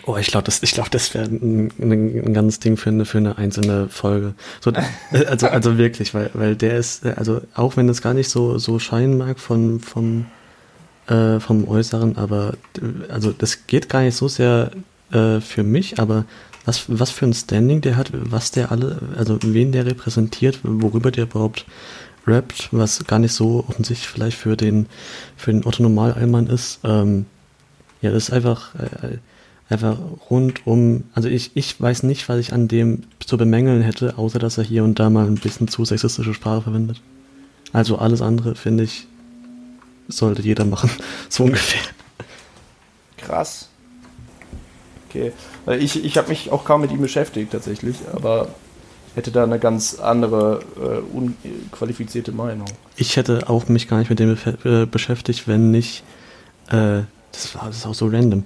Oh, 0.05 0.19
ich 0.19 0.27
glaube, 0.27 0.45
das, 0.45 0.63
ich 0.63 0.73
glaub, 0.73 0.91
das 0.91 1.15
wäre 1.15 1.25
ein, 1.25 1.73
ein, 1.79 2.27
ein 2.27 2.35
ganzes 2.35 2.61
Ding 2.61 2.77
für 2.77 2.91
eine, 2.91 3.07
für 3.07 3.17
eine 3.17 3.39
einzelne 3.39 3.89
Folge. 3.89 4.35
So, 4.61 4.71
äh, 4.71 5.25
also, 5.25 5.47
also 5.47 5.79
wirklich, 5.79 6.13
weil, 6.13 6.29
weil 6.35 6.57
der 6.57 6.77
ist, 6.77 7.07
äh, 7.07 7.15
also 7.17 7.41
auch 7.55 7.79
wenn 7.79 7.89
es 7.89 8.03
gar 8.03 8.13
nicht 8.13 8.29
so, 8.29 8.59
so 8.59 8.79
scheinen 8.79 9.17
mag 9.17 9.41
von, 9.41 9.81
vom, 9.81 10.27
äh, 11.07 11.41
vom 11.41 11.69
Äußeren, 11.69 12.17
aber 12.17 12.55
also 13.09 13.33
das 13.33 13.67
geht 13.67 13.89
gar 13.89 14.03
nicht 14.03 14.17
so 14.17 14.29
sehr 14.29 14.71
äh, 15.13 15.41
für 15.41 15.63
mich, 15.63 15.99
aber 15.99 16.25
was, 16.65 16.85
was 16.89 17.11
für 17.11 17.27
ein 17.27 17.35
Standing 17.35 17.81
der 17.81 17.97
hat, 17.97 18.11
was 18.13 18.51
der 18.51 18.73
alle, 18.73 18.99
also 19.17 19.39
wen 19.43 19.73
der 19.73 19.87
repräsentiert, 19.87 20.61
worüber 20.63 21.11
der 21.11 21.25
überhaupt 21.25 21.67
rappt, 22.27 22.71
was 22.73 23.05
gar 23.07 23.19
nicht 23.19 23.33
so 23.33 23.65
offensichtlich 23.69 24.09
vielleicht 24.09 24.39
für 24.39 24.57
den, 24.57 24.87
für 25.37 25.53
den 25.53 25.67
Otto 25.67 25.83
Normalallmann 25.83 26.47
ist, 26.47 26.81
ähm, 26.85 27.27
ja, 28.01 28.11
das 28.11 28.25
ist 28.25 28.33
einfach, 28.33 28.75
äh, 28.77 29.19
einfach 29.69 29.99
rundum, 30.31 31.05
also 31.15 31.29
ich, 31.29 31.51
ich 31.55 31.81
weiß 31.81 32.03
nicht, 32.03 32.29
was 32.29 32.39
ich 32.39 32.53
an 32.53 32.69
dem 32.69 33.05
zu 33.21 33.37
bemängeln 33.37 33.83
hätte, 33.83 34.19
außer 34.19 34.39
dass 34.39 34.59
er 34.59 34.65
hier 34.65 34.85
und 34.85 34.99
da 34.99 35.11
mal 35.11 35.27
ein 35.27 35.37
bisschen 35.37 35.69
zu 35.69 35.85
sexistische 35.85 36.35
Sprache 36.35 36.63
verwendet. 36.63 37.01
Also 37.73 37.99
alles 37.99 38.23
andere, 38.23 38.55
finde 38.55 38.85
ich, 38.85 39.07
sollte 40.09 40.43
jeder 40.43 40.65
machen, 40.65 40.91
so 41.29 41.45
ungefähr. 41.45 41.81
Krass. 43.19 43.69
Okay. 45.09 45.33
Ich, 45.79 46.05
ich 46.05 46.19
habe 46.19 46.29
mich 46.29 46.51
auch 46.51 46.65
kaum 46.65 46.81
mit 46.81 46.91
ihm 46.91 47.01
beschäftigt 47.01 47.53
tatsächlich, 47.53 47.97
aber 48.13 48.49
hätte 49.15 49.31
da 49.31 49.45
eine 49.45 49.59
ganz 49.59 50.01
andere, 50.01 50.61
äh, 50.77 51.17
unqualifizierte 51.17 52.33
Meinung. 52.33 52.67
Ich 52.97 53.17
hätte 53.17 53.49
auch 53.49 53.69
mich 53.69 53.89
gar 53.89 53.99
nicht 53.99 54.11
mit 54.11 54.19
dem 54.19 54.37
äh, 54.65 54.87
beschäftigt, 54.87 55.47
wenn 55.47 55.71
nicht, 55.71 56.03
äh, 56.69 57.03
das 57.33 57.55
war 57.55 57.67
das 57.67 57.79
ist 57.79 57.87
auch 57.87 57.95
so 57.95 58.09
random. 58.09 58.45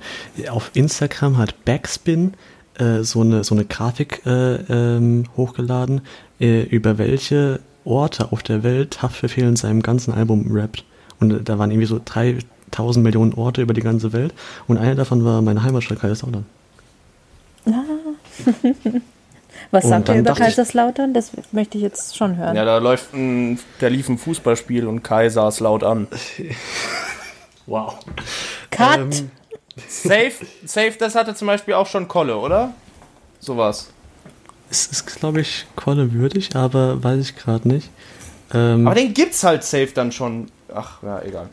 Auf 0.50 0.70
Instagram 0.74 1.38
hat 1.38 1.64
Backspin 1.64 2.34
äh, 2.78 3.02
so 3.02 3.22
eine 3.22 3.44
so 3.44 3.54
eine 3.54 3.64
Grafik 3.64 4.22
äh, 4.26 4.56
ähm, 4.56 5.24
hochgeladen, 5.36 6.02
über 6.38 6.98
welche 6.98 7.58
Orte 7.84 8.30
auf 8.30 8.44
der 8.44 8.62
Welt 8.62 9.02
Haftbefehl 9.02 9.42
in 9.42 9.56
seinem 9.56 9.82
ganzen 9.82 10.14
Album 10.14 10.52
rappt. 10.52 10.84
Und 11.20 11.48
da 11.48 11.58
waren 11.58 11.70
irgendwie 11.70 11.86
so 11.86 12.00
3000 12.04 13.02
Millionen 13.04 13.34
Orte 13.34 13.62
über 13.62 13.74
die 13.74 13.80
ganze 13.80 14.12
Welt 14.12 14.32
und 14.66 14.78
einer 14.78 14.94
davon 14.94 15.24
war 15.24 15.42
meine 15.42 15.62
Heimatstadt 15.62 16.00
Kaiserslautern. 16.00 16.46
Was 19.70 19.84
Und 19.84 19.90
sagt 19.90 20.08
ihr 20.08 20.14
über 20.20 20.34
Kaiserslautern? 20.34 21.12
Das 21.12 21.32
möchte 21.52 21.78
ich 21.78 21.82
jetzt 21.82 22.16
schon 22.16 22.36
hören. 22.36 22.54
Ja, 22.56 22.64
da 22.64 22.78
läuft 22.78 23.12
ein, 23.12 23.58
da 23.80 23.88
lief 23.88 24.08
ein 24.08 24.16
Fußballspiel 24.18 24.86
und 24.86 25.02
Kai 25.02 25.28
saß 25.28 25.60
laut 25.60 25.82
an. 25.84 26.06
Wow. 27.66 27.98
Cut! 28.70 28.98
Ähm, 28.98 29.30
Safe, 29.86 30.32
safe, 30.64 30.94
das 30.98 31.14
hatte 31.14 31.34
zum 31.36 31.46
Beispiel 31.46 31.74
auch 31.74 31.86
schon 31.86 32.08
Kolle, 32.08 32.36
oder? 32.36 32.74
Sowas. 33.38 33.90
es 34.70 34.86
ist, 34.86 35.06
glaube 35.06 35.40
ich, 35.40 35.66
Kolle 35.76 36.12
würdig, 36.12 36.56
aber 36.56 37.02
weiß 37.04 37.20
ich 37.20 37.36
gerade 37.36 37.68
nicht. 37.68 37.88
Ähm, 38.52 38.88
Aber 38.88 38.96
den 38.96 39.14
gibt's 39.14 39.44
halt 39.44 39.62
safe 39.62 39.90
dann 39.94 40.10
schon. 40.10 40.50
Ach, 40.74 41.02
ja, 41.02 41.22
egal. 41.22 41.48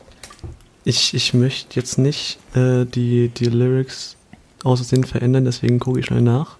Ich, 0.84 1.14
ich 1.14 1.34
möchte 1.34 1.78
jetzt 1.78 1.98
nicht 1.98 2.38
äh, 2.54 2.84
die, 2.84 3.28
die 3.28 3.46
Lyrics 3.46 4.16
aus 4.62 4.80
Versehen 4.80 5.04
verändern, 5.04 5.44
deswegen 5.44 5.78
gucke 5.78 6.00
ich 6.00 6.06
schnell 6.06 6.22
nach. 6.22 6.56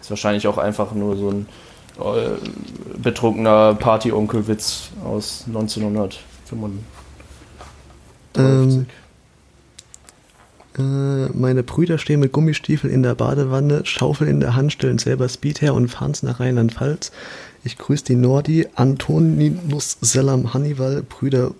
Ist 0.00 0.10
wahrscheinlich 0.10 0.46
auch 0.46 0.58
einfach 0.58 0.92
nur 0.92 1.16
so 1.16 1.30
ein 1.30 1.46
äh, 1.98 2.36
betrunkener 2.98 3.74
Party-Onkel-Witz 3.74 4.90
aus 5.04 5.44
1995. 5.46 6.20
Ähm, 8.36 8.86
äh, 10.78 11.28
meine 11.32 11.62
Brüder 11.62 11.98
stehen 11.98 12.20
mit 12.20 12.32
Gummistiefeln 12.32 12.92
in 12.92 13.02
der 13.02 13.14
Badewanne, 13.14 13.84
Schaufel 13.84 14.28
in 14.28 14.40
der 14.40 14.54
Hand, 14.54 14.72
stellen 14.72 14.98
selber 14.98 15.28
Speed 15.28 15.60
her 15.60 15.74
und 15.74 15.88
fahren's 15.88 16.22
nach 16.22 16.40
Rheinland-Pfalz. 16.40 17.12
Ich 17.64 17.76
grüße 17.78 18.04
die 18.04 18.14
Nordi, 18.14 18.68
Antoninus 18.76 19.98
Selam 20.00 20.54
Hannibal, 20.54 21.02
Brüder 21.02 21.52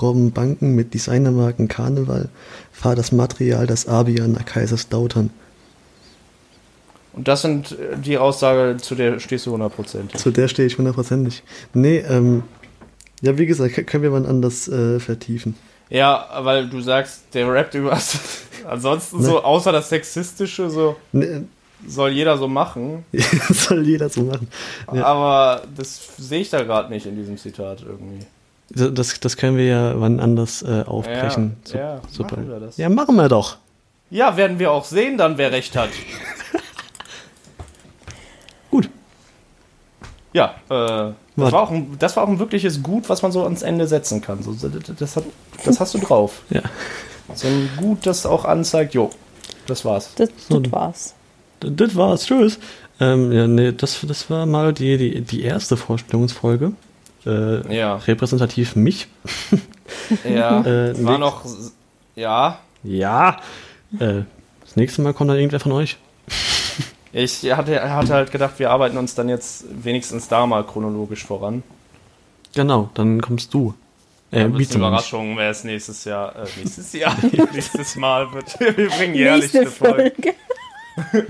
Robben 0.00 0.32
Banken 0.32 0.74
mit 0.74 0.94
Designermarken 0.94 1.68
Karneval, 1.68 2.28
fahr 2.72 2.96
das 2.96 3.12
Material, 3.12 3.66
das 3.66 3.86
Abian 3.86 4.32
nach 4.32 4.44
Kaiserslautern. 4.44 5.30
Und 7.12 7.28
das 7.28 7.42
sind 7.42 7.72
äh, 7.72 7.96
die 7.96 8.18
Aussage, 8.18 8.76
zu 8.76 8.94
der 8.94 9.18
stehst 9.20 9.46
du 9.46 9.56
100%. 9.56 10.16
Zu 10.16 10.30
der 10.30 10.48
stehe 10.48 10.66
ich 10.66 10.76
hundertprozentig. 10.76 11.42
Nee, 11.72 11.98
ähm, 11.98 12.42
ja, 13.22 13.38
wie 13.38 13.46
gesagt, 13.46 13.86
können 13.86 14.02
wir 14.02 14.10
mal 14.10 14.26
anders 14.26 14.68
äh, 14.68 15.00
vertiefen. 15.00 15.54
Ja, 15.88 16.28
weil 16.40 16.68
du 16.68 16.80
sagst, 16.80 17.22
der 17.32 17.50
rappt 17.50 17.74
über 17.74 17.92
was. 17.92 18.18
Ansonsten 18.68 19.22
so, 19.22 19.42
außer 19.42 19.72
das 19.72 19.88
Sexistische, 19.88 20.68
so 20.68 20.96
Nee, 21.12 21.42
soll 21.86 22.10
jeder 22.10 22.36
so 22.36 22.48
machen. 22.48 23.04
soll 23.50 23.86
jeder 23.86 24.08
so 24.08 24.22
machen. 24.22 24.48
Ja. 24.92 25.04
Aber 25.04 25.62
das 25.76 26.16
sehe 26.18 26.40
ich 26.40 26.50
da 26.50 26.62
gerade 26.64 26.92
nicht 26.92 27.06
in 27.06 27.16
diesem 27.16 27.38
Zitat 27.38 27.82
irgendwie. 27.82 28.26
Das, 28.70 29.20
das 29.20 29.36
können 29.36 29.56
wir 29.56 29.66
ja 29.66 30.00
wann 30.00 30.20
anders 30.20 30.62
äh, 30.62 30.82
aufbrechen. 30.86 31.56
Ja, 31.72 31.78
ja, 31.78 32.00
super. 32.10 32.36
machen 32.36 32.50
wir 32.50 32.60
das. 32.60 32.76
Ja, 32.76 32.88
machen 32.88 33.16
wir 33.16 33.28
doch. 33.28 33.56
Ja, 34.10 34.36
werden 34.36 34.58
wir 34.58 34.72
auch 34.72 34.84
sehen, 34.84 35.18
dann 35.18 35.38
wer 35.38 35.52
recht 35.52 35.76
hat. 35.76 35.90
Gut. 38.70 38.88
Ja, 40.32 40.54
äh, 40.68 41.12
das, 41.36 41.52
war 41.52 41.62
auch 41.62 41.70
ein, 41.70 41.96
das 41.98 42.16
war 42.16 42.24
auch 42.24 42.28
ein 42.28 42.38
wirkliches 42.38 42.82
Gut, 42.82 43.08
was 43.08 43.22
man 43.22 43.32
so 43.32 43.44
ans 43.44 43.62
Ende 43.62 43.86
setzen 43.86 44.20
kann. 44.20 44.42
So, 44.42 44.52
das, 44.52 44.70
das, 44.98 45.16
hat, 45.16 45.24
das 45.64 45.80
hast 45.80 45.94
du 45.94 45.98
drauf. 45.98 46.42
Ja. 46.50 46.62
So 47.34 47.48
ein 47.48 47.68
Gut, 47.76 48.06
das 48.06 48.24
auch 48.24 48.44
anzeigt, 48.44 48.94
jo, 48.94 49.10
das 49.66 49.84
war's. 49.84 50.10
Das, 50.14 50.28
So. 50.48 50.60
das 50.60 50.72
war's. 50.72 51.14
Das 51.58 51.96
war's, 51.96 52.26
tschüss. 52.26 52.60
Ähm, 53.00 53.32
ja, 53.32 53.48
nee, 53.48 53.72
das, 53.72 53.98
das 54.06 54.30
war 54.30 54.46
mal 54.46 54.72
die, 54.72 54.96
die, 54.96 55.20
die 55.22 55.42
erste 55.42 55.76
Vorstellungsfolge. 55.76 56.72
Äh, 57.26 57.74
Ja. 57.76 57.96
Repräsentativ 57.96 58.76
mich. 58.76 59.08
Ja, 60.28 60.60
Äh, 60.62 61.04
war 61.04 61.18
noch, 61.18 61.44
ja, 62.14 62.58
Ja. 62.82 63.38
Äh, 63.98 64.22
das 64.62 64.76
nächste 64.76 65.02
Mal 65.02 65.14
kommt 65.14 65.30
dann 65.30 65.36
irgendwer 65.38 65.60
von 65.60 65.72
euch. 65.72 65.96
ich 67.12 67.44
hatte, 67.52 67.90
hatte 67.90 68.14
halt 68.14 68.30
gedacht, 68.32 68.58
wir 68.58 68.70
arbeiten 68.70 68.96
uns 68.98 69.14
dann 69.14 69.28
jetzt 69.28 69.64
wenigstens 69.84 70.28
da 70.28 70.46
mal 70.46 70.64
chronologisch 70.64 71.24
voran. 71.24 71.62
Genau, 72.54 72.90
dann 72.94 73.20
kommst 73.20 73.52
du. 73.54 73.74
Äh, 74.32 74.42
Ja, 74.48 74.58
ich. 74.58 74.74
Überraschung, 74.74 75.36
wer 75.36 75.50
es 75.50 75.64
nächstes 75.64 76.04
Jahr, 76.04 76.34
äh, 76.36 76.46
nächstes 76.58 76.92
Jahr, 76.92 77.16
nächstes 77.52 77.96
Mal 77.96 78.32
wird. 78.32 78.58
Wir 78.60 78.88
bringen 78.88 79.14
jährlich 79.14 79.52
Nächste 79.52 79.60
eine 79.60 79.70
Folge. 79.70 80.12
Folge. 81.12 81.26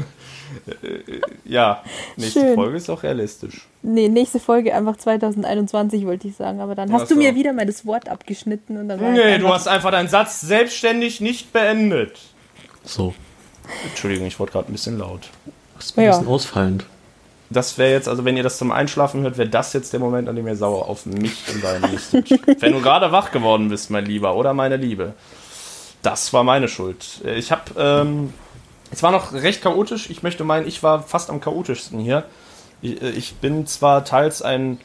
Ja, 1.44 1.82
nächste 2.16 2.40
Schön. 2.40 2.55
Folge 2.55 2.76
ist 2.76 2.90
auch 2.90 3.02
realistisch. 3.02 3.66
Nee, 3.82 4.09
nächste 4.09 4.40
Folge 4.40 4.74
einfach 4.74 4.97
2021, 4.97 6.06
wollte 6.06 6.28
ich 6.28 6.36
sagen. 6.36 6.60
Aber 6.60 6.74
dann 6.74 6.93
hast 6.93 7.02
Ach 7.05 7.09
du 7.09 7.16
mir 7.16 7.34
wieder 7.34 7.52
mal 7.52 7.66
das 7.66 7.86
Wort 7.86 8.09
abgeschnitten 8.09 8.76
und 8.76 8.88
dann 8.88 9.01
war 9.01 9.10
ich 9.10 9.16
Nee, 9.16 9.22
einfach, 9.34 9.48
du 9.48 9.55
hast 9.55 9.68
einfach 9.68 9.90
deinen 9.93 10.09
Satz 10.09 10.40
selbstständig 10.40 11.20
nicht 11.20 11.52
beendet. 11.52 12.18
So. 12.84 13.14
Entschuldigung, 13.88 14.26
ich 14.26 14.38
wurde 14.40 14.52
gerade 14.52 14.70
ein 14.70 14.72
bisschen 14.72 14.98
laut. 14.98 15.28
Das 15.76 15.86
ist 15.86 15.98
ein 15.98 16.05
Ja. 16.05 16.10
bisschen 16.12 16.28
ausfallend. 16.28 16.84
Das 17.48 17.78
wäre 17.78 17.93
jetzt, 17.93 18.09
also 18.09 18.24
wenn 18.24 18.36
ihr 18.36 18.43
das 18.43 18.59
zum 18.59 18.72
Einschlafen 18.72 19.22
hört, 19.22 19.38
wäre 19.38 19.48
das 19.48 19.72
jetzt 19.72 19.93
der 19.93 20.01
Moment, 20.01 20.28
an 20.28 20.34
dem 20.34 20.47
ihr 20.48 20.56
sauer 20.56 20.88
auf 20.88 21.06
mich 21.06 21.44
und 21.55 21.62
deinen 21.62 21.93
müsstet. 21.93 22.28
wenn 22.60 22.72
du 22.72 22.80
gerade 22.80 23.12
wach 23.12 23.30
geworden 23.30 23.68
bist, 23.68 23.90
mein 23.90 24.05
Lieber 24.05 24.34
oder 24.34 24.52
meine 24.52 24.76
Liebe. 24.76 25.14
Das 26.02 26.32
war 26.32 26.43
meine 26.43 26.66
Schuld. 26.66 27.20
Äh, 27.24 27.36
Ich 27.38 27.52
habe, 27.52 27.62
ähm, 27.78 28.32
es 28.90 29.02
war 29.02 29.10
noch 29.10 29.32
recht 29.32 29.62
chaotisch. 29.62 30.10
Ich 30.10 30.22
möchte 30.22 30.44
meinen, 30.44 30.66
ich 30.66 30.82
war 30.82 31.02
fast 31.02 31.30
am 31.30 31.40
chaotischsten 31.40 31.98
hier. 31.98 32.24
Ich, 32.82 33.02
äh, 33.02 33.10
ich 33.10 33.34
bin 33.36 33.66
zwar 33.66 34.04
teils 34.04 34.42
ein, 34.42 34.80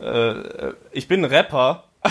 äh, 0.00 0.34
ich 0.92 1.08
bin 1.08 1.24
Rapper. 1.24 1.84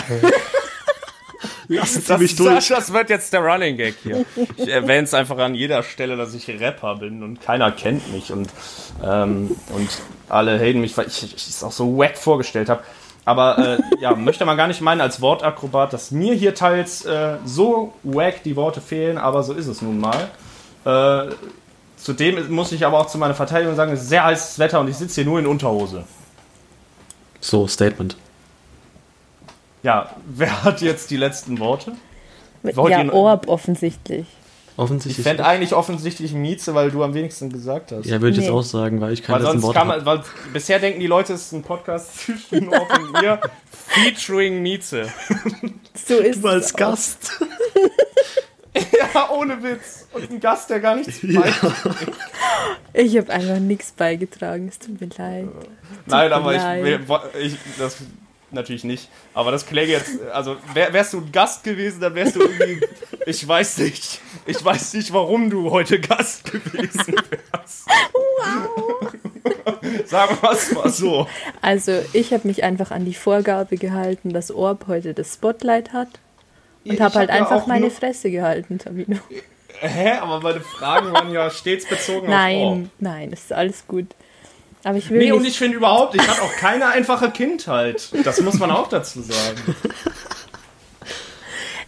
Lassen 1.68 2.04
Das, 2.06 2.36
das, 2.36 2.68
das 2.68 2.92
wird 2.92 3.10
jetzt 3.10 3.32
der 3.32 3.40
Running 3.40 3.76
Gag 3.76 3.94
hier. 4.02 4.24
Ich 4.56 4.68
erwähne 4.68 5.04
es 5.04 5.14
einfach 5.14 5.38
an 5.38 5.54
jeder 5.54 5.84
Stelle, 5.84 6.16
dass 6.16 6.34
ich 6.34 6.48
Rapper 6.48 6.96
bin 6.96 7.22
und 7.22 7.40
keiner 7.40 7.70
kennt 7.70 8.12
mich 8.12 8.32
und, 8.32 8.50
ähm, 9.04 9.56
und 9.72 9.88
alle 10.28 10.58
haten 10.58 10.80
mich, 10.80 10.96
weil 10.96 11.06
ich, 11.06 11.22
ich 11.22 11.48
es 11.48 11.62
auch 11.62 11.70
so 11.70 11.96
wack 11.96 12.18
vorgestellt 12.18 12.68
habe. 12.68 12.82
Aber 13.24 13.58
äh, 13.58 13.78
ja, 14.00 14.16
möchte 14.16 14.44
man 14.44 14.56
gar 14.56 14.66
nicht 14.66 14.80
meinen 14.80 15.00
als 15.00 15.20
Wortakrobat, 15.20 15.92
dass 15.92 16.10
mir 16.10 16.34
hier 16.34 16.56
teils 16.56 17.04
äh, 17.04 17.36
so 17.44 17.94
wack 18.02 18.42
die 18.42 18.56
Worte 18.56 18.80
fehlen, 18.80 19.16
aber 19.16 19.44
so 19.44 19.52
ist 19.52 19.68
es 19.68 19.80
nun 19.80 20.00
mal. 20.00 20.28
Äh, 20.84 21.34
zudem 21.96 22.50
muss 22.52 22.72
ich 22.72 22.84
aber 22.86 22.98
auch 23.00 23.06
zu 23.06 23.18
meiner 23.18 23.34
Verteidigung 23.34 23.76
sagen, 23.76 23.92
es 23.92 24.02
ist 24.02 24.08
sehr 24.08 24.24
heißes 24.24 24.58
Wetter 24.58 24.80
und 24.80 24.88
ich 24.88 24.96
sitze 24.96 25.16
hier 25.16 25.24
nur 25.24 25.38
in 25.38 25.46
Unterhose. 25.46 26.04
So, 27.40 27.66
Statement. 27.68 28.16
Ja, 29.82 30.14
wer 30.26 30.62
hat 30.64 30.80
jetzt 30.80 31.10
die 31.10 31.16
letzten 31.16 31.58
Worte? 31.58 31.92
wollt 32.62 32.92
ja, 32.92 33.02
ihr- 33.02 33.12
Orb 33.14 33.48
offensichtlich. 33.48 34.26
Ich 34.72 34.78
Offensichtlich. 34.82 35.26
fände 35.26 35.44
eigentlich 35.44 35.74
offensichtlich 35.74 36.32
Mieze, 36.32 36.74
weil 36.74 36.90
du 36.90 37.02
am 37.04 37.12
wenigsten 37.12 37.50
gesagt 37.52 37.92
hast. 37.92 38.06
ja, 38.06 38.12
würde 38.22 38.30
ich 38.30 38.38
Nee. 38.38 38.44
jetzt 38.44 38.52
auch 38.52 38.62
sagen, 38.62 38.98
weil 39.02 39.12
ich 39.12 39.22
keine 39.22 39.42
letzten 39.44 39.60
Worte 39.62 39.84
man, 39.84 40.06
weil 40.06 40.22
bisher 40.54 40.78
denken 40.78 41.00
die 41.00 41.06
Leute, 41.06 41.34
es 41.34 41.42
ist 41.46 41.52
ein 41.52 41.62
Podcast 41.62 42.18
zwischen 42.24 42.68
Orb 42.72 42.98
und 42.98 43.12
mir, 43.20 43.40
featuring 43.70 44.62
Mieze. 44.62 45.08
So 46.06 46.14
ist 46.16 46.42
Du 46.42 46.48
als 46.48 46.66
es 46.66 46.72
auch. 46.74 46.78
Gast. 46.78 47.40
Ja, 49.14 49.30
ohne 49.30 49.62
Witz. 49.62 50.06
Und 50.12 50.30
ein 50.30 50.40
Gast, 50.40 50.70
der 50.70 50.80
gar 50.80 50.94
nichts 50.94 51.20
beiträgt. 51.20 51.60
Ich 52.92 53.16
habe 53.16 53.32
einfach 53.32 53.58
nichts 53.58 53.92
beigetragen. 53.92 54.68
Es 54.68 54.78
tut 54.78 55.00
mir 55.00 55.08
leid. 55.08 55.48
Nein, 56.06 56.28
mir 56.28 56.36
aber 56.36 56.54
ich, 56.54 56.62
leid. 56.62 57.00
ich, 57.40 57.56
das 57.78 57.96
natürlich 58.52 58.84
nicht. 58.84 59.08
Aber 59.34 59.50
das 59.50 59.66
kläge 59.66 59.92
jetzt, 59.92 60.20
also 60.32 60.56
wär, 60.74 60.92
wärst 60.92 61.12
du 61.12 61.18
ein 61.18 61.32
Gast 61.32 61.64
gewesen, 61.64 62.00
dann 62.00 62.14
wärst 62.14 62.36
du 62.36 62.40
irgendwie, 62.40 62.80
ich 63.26 63.46
weiß 63.46 63.78
nicht, 63.78 64.20
ich 64.46 64.64
weiß 64.64 64.94
nicht, 64.94 65.12
warum 65.12 65.50
du 65.50 65.70
heute 65.70 66.00
Gast 66.00 66.50
gewesen 66.50 67.14
wärst. 67.30 67.86
Wow. 68.12 69.12
Sagen 70.06 70.38
wir 70.40 70.52
es 70.52 70.72
mal 70.72 70.90
so. 70.90 71.26
Also, 71.62 72.02
ich 72.12 72.32
habe 72.32 72.46
mich 72.46 72.64
einfach 72.64 72.90
an 72.90 73.04
die 73.04 73.14
Vorgabe 73.14 73.76
gehalten, 73.76 74.32
dass 74.32 74.50
Orb 74.50 74.86
heute 74.88 75.14
das 75.14 75.34
Spotlight 75.34 75.92
hat. 75.92 76.08
Und 76.84 76.94
Ich 76.94 77.00
habe 77.00 77.14
halt 77.14 77.30
hab 77.30 77.36
ja 77.36 77.42
einfach 77.44 77.56
auch 77.62 77.66
meine 77.66 77.82
nur- 77.86 77.90
Fresse 77.90 78.30
gehalten, 78.30 78.78
Tabino. 78.78 79.18
Hä? 79.80 80.12
Aber 80.20 80.40
meine 80.40 80.60
Fragen 80.60 81.12
waren 81.12 81.30
ja 81.32 81.48
stets 81.50 81.86
bezogen 81.86 82.26
auf 82.26 82.32
Orb. 82.32 82.32
Nein, 82.32 82.90
nein, 82.98 83.32
ist 83.32 83.52
alles 83.52 83.86
gut. 83.86 84.06
Aber 84.84 84.96
ich 84.98 85.08
will 85.10 85.18
Nee, 85.18 85.32
und 85.32 85.42
nicht. 85.42 85.52
ich 85.52 85.58
finde 85.58 85.76
überhaupt, 85.76 86.14
ich 86.14 86.26
hatte 86.26 86.42
auch 86.42 86.52
keine 86.56 86.86
einfache 86.88 87.30
Kindheit. 87.30 88.10
Das 88.24 88.40
muss 88.40 88.58
man 88.58 88.70
auch 88.70 88.88
dazu 88.88 89.20
sagen. 89.22 89.76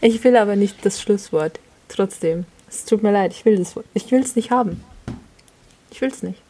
Ich 0.01 0.23
will 0.25 0.37
aber 0.37 0.57
nicht 0.57 0.85
das 0.85 1.01
Schlusswort. 1.01 1.59
Trotzdem. 1.89 2.45
Es 2.69 2.85
tut 2.85 3.03
mir 3.03 3.13
leid, 3.13 3.33
ich 3.33 3.45
will 3.45 3.57
das. 3.59 3.75
Ich 3.95 4.11
will 4.11 4.21
es 4.21 4.37
nicht 4.37 4.51
haben. 4.51 4.83
Ich 5.91 6.01
will 6.01 6.11
es 6.11 6.23
nicht. 6.23 6.41